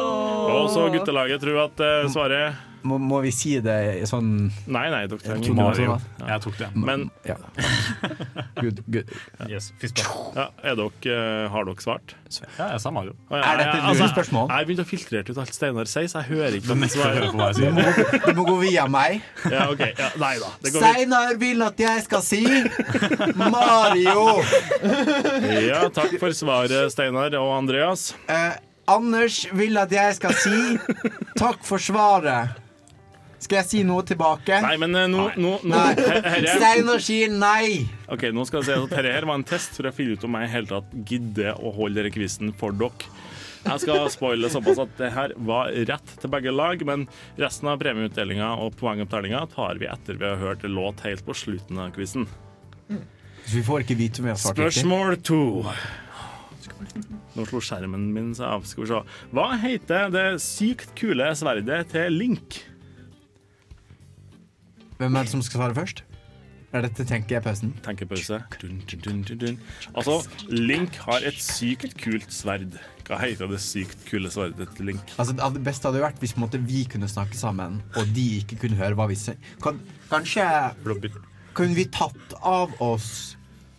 Og 0.55 0.71
så 0.71 0.87
guttelaget 0.95 1.43
tror 1.43 1.59
at 1.65 1.83
svaret 1.83 2.13
svaret 2.15 2.63
Må, 2.85 2.99
må 3.01 3.23
vi 3.25 3.31
si 3.33 3.55
det 3.65 3.75
i 4.03 4.05
sånn 4.05 4.51
Nei, 4.69 4.83
nei, 4.93 5.07
dere 5.09 5.17
trenger 5.23 5.41
Ikke 5.49 5.55
Mario. 5.57 5.95
Ja. 6.21 6.27
Jeg 6.35 6.43
tok 6.45 6.59
det. 6.59 6.69
Men 6.77 7.07
Ja. 7.25 7.37
Good, 8.61 8.83
good. 8.93 9.09
Yes, 9.49 9.71
ja, 9.81 10.45
er 10.63 10.77
dere, 10.77 10.91
eh, 11.09 11.49
har 11.53 11.65
dere 11.65 11.81
svart? 11.81 12.13
Ja, 12.59 12.67
jeg 12.75 12.81
sa 12.85 12.91
Mario. 12.93 13.15
Ja, 13.31 13.37
Er 13.41 13.57
dette 13.59 13.69
et 13.69 13.75
jeg- 13.75 13.97
lurespørsmål? 14.03 14.49
Jeg 14.51 14.57
har 14.59 14.65
begynt 14.69 14.83
å 14.85 14.87
filtrere 14.91 15.31
ut 15.31 15.39
alt 15.39 15.55
Steinar 15.57 15.89
sier, 15.89 16.09
så 16.13 16.21
jeg 16.23 16.37
hører 16.37 16.57
ikke 16.59 16.67
Du 16.67 16.73
om 16.73 16.81
nekter 16.85 17.01
å 17.01 17.09
høre 17.09 17.15
svaret. 17.15 17.33
på 17.33 17.39
hva 17.39 17.49
jeg 17.49 17.57
Du 17.57 17.63
må, 17.73 17.87
sier. 17.95 18.27
du 18.27 18.33
må 18.41 18.47
gå 18.51 18.57
via 18.61 18.87
meg. 18.89 19.23
Ja, 19.51 19.69
ok. 19.71 19.85
Ja, 19.99 20.11
nei 20.21 20.35
da. 20.39 20.51
Det 20.63 20.73
går 20.75 20.81
fint. 20.81 20.95
Steinar 20.95 21.39
vil 21.41 21.63
at 21.63 21.79
jeg 21.79 22.05
skal 22.05 22.23
si 22.23 22.43
Mario. 23.37 24.43
Ja, 25.65 25.89
takk 25.89 26.19
for 26.21 26.35
svaret, 26.37 26.93
Steinar 26.93 27.35
og 27.41 27.51
Andreas. 27.63 28.13
Eh, 28.29 28.53
Anders 28.87 29.47
vil 29.57 29.79
at 29.81 29.91
jeg 29.95 30.15
skal 30.19 30.35
si 30.37 30.77
takk 31.41 31.63
for 31.65 31.79
svaret. 31.81 32.61
Skal 33.45 33.59
jeg 33.61 33.69
si 33.69 33.83
noe 33.85 34.03
tilbake? 34.09 34.57
Nei, 34.65 34.77
men 34.81 34.95
nå, 35.13 35.25
nå, 35.37 35.51
nå 35.69 35.81
herre- 36.01 36.55
Steinar 36.57 37.03
sier 37.05 37.29
nei. 37.35 37.85
Ok, 38.09 38.31
nå 38.33 38.47
skal 38.49 38.63
jeg 38.63 38.71
si 38.71 38.77
at 38.79 38.89
Dette 38.95 39.13
her 39.19 39.27
var 39.29 39.37
en 39.41 39.45
test 39.45 39.77
for 39.77 39.91
å 39.91 39.93
finne 39.95 40.17
ut 40.17 40.25
om 40.25 40.39
jeg 40.41 40.49
i 40.49 40.53
hele 40.55 40.71
tatt 40.71 40.95
gidder 41.11 41.59
å 41.61 41.73
holde 41.77 42.01
denne 42.01 42.15
quizen 42.15 42.55
for 42.57 42.73
dere. 42.73 43.11
Jeg 43.65 43.81
skal 43.81 44.11
spoile 44.13 44.49
såpass 44.53 44.77
at 44.83 44.91
det 44.99 45.09
her 45.15 45.33
var 45.41 45.71
rett 45.89 46.11
til 46.21 46.29
begge 46.33 46.53
lag, 46.53 46.83
men 46.85 47.07
resten 47.41 47.71
av 47.73 47.79
premieutdelinga 47.81 48.51
og 48.61 48.75
poengopptellinga 48.77 49.41
tar 49.55 49.81
vi 49.81 49.89
etter 49.89 50.19
vi 50.21 50.27
har 50.29 50.37
hørt 50.41 50.67
en 50.69 50.75
låt 50.77 51.01
helt 51.07 51.25
på 51.25 51.33
slutten 51.37 51.81
av 51.81 51.95
quizen. 51.97 52.27
Så 52.91 53.55
vi 53.57 53.63
får 53.65 53.85
ikke 53.87 53.97
vite 53.97 54.21
om 54.21 54.29
vi 54.29 54.35
har 54.35 54.41
svart 54.41 54.61
riktig. 54.61 54.83
Spørsmål 54.85 55.17
to. 55.25 55.41
Nå 57.35 57.45
slo 57.49 57.61
skjermen 57.65 58.05
min 58.15 58.31
seg 58.37 58.47
av. 58.53 58.69
Skal 58.69 58.85
vi 58.85 58.91
se. 58.93 59.01
Hva 59.35 59.49
heter 59.65 60.13
det 60.15 60.27
sykt 60.45 60.93
kule 60.99 61.27
sverdet 61.37 61.89
til 61.93 62.15
Link? 62.21 62.61
Hvem 64.99 65.17
er 65.17 65.27
det 65.27 65.33
som 65.35 65.43
skal 65.43 65.61
svare 65.61 65.75
først? 65.75 66.05
Er 66.75 66.83
dette 66.83 67.05
tenker? 67.07 67.39
Tenkepause. 67.85 68.41
Dun, 68.59 68.81
dun, 68.91 69.01
dun, 69.05 69.23
dun, 69.23 69.39
dun. 69.39 69.59
Altså, 69.95 70.17
Link 70.51 70.97
har 71.07 71.23
et 71.23 71.39
sykt 71.39 71.95
kult 72.03 72.27
sverd. 72.35 72.75
Hva 73.07 73.21
heter 73.21 73.47
det 73.47 73.61
sykt 73.63 74.01
kule 74.09 74.31
sverdet 74.33 74.73
til 74.75 74.91
Link? 74.91 75.15
Altså, 75.15 75.37
det 75.39 75.63
beste 75.63 75.87
hadde 75.87 76.03
vært 76.03 76.19
hvis 76.23 76.35
måte, 76.41 76.59
vi 76.59 76.83
kunne 76.91 77.07
snakke 77.11 77.39
sammen, 77.39 77.79
og 77.95 78.11
de 78.17 78.25
ikke 78.41 78.59
kunne 78.65 78.81
høre 78.81 78.99
hva 78.99 79.07
vi 79.11 79.19
sier. 79.21 79.39
Kan, 79.63 79.79
kanskje 80.11 80.49
kunne 81.55 81.79
vi 81.79 81.87
tatt 81.95 82.35
av 82.43 82.75
oss 82.83 83.37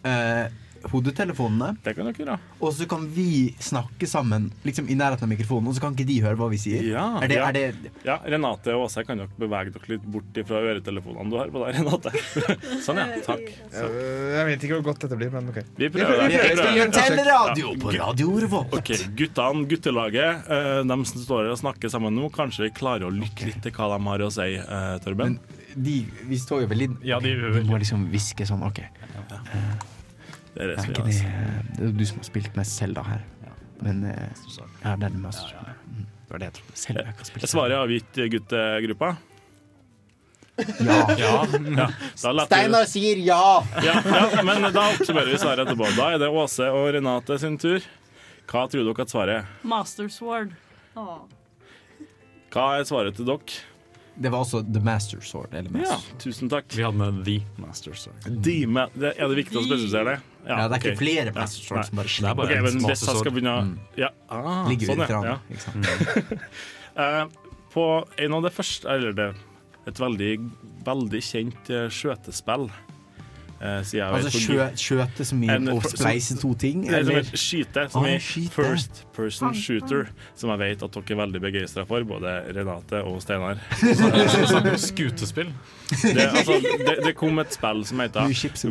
eh, 0.08 0.48
hodetelefonene, 0.92 1.78
Det 1.84 1.96
kan 1.96 2.06
dere 2.12 2.26
da 2.26 2.38
og 2.62 2.74
så 2.74 2.88
kan 2.90 3.04
vi 3.14 3.54
snakke 3.60 4.08
sammen 4.08 4.50
liksom 4.66 4.88
i 4.90 4.96
nærheten 4.96 5.24
av 5.28 5.30
mikrofonen, 5.32 5.68
og 5.70 5.76
så 5.76 5.82
kan 5.84 5.94
ikke 5.96 6.06
de 6.08 6.18
høre 6.24 6.36
hva 6.40 6.50
vi 6.52 6.58
sier? 6.62 6.84
Ja, 6.88 7.06
er 7.22 7.28
det, 7.32 7.36
ja. 7.40 7.48
er 7.50 7.54
det, 7.54 7.92
Ja, 8.06 8.18
Renate 8.26 8.74
og 8.76 8.86
Åse, 8.88 9.04
kan 9.06 9.18
dere 9.22 9.30
bevege 9.40 9.74
dere 9.76 9.92
litt 9.96 10.06
bort 10.06 10.40
fra 10.48 10.62
øretelefonene 10.62 11.30
du 11.30 11.38
har 11.40 11.52
på 11.54 11.64
deg, 11.66 11.80
Renate? 11.80 12.14
sånn, 12.86 13.02
ja. 13.02 13.08
Takk. 13.26 13.46
Så. 13.74 13.86
Eh, 13.90 14.36
Jeg 14.40 14.46
vet 14.52 14.64
ikke 14.68 14.80
hvor 14.80 14.88
godt 14.92 15.06
dette 15.06 15.20
blir, 15.20 15.32
men 15.34 15.50
OK. 15.52 15.60
Vi 15.78 15.90
prøver 15.94 16.22
det. 16.22 16.28
vi 16.30 16.38
Vi 16.38 16.56
prøver 16.56 16.80
gjøre 16.80 16.92
det. 16.92 17.06
teleradio 17.10 17.74
på 17.82 17.92
gu- 17.92 18.00
Radio 18.00 18.38
Revolt. 18.46 18.74
Ok, 18.80 18.94
Guttene, 19.18 19.66
guttelaget, 19.72 20.50
eh, 20.50 20.82
de 20.84 21.00
som 21.06 21.22
står 21.26 21.44
her 21.46 21.52
og 21.56 21.62
snakker 21.62 21.90
sammen 21.94 22.16
nå, 22.16 22.30
kanskje 22.34 22.68
vi 22.68 22.74
klarer 22.78 23.08
å 23.10 23.14
lytte 23.14 23.46
litt 23.50 23.62
til 23.66 23.72
hva 23.76 23.92
de 23.98 24.04
har 24.10 24.20
å 24.26 24.32
si, 24.32 24.52
Torben? 24.56 25.02
Torben? 25.06 25.40
De, 25.76 26.06
vi 26.30 26.38
står 26.40 26.62
jo 26.64 26.68
veldig 26.72 26.86
Ja, 27.04 27.18
de 27.20 27.34
Vi 27.36 27.64
må 27.68 27.76
liksom 27.82 28.06
hviske 28.12 28.46
sånn, 28.48 28.62
OK. 28.64 28.80
Det 30.56 30.64
er 30.64 30.72
det 30.72 30.76
Er 30.80 30.90
ikke 30.90 31.04
det, 31.04 31.14
det. 31.14 31.72
det 31.78 31.88
er 31.90 31.96
du 32.00 32.06
som 32.08 32.20
har 32.22 32.28
spilt 32.30 32.56
mest 32.56 32.80
Selda 32.80 33.04
her. 33.04 33.24
Men 33.84 34.04
eh, 34.08 34.44
ja, 34.86 34.96
det 34.96 35.10
er 35.10 35.12
det 35.12 35.20
mest 35.20 35.52
mm, 35.52 36.06
Det 36.08 36.32
var 36.32 36.40
det 36.42 36.48
jeg 36.48 36.56
trodde. 36.60 36.78
Selda 36.80 37.04
jeg 37.04 37.16
har 37.18 37.28
spilt. 37.28 37.44
Er 37.44 37.52
svaret 37.52 37.80
avgitt, 37.82 38.22
guttegruppa? 38.36 39.16
Ja. 40.80 41.44
ja, 41.82 41.90
Steinar 42.16 42.86
sier 42.88 43.20
ja! 43.20 43.42
ja, 43.84 43.98
ja, 44.00 44.44
men 44.48 44.70
da 44.72 44.86
oppsummerer 44.94 45.34
vi 45.34 45.40
svaret 45.42 45.66
etterpå. 45.66 45.90
Da 45.98 46.14
er 46.16 46.22
det 46.24 46.32
Åse 46.32 46.70
og 46.72 46.88
Renate 46.96 47.36
sin 47.42 47.58
tur. 47.60 47.84
Hva 48.48 48.64
tror 48.72 48.86
dere 48.88 49.04
at 49.04 49.12
svaret 49.12 49.42
er? 49.42 49.50
Master 49.68 50.08
Sword. 50.14 50.56
Hva 50.96 52.68
er 52.80 52.88
svaret 52.88 53.18
til 53.20 53.28
dere? 53.28 53.60
Det 54.16 54.32
var 54.32 54.46
også 54.46 54.62
The 54.64 54.82
Master 54.84 55.24
Sword. 55.26 55.56
Eller 55.56 55.84
Ja, 55.84 55.98
tusen 56.22 56.52
takk. 56.52 56.70
Vi 56.72 56.84
hadde 56.86 57.00
med 57.00 57.26
The 57.26 57.40
Master 57.62 57.98
Sword. 58.00 58.30
De 58.46 58.56
ma 58.68 58.88
det, 58.94 59.16
er 59.18 59.32
det 59.32 59.40
viktig 59.42 59.60
å 59.60 59.66
spesifisere 59.66 60.14
det? 60.14 60.20
Ja, 60.46 60.68
det 60.70 60.78
er 60.78 60.82
ikke 60.82 60.94
ok. 60.94 61.02
flere 61.02 61.34
Master 61.36 61.66
Sword 61.66 61.82
nei. 61.82 61.88
som 61.90 62.00
bare 62.00 62.14
slipper 62.14 62.32
er 62.32 62.40
bare 62.40 62.54
Ok, 62.54 62.56
en 62.56 62.66
men 62.68 62.88
hvis 62.92 63.04
jeg 63.08 63.24
skal 63.24 63.36
begynne 63.36 63.56
mm. 63.66 63.74
ja. 64.00 64.12
ah, 64.30 64.62
Ligger 64.70 64.92
sånn, 64.94 65.04
i 65.04 65.10
ja. 65.10 65.22
ja. 65.34 65.38
ikke 65.52 65.66
sant? 65.68 66.40
Eh, 66.96 67.24
på 67.74 67.86
en 68.24 68.34
av 68.38 68.46
det 68.46 68.54
første 68.56 68.88
Eller 68.88 69.16
det 69.18 69.26
et 69.90 70.00
veldig, 70.02 70.32
veldig 70.86 71.22
kjent 71.22 71.70
eh, 71.74 71.88
skjøtespill. 71.94 72.70
Eh, 73.66 74.04
Altså 74.06 74.30
skjø, 74.30 74.66
skjøte 74.78 75.26
som 75.26 75.42
i 75.44 75.48
En- 75.50 75.68
å 75.74 75.80
spleise 75.82 76.36
to 76.40 76.52
ting? 76.62 76.84
Nei, 76.86 77.02
som 77.04 77.16
Eller? 77.16 77.24
skyte, 77.34 77.86
som 77.92 78.04
Ah, 78.06 78.10
er 78.14 78.20
skyte. 78.22 78.52
first 78.54 79.02
person 79.16 79.54
shooter, 79.58 80.10
som 80.36 80.52
jeg 80.54 80.60
vet 80.60 80.84
at 80.86 80.92
dere 81.00 81.16
er 81.16 81.22
veldig 81.26 81.42
begeistra 81.42 81.86
for, 81.90 82.04
både 82.04 82.36
Renate 82.54 83.02
og 83.04 83.18
Steinar. 83.26 83.58
Skutespill. 84.78 85.50
Det, 86.02 86.28
altså, 86.30 86.60
det, 86.62 86.96
det 87.04 87.16
kom 87.18 87.40
et 87.42 87.54
spill 87.56 87.84
som 87.88 88.00
heter 88.04 88.30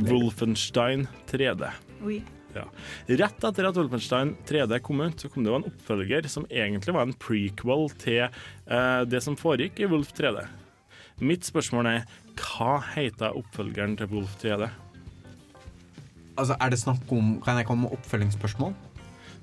Wolfenstein 0.09 1.07
3D. 1.31 1.71
Oui. 2.05 2.23
Ja. 2.55 2.69
Rett 3.09 3.43
etter 3.49 3.67
at 3.67 3.75
Wolfenstein 3.81 4.37
3D 4.47 4.79
kom 4.87 5.01
ut, 5.03 5.17
så 5.19 5.31
kom 5.33 5.43
det 5.43 5.51
jo 5.51 5.57
en 5.59 5.67
oppfølger 5.71 6.29
som 6.31 6.47
egentlig 6.47 6.95
var 6.95 7.09
en 7.09 7.17
prequel 7.19 7.89
til 7.99 8.29
uh, 8.71 9.03
det 9.11 9.23
som 9.25 9.35
foregikk 9.41 9.81
i 9.83 9.89
Wolf 9.91 10.13
3D. 10.15 10.45
Mitt 11.25 11.47
spørsmål 11.47 11.87
er 11.91 12.07
hva 12.39 12.77
heter 12.95 13.35
oppfølgeren 13.39 13.97
til 13.99 14.11
Wolf 14.15 14.37
3D? 14.43 14.69
Altså, 16.35 16.57
er 16.59 16.75
det 16.75 16.81
snakk 16.81 17.13
om 17.15 17.39
Kan 17.45 17.61
jeg 17.61 17.67
komme 17.69 17.87
med 17.87 17.97
oppfølgingsspørsmål? 17.99 18.75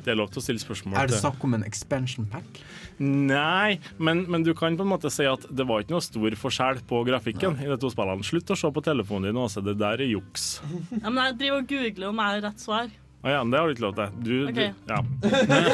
Det 0.02 0.14
er 0.14 0.18
lov 0.18 0.32
til 0.34 0.42
å 0.42 0.44
stille 0.46 0.62
spørsmål 0.62 0.98
Er 0.98 1.12
det 1.12 1.20
snakk 1.22 1.44
om 1.46 1.56
en 1.58 1.66
expansion 1.68 2.26
pack? 2.30 2.62
Nei, 3.02 3.80
men, 3.98 4.26
men 4.30 4.46
du 4.46 4.52
kan 4.58 4.76
på 4.78 4.86
en 4.86 4.92
måte 4.92 5.10
si 5.14 5.26
at 5.30 5.46
det 5.50 5.66
var 5.70 5.82
ikke 5.84 5.96
noe 5.96 6.06
stor 6.06 6.36
forskjell 6.38 6.82
på 6.90 7.04
grafikken 7.08 7.58
i 7.62 7.70
de 7.70 7.78
to 7.82 7.90
spillene. 7.90 8.26
Slutt 8.26 8.54
å 8.54 8.58
se 8.60 8.70
på 8.74 8.84
telefonen 8.86 9.32
din 9.32 9.40
og 9.42 9.50
se 9.54 9.64
det 9.66 9.78
der 9.82 10.04
er 10.04 10.12
juks. 10.12 10.60
Ja, 11.02 11.10
men 11.10 11.24
jeg 11.24 11.38
driver 11.40 11.64
og 11.64 11.72
googler 11.72 12.12
om 12.12 12.22
jeg 12.22 12.36
har 12.36 12.44
rett 12.46 12.62
svar. 12.62 12.92
Å 13.22 13.30
ja, 13.30 13.42
men 13.46 13.54
det 13.54 13.60
har 13.62 13.70
du 13.70 13.76
ikke 13.76 13.84
lov 13.86 13.98
til. 13.98 14.14
Du, 14.26 14.36
okay. 14.50 14.70
du, 14.74 14.90
ja. 14.90 15.02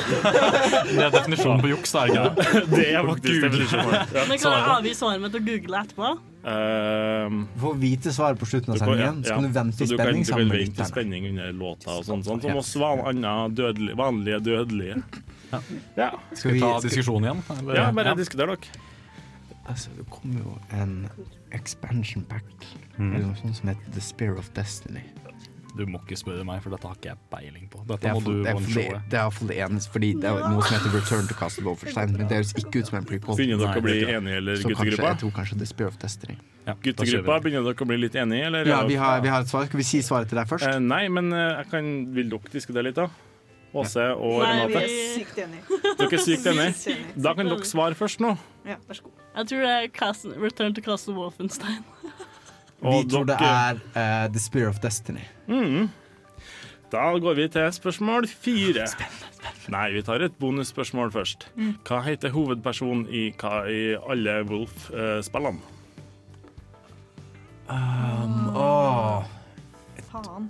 Det 0.87 1.03
er 1.05 1.13
definisjonen 1.13 1.61
på 1.63 1.69
juks, 1.71 1.93
er 1.95 2.09
det 2.09 2.15
ikke 2.15 2.23
det? 2.27 2.63
Det 2.75 2.87
er 2.91 3.07
faktisk 3.07 3.45
definisjonen. 3.45 3.93
Ja. 3.95 4.25
Men 4.27 4.41
kan 4.41 4.55
jeg 4.57 4.65
avgi 4.73 4.95
svaret 4.99 5.23
mitt 5.23 5.37
og 5.39 5.47
google 5.47 5.83
etterpå? 5.83 6.11
Ehm, 6.47 7.41
Få 7.59 7.73
vite 7.75 8.13
svaret 8.13 8.39
på 8.39 8.45
slutten 8.47 8.71
av 8.73 8.79
kan- 8.79 8.87
sendingen, 8.87 9.23
så 9.23 9.33
kan 9.33 9.43
du 9.43 9.49
vente 9.49 9.83
i 9.83 9.87
så 9.87 9.97
sammen 9.97 9.97
kan- 9.97 10.23
spenning 10.23 10.23
Du 10.23 10.31
kan 10.31 10.49
vente 10.49 10.81
i 10.81 10.85
spenning 10.85 11.29
under 11.29 11.51
låta 11.53 11.89
og 11.97 12.05
sånn, 12.05 12.23
sånn 12.23 12.41
som 12.41 12.55
oss 12.55 12.75
van, 12.75 13.25
andre 13.25 13.73
vanlige 13.95 14.39
dødelige. 14.43 15.03
Ja. 15.97 16.11
Skal 16.33 16.51
vi 16.51 16.59
ta 16.59 16.79
diskusjon 16.81 17.23
igjen? 17.23 17.43
eller? 17.59 17.75
Ja, 17.75 17.91
bare 17.91 18.15
diskuter 18.15 18.47
dere. 18.47 18.57
Altså, 19.67 19.89
det 19.97 20.09
kommer 20.09 20.39
jo 20.39 20.57
en 20.71 21.09
expansion 21.51 22.23
pack 22.23 22.43
Mm. 22.97 23.13
eller 23.15 23.25
noe 23.27 23.35
sånt 23.35 23.55
som 23.55 23.69
heter 23.69 23.91
The 23.93 24.01
Spear 24.01 24.37
of 24.37 24.49
Destiny. 24.53 25.03
Du 25.77 25.83
må 25.85 25.99
ikke 26.01 26.17
spørre 26.17 26.43
meg, 26.47 26.61
for 26.63 26.73
dette 26.73 26.89
har 26.89 26.97
ikke 26.97 27.09
jeg 27.11 27.19
peiling 27.31 27.67
på. 27.71 27.81
Det 27.85 27.97
Dette 27.97 28.09
er, 28.09 28.17
må 28.17 28.21
du 28.25 28.31
det, 28.43 28.49
er 28.51 28.57
one 28.57 28.65
for 28.65 28.81
det, 28.81 29.01
det 29.11 29.17
er 29.19 29.23
iallfall 29.23 29.51
det 29.51 29.57
eneste, 29.67 29.91
fordi 29.93 30.09
det 30.17 30.29
er 30.31 30.43
noe 30.49 30.65
som 30.65 30.73
heter 30.77 30.95
Return 30.97 31.29
to 31.29 31.37
Castle 31.37 31.65
Wolfenstein. 31.67 32.13
Men 32.17 32.27
det 32.31 32.39
høres 32.39 32.53
ikke 32.57 32.81
ut 32.81 32.89
som 32.91 32.97
en 33.01 33.07
prequel. 33.11 33.37
Begynner 33.39 33.61
dere 33.63 33.81
å 33.81 33.85
bli 33.85 33.97
det 33.99 34.07
er 34.09 34.17
enige, 34.19 34.41
eller 34.41 34.57
Så 34.57 34.71
kanskje, 34.71 34.77
guttegruppa? 34.83 35.11
jeg 35.13 35.21
tror 35.23 35.35
kanskje 35.37 35.59
det 35.61 35.69
spør 35.71 35.91
of 35.93 35.99
Destiny. 36.01 36.37
Ja, 36.67 36.73
Guttegruppa, 36.83 37.37
begynner 37.45 37.69
dere 37.69 37.85
å 37.85 37.89
bli 37.93 37.99
litt 38.01 38.17
enige, 38.19 38.49
eller? 38.49 38.71
Ja, 38.73 38.81
vi 38.89 38.97
har, 38.99 39.21
vi 39.23 39.31
har 39.31 39.45
et 39.45 39.53
svar. 39.53 39.69
Skal 39.69 39.79
vi 39.83 39.87
si 39.87 40.01
svaret 40.03 40.27
til 40.33 40.41
deg 40.41 40.49
først? 40.49 40.67
Eh, 40.67 40.79
nei, 40.83 41.05
men 41.13 41.31
eh, 41.31 41.61
jeg 41.61 41.69
kan, 41.71 41.93
vil 42.17 42.33
dere 42.33 42.53
diskutere 42.57 42.83
litt, 42.89 42.97
da? 42.99 43.07
Åse 43.77 44.03
og 44.15 44.41
Nei, 44.41 44.51
Renate? 44.65 44.81
vi- 44.87 45.21
Sykt 45.21 45.39
enige. 45.43 45.79
Dere 45.99 46.17
er 46.17 46.23
sykt 46.23 46.45
enige? 46.49 46.97
Da 47.19 47.33
kan 47.37 47.49
dere 47.51 47.67
svare 47.67 47.97
først 47.99 48.23
nå. 48.23 48.33
Ja, 48.65 48.77
vær 48.87 48.99
så 48.99 49.05
god. 49.05 49.13
Jeg 49.37 49.49
tror 49.51 49.65
det 49.67 49.73
er 49.77 50.41
Return 50.41 50.73
to 50.73 50.81
Castle 50.81 51.13
Wolfenstein. 51.19 51.83
Vi 52.81 52.99
tror 53.09 53.25
det 53.25 53.37
er 53.41 53.79
uh, 53.95 54.27
The 54.31 54.41
Spear 54.41 54.69
of 54.69 54.81
Destiny. 54.83 55.23
Mm. 55.47 55.87
Da 56.91 57.07
går 57.19 57.35
vi 57.35 57.47
til 57.51 57.71
spørsmål 57.73 58.27
fire. 58.29 58.85
Nei, 59.73 59.87
vi 59.91 60.03
tar 60.07 60.23
et 60.23 60.35
bonusspørsmål 60.39 61.11
først. 61.11 61.49
Mm. 61.57 61.73
Hva 61.87 62.03
heter 62.05 62.31
hovedpersonen 62.31 63.07
i, 63.11 63.25
hva, 63.41 63.65
i 63.67 63.97
alle 63.97 64.37
Wolf-spillene? 64.47 65.75
Um, 67.67 68.55
oh. 68.55 69.27
Faen. 70.13 70.47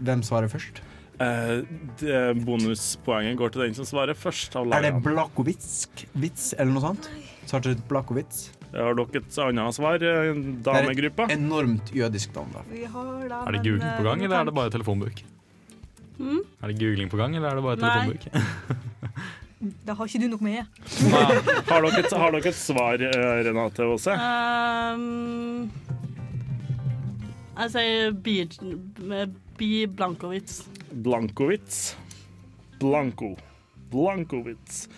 Hvem 0.00 0.24
svarer 0.24 0.48
først? 0.48 0.80
Eh, 1.22 2.32
bonuspoenget 2.46 3.36
går 3.38 3.52
til 3.52 3.66
den 3.66 3.76
som 3.76 3.86
svarer 3.86 4.16
først. 4.16 4.56
Av 4.56 4.66
Er 4.72 4.88
det. 4.88 4.94
Blakowitz 5.04 5.86
vits, 6.14 6.54
eller 6.58 6.72
noe 6.72 6.86
sånt? 6.88 7.10
Svarte 7.46 7.76
Blakowitz? 7.90 8.48
Har 8.72 8.96
dere 8.96 9.20
et 9.20 9.38
annet 9.44 9.76
svar, 9.76 10.02
eh, 10.02 10.32
damegruppa? 10.64 11.26
Det 11.28 11.34
er 11.34 11.36
et 11.36 11.44
enormt 11.44 11.92
jødisk 11.92 12.32
navn, 12.34 12.54
da. 12.54 12.62
Vi 12.70 12.84
har 12.88 13.28
da 13.28 13.42
Er 13.46 13.52
det 13.52 13.62
googling 13.66 13.92
på 13.98 14.06
gang, 14.06 14.24
eller 14.24 14.40
er 14.40 14.44
det 14.48 14.54
bare 14.54 14.70
telefonbruk? 14.70 15.22
Mm. 16.18 16.40
Er 16.62 16.72
det 16.72 16.78
googling 16.80 17.10
på 17.10 17.20
gang, 17.20 17.36
eller 17.36 17.48
er 17.50 17.54
det 17.60 17.64
bare 17.64 17.76
telefonbruk? 17.76 18.28
Det 19.62 19.94
har 19.94 20.08
ikke 20.08 20.18
du 20.18 20.26
noe 20.26 20.42
med. 20.42 20.64
Har 21.68 21.84
dere 21.84 22.00
et, 22.00 22.14
har 22.18 22.32
dere 22.34 22.48
et 22.50 22.56
svar, 22.58 22.98
eh, 22.98 23.42
Renate 23.46 23.84
Aase? 23.86 24.16
Um, 24.18 25.70
jeg 27.60 27.70
sier 27.70 28.16
Bi, 28.26 28.34
med 28.98 29.36
Bi 29.60 29.86
Blankowitz. 29.86 30.64
Blankowitz. 30.90 31.94
Blanko. 32.82 33.36
Blankowitz. 33.92 34.88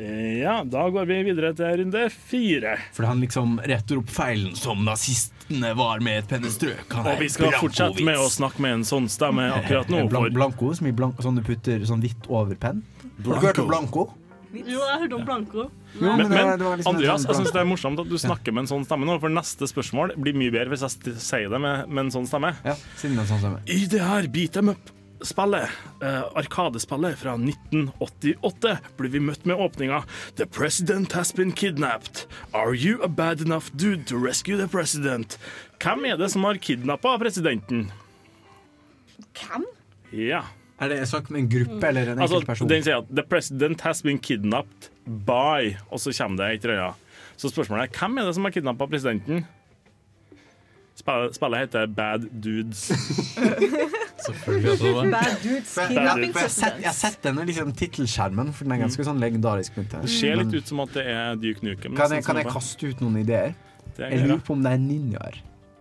Eh, 0.00 0.38
Ja, 0.40 0.60
da 0.64 0.86
går 0.90 1.06
vi 1.10 1.18
videre 1.28 1.52
til 1.56 1.82
runde 1.82 2.06
fire. 2.10 2.76
For 2.96 3.04
han 3.08 3.20
liksom 3.20 3.58
retter 3.68 4.00
opp 4.00 4.08
feilen 4.12 4.54
som 4.56 4.80
nazistene 4.86 5.74
var 5.76 6.00
med 6.04 6.22
et 6.22 6.30
pennestrøk. 6.30 6.86
Han 6.96 7.06
Og 7.06 7.12
er 7.12 7.20
vi 7.20 7.28
skal 7.32 7.52
fortsette 7.58 8.06
med 8.06 8.16
å 8.16 8.30
snakke 8.32 8.64
med 8.64 8.78
en 8.80 8.86
sånn 8.88 9.10
stemme 9.12 9.50
akkurat 9.58 9.90
nå. 9.92 10.06
Blan 10.08 10.30
blanko, 10.30 10.38
blanco, 10.38 10.72
som 10.78 10.88
i 10.88 10.94
blank, 10.96 11.20
sånn 11.20 11.36
du 11.36 11.44
putter 11.44 11.84
sånn 11.88 12.00
hvitt 12.04 12.30
over 12.30 12.56
penn. 12.56 12.82
Har 13.26 13.36
du 13.40 13.46
hørt 13.46 13.60
om 13.60 13.68
blanko? 13.68 14.08
Jo, 14.50 14.80
jeg 14.82 14.98
hørte 15.04 15.14
om 15.14 15.24
Blanco. 15.24 15.64
Jo, 15.94 16.16
men, 16.18 16.26
men 16.26 16.48
det 16.48 16.56
det 16.58 16.70
liksom 16.80 16.96
Andreas, 16.96 17.22
sånn 17.22 17.30
jeg 17.30 17.38
syns 17.38 17.52
det 17.54 17.60
er 17.60 17.68
morsomt 17.70 18.00
at 18.02 18.08
du 18.10 18.16
snakker 18.18 18.54
med 18.54 18.64
en 18.64 18.70
sånn 18.72 18.86
stemme 18.86 19.06
nå, 19.06 19.14
for 19.22 19.30
neste 19.30 19.68
spørsmål 19.70 20.16
blir 20.18 20.34
mye 20.34 20.50
bedre 20.50 20.72
hvis 20.74 20.82
jeg 20.86 21.14
sier 21.22 21.52
det 21.52 21.60
med, 21.62 21.86
med 21.86 22.08
en 22.08 22.14
sånn 22.16 22.26
stemme. 22.26 22.50
Ja, 22.66 22.74
siden 22.98 23.20
en 23.22 23.28
sånn 23.30 23.42
stemme. 23.44 23.60
I 23.70 23.84
det 23.90 24.02
her 24.02 24.26
beat 24.32 24.58
em 24.58 24.72
up-spillet, 25.20 25.68
eh, 26.02 26.22
Arkadespillet 26.34 27.18
fra 27.18 27.36
1988, 27.36 28.78
blir 28.96 29.10
vi 29.10 29.20
møtt 29.20 29.44
med 29.46 29.56
åpninga 29.60 30.02
The 30.36 30.46
president 30.46 31.12
has 31.12 31.32
been 31.32 31.52
kidnapped. 31.52 32.26
Are 32.54 32.74
you 32.74 33.02
a 33.02 33.08
bad 33.08 33.40
enough 33.40 33.70
dude 33.76 34.04
to 34.06 34.16
rescue 34.16 34.56
the 34.56 34.68
president? 34.68 35.38
Hvem 35.80 36.04
er 36.06 36.16
det 36.16 36.30
som 36.32 36.44
har 36.44 36.54
kidnappa 36.60 37.18
presidenten? 37.20 37.90
Hvem? 39.36 39.64
Ja. 40.12 40.42
Er 40.80 40.88
det 40.88 41.02
snakk 41.10 41.28
om 41.30 41.36
en 41.36 41.48
gruppe 41.52 41.86
eller 41.88 42.08
en 42.14 42.18
Altså, 42.18 42.38
enkeltperson? 42.40 42.68
den 42.68 42.82
sier 42.82 43.02
at 43.02 43.08
The 43.14 43.22
president 43.22 43.80
has 43.84 44.00
been 44.02 44.18
kidnapped 44.18 44.88
by 45.04 45.76
Og 45.90 46.00
så 46.00 46.12
kommer 46.16 46.36
det 46.40 46.54
et 46.54 46.64
eller 46.64 46.82
annet. 46.82 46.96
Så 47.36 47.50
spørsmålet 47.52 47.90
er 47.90 47.98
hvem 47.98 48.18
er 48.18 48.24
det 48.24 48.34
som 48.34 48.44
har 48.44 48.50
kidnappa 48.56 48.86
presidenten? 48.86 49.44
Spillet, 50.96 51.34
spillet 51.36 51.58
heter 51.66 51.86
Bad 51.86 52.26
Dudes. 52.32 52.90
Selvfølgelig 54.26 54.70
heter 54.70 54.84
det 54.84 55.02
det. 55.02 55.10
Bad 55.14 55.36
dudes 55.44 55.74
jeg, 55.76 55.88
kidnapping 55.90 56.32
for 56.34 56.40
jeg, 56.40 56.48
har 56.48 56.54
sett, 56.56 56.80
jeg 56.82 56.88
har 56.90 56.96
sett 57.00 57.20
denne 57.26 57.44
liksom, 57.48 57.72
tittelskjermen, 57.80 58.52
for 58.56 58.64
den 58.68 58.74
er 58.76 58.82
ganske 58.84 59.06
sånn 59.10 59.20
legendarisk. 59.22 59.78
Det 59.80 60.02
ser 60.12 60.40
litt 60.42 60.54
ut 60.58 60.66
som 60.72 60.82
at 60.84 60.92
det 60.96 61.06
er 61.12 61.38
Duke 61.40 61.64
Nukem. 61.66 61.94
Kan 61.96 62.10
jeg, 62.14 62.20
nesten, 62.20 62.26
kan 62.30 62.40
jeg 62.42 62.48
som- 62.50 62.58
kaste 62.58 62.90
ut 62.90 63.00
noen 63.04 63.20
ideer? 63.22 63.54
Det 63.96 64.04
er 64.06 64.10
Jeg 64.16 64.28
lurer 64.28 64.44
på 64.46 64.52
om 64.56 64.62
det 64.66 64.72
er 64.72 64.82
ninjaer. 64.84 65.40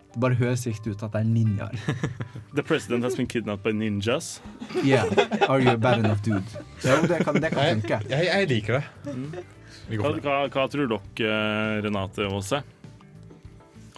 Det 0.09 0.17
bare 0.23 0.33
høres 0.39 0.63
riktig 0.65 0.95
ut 0.95 1.03
at 1.05 1.11
det 1.13 1.19
er 1.21 1.27
ninjaer. 1.29 1.75
The 2.57 2.63
president 2.65 3.03
has 3.05 3.15
been 3.15 3.27
kidnapped 3.27 3.63
by 3.63 3.71
ninjas. 3.71 4.39
Yeah. 4.83 5.05
Are 5.47 5.59
you 5.61 5.69
a 5.69 5.77
bad 5.77 5.99
enough 5.99 6.23
dude? 6.25 6.43
Jo, 6.83 6.95
det 7.05 7.19
kan, 7.25 7.35
det 7.39 7.51
kan 7.53 7.75
funke. 7.81 7.99
jeg, 8.09 8.25
jeg 8.25 8.49
liker 8.49 8.79
det. 8.79 9.45
Hva, 9.99 10.11
hva, 10.21 10.39
hva 10.49 10.65
tror 10.69 10.89
dere, 10.89 11.81
Renate 11.85 12.25
Aase? 12.29 12.63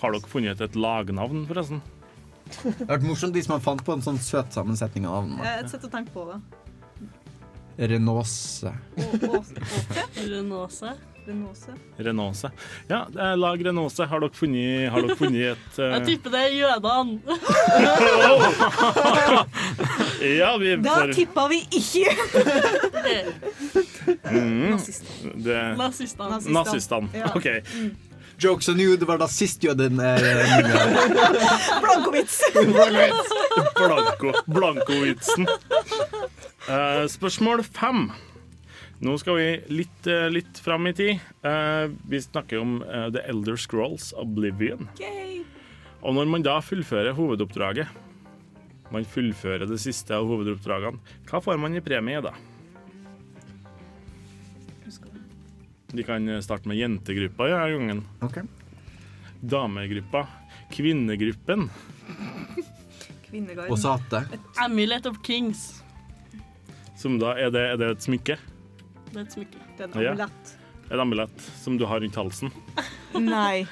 Har 0.01 0.11
dere 0.15 0.27
funnet 0.31 0.61
et 0.65 0.75
lagnavn, 0.75 1.45
forresten? 1.47 1.81
Det 2.51 2.73
hadde 2.77 2.89
vært 2.93 3.05
morsomt 3.07 3.37
hvis 3.37 3.49
man 3.51 3.61
fant 3.63 3.83
på 3.85 3.93
en 3.95 4.03
sånn 4.05 4.19
søt 4.21 4.51
sammensetning 4.55 5.07
av 5.07 5.23
navnet 5.29 5.45
Jeg 5.47 5.69
sitter 5.73 5.87
og 5.89 5.95
tenker 5.95 6.13
på 6.15 6.25
det. 6.31 6.41
Renåse. 7.91 8.73
Renose. 10.17 10.91
Renåse. 11.27 11.73
Renåse. 11.97 12.49
Ja, 12.89 13.05
det 13.09 13.21
er 13.21 13.35
lag 13.39 13.61
Renose. 13.65 14.05
Har 14.09 14.19
dere 14.21 14.35
funnet, 14.35 14.89
har 14.91 15.01
dere 15.05 15.15
funnet 15.17 15.41
et 15.55 15.79
Jeg 15.79 16.01
eh, 16.01 16.05
tipper 16.05 16.29
det 16.35 16.41
er 16.45 16.51
jødene. 16.59 17.19
Ja, 20.21 20.51
vi 20.61 20.75
Da 20.77 20.95
for, 20.99 21.13
tippa 21.17 21.47
vi 21.49 21.63
ikke! 21.73 22.11
mm, 24.29 24.69
Nazistene. 24.75 25.31
det, 25.35 25.57
Nazistene. 25.79 26.29
Nazistene. 26.29 26.53
Nazistene. 26.53 27.09
Ja. 27.17 27.31
OK. 27.35 27.47
Jokes 28.41 28.69
on 28.69 28.79
you, 28.81 28.97
det 28.97 29.05
var 29.05 29.19
da 29.21 29.27
sist 29.29 29.61
du 29.61 29.69
hadde 29.69 29.85
en 29.91 29.99
uh, 30.01 30.17
Blankovits! 31.83 32.41
Blanko, 33.77 34.33
Blankovitsen. 34.49 35.47
Eh, 36.69 37.05
spørsmål 37.09 37.63
fem. 37.67 38.07
Nå 39.01 39.15
skal 39.17 39.37
vi 39.37 39.47
litt, 39.73 40.07
eh, 40.07 40.27
litt 40.29 40.59
fram 40.61 40.85
i 40.87 40.93
tid. 40.93 41.19
Eh, 41.41 41.89
vi 42.09 42.21
snakker 42.21 42.61
om 42.61 42.83
eh, 42.83 43.07
The 43.13 43.23
Elder 43.29 43.57
Scrolls 43.57 44.11
Oblivion. 44.13 44.89
Og 46.01 46.13
når 46.17 46.29
man 46.29 46.45
da 46.45 46.59
fullfører 46.61 47.17
hovedoppdraget, 47.17 47.89
man 48.93 49.05
fullfører 49.05 49.65
det 49.69 49.79
siste 49.81 50.13
av 50.17 50.29
hovedoppdragene, 50.29 51.01
hva 51.29 51.41
får 51.41 51.57
man 51.61 51.77
i 51.77 51.81
premie 51.81 52.21
da? 52.21 52.33
Vi 55.93 56.03
kan 56.07 56.27
starte 56.43 56.67
med 56.67 56.77
jentegruppa 56.77 57.47
i 57.47 57.51
ja, 57.51 57.67
gangen. 57.67 58.03
Okay. 58.21 58.43
Damegruppa. 59.41 60.27
Kvinnegruppen. 60.71 61.69
Og 63.69 63.77
sate. 63.79 64.23
Amulet 64.63 65.05
of 65.05 65.19
Kings. 65.23 65.81
Som 66.99 67.17
da 67.19 67.33
er 67.39 67.51
det, 67.51 67.63
er 67.73 67.79
det 67.81 67.89
et 67.95 68.05
smykke? 68.05 68.37
Det 69.11 69.17
er 69.17 69.25
et 69.25 69.35
smykke. 69.35 69.61
Det 69.77 69.87
er 69.87 69.89
en 69.89 70.03
Ja. 70.03 70.11
amulett. 70.13 70.55
Et 70.91 70.99
amulett 70.99 71.41
som 71.63 71.77
du 71.79 71.85
har 71.87 71.99
rundt 72.03 72.15
halsen. 72.15 72.51
Nei. 73.15 73.65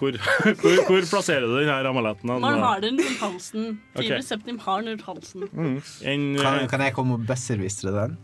Hvor, 0.00 0.16
hvor, 0.62 0.78
hvor 0.88 1.06
plasserer 1.10 1.46
du 1.46 1.56
denne 1.58 1.78
amuletten? 1.90 2.30
Man 2.40 2.60
har 2.62 2.80
den 2.80 2.98
rundt 3.00 3.20
halsen. 3.20 3.80
Okay. 3.94 4.20
Septim 4.26 4.58
har 4.62 4.82
den 4.82 4.94
rundt 4.94 5.06
halsen. 5.06 5.48
En, 6.02 6.36
Kan, 6.38 6.68
kan 6.68 6.80
jeg 6.86 6.94
komme 6.96 7.18
og 7.18 7.26
besserwistre 7.28 7.92
den? 7.94 8.16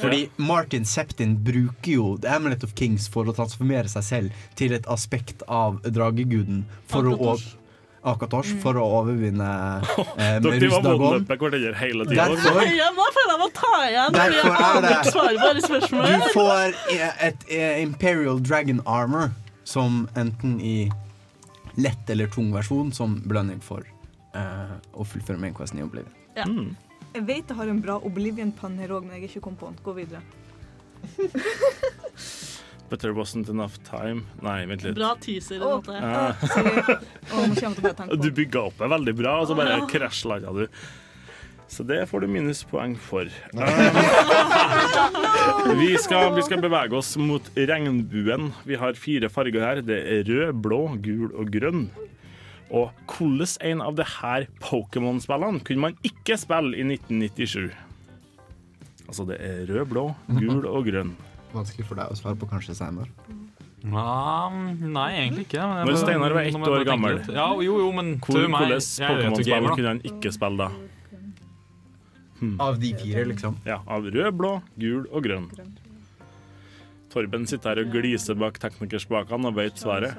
Fordi 0.00 0.28
Martin 0.36 0.84
Septin 0.84 1.36
bruker 1.44 1.92
jo 1.92 2.06
The 2.18 2.32
Amulet 2.34 2.64
of 2.66 2.74
Kings 2.74 3.06
for 3.08 3.28
å 3.30 3.34
transformere 3.36 3.90
seg 3.90 4.02
selv 4.06 4.46
til 4.58 4.74
et 4.74 4.88
aspekt 4.90 5.44
av 5.46 5.78
drageguden 5.86 6.64
for 6.90 7.06
å 7.06 7.14
Akatosh. 7.14 7.52
Akatosh, 8.04 8.50
for 8.60 8.76
å 8.76 8.82
overvinne 8.98 9.46
eh, 10.18 10.40
Dere 10.42 10.42
var 10.42 10.58
Rusdagon. 10.60 10.98
hverandre 10.98 11.38
hele 11.80 12.04
tida. 12.10 12.26
Derfor- 12.34 12.66
jeg 12.68 12.96
ta 13.56 13.70
igjen. 13.86 14.18
Derfor 14.18 14.58
er 14.66 14.80
det-. 14.84 16.18
Du 16.18 16.28
får 16.34 16.76
et 17.30 17.48
eh, 17.48 17.80
Imperial 17.86 18.42
Dragon 18.44 18.82
Armor 18.84 19.30
som 19.64 20.04
enten 20.20 20.58
i 20.60 20.90
lett 21.80 22.10
eller 22.10 22.28
tung 22.30 22.52
versjon 22.54 22.92
som 22.94 23.16
belønning 23.24 23.62
for 23.64 23.86
eh, 24.36 24.74
å 24.92 25.06
fullføre 25.08 25.40
main 25.40 25.54
questen 25.56 25.80
i 25.80 25.86
Oblivion. 25.86 26.12
Ja. 26.36 26.44
Jeg 27.14 27.22
vet 27.28 27.46
jeg 27.46 27.56
har 27.56 27.70
en 27.70 27.78
bra 27.82 27.94
Oblivion-pann 28.02 28.74
her 28.82 28.90
òg, 28.96 29.04
men 29.06 29.14
jeg 29.14 29.22
har 29.22 29.30
ikke 29.30 29.44
kommet 29.44 29.60
på 29.60 29.68
den. 29.70 29.78
Gå 29.86 29.92
videre. 30.00 30.22
But 32.90 33.00
there 33.00 33.14
wasn't 33.14 33.48
enough 33.48 33.78
time. 33.86 34.26
Nei, 34.42 34.66
vent 34.66 34.82
litt. 34.84 34.96
Bra 34.98 35.14
teaser. 35.22 35.62
Oh, 35.62 35.78
måte. 35.78 35.94
Ja. 35.94 36.34
nå 37.30 38.18
Du 38.20 38.28
bygga 38.34 38.66
opp 38.68 38.78
deg 38.82 38.92
veldig 38.92 39.14
bra, 39.18 39.38
og 39.40 39.48
så 39.48 39.56
bare 39.58 39.80
oh. 39.80 39.88
krasjlanda 39.90 40.52
du. 40.58 40.66
Så 41.70 41.82
det 41.86 42.02
får 42.10 42.20
du 42.22 42.28
minuspoeng 42.30 42.94
for. 43.00 43.30
Um, 43.56 43.70
vi, 45.80 45.94
skal, 45.98 46.34
vi 46.36 46.42
skal 46.46 46.60
bevege 46.62 46.94
oss 46.98 47.16
mot 47.18 47.48
regnbuen. 47.56 48.52
Vi 48.68 48.78
har 48.78 48.98
fire 49.00 49.30
farger 49.32 49.64
her. 49.64 49.80
Det 49.86 49.98
er 50.18 50.26
rød, 50.28 50.60
blå, 50.66 50.82
gul 51.02 51.30
og 51.32 51.50
grønn. 51.54 51.88
Og 52.74 52.90
hvordan 53.06 53.52
en 53.70 53.82
av 53.84 53.94
disse 53.98 54.18
her 54.18 54.48
Pokémon-spillene 54.62 55.62
kunne 55.66 55.84
man 55.86 55.98
ikke 56.06 56.36
spille 56.40 56.74
i 56.74 56.86
1997? 56.96 57.70
Altså, 59.04 59.26
det 59.28 59.38
er 59.44 59.62
rød, 59.68 59.84
blå, 59.92 60.04
gul 60.40 60.64
og 60.66 60.88
grønn. 60.88 61.12
Vanskelig 61.54 61.86
for 61.86 62.00
deg 62.00 62.10
å 62.10 62.16
svare 62.18 62.38
på, 62.40 62.48
kanskje, 62.50 62.74
Steinar. 62.74 63.10
Ja, 63.84 64.48
nei, 64.48 65.10
egentlig 65.20 65.44
ikke. 65.44 65.60
Men 65.60 65.90
Når 65.90 66.00
Steinar 66.00 66.34
var 66.34 66.48
ett 66.48 66.56
år 66.56 66.86
gammel. 66.88 67.20
Ja, 67.28 67.50
jo, 67.62 67.78
jo, 67.84 67.92
men 67.94 68.14
Hvor, 68.16 68.40
hvordan 68.40 68.56
Pokémon-spill 68.56 69.70
kunne 69.76 69.92
han 69.92 70.02
ikke 70.08 70.32
spille 70.34 70.66
da? 70.66 70.70
Av 72.64 72.80
de 72.80 72.90
fire, 72.98 73.24
liksom? 73.30 73.60
Ja, 73.68 73.78
av 73.86 74.08
rød, 74.08 74.30
blå, 74.40 74.54
gul 74.80 75.06
og 75.12 75.28
grønn. 75.28 75.48
Torben 77.12 77.46
sitter 77.46 77.76
her 77.76 77.84
og 77.84 77.92
gliser 77.94 78.34
bak 78.40 78.58
teknikerspakene 78.58 79.52
og 79.52 79.60
vet 79.60 79.78
svaret. 79.78 80.18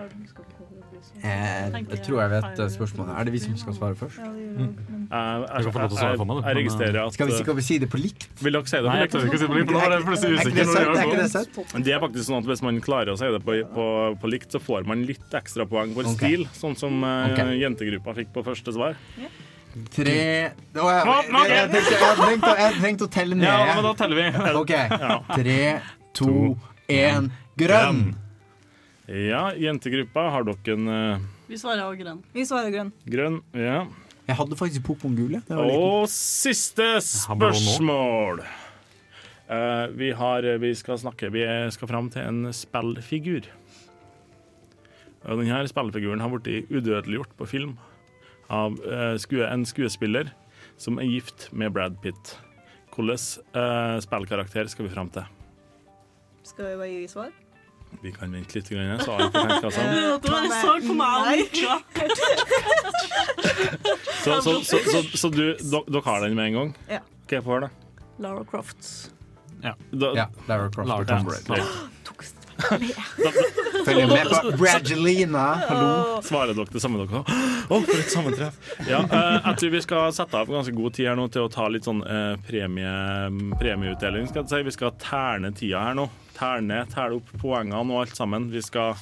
Eh, 1.25 1.77
jeg 1.89 2.01
tror 2.05 2.19
jeg 2.21 2.31
vet 2.35 2.59
eh, 2.61 2.69
spørsmålet. 2.69 3.13
Er 3.17 3.27
det 3.27 3.33
vi 3.33 3.39
som 3.41 3.55
skal 3.57 3.75
svare 3.77 3.97
først? 3.97 4.19
Jeg, 4.21 4.67
Jeg 5.09 5.65
få 5.73 5.81
lov 5.81 5.89
til 5.89 5.97
å 5.97 6.01
svare 6.01 6.19
for 6.19 6.29
meg, 6.29 6.37
du. 6.37 6.47
jeg 6.49 6.57
registrerer 6.59 6.99
at 7.01 7.15
Skal 7.15 7.29
vi, 7.29 7.37
skal 7.39 7.57
vi 7.57 7.63
si 7.65 7.77
det 7.81 7.89
på 7.89 8.01
likt? 8.01 8.27
Vil 8.41 8.57
dere 8.57 8.69
si 8.69 8.77
det 8.77 8.83
på 8.85 8.93
jeg 8.93 9.01
Nei, 9.01 9.07
ikke 9.07 9.39
si 9.39 9.45
det 9.45 9.49
på 9.51 9.57
likt, 9.57 9.71
for 9.71 9.79
da 9.79 9.85
er 9.85 9.95
jeg 9.95 10.05
plutselig 10.09 10.29
Er 10.29 10.35
ikke 10.35 10.45
usikker. 10.45 10.59
det 10.59 10.75
jeg 10.75 10.85
Er 10.85 11.05
ikke 11.05 11.73
det. 11.75 11.83
Det 11.87 11.95
faktisk 12.05 12.27
sånn 12.29 12.37
at 12.39 12.49
Hvis 12.51 12.63
man 12.65 12.79
klarer 12.85 13.13
å 13.13 13.17
si 13.21 13.31
det 13.35 13.41
på, 13.45 13.57
på, 13.75 13.87
på 14.21 14.31
likt, 14.35 14.49
så 14.53 14.61
får 14.61 14.87
man 14.89 15.05
litt 15.09 15.37
ekstra 15.41 15.67
poeng 15.69 15.95
for 15.97 16.11
stil. 16.13 16.45
Sånn 16.57 16.77
som 16.79 17.01
okay. 17.05 17.57
Jentegruppa 17.63 18.15
fikk 18.21 18.33
på 18.35 18.45
første 18.45 18.75
svar. 18.75 18.99
Tre 19.91 20.19
oh, 20.79 20.87
jeg, 20.87 21.07
jeg, 21.11 21.49
jeg, 21.51 21.71
tenkte- 21.73 21.91
jeg 21.91 22.03
hadde 22.05 22.27
å- 22.47 22.59
jeg 22.61 22.75
telle 23.11 23.35
ned. 23.35 23.43
Ja, 23.49 23.73
men 23.75 23.83
da 23.83 23.95
teller 23.99 24.21
vi. 24.21 24.27
OK. 24.61 24.75
Tre, 25.35 25.57
to, 26.15 26.35
én 26.87 27.27
Grønn! 27.59 28.15
Ja, 29.07 29.51
jentegruppa, 29.53 30.29
har 30.33 30.45
dere 30.47 30.73
en 30.73 30.87
eh, 30.89 31.25
Vi 31.49 31.57
svarer 31.61 31.83
også 31.85 31.99
grønn. 32.01 32.21
Vi 32.33 32.45
svarer 32.47 32.71
grønn. 32.73 32.91
grønn? 33.05 33.41
Ja. 33.53 33.83
Jeg 34.25 34.37
hadde 34.39 34.57
faktisk 34.57 34.81
Pokémon 34.87 35.13
gule. 35.17 35.41
Det 35.45 35.53
var 35.55 35.67
litt- 35.69 35.77
Og 35.77 36.07
siste 36.09 36.87
har 37.27 37.35
blå 37.37 37.51
nå. 37.51 37.53
spørsmål. 37.53 38.41
Eh, 39.45 39.87
vi, 39.93 40.09
har, 40.17 40.41
vi 40.57 40.73
skal 40.73 40.97
snakke 40.97 41.29
Vi 41.31 41.43
skal 41.71 41.87
fram 41.87 42.09
til 42.09 42.21
en 42.25 42.49
spillfigur. 42.49 43.45
Og 45.25 45.41
denne 45.41 45.61
spillfiguren 45.69 46.21
har 46.21 46.29
blitt 46.33 46.69
udødeliggjort 46.73 47.37
på 47.37 47.47
film 47.49 47.77
av 48.49 48.73
eh, 48.85 49.17
skue, 49.21 49.45
en 49.45 49.65
skuespiller 49.65 50.33
som 50.77 50.97
er 50.99 51.05
gift 51.09 51.49
med 51.53 51.73
Brad 51.73 52.01
Pitt. 52.01 52.37
Hvilken 52.95 53.11
uh, 53.55 53.99
spillkarakter 53.99 54.69
skal 54.71 54.85
vi 54.87 54.93
fram 54.93 55.09
til? 55.11 55.25
Skal 56.47 56.69
vi 56.69 56.77
bare 56.79 56.89
gi 56.93 57.07
svar? 57.11 57.33
Vi 58.01 58.11
kan 58.15 58.31
vente 58.33 58.57
litt, 58.57 58.69
grann, 58.69 58.99
så 59.01 59.11
har 59.11 59.19
jeg 59.19 59.29
ikke 59.29 59.41
tenkt 59.47 59.63
hva 59.63 59.71
som. 59.75 59.83
Det 60.21 60.29
var 60.31 60.41
meg. 60.99 61.39
Så, 64.25 64.41
så, 64.41 64.51
så, 64.65 64.77
så, 64.89 65.17
så 65.17 65.29
du, 65.29 65.43
dere 65.61 66.01
har 66.05 66.23
den 66.25 66.33
med 66.35 66.47
en 66.49 66.53
gang? 66.53 66.69
Ja. 66.89 66.99
OK, 67.25 67.35
få 67.45 67.51
høre, 67.53 67.67
da. 67.67 67.69
Lara 68.25 68.45
Croft. 68.49 68.87
Da, 69.61 69.75
Ja, 70.17 70.25
Lara 70.47 70.71
Croft. 70.73 70.89
Lara 70.89 71.05
Croft. 71.05 71.49
Raider. 71.49 71.85
Følger 73.85 74.07
med 74.07 74.27
på 74.29 74.57
Bragelina. 74.57 75.45
Hallo. 75.67 76.21
Svarer 76.23 76.53
dere 76.55 76.71
det 76.71 76.81
samme 76.81 77.01
dere 77.01 77.21
òg? 77.21 77.31
Å, 77.75 77.79
for 77.81 77.97
et 77.99 78.11
sammentreff! 78.13 78.57
Ja, 78.87 79.01
eh, 79.03 79.37
jeg 79.49 79.59
tror 79.61 79.73
vi 79.73 79.81
skal 79.83 80.13
sette 80.15 80.39
av 80.41 80.51
ganske 80.53 80.73
god 80.75 80.95
tid 80.95 81.09
her 81.09 81.17
nå 81.19 81.27
til 81.33 81.45
å 81.45 81.51
ta 81.51 81.67
litt 81.71 81.87
sånn 81.87 82.03
eh, 82.05 82.35
premie, 82.47 82.93
premieutdeling. 83.59 84.29
Skal 84.29 84.43
jeg 84.43 84.51
si. 84.53 84.61
Vi 84.69 84.75
skal 84.77 84.95
terne 85.01 85.51
tida 85.57 85.83
her 85.89 85.97
nå. 85.97 86.07
Terne, 86.35 86.83
telle 86.91 87.19
opp 87.19 87.31
poengene 87.41 87.81
og 87.85 88.03
alt 88.03 88.19
sammen. 88.19 88.49
Vi 88.53 88.63
skal 88.65 88.95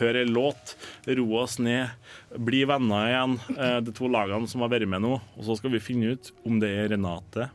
høre 0.00 0.22
en 0.24 0.34
låt, 0.34 0.76
roe 1.06 1.42
oss 1.42 1.58
ned, 1.62 1.90
bli 2.36 2.62
venner 2.68 3.10
igjen, 3.10 3.40
eh, 3.56 3.80
de 3.84 3.94
to 3.94 4.08
lagene 4.10 4.48
som 4.50 4.64
har 4.64 4.72
vært 4.72 4.88
med 4.90 5.04
nå. 5.04 5.16
Og 5.36 5.44
så 5.46 5.58
skal 5.58 5.74
vi 5.74 5.82
finne 5.84 6.16
ut 6.16 6.32
om 6.48 6.58
det 6.62 6.72
er 6.74 6.94
Renate 6.96 7.50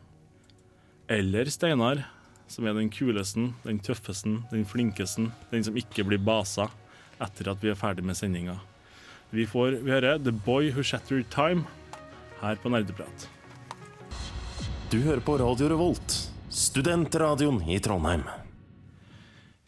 eller 1.07 1.47
Steinar 1.51 2.03
som 2.47 2.67
er 2.67 2.75
den 2.75 2.89
kuleste, 2.91 3.49
den 3.63 3.79
tøffeste, 3.83 4.37
den 4.51 4.65
flinkeste, 4.67 5.29
den 5.51 5.63
som 5.63 5.77
ikke 5.79 6.05
blir 6.07 6.21
basa 6.23 6.69
etter 7.23 7.51
at 7.51 7.63
vi 7.63 7.71
er 7.71 7.79
ferdig 7.79 8.05
med 8.07 8.17
sendinga. 8.19 8.57
Vi 9.31 9.47
får 9.49 9.81
høre 9.87 10.15
The 10.23 10.31
Boy 10.31 10.71
Who 10.71 10.85
Shattered 10.85 11.27
Time 11.33 11.65
her 12.41 12.59
på 12.61 12.71
Nerdeprat. 12.71 13.27
Du 14.91 15.01
hører 15.03 15.23
på 15.23 15.35
Radio 15.41 15.67
Revolt, 15.73 16.19
studentradioen 16.47 17.59
i 17.67 17.79
Trondheim. 17.83 18.23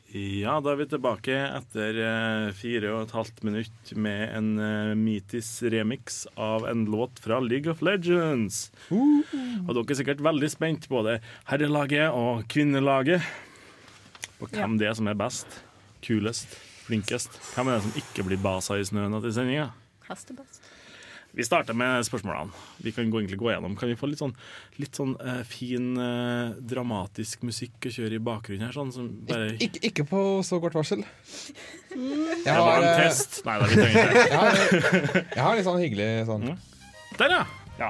Ja, 0.09 0.55
da 0.57 0.71
er 0.71 0.79
vi 0.79 0.87
tilbake 0.89 1.35
etter 1.37 1.97
eh, 2.01 2.47
fire 2.57 2.95
og 2.95 3.03
et 3.03 3.11
halvt 3.13 3.43
minutt 3.45 3.91
med 3.93 4.23
en 4.33 4.47
uh, 4.57 4.95
Mitis 4.97 5.51
remix 5.69 6.23
av 6.33 6.65
en 6.65 6.87
låt 6.89 7.21
fra 7.21 7.37
League 7.45 7.69
of 7.69 7.83
Legends. 7.85 8.71
Og 8.89 9.69
dere 9.69 9.85
er 9.85 9.99
sikkert 9.99 10.23
veldig 10.25 10.49
spent, 10.49 10.89
både 10.89 11.19
herrelaget 11.51 12.09
og 12.17 12.41
kvinnelaget, 12.49 13.21
på 14.39 14.49
hvem 14.49 14.79
det 14.81 14.89
er 14.89 14.97
som 14.97 15.11
er 15.11 15.19
best, 15.19 15.59
kulest, 16.01 16.57
flinkest. 16.87 17.37
Hvem 17.53 17.69
er 17.69 17.77
det 17.77 17.85
som 17.85 18.01
ikke 18.01 18.25
blir 18.31 18.41
basa 18.41 18.79
i 18.81 18.89
snøen 18.89 19.13
etter 19.19 19.35
sendinga? 19.37 19.69
Hestebest. 20.09 20.68
Vi 21.31 21.45
starter 21.45 21.77
med 21.77 22.05
spørsmålene. 22.07 22.51
Vi 22.81 22.91
kan 22.91 23.09
gå, 23.11 23.21
egentlig 23.21 23.37
gå 23.39 23.51
gjennom. 23.51 23.75
Kan 23.77 23.91
vi 23.91 23.97
få 23.99 24.09
litt 24.09 24.21
sånn, 24.21 24.33
litt 24.81 24.97
sånn 24.97 25.13
uh, 25.21 25.43
fin, 25.47 25.91
uh, 25.99 26.55
dramatisk 26.57 27.45
musikk 27.45 27.85
å 27.85 27.93
kjøre 27.93 28.17
i 28.17 28.23
bakgrunnen 28.23 28.65
her? 28.65 28.73
Sånn 28.75 28.89
som 28.95 29.11
bare 29.29 29.51
Ikke, 29.61 29.83
ikke 29.91 30.07
på 30.09 30.23
så 30.45 30.59
kort 30.63 30.77
varsel. 30.79 31.05
Det 31.89 32.55
var 32.55 32.81
en 32.81 32.89
eh, 32.89 33.05
test. 33.05 33.39
Nei 33.45 33.55
da, 33.61 33.69
vi 33.69 33.77
trenger 33.77 34.11
ikke 34.11 34.25
jeg, 34.25 34.37
har, 34.39 35.23
jeg 35.35 35.41
har 35.43 35.57
litt 35.57 35.65
sånn 35.65 35.79
hyggelig 35.81 36.09
sånn 36.29 36.45
Der, 37.17 37.33
ja. 37.33 37.41
ja. 37.81 37.89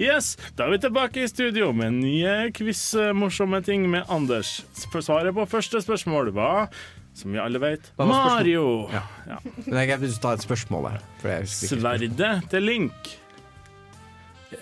Yes, 0.00 0.32
da 0.56 0.64
er 0.64 0.74
vi 0.74 0.78
tilbake 0.86 1.24
i 1.24 1.28
studio 1.28 1.72
med 1.76 1.98
nye 1.98 2.36
quiz-morsomme 2.56 3.60
ting 3.66 3.84
med 3.92 4.08
Anders. 4.08 4.60
Svaret 4.78 5.36
på 5.36 5.44
første 5.50 5.82
spørsmål 5.84 6.32
var 6.38 6.70
som 7.14 7.32
vi 7.34 7.40
alle 7.42 7.60
vet? 7.62 7.92
Mario. 7.98 8.88
Ja. 8.92 9.02
Ja. 9.28 9.40
Men 9.66 9.88
jeg 9.88 10.00
vil 10.04 10.14
ta 10.22 10.34
et 10.36 10.44
spørsmål 10.44 10.92
her. 10.94 11.02
Sverdet 11.50 12.50
til 12.50 12.66
Link 12.66 13.16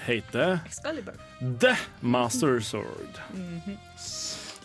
heter 0.05 0.59
Excalibur. 0.67 1.15
The 1.61 1.77
Master 2.01 2.61
Sword. 2.61 3.21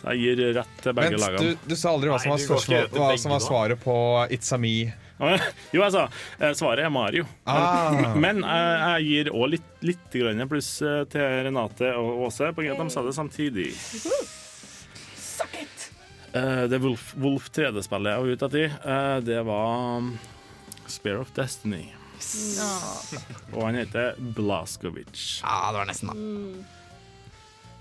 Jeg 0.04 0.20
gir 0.20 0.42
rett 0.58 0.82
til 0.84 0.96
begge 0.96 1.16
Vent, 1.16 1.22
du, 1.22 1.24
lagene. 1.24 1.56
du 1.64 1.76
sa 1.80 1.94
aldri 1.94 2.10
hva 2.12 2.18
som 2.20 2.34
var, 2.34 2.42
spørsmål, 2.42 2.90
hva 2.92 3.08
som 3.20 3.32
var 3.32 3.40
svaret 3.44 3.80
på 3.80 3.96
It's 4.34 4.52
a 4.52 4.60
me. 4.60 4.74
Jo, 5.72 5.80
jeg 5.80 5.92
sa 5.94 6.04
eh, 6.42 6.52
svaret 6.58 6.84
er 6.84 6.92
Mario. 6.92 7.24
Ah. 7.48 8.12
Men 8.18 8.42
jeg, 8.42 8.76
jeg 8.82 9.08
gir 9.08 9.32
òg 9.32 9.52
litt, 9.54 9.70
litt 9.86 10.16
pluss 10.50 10.74
eh, 10.84 11.04
til 11.08 11.36
Renate 11.48 11.94
og 11.96 12.26
Åse, 12.28 12.50
på 12.52 12.66
grunn 12.66 12.74
av 12.76 12.82
at 12.84 12.90
de 12.90 12.96
sa 12.98 13.06
det 13.06 13.16
samtidig. 13.16 13.70
Eh, 16.34 16.64
det 16.66 16.78
Wolf, 16.82 17.12
Wolf 17.22 17.46
3D-spillet 17.54 18.10
jeg 18.10 18.22
var 18.22 18.26
ute 18.34 18.46
etter, 18.48 18.72
uh, 18.82 19.18
det 19.22 19.38
var 19.46 20.02
Spare 20.02 20.90
Spear 20.90 21.20
of 21.22 21.30
Destiny. 21.36 21.84
Og 23.52 23.60
han 23.62 23.74
heter 23.78 24.14
Blaskovic. 24.34 25.40
Ja, 25.44 25.70
det 25.70 25.78
var 25.78 25.86
nesten, 25.90 26.08
da. 26.10 26.14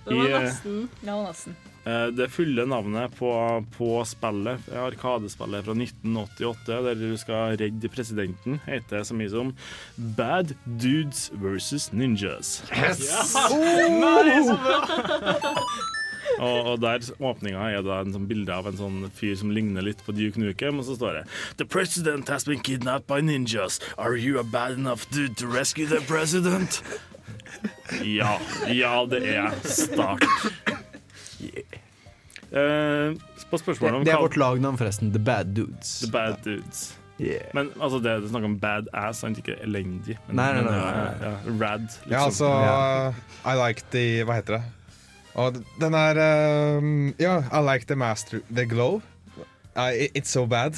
Det 0.03 0.17
var 0.17 0.25
I, 0.27 0.33
eh, 0.33 0.41
nesten. 0.45 0.89
Ja, 1.01 1.15
nesten. 1.23 1.55
Eh, 1.85 2.07
Det 2.15 2.29
fulle 2.31 2.65
navnet 2.69 3.15
på, 3.17 3.31
på 3.77 4.05
spillet, 4.05 4.59
Arkadespillet 4.69 5.65
fra 5.65 5.73
1988, 5.73 6.81
der 6.85 6.95
du 6.99 7.17
skal 7.17 7.57
redde 7.57 7.89
presidenten, 7.89 8.59
heter 8.67 9.03
så 9.03 9.13
mye 9.17 9.29
som 9.33 9.55
Bad 9.97 10.53
Dudes 10.65 11.31
versus 11.41 11.89
Ninjas. 11.91 12.61
Og, 16.39 16.67
og 16.73 16.81
der 16.81 17.03
åpninga 17.19 17.65
er 17.77 17.83
da 17.85 17.99
en 18.03 18.13
sånn 18.15 18.27
bilde 18.29 18.53
av 18.55 18.67
en 18.69 18.77
sånn 18.79 18.99
fyr 19.15 19.35
som 19.39 19.51
ligner 19.53 19.85
litt 19.85 20.01
på 20.05 20.15
Duke 20.15 20.39
Nukem, 20.41 20.79
og 20.81 20.87
så 20.87 20.95
står 20.97 21.19
det 21.19 21.23
The 21.61 21.67
president 21.69 22.29
has 22.33 22.45
been 22.47 22.63
kidnapped 22.63 23.07
by 23.07 23.21
ninjas. 23.21 23.79
Are 23.97 24.15
you 24.17 24.39
a 24.39 24.43
bad 24.43 24.71
enough 24.79 25.05
dude 25.11 25.35
to 25.37 25.47
rescue 25.47 25.85
the 25.87 26.01
president? 26.09 26.81
Ja. 28.03 28.37
Ja, 28.67 29.05
det 29.05 29.21
er 29.35 29.53
start. 29.67 30.23
Eh, 32.53 33.13
på 33.49 33.57
Det, 33.57 33.59
spørsmålet 33.61 33.95
om 33.95 34.03
det 34.05 34.13
er 34.13 34.21
vårt 34.21 34.37
lagnavn, 34.37 34.77
forresten. 34.77 35.11
The 35.13 35.19
Bad 35.21 35.53
Dudes. 35.55 35.99
The 36.01 36.11
Bad 36.11 36.43
Dudes. 36.45 36.93
Yeah. 37.21 37.45
Men 37.53 37.69
altså, 37.79 37.99
det 38.01 38.11
er 38.11 38.23
snakk 38.27 38.45
om 38.47 38.55
bad 38.59 38.87
ass, 38.97 39.21
sant? 39.21 39.37
ikke 39.37 39.55
elendig. 39.61 40.17
Men, 40.27 40.35
Nei, 40.39 40.47
nei, 40.55 40.63
nei, 40.65 40.77
nei, 40.79 41.03
nei. 41.21 41.29
ja, 41.29 41.33
rad, 41.61 41.85
liksom. 41.85 42.11
Ja, 42.11 42.23
altså 42.25 42.49
I 43.45 43.53
like 43.59 43.85
the 43.93 44.05
Hva 44.25 44.39
heter 44.39 44.57
det? 44.57 44.63
Og 45.39 45.55
den 45.81 45.93
er 45.97 46.19
um, 46.77 47.13
Ja, 47.19 47.39
I 47.49 47.61
like 47.65 47.85
the 47.89 47.95
master 47.97 48.41
The 48.53 48.65
glow. 48.69 49.01
I, 49.75 50.09
it's 50.13 50.29
so 50.29 50.45
bad. 50.45 50.77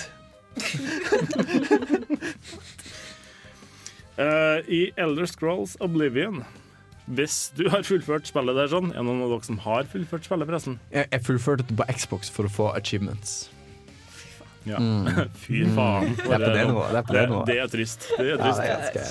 uh, 4.18 4.61
I 4.77 4.91
Elder 4.98 5.26
Scrolls 5.27 5.76
Oblivion 5.82 6.44
Hvis 7.06 7.52
du 7.57 7.68
har 7.69 7.84
fullført 7.84 8.30
spillet 8.32 8.56
der 8.56 8.72
sånn 8.72 8.94
Er 8.94 9.02
det 9.02 9.07
noen 9.10 9.26
av 9.26 9.34
dere 9.36 9.44
som 9.49 9.60
har 9.65 9.84
fullført 9.91 10.23
spillet 10.30 10.48
forresten? 10.48 10.80
Jeg, 10.95 11.10
jeg 11.11 11.26
fullførte 11.27 11.68
det 11.68 11.76
på 11.82 11.90
Xbox 11.91 12.32
for 12.32 12.48
å 12.48 12.53
få 12.56 12.69
achievements. 12.72 13.49
Ja. 14.66 14.80
Mm. 14.82 15.06
Fy 15.46 15.62
faen. 15.76 16.16
Det 16.18 16.26
er 16.26 16.42
på 16.42 16.54
det 16.56 16.66
nivået. 16.68 16.92
Det 16.96 17.20
er 17.22 17.30
det 17.30 17.40
det 17.50 17.58
er 17.62 17.72
trist. 17.72 18.08
Det 18.18 18.28
er 18.34 18.42
trist. 18.42 18.62
Ja, 18.66 18.66
er 18.66 18.82
ganske, 18.82 19.06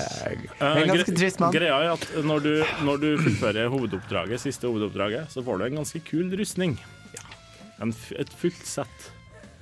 Eh, 0.55 0.75
det 0.75 0.83
er 0.83 0.91
ganske 0.91 1.15
trist 1.19 1.39
mann. 1.43 1.55
Greia 1.55 1.77
er 1.79 1.91
at 1.95 2.07
når 2.27 2.43
du, 2.43 2.51
når 2.87 3.01
du 3.01 3.09
fullfører 3.23 3.71
hovedoppdraget, 3.71 4.43
siste 4.43 4.67
hovedoppdraget, 4.67 5.31
så 5.31 5.43
får 5.45 5.59
du 5.61 5.65
en 5.69 5.81
ganske 5.81 6.01
kul 6.07 6.31
rustning. 6.39 6.77
En, 7.81 7.91
et 8.15 8.31
fullt 8.39 8.63
sett. 8.67 9.09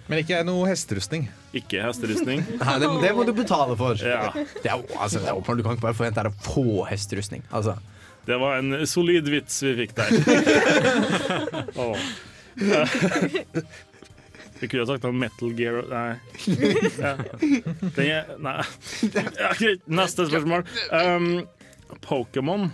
Men 0.10 0.20
ikke 0.20 0.41
noe 0.45 0.68
hesterustning. 0.68 1.30
Ikke 1.56 1.80
hesterustning. 1.86 2.44
Nei, 2.61 2.76
det, 2.82 2.90
det 3.06 3.14
må 3.15 3.24
du 3.26 3.32
betale 3.38 3.78
for. 3.80 3.98
Ja. 4.02 4.28
Det 4.36 4.68
er, 4.70 4.84
altså, 4.99 5.22
det 5.24 5.30
er 5.32 5.38
åpenbart, 5.38 5.61
Du 5.61 5.64
kan 5.64 5.78
ikke 5.78 5.88
bare 5.88 5.98
forvente 5.98 6.26
deg 6.26 6.34
å 6.34 6.52
få 6.52 6.84
hesterustning. 6.90 7.45
Altså. 7.56 7.78
Det 8.28 8.38
var 8.40 8.60
en 8.60 8.86
solid 8.88 9.28
vits 9.32 9.61
vi 9.64 9.74
fikk 9.84 9.95
der. 9.98 10.10
Åh. 11.84 12.06
Vi 14.64 14.69
kunne 14.72 14.85
jo 14.85 14.88
sagt 14.88 15.03
noe 15.03 15.15
Metal 15.18 15.52
Gear 15.57 15.81
Nei. 15.91 16.14
Ja. 17.03 17.18
Den 17.98 18.06
er, 18.07 18.30
nei. 18.40 18.61
Ja, 19.11 19.52
greit. 19.60 19.84
Neste 19.91 20.30
spørsmål. 20.30 20.64
Um, 20.95 21.44
Pokémon 22.06 22.69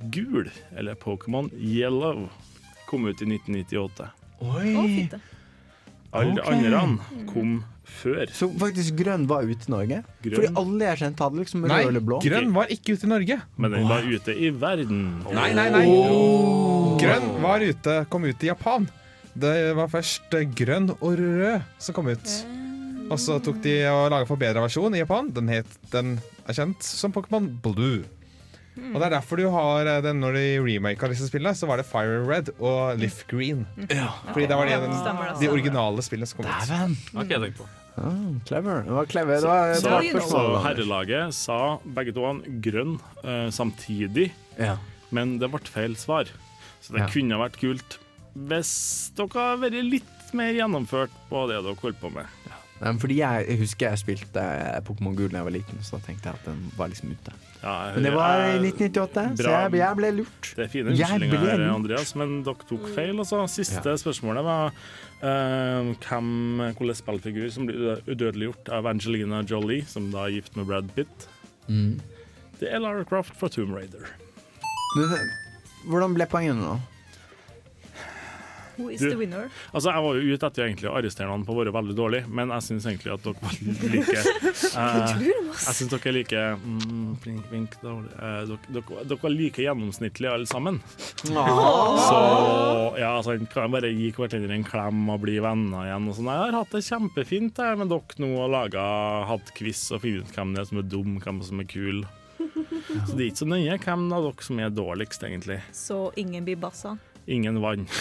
gul, 0.00 0.50
eller 0.76 0.94
Pokémon 0.94 1.50
yellow, 1.54 2.28
kom 2.88 3.06
ut 3.06 3.22
i 3.22 3.28
1998. 3.28 4.08
Oi. 4.40 5.08
Alle 6.10 6.42
okay. 6.42 6.54
andre 6.54 7.24
kom 7.30 7.58
før. 7.86 8.30
Så 8.34 8.48
faktisk 8.58 8.96
grønn 8.98 9.26
var 9.30 9.46
ute 9.46 9.68
i 9.68 9.72
Norge? 9.72 10.00
Grønn. 10.24 10.36
Fordi 10.38 10.52
alle 10.62 10.88
jeg 10.88 11.02
kjente, 11.04 11.26
hadde 11.26 11.42
liksom 11.44 11.66
rød 11.66 11.90
eller 11.90 12.06
blå. 12.06 12.22
grønn 12.24 12.54
var 12.56 12.72
ikke 12.74 12.96
ute 12.96 13.06
i 13.06 13.12
Norge. 13.12 13.40
Men 13.56 13.76
den 13.76 13.90
var 13.90 14.08
ute 14.08 14.34
i 14.34 14.50
verden. 14.50 15.04
Nei, 15.28 15.50
nei, 15.58 15.68
nei. 15.74 15.84
Grønn 17.02 17.28
var 17.44 17.62
ute, 17.62 18.00
kom 18.10 18.26
ut 18.26 18.46
i 18.46 18.50
Japan. 18.50 18.88
Det 19.34 19.74
var 19.78 19.90
først 19.92 20.34
eh, 20.34 20.46
grønn 20.58 20.90
og 20.96 21.12
rød 21.18 21.60
som 21.78 21.94
kom 21.96 22.08
ut. 22.10 22.32
Og 23.10 23.18
så 23.18 23.40
tok 23.42 23.58
de 23.64 23.74
og 23.90 24.08
laga 24.12 24.26
forbedra 24.28 24.62
versjon 24.62 24.94
i 24.94 25.00
Japan. 25.02 25.30
Den, 25.34 25.48
het, 25.50 25.70
den 25.90 26.16
er 26.46 26.54
kjent 26.56 26.82
som 26.86 27.12
Pokémon 27.14 27.48
Blue. 27.62 28.04
Og 28.80 28.94
det 28.96 29.06
er 29.08 29.14
derfor 29.16 29.36
du 29.36 29.48
har 29.50 29.84
eh, 29.90 29.98
den 30.04 30.20
Når 30.22 30.36
de 30.38 30.44
remaka 30.62 31.08
disse 31.10 31.26
spillene, 31.28 31.52
så 31.58 31.66
var 31.68 31.80
det 31.82 31.88
Fire 31.90 32.20
Red 32.26 32.52
og 32.58 32.96
Leaf 33.00 33.24
Green. 33.30 33.66
Fordi 34.30 34.46
det 34.46 34.56
var 34.56 34.70
de, 34.70 34.76
Ja, 34.78 35.34
de 35.40 35.50
originale 35.50 36.02
spillene 36.06 36.30
som 36.30 36.40
kom 36.40 36.48
ut. 36.48 36.70
Dæven! 36.70 36.96
var 37.12 37.26
ikke 37.26 37.36
jeg 37.38 37.44
tenkt 37.48 37.60
på. 37.60 37.68
Ah, 38.00 38.28
clever. 38.46 38.84
Det 38.86 38.94
var 38.96 39.08
clever. 39.10 39.40
Det 39.42 39.48
var, 39.50 39.72
det 39.74 39.80
Så, 39.82 39.90
var 39.90 40.28
så 40.30 40.42
herrelaget 40.64 41.34
sa 41.36 41.56
begge 41.98 42.14
to 42.16 42.22
grønn 42.64 42.94
uh, 43.26 43.50
samtidig, 43.52 44.30
Ja. 44.56 44.76
men 45.10 45.34
det 45.42 45.50
ble 45.52 45.60
feil 45.66 45.96
svar. 46.00 46.30
Så 46.80 46.94
det 46.94 47.02
Ja. 47.02 47.08
kunne 47.12 47.36
vært 47.42 47.58
kult 47.60 47.98
hvis 48.34 48.72
dere 49.18 49.44
har 49.50 49.60
vært 49.62 49.80
litt 49.84 50.34
mer 50.38 50.52
gjennomført 50.54 51.14
på 51.30 51.46
det 51.50 51.60
dere 51.64 51.74
holder 51.82 52.00
på 52.00 52.10
med. 52.14 52.26
Ja. 52.46 52.56
Fordi 52.96 53.16
jeg, 53.18 53.44
jeg 53.50 53.58
husker 53.60 53.90
jeg 53.90 54.00
spilte 54.00 54.40
eh, 54.40 54.78
Pokémon 54.86 55.12
Gul 55.18 55.28
da 55.28 55.42
jeg 55.42 55.46
var 55.50 55.52
liten, 55.52 55.80
så 55.84 55.98
da 55.98 56.06
tenkte 56.06 56.30
jeg 56.30 56.38
at 56.38 56.46
den 56.48 56.60
var 56.78 56.88
liksom 56.88 57.10
ute. 57.12 57.34
Ja, 57.60 57.72
Men 57.92 58.06
det 58.06 58.12
var 58.14 58.40
i 58.40 58.54
jeg- 58.54 58.62
1998, 58.70 59.42
så 59.42 59.50
jeg, 59.52 59.74
jeg 59.82 59.96
ble 59.98 60.10
lurt. 60.16 60.52
Det 60.56 60.64
er 60.64 60.70
fine 60.72 60.94
unnskyldninger 60.94 61.42
her. 61.44 61.64
Andreas, 61.74 62.14
men 62.16 62.38
dere 62.46 62.64
tok 62.70 62.86
feil. 62.94 63.12
Altså. 63.20 63.42
Siste 63.52 63.96
spørsmålet 64.00 64.46
var 64.46 64.70
uh, 64.72 65.90
hvem, 66.06 66.30
hvilken 66.78 66.96
spillfigur 67.02 67.50
som 67.52 67.66
blir 67.68 67.76
udø- 67.82 68.14
udødeliggjort 68.14 68.72
av 68.78 68.88
Angelina 68.94 69.42
Jolie, 69.44 69.84
som 69.84 70.08
da 70.14 70.24
er 70.30 70.38
gift 70.38 70.56
med 70.56 70.70
Brad 70.70 70.88
Pitt. 70.96 71.28
Mm. 71.68 71.98
Det 72.62 72.72
er 72.72 72.80
Lara 72.80 73.04
Croft 73.04 73.36
fra 73.36 73.52
Tomb 73.52 73.76
Raider. 73.76 74.08
Men, 74.96 75.12
hvordan 75.92 76.16
ble 76.16 76.26
poengene 76.32 76.64
nå? 76.64 76.78
Who 78.80 78.88
is 78.94 79.00
Du- 79.02 79.10
the 79.10 79.18
winner? 79.20 79.50
Altså, 79.74 79.92
Jeg 79.92 80.02
var 80.06 80.14
jo 80.16 80.34
ute 80.34 80.46
etter 80.48 80.64
egentlig 80.66 80.88
å 80.90 80.94
arrestere 80.96 81.28
noen 81.28 81.44
på 81.44 81.52
å 81.52 81.58
være 81.60 81.72
veldig 81.76 81.96
dårlig, 81.98 82.22
men 82.28 82.48
jeg 82.54 82.66
syns 82.66 82.86
egentlig 82.88 83.12
at 83.12 83.22
dere 83.22 83.36
var 83.42 83.52
like 83.92 84.16
eh, 84.80 85.14
Jeg 85.20 85.76
syns 85.76 85.90
dere 85.92 86.10
er 86.10 86.16
like 86.16 86.44
mm, 86.64 87.10
blink, 87.24 87.42
blink, 87.50 87.76
dårlig. 87.84 88.12
Eh, 88.16 88.40
dere, 88.50 88.74
dere, 88.78 89.04
dere 89.10 89.20
var 89.26 89.34
like 89.36 89.64
gjennomsnittlige 89.66 90.32
alle 90.32 90.48
sammen. 90.50 90.80
Så 91.20 92.20
ja, 92.98 93.10
altså, 93.18 93.36
kan 93.52 93.70
bare 93.74 93.90
gi 93.92 94.10
hverandre 94.16 94.54
en 94.56 94.64
klem 94.66 95.04
og 95.12 95.20
bli 95.24 95.36
venner 95.42 95.88
igjen. 95.88 96.08
Og 96.10 96.16
sånn. 96.18 96.30
Jeg 96.32 96.46
har 96.46 96.56
hatt 96.60 96.72
det 96.74 96.84
kjempefint 96.86 97.60
jeg, 97.60 97.78
med 97.80 97.92
dere 97.92 98.22
nå 98.24 98.30
og 98.40 98.50
laga, 98.54 98.86
hatt 99.30 99.52
quiz 99.56 99.82
og 99.94 100.02
funnet 100.04 100.24
ut 100.30 100.34
hvem 100.40 100.54
det 100.56 100.64
er 100.64 100.70
som 100.70 100.80
er 100.82 100.88
dum, 100.96 101.18
hvem 101.22 101.42
som 101.46 101.62
er 101.62 101.68
kul. 101.70 102.02
Så 103.06 103.14
det 103.14 103.22
er 103.22 103.28
ikke 103.30 103.42
så 103.42 103.46
nøye 103.50 103.76
hvem 103.84 104.06
av 104.16 104.24
dere 104.26 104.44
som 104.46 104.60
er 104.64 104.72
dårligst, 104.74 105.24
egentlig. 105.28 105.60
Så 105.76 105.98
ingen 106.20 106.46
blir 106.46 106.56
bassa. 106.60 106.96
Ingen 107.26 107.60
vann. 107.62 107.86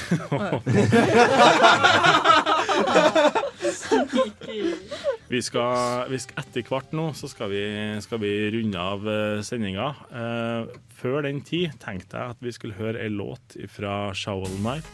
Vi 5.29 5.41
skal, 5.45 6.09
vi 6.09 6.17
skal 6.17 6.39
Etter 6.41 6.63
hvert 6.65 6.93
nå 6.95 7.11
så 7.13 7.27
skal 7.29 7.51
vi, 7.51 7.61
skal 8.01 8.17
vi 8.23 8.31
runde 8.55 8.81
av 8.81 9.03
uh, 9.05 9.41
sendinga. 9.45 9.91
Eh, 10.09 10.71
før 10.97 11.21
den 11.27 11.43
tid 11.45 11.75
tenkte 11.83 12.17
jeg 12.17 12.33
at 12.33 12.41
vi 12.41 12.53
skulle 12.55 12.77
høre 12.79 13.03
ei 13.03 13.11
låt 13.13 13.53
fra 13.69 14.09
Shovel 14.17 14.55
Night. 14.63 14.89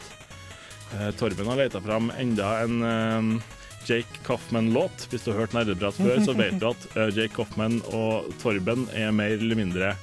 Eh, 0.94 1.12
Torben 1.16 1.48
har 1.48 1.62
leita 1.62 1.82
fram 1.82 2.12
enda 2.20 2.52
en 2.66 2.84
eh, 2.84 3.48
Jake 3.86 4.22
Coffman-låt. 4.28 5.08
Hvis 5.10 5.24
du 5.26 5.32
har 5.32 5.46
hørt 5.46 5.56
Nerdeprat 5.56 5.98
før, 5.98 6.20
så 6.26 6.36
vet 6.38 6.60
du 6.62 6.68
at 6.74 6.86
eh, 6.98 7.10
Jake 7.16 7.34
Coffman 7.38 7.80
og 7.96 8.30
Torben 8.44 8.90
er 8.94 9.16
mer 9.16 9.38
eller 9.40 9.60
mindre 9.60 9.96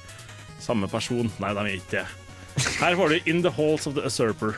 samme 0.63 0.89
person. 0.91 1.31
Nei, 1.43 1.53
de 1.53 1.65
er 1.67 1.77
ikke 1.77 2.01
det. 2.01 2.22
Her 2.55 2.95
får 2.95 3.09
du 3.09 3.29
In 3.29 3.41
the 3.41 3.51
Halls 3.51 3.87
of 3.87 3.95
the 3.95 4.05
Usurper. 4.05 4.57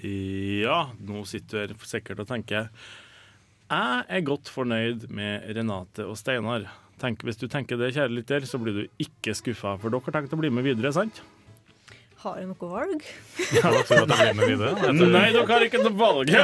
Ja, 0.00 0.90
nå 1.02 1.24
sitter 1.28 1.72
du 1.72 1.82
sikkert 1.88 2.22
og 2.22 2.28
tenker 2.30 2.68
Jeg 3.70 4.04
er 4.08 4.22
godt 4.24 4.48
fornøyd 4.52 5.08
med 5.12 5.50
Renate 5.56 6.06
og 6.06 6.16
Steinar. 6.18 6.68
tenk, 7.00 7.22
hvis 7.24 7.38
du 7.40 7.46
tenker 7.48 7.78
det, 7.80 7.94
kjære 7.96 8.12
lytter, 8.12 8.44
så 8.44 8.58
blir 8.60 8.74
du 8.76 8.82
ikke 9.00 9.34
skuffa, 9.34 9.76
for 9.80 9.88
dere 9.88 10.04
har 10.04 10.12
tenkt 10.18 10.34
å 10.36 10.40
bli 10.40 10.50
med 10.52 10.66
videre, 10.68 10.92
sant? 10.92 11.22
Har 12.20 12.36
du 12.36 12.50
noe 12.50 12.68
valg? 12.68 13.04
Ja, 13.56 13.70
da 13.72 13.80
tror 13.88 14.02
jeg 14.02 14.04
at 14.04 14.18
jeg 14.20 14.34
blir 14.36 14.36
med 14.36 14.50
videre. 14.60 14.92
Nei, 14.92 15.28
dere 15.32 15.46
har 15.48 15.62
ikke 15.64 15.80
noe 15.80 15.96
valg. 15.96 16.28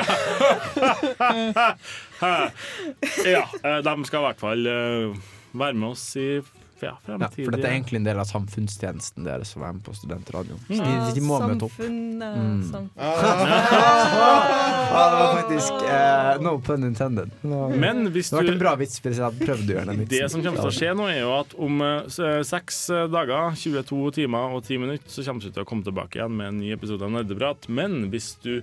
ja, 3.34 3.42
eh, 3.60 3.80
de 3.84 3.94
skal 4.08 4.22
i 4.22 4.24
hvert 4.24 4.40
fall 4.40 4.70
eh, 4.72 5.12
være 5.52 5.76
med 5.76 5.88
oss 5.90 6.06
i 6.16 6.40
ja, 6.82 6.96
Ja, 7.08 7.16
for 7.28 7.50
dette 7.54 7.64
er 7.68 7.74
egentlig 7.78 7.96
en 8.02 8.08
del 8.08 8.18
av 8.20 8.26
samfunnstjenesten 8.28 9.24
deres 9.24 9.48
som 9.54 9.62
er 9.64 9.72
med 9.76 9.82
på 9.86 9.94
studentradioen. 9.96 10.58
Så 10.68 10.82
Mm. 10.82 11.06
de, 11.06 11.14
de 11.14 11.20
må 11.24 11.38
møte 11.40 11.64
opp. 11.68 11.78
Mm. 11.80 12.62
samfunnet. 12.70 12.90
Ah, 12.98 15.10
det 15.10 15.16
var 15.20 15.34
faktisk 15.40 15.72
eh, 15.88 16.40
no 16.42 16.58
pun 16.60 16.84
intended. 16.84 17.30
No. 17.42 17.68
Men 17.70 18.06
hvis 18.12 18.30
det 18.30 18.46
du- 18.46 18.52
en 18.52 18.58
bra 18.58 18.74
vits 18.76 19.00
hvis 19.00 19.16
jeg 19.18 19.24
hadde 19.24 19.46
prøvd 19.46 19.70
å 19.70 19.74
gjøre 19.76 19.86
den 19.86 19.98
vitsen. 20.04 20.18
Det 20.18 20.30
som 20.30 20.42
kommer 20.42 20.60
til 20.64 20.70
å 20.70 20.78
skje 20.78 20.94
nå, 20.96 21.08
er 21.12 21.20
jo 21.20 21.32
at 21.40 21.54
om 21.58 21.80
eh, 21.82 22.42
seks 22.44 22.90
eh, 22.90 23.06
dager, 23.12 23.54
22 23.56 24.10
timer 24.20 24.54
og 24.56 24.64
10 24.64 24.78
minutter, 24.78 25.08
så 25.08 25.24
kommer 25.26 25.42
vi 25.42 25.50
til 25.56 25.62
å 25.64 25.68
komme 25.68 25.84
tilbake 25.86 26.16
igjen 26.20 26.36
med 26.36 26.46
en 26.52 26.58
ny 26.60 26.72
episode 26.72 27.02
av 27.02 27.10
Nerdeprat. 27.10 27.68
Men 27.68 28.10
hvis 28.10 28.34
du 28.42 28.62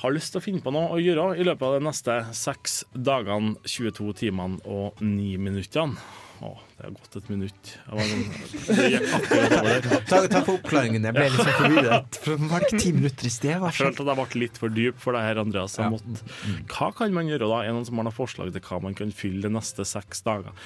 har 0.00 0.10
lyst 0.14 0.32
til 0.32 0.40
å 0.40 0.44
finne 0.44 0.62
på 0.64 0.72
noe 0.72 0.94
å 0.96 1.00
gjøre 1.02 1.34
i 1.38 1.44
løpet 1.44 1.62
av 1.66 1.74
de 1.78 1.84
neste 1.84 2.14
seks 2.36 2.84
dagene, 2.94 3.56
22 3.68 4.14
timene 4.16 4.60
og 4.64 4.94
9 5.04 5.36
minuttene 5.38 5.96
Å, 6.40 6.54
det 6.80 6.86
har 6.88 6.92
gått 6.96 7.16
et 7.20 7.26
minutt. 7.28 7.70
Sånn- 7.84 8.76
det 8.80 8.86
gikk 8.94 9.10
akkurat 9.18 9.54
over 9.60 9.82
der. 9.84 10.04
Ta, 10.08 10.20
ta 10.32 10.40
for 10.46 10.56
oppklaringen. 10.56 11.04
Jeg 11.04 11.16
ble 11.18 11.26
litt 11.28 11.42
sånn 11.44 11.58
forvirret. 11.58 12.18
For 12.24 12.44
Var 12.50 12.62
det 12.64 12.68
ikke 12.70 12.80
ti 12.86 12.92
minutter 12.96 13.28
i 13.28 13.32
sted? 13.34 13.52
Jeg 13.52 13.76
følte 13.80 14.04
at 14.06 14.12
jeg 14.12 14.18
ble 14.22 14.40
litt 14.44 14.60
for 14.62 14.72
dyp 14.80 15.02
for 15.04 15.16
det 15.18 15.24
her, 15.26 15.40
Andreas. 15.44 15.76
Jeg 15.76 15.92
måtte. 15.92 16.24
Hva 16.72 16.88
kan 16.96 17.12
man 17.16 17.28
gjøre 17.28 17.50
da? 17.52 17.58
Er 17.60 17.68
det 17.70 17.76
noen 17.76 17.88
som 17.90 18.00
har 18.00 18.08
noen 18.08 18.16
forslag 18.16 18.52
til 18.56 18.64
hva 18.70 18.80
man 18.88 18.96
kan 18.96 19.12
fylle 19.12 19.44
de 19.44 19.52
neste 19.58 19.84
seks 19.88 20.24
dager? 20.26 20.56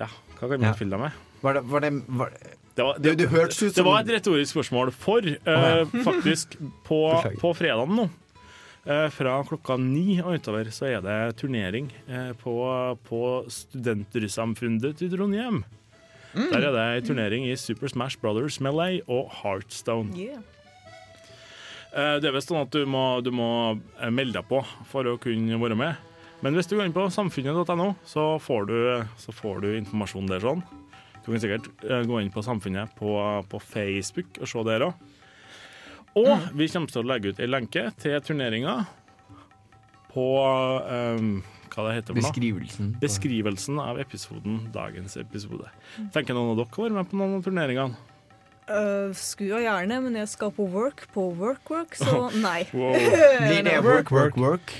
Ja, 0.00 0.08
hva 0.38 0.46
kan 0.48 0.56
man 0.56 0.70
Ja. 0.70 0.76
fylle 0.80 0.96
dem 0.96 1.04
med? 1.06 1.20
Var 1.44 1.58
det, 1.60 1.62
var 1.70 1.84
det, 1.84 1.92
var 2.08 2.32
det 2.32 2.54
Det, 2.78 2.84
var, 2.86 2.94
Det- 3.02 3.16
det 3.18 3.74
det 3.74 3.84
var 3.84 4.00
et 4.00 4.10
retorisk 4.16 4.54
spørsmål, 4.56 4.92
for 4.94 5.20
ja. 5.26 5.84
faktisk 6.06 6.56
på, 6.86 6.98
på 7.42 7.52
fredagen 7.58 7.94
nå 7.98 8.08
fra 9.12 9.34
klokka 9.44 9.76
ni 9.80 10.18
og 10.22 10.38
utover 10.38 10.70
så 10.72 10.86
er 10.88 11.02
det 11.04 11.16
turnering 11.40 11.90
eh, 12.08 12.30
på, 12.40 12.54
på 13.04 13.20
Studentersamfunnet 13.52 15.02
i 15.04 15.10
Trondheim. 15.12 15.62
Mm. 16.34 16.46
Der 16.52 16.66
er 16.68 16.72
det 16.76 16.84
en 17.02 17.06
turnering 17.08 17.46
i 17.48 17.56
Super 17.60 17.88
Smash 17.92 18.16
Brothers 18.20 18.60
Melee 18.64 19.02
og 19.08 19.30
Heartstone. 19.42 20.12
Yeah. 20.16 20.40
Eh, 21.92 22.18
Det 22.20 22.28
er 22.28 22.34
visst 22.36 22.50
sånn 22.52 22.60
at 22.62 22.72
du 22.74 22.84
må, 22.88 23.20
du 23.24 23.30
må 23.34 23.48
eh, 24.00 24.10
melde 24.12 24.38
deg 24.38 24.48
på 24.48 24.62
for 24.90 25.08
å 25.08 25.16
kunne 25.20 25.58
være 25.60 25.76
med. 25.78 26.04
Men 26.44 26.54
hvis 26.54 26.68
du 26.70 26.76
går 26.78 26.86
inn 26.86 26.94
på 26.94 27.08
samfunnet.no, 27.10 27.90
så, 28.06 28.26
får 28.40 28.68
du- 28.68 29.04
så 29.18 29.32
får 29.34 29.62
du 29.64 29.70
informasjon 29.78 30.28
der 30.30 30.44
sånn. 30.44 30.60
Du 31.24 31.32
kan 31.32 31.40
sikkert 31.42 31.66
eh, 31.84 32.04
gå 32.08 32.20
inn 32.22 32.30
på 32.32 32.44
Samfunnet 32.46 32.92
på, 32.96 33.10
på 33.50 33.58
Facebook 33.60 34.38
og 34.40 34.48
se 34.48 34.62
der 34.68 34.86
òg. 34.86 34.94
Og 36.16 36.48
vi 36.56 36.68
kommer 36.72 36.90
til 36.92 37.02
å 37.02 37.08
legge 37.08 37.32
ut 37.32 37.40
ei 37.42 37.48
lenke 37.48 37.84
til 38.00 38.16
turneringa 38.24 38.80
på 40.12 40.26
um, 40.40 41.30
hva 41.74 41.84
det 41.88 41.96
heter 41.98 42.16
Beskrivelsen. 42.16 42.92
noe? 42.92 43.00
Beskrivelsen. 43.00 43.00
Beskrivelsen 43.02 43.80
av 43.82 44.00
episoden, 44.02 44.60
dagens 44.74 45.16
episode. 45.20 45.68
Tenker 46.14 46.34
noen 46.34 46.54
av 46.54 46.62
dere 46.62 46.84
være 46.88 46.96
med 46.96 47.10
på 47.10 47.20
noen 47.20 47.36
av 47.38 47.44
turneringene? 47.46 48.06
Uh, 48.68 49.14
skulle 49.16 49.54
jo 49.56 49.60
gjerne, 49.64 50.00
men 50.04 50.16
jeg 50.20 50.28
skal 50.28 50.50
på 50.52 50.66
work 50.68 51.06
på 51.14 51.30
work-work, 51.38 51.94
så 51.96 52.26
nei. 52.46 52.66
Wow. 52.76 52.98
Blir 53.46 53.62
det 53.64 53.78
work, 53.84 54.10
work, 54.12 54.36
work? 54.36 54.74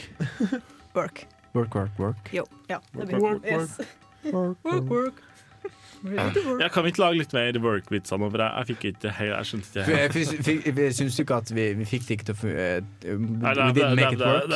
Work. 0.96 1.24
Work, 1.54 1.74
work, 1.74 1.98
work. 1.98 2.28
Jo. 2.34 2.44
Ja, 2.68 2.82
det 2.92 3.06
blir 3.08 3.22
Work, 3.22 3.46
yes. 3.46 3.78
work, 4.24 4.32
work. 4.32 4.58
Ready 4.64 4.80
to 4.88 4.94
work. 4.94 5.22
Jeg 6.04 6.70
kan 6.74 6.84
vi 6.84 6.90
ikke 6.92 7.02
lage 7.02 7.18
litt 7.18 7.32
mer 7.34 7.58
work-vitser 7.64 8.20
nå, 8.22 8.28
for 8.30 8.42
jeg, 8.44 8.52
jeg 8.60 8.68
fikk 8.70 8.84
ikke 8.92 9.12
hei, 9.18 9.26
Jeg 9.32 9.48
skjønte 9.50 9.84
ikke 10.62 10.86
Syns 10.94 11.16
du 11.18 11.22
ikke 11.24 11.38
at 11.42 11.50
vi, 11.56 11.64
vi 11.80 11.86
fikk 11.90 12.06
det 12.06 12.16
ikke 12.18 12.28
til 12.28 12.36
å 12.36 12.38
fu- 12.38 12.52
eh, 12.54 12.80
We 13.02 13.72
didn't 13.74 13.98
make 13.98 14.12
it 14.14 14.22
work? 14.22 14.46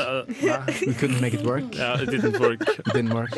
We 0.87 0.95
couldn't 1.01 1.21
make 1.25 1.35
it 1.35 1.45
work? 1.47 1.75
Yeah, 1.75 2.01
it 2.03 2.11
didn't 2.15 2.39
work. 2.39 2.63
Didn't 2.93 3.13
work. 3.15 3.35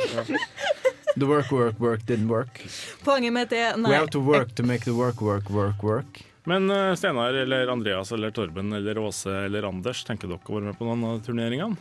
The 1.16 1.26
work, 1.31 1.51
work, 1.55 1.78
work 1.81 2.05
didn't 2.06 2.28
work. 2.28 2.60
Poenget 3.06 3.32
mitt 3.32 3.52
er 3.55 3.76
We 3.78 3.94
have 3.94 4.10
to 4.10 4.20
work 4.20 4.55
to 4.56 4.62
make 4.66 4.85
the 4.85 4.94
work, 4.94 5.20
work, 5.22 5.48
work, 5.51 5.82
work. 5.82 6.20
Men 6.44 6.68
uh, 6.70 6.93
Steinar 6.98 7.32
eller 7.40 7.70
Andreas 7.72 8.10
eller 8.12 8.31
Torben 8.36 8.72
eller 8.76 8.98
Åse 9.01 9.31
eller 9.47 9.64
Anders, 9.64 10.02
tenker 10.05 10.28
dere 10.28 10.43
å 10.44 10.59
være 10.59 10.66
med 10.72 10.76
på 10.76 10.85
noen 10.85 11.05
av 11.09 11.22
turneringene? 11.24 11.78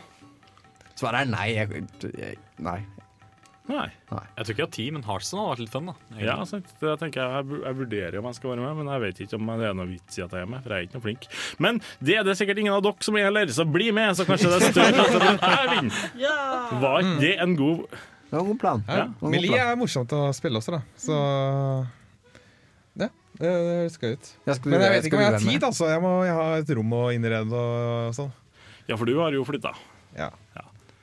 Svaret 0.96 1.26
er 1.26 1.32
nei. 1.34 1.48
Jeg, 1.58 1.84
jeg, 2.16 2.38
nei. 2.64 2.78
Nei. 3.72 3.86
Jeg 4.12 4.44
tror 4.44 4.52
ikke 4.52 4.60
jeg 4.60 4.66
har 4.68 4.72
tid, 4.76 4.88
men 4.92 5.04
Heartstone 5.08 5.44
hadde 5.44 5.54
vært 5.54 5.62
litt 5.64 5.72
fun. 5.72 5.86
da 5.88 5.94
egentlig. 5.96 6.26
Ja, 6.28 6.34
sant. 6.50 6.72
Det 6.82 6.94
tenker 7.00 7.22
jeg, 7.24 7.32
jeg, 7.38 7.60
jeg 7.64 7.78
vurderer 7.80 8.18
om 8.20 8.26
jeg 8.28 8.36
skal 8.36 8.52
være 8.52 8.64
med, 8.66 8.74
men 8.82 8.90
jeg 8.92 9.04
vet 9.06 9.22
ikke 9.24 9.38
om 9.40 9.52
det 9.62 9.68
er 9.70 9.78
noe 9.80 9.88
vits 9.88 10.20
i 10.20 10.24
at 10.26 10.36
jeg 10.36 10.44
er 10.44 10.50
med, 10.52 10.64
for 10.66 10.74
jeg 10.74 10.84
er 10.84 10.88
ikke 10.90 10.98
noe 10.98 11.06
flink. 11.06 11.28
Men 11.64 11.80
det 12.04 12.18
er 12.20 12.28
det 12.28 12.36
sikkert 12.42 12.60
ingen 12.60 12.76
av 12.76 12.84
dere 12.84 13.08
som 13.08 13.20
er 13.22 13.28
heller, 13.30 13.54
så 13.56 13.66
bli 13.78 13.88
med, 13.96 14.12
så 14.20 14.26
kanskje 14.28 14.52
det 14.52 14.60
er 14.60 14.76
større 14.76 15.06
at 15.08 15.48
jeg 15.48 15.72
vinner. 15.78 16.04
Var 16.84 17.00
ikke 17.08 17.16
det 17.24 17.34
en 17.48 17.56
god 17.62 17.86
Det 17.88 18.36
var 18.36 18.44
en 18.44 18.52
god 18.52 18.60
plan. 18.66 18.84
Ja. 18.90 19.08
Melee 19.32 19.64
er 19.64 19.80
morsomt 19.80 20.12
å 20.18 20.22
spille 20.36 20.60
også, 20.60 20.76
da. 20.76 20.82
Så 21.00 21.18
ja, 23.00 23.08
det 23.08 23.10
det 23.40 23.50
høres 23.80 23.98
gøy 24.02 24.14
ut. 24.18 24.32
Jeg 24.46 24.60
skal 24.60 24.74
Men 24.76 24.84
jeg 24.84 24.94
vet 24.98 25.08
ikke 25.08 25.18
om 25.18 25.24
jeg 25.24 25.32
har 25.32 25.40
tid, 25.48 25.64
altså. 25.72 25.88
Jeg 25.90 26.04
må 26.04 26.12
jeg 26.28 26.36
har 26.38 26.60
et 26.60 26.76
rom 26.78 26.94
å 27.00 27.04
innrede 27.16 27.64
og 27.64 28.14
sånn. 28.20 28.32
Ja, 28.92 29.00
for 29.00 29.08
du 29.08 29.16
har 29.24 29.32
jo 29.34 29.48
flytta. 29.48 29.72
Ja. 30.20 30.34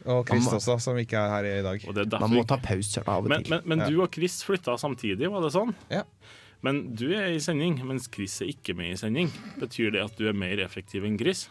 Og 0.07 0.27
Chris 0.29 0.47
må- 0.47 0.55
også, 0.57 0.79
som 0.81 0.97
ikke 0.97 1.17
er 1.19 1.29
her 1.29 1.45
i 1.45 1.63
dag. 1.63 1.83
Og 1.89 1.95
det 1.95 2.07
er 2.13 2.21
Man 2.21 2.31
må 2.31 2.47
ta 2.49 2.57
pauser 2.57 3.03
av 3.07 3.25
og 3.25 3.29
Men, 3.29 3.43
til. 3.45 3.51
men, 3.51 3.63
men 3.67 3.79
Ja. 3.81 3.89
du 3.91 4.03
og 4.03 4.11
Chris 4.15 4.43
flytta 4.43 4.79
samtidig, 4.79 5.29
var 5.31 5.41
det 5.43 5.53
sånn? 5.53 5.75
Ja. 5.91 6.03
Men 6.63 6.95
du 6.95 7.13
er 7.15 7.29
i 7.35 7.39
sending, 7.39 7.79
mens 7.87 8.09
Chris 8.13 8.41
er 8.43 8.47
ikke 8.53 8.75
med 8.77 8.93
i 8.93 8.97
sending. 8.97 9.29
Betyr 9.59 9.93
det 9.93 10.03
at 10.05 10.17
du 10.17 10.29
er 10.29 10.33
mer 10.33 10.57
effektiv 10.61 11.05
enn 11.05 11.19
Chris? 11.19 11.49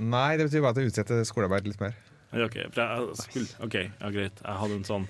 Nei, 0.00 0.36
det 0.36 0.48
betyr 0.50 0.62
bare 0.64 0.70
at 0.70 0.76
jeg 0.82 0.90
utsetter 0.92 1.24
skolearbeid 1.28 1.66
litt 1.68 1.80
mer. 1.80 1.94
OK, 2.32 2.56
for 2.72 2.80
jeg 2.80 3.16
skulle, 3.20 3.48
ok, 3.66 3.74
ja, 4.00 4.10
greit. 4.10 4.40
Jeg 4.42 4.56
hadde 4.62 4.76
en 4.78 4.84
sånn 4.88 5.08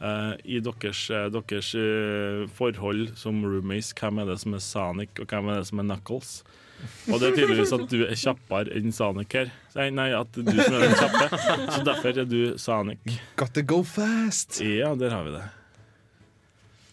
uh, 0.00 0.34
I 0.44 0.60
deres, 0.60 1.00
eh, 1.10 1.28
deres 1.32 1.70
uh, 1.74 2.46
forhold 2.54 3.16
som 3.16 3.40
roommates, 3.42 3.94
hvem 3.98 4.20
er 4.20 4.26
det 4.26 4.38
som 4.40 4.54
er 4.54 4.58
Sonic, 4.60 5.18
og 5.18 5.26
hvem 5.32 5.48
er 5.48 5.56
det 5.62 5.66
som 5.70 5.80
er 5.80 5.88
Knuckles? 5.88 6.42
Og 7.08 7.20
det 7.20 7.30
er 7.30 7.36
tydeligvis 7.36 7.72
at 7.74 7.84
du 7.90 8.02
er 8.04 8.18
kjappere 8.18 8.74
enn 8.78 8.92
Sonic 8.94 9.34
her. 9.34 9.52
Nei, 9.78 9.88
nei, 9.94 10.08
at 10.16 10.34
du 10.34 10.50
som 10.52 10.76
er 10.76 10.84
den 10.84 10.96
kjappe. 10.98 11.40
Så 11.74 11.80
derfor 11.88 12.20
er 12.22 12.28
du 12.28 12.40
Sonic. 12.60 13.16
Got 13.40 13.54
to 13.56 13.64
go 13.66 13.82
fast! 13.86 14.60
Ja, 14.64 14.94
der 14.98 15.14
har 15.16 15.26
vi 15.26 15.34
det. 15.36 15.46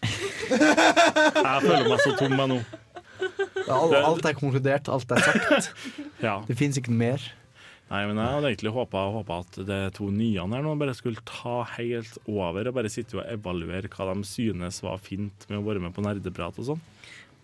Jeg 0.06 1.62
føler 1.64 1.88
meg 1.90 2.02
så 2.04 2.12
tom 2.18 2.36
jeg 2.36 2.52
nå. 2.54 2.60
Alt, 3.66 3.96
alt 3.98 4.28
er 4.28 4.36
konkludert, 4.38 4.88
alt 4.92 5.10
er 5.16 5.24
sagt. 5.24 5.72
Ja. 6.22 6.38
Det 6.46 6.56
fins 6.58 6.78
ikke 6.78 6.92
noe 6.94 7.02
mer. 7.02 7.24
Nei, 7.86 8.00
men 8.08 8.18
jeg 8.18 8.34
hadde 8.34 8.48
egentlig 8.50 8.72
håpa 8.74 9.00
at 9.36 9.58
de 9.68 9.76
to 9.94 10.08
nye 10.10 10.42
her 10.42 10.64
nå 10.64 10.72
bare 10.78 10.94
skulle 10.98 11.22
ta 11.28 11.60
helt 11.76 12.16
over 12.26 12.66
og 12.66 12.74
bare 12.74 12.90
sitte 12.90 13.20
og 13.20 13.26
evaluere 13.30 13.90
hva 13.92 14.08
de 14.10 14.26
synes 14.26 14.80
var 14.82 14.98
fint 15.02 15.46
med 15.50 15.60
å 15.60 15.66
være 15.66 15.84
med 15.84 15.94
på 15.94 16.02
nerdeprat 16.02 16.58
og 16.62 16.72
sånn. 16.72 16.82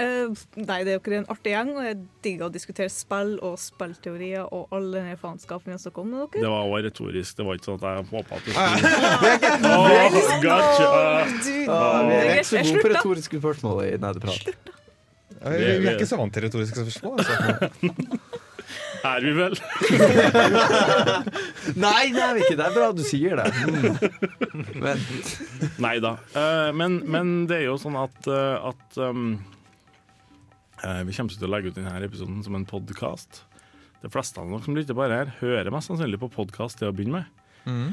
Eh, 0.02 0.42
nei, 0.62 0.78
det 0.82 0.92
er 0.92 0.96
jo 0.96 1.00
ikke 1.02 1.14
en 1.20 1.28
artig 1.32 1.52
gjeng, 1.54 1.70
og 1.76 1.84
jeg 1.86 1.98
digger 2.24 2.48
å 2.48 2.52
diskutere 2.54 2.90
spill 2.92 3.34
og 3.44 3.54
spillteorier 3.62 4.48
og 4.48 4.72
all 4.74 4.88
den 4.96 5.10
faenskapen 5.20 5.70
vi 5.70 5.76
har 5.76 5.82
snakket 5.82 6.02
om 6.02 6.12
med 6.12 6.36
Det 6.38 6.50
var 6.50 6.66
også 6.66 6.82
retorisk. 6.88 7.36
Det 7.38 7.46
var 7.48 7.60
ikke 7.60 7.68
sånn 7.70 7.78
at 7.78 7.86
jeg 7.88 8.08
håpa 8.12 8.32
at 8.36 8.44
du 8.44 8.50
Ah. 8.52 8.76
skulle 8.76 9.72
oh, 9.78 10.36
gotcha. 10.42 10.88
Du, 11.46 11.54
Ah, 11.72 11.98
vi 12.08 12.14
er 12.18 12.30
ikke 12.34 12.48
så 12.50 12.56
jeg 12.58 12.70
gode 12.72 12.84
på 12.84 12.92
retoriske 12.96 13.42
spørsmål 13.42 13.82
i 13.86 13.90
nerdeprat. 14.02 14.52
Ja, 15.42 15.50
Vi 15.50 15.58
vi 15.82 15.86
er 15.90 15.96
ikke 15.96 16.10
så 16.10 16.18
vant 16.20 16.34
til 16.34 16.46
retoriske 16.46 16.86
spørsmål. 16.86 17.18
Altså. 17.18 18.38
Er 19.02 19.20
vi 19.24 19.32
vel? 19.34 19.56
Nei, 21.84 22.02
det 22.14 22.22
er 22.22 22.36
vi 22.36 22.44
ikke. 22.44 22.56
Det 22.58 22.66
er 22.68 22.74
bra 22.76 22.90
du 22.94 23.02
sier 23.06 23.40
det. 23.40 23.48
Mm. 23.66 24.68
Men 24.84 25.02
Nei 25.82 25.96
da. 26.04 26.12
Uh, 26.36 26.70
men, 26.78 27.00
men 27.10 27.32
det 27.50 27.62
er 27.62 27.66
jo 27.66 27.78
sånn 27.82 27.98
at, 27.98 28.18
uh, 28.30 28.70
at 28.70 29.00
um, 29.02 29.32
eh, 29.34 29.48
Vi 30.82 31.14
kommer 31.14 31.30
til 31.36 31.46
å 31.46 31.50
legge 31.52 31.70
ut 31.70 31.76
denne 31.78 31.92
episoden 32.02 32.40
som 32.42 32.56
en 32.58 32.66
podkast. 32.66 33.42
De 34.02 34.10
fleste 34.10 34.40
av 34.42 34.48
dere 34.50 34.64
som 34.64 34.74
lytter 34.74 34.96
bare 34.98 35.20
her, 35.20 35.30
hører 35.38 35.70
mest 35.70 35.90
sannsynlig 35.92 36.18
på 36.18 36.28
podkast 36.34 36.80
til 36.80 36.90
å 36.90 36.94
begynne 36.96 37.20
med. 37.20 37.44
Mm. 37.70 37.92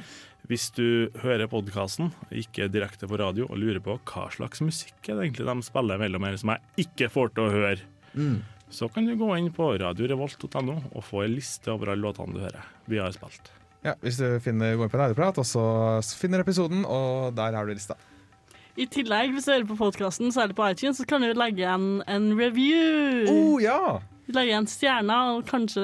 Hvis 0.49 0.69
du 0.73 1.11
hører 1.21 1.45
podkasten, 1.51 2.09
ikke 2.33 2.65
direkte 2.73 3.05
på 3.11 3.19
radio, 3.21 3.45
og 3.45 3.59
lurer 3.61 3.81
på 3.85 3.99
hva 4.09 4.23
slags 4.33 4.63
musikk 4.65 5.11
er 5.11 5.19
det 5.19 5.27
egentlig 5.27 5.45
de 5.51 5.67
spiller 5.67 6.01
mellom 6.01 6.25
her 6.25 6.39
som 6.41 6.53
jeg 6.55 6.87
ikke 6.87 7.11
får 7.13 7.33
til 7.35 7.45
å 7.45 7.53
høre, 7.53 7.79
Mm. 8.17 8.39
så 8.73 8.87
kan 8.89 9.05
du 9.05 9.13
gå 9.15 9.27
inn 9.37 9.51
på 9.53 9.67
radiorevolt.no 9.77 10.79
og 10.95 11.03
få 11.05 11.25
en 11.27 11.35
liste 11.35 11.69
over 11.69 11.91
alle 11.93 12.01
låtene 12.01 12.33
du 12.33 12.39
hører 12.41 12.65
vi 12.89 12.97
har 12.97 13.11
spilt. 13.13 13.51
Ja, 13.85 13.93
hvis 14.01 14.17
du 14.17 14.25
finner, 14.41 14.73
går 14.75 14.87
inn 14.89 14.95
på 14.95 14.97
Nerdeprat, 14.97 15.37
og 15.37 15.45
så 15.45 16.01
finner 16.17 16.41
episoden, 16.41 16.81
og 16.89 17.35
der 17.37 17.53
har 17.53 17.69
du 17.69 17.75
lista. 17.77 17.93
I 18.79 18.85
tillegg, 18.87 19.33
hvis 19.35 19.43
du 19.43 19.51
hører 19.51 19.67
på 19.67 19.75
podkasten, 19.75 20.31
særlig 20.31 20.55
på 20.55 20.67
iTunes, 20.71 21.01
så 21.01 21.05
kan 21.07 21.23
du 21.23 21.33
legge 21.35 21.65
igjen 21.65 21.99
en 22.07 22.29
review. 22.39 23.27
Oh, 23.27 23.57
ja! 23.59 23.99
Legge 24.29 24.53
igjen 24.53 24.69
stjerner, 24.71 25.33
og 25.35 25.49
kanskje, 25.49 25.83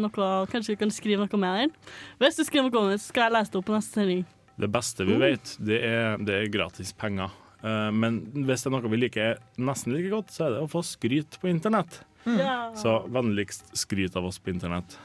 noe, 0.00 0.28
kanskje 0.48 0.76
du 0.76 0.80
kan 0.80 0.94
skrive 0.94 1.26
noe 1.26 1.40
med 1.42 1.58
den. 1.58 1.74
Hvis 2.22 2.38
du 2.38 2.44
skriver 2.48 2.70
noe 2.70 2.80
om 2.80 2.88
det, 2.94 3.00
så 3.02 3.10
skal 3.10 3.26
jeg 3.26 3.36
lese 3.36 3.52
det 3.52 3.60
opp 3.60 3.68
på 3.68 3.76
neste 3.76 3.98
sending. 3.98 4.24
Det 4.60 4.70
beste 4.72 5.04
vi 5.08 5.18
vet, 5.20 5.54
det 5.68 5.82
er, 5.84 6.16
det 6.24 6.38
er 6.38 6.52
gratis 6.54 6.94
penger. 6.96 7.34
Eh, 7.60 7.90
men 7.92 8.22
hvis 8.32 8.64
det 8.64 8.70
er 8.70 8.76
noe 8.76 8.92
vi 8.92 9.02
liker 9.02 9.40
nesten 9.60 9.96
like 9.96 10.12
godt, 10.12 10.32
så 10.32 10.46
er 10.46 10.56
det 10.56 10.64
å 10.64 10.70
få 10.70 10.84
skryt 10.86 11.36
på 11.42 11.50
internett. 11.52 12.00
Ja. 12.24 12.70
Så 12.76 13.02
vennligst 13.12 13.68
skryt 13.76 14.16
av 14.16 14.28
oss 14.28 14.40
på 14.40 14.52
internett. 14.54 14.96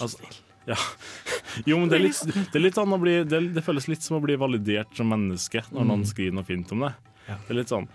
Altså, 0.00 0.26
ja. 0.70 0.76
Jo, 1.68 1.78
men 1.78 1.88
det 1.90 1.98
er 1.98 2.04
litt, 2.06 2.20
det 2.24 2.58
er 2.58 2.64
litt 2.64 2.78
sånn 2.78 2.94
å 2.94 3.00
bli 3.00 3.18
det, 3.28 3.40
det 3.54 3.64
føles 3.64 3.88
litt 3.90 4.04
som 4.04 4.16
å 4.18 4.22
bli 4.24 4.36
validert 4.40 4.94
som 4.96 5.10
menneske 5.12 5.64
når 5.70 5.84
noen 5.84 6.04
Mm. 6.04 6.10
skriver 6.12 6.36
noe 6.38 6.48
fint 6.48 6.72
om 6.72 6.86
det. 6.86 6.92
Det 7.26 7.50
er 7.50 7.58
litt 7.60 7.72
sånn 7.72 7.88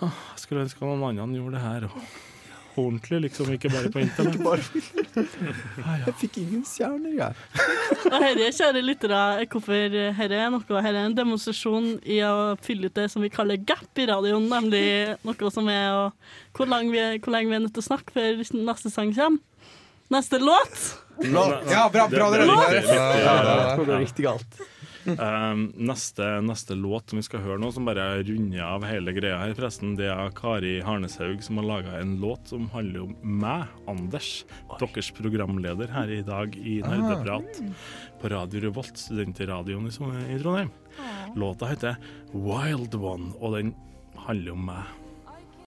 Jeg 0.00 0.42
skulle 0.42 0.66
ønske 0.66 0.84
noen 0.84 1.18
andre 1.18 1.40
gjorde 1.40 1.56
det 1.56 1.64
her 1.64 1.88
ordentlig, 2.78 3.20
liksom, 3.26 3.48
ikke 3.54 3.70
bare 3.72 3.90
på 3.90 4.02
internett. 4.02 4.38
Jeg 6.06 6.14
fikk 6.20 6.36
ingen 6.44 6.62
stjerner, 6.62 7.14
jeg. 7.16 7.64
Og 8.06 8.16
herre, 8.22 8.50
kjære 8.54 8.82
lyttere, 8.84 9.18
er 9.42 9.48
hvorfor 9.50 9.96
herre 10.18 10.38
er 10.44 10.52
noe 10.54 10.82
Herre 10.84 11.02
er 11.02 11.08
en 11.08 11.16
demonstrasjon 11.16 11.88
i 12.06 12.20
å 12.22 12.54
fylle 12.62 12.86
ut 12.86 12.94
det 12.94 13.08
som 13.10 13.24
vi 13.24 13.32
kaller 13.34 13.58
gap 13.66 13.98
i 13.98 14.06
radioen, 14.06 14.46
nemlig 14.50 14.84
noe 15.26 15.50
som 15.54 15.68
er 15.72 15.90
å 15.90 16.06
hvor, 16.54 16.70
lang 16.70 16.92
vi, 16.92 17.02
hvor 17.18 17.34
lenge 17.34 17.50
vi 17.50 17.58
er 17.58 17.64
nødt 17.66 17.74
til 17.74 17.82
å 17.82 17.88
snakke 17.90 18.14
før 18.14 18.38
neste 18.62 18.94
sang 18.94 19.10
kommer. 19.16 19.42
Neste 20.14 20.38
låt! 20.40 21.07
Ja, 21.24 21.88
bra, 21.92 22.08
bra 22.08 22.30
dere. 22.34 22.46
Det 22.46 23.86
går 23.86 23.96
riktig 23.98 24.26
galt. 24.28 24.60
Um, 25.08 25.72
neste, 25.76 26.26
neste 26.44 26.74
låt 26.76 27.08
som 27.10 27.16
vi 27.16 27.24
skal 27.24 27.40
høre 27.40 27.60
nå, 27.62 27.70
som 27.72 27.86
bare 27.88 28.18
runder 28.26 28.60
av 28.66 28.84
hele 28.84 29.14
greia 29.16 29.38
her, 29.40 29.54
forresten, 29.56 29.94
det 29.96 30.10
er 30.12 30.34
Kari 30.36 30.74
Harneshaug 30.84 31.40
som 31.44 31.60
har 31.62 31.68
laga 31.68 31.94
en 32.00 32.18
låt 32.20 32.50
som 32.52 32.66
handler 32.74 33.06
om 33.06 33.14
meg, 33.40 33.70
Anders, 33.88 34.44
deres 34.74 35.08
programleder 35.16 35.88
her 35.94 36.12
i 36.12 36.20
dag 36.26 36.56
i 36.60 36.80
Nerdeprat 36.84 37.62
på 38.20 38.32
Radio 38.34 38.66
Revolt, 38.66 39.00
studentradioen 39.00 39.88
i, 39.88 39.94
i 40.34 40.40
Trondheim. 40.42 40.72
Låta 41.38 41.70
heter 41.72 41.96
Wild 42.34 42.98
One, 42.98 43.32
og 43.40 43.56
den 43.56 43.72
handler 44.26 44.58
om 44.58 44.66
meg. 44.74 44.96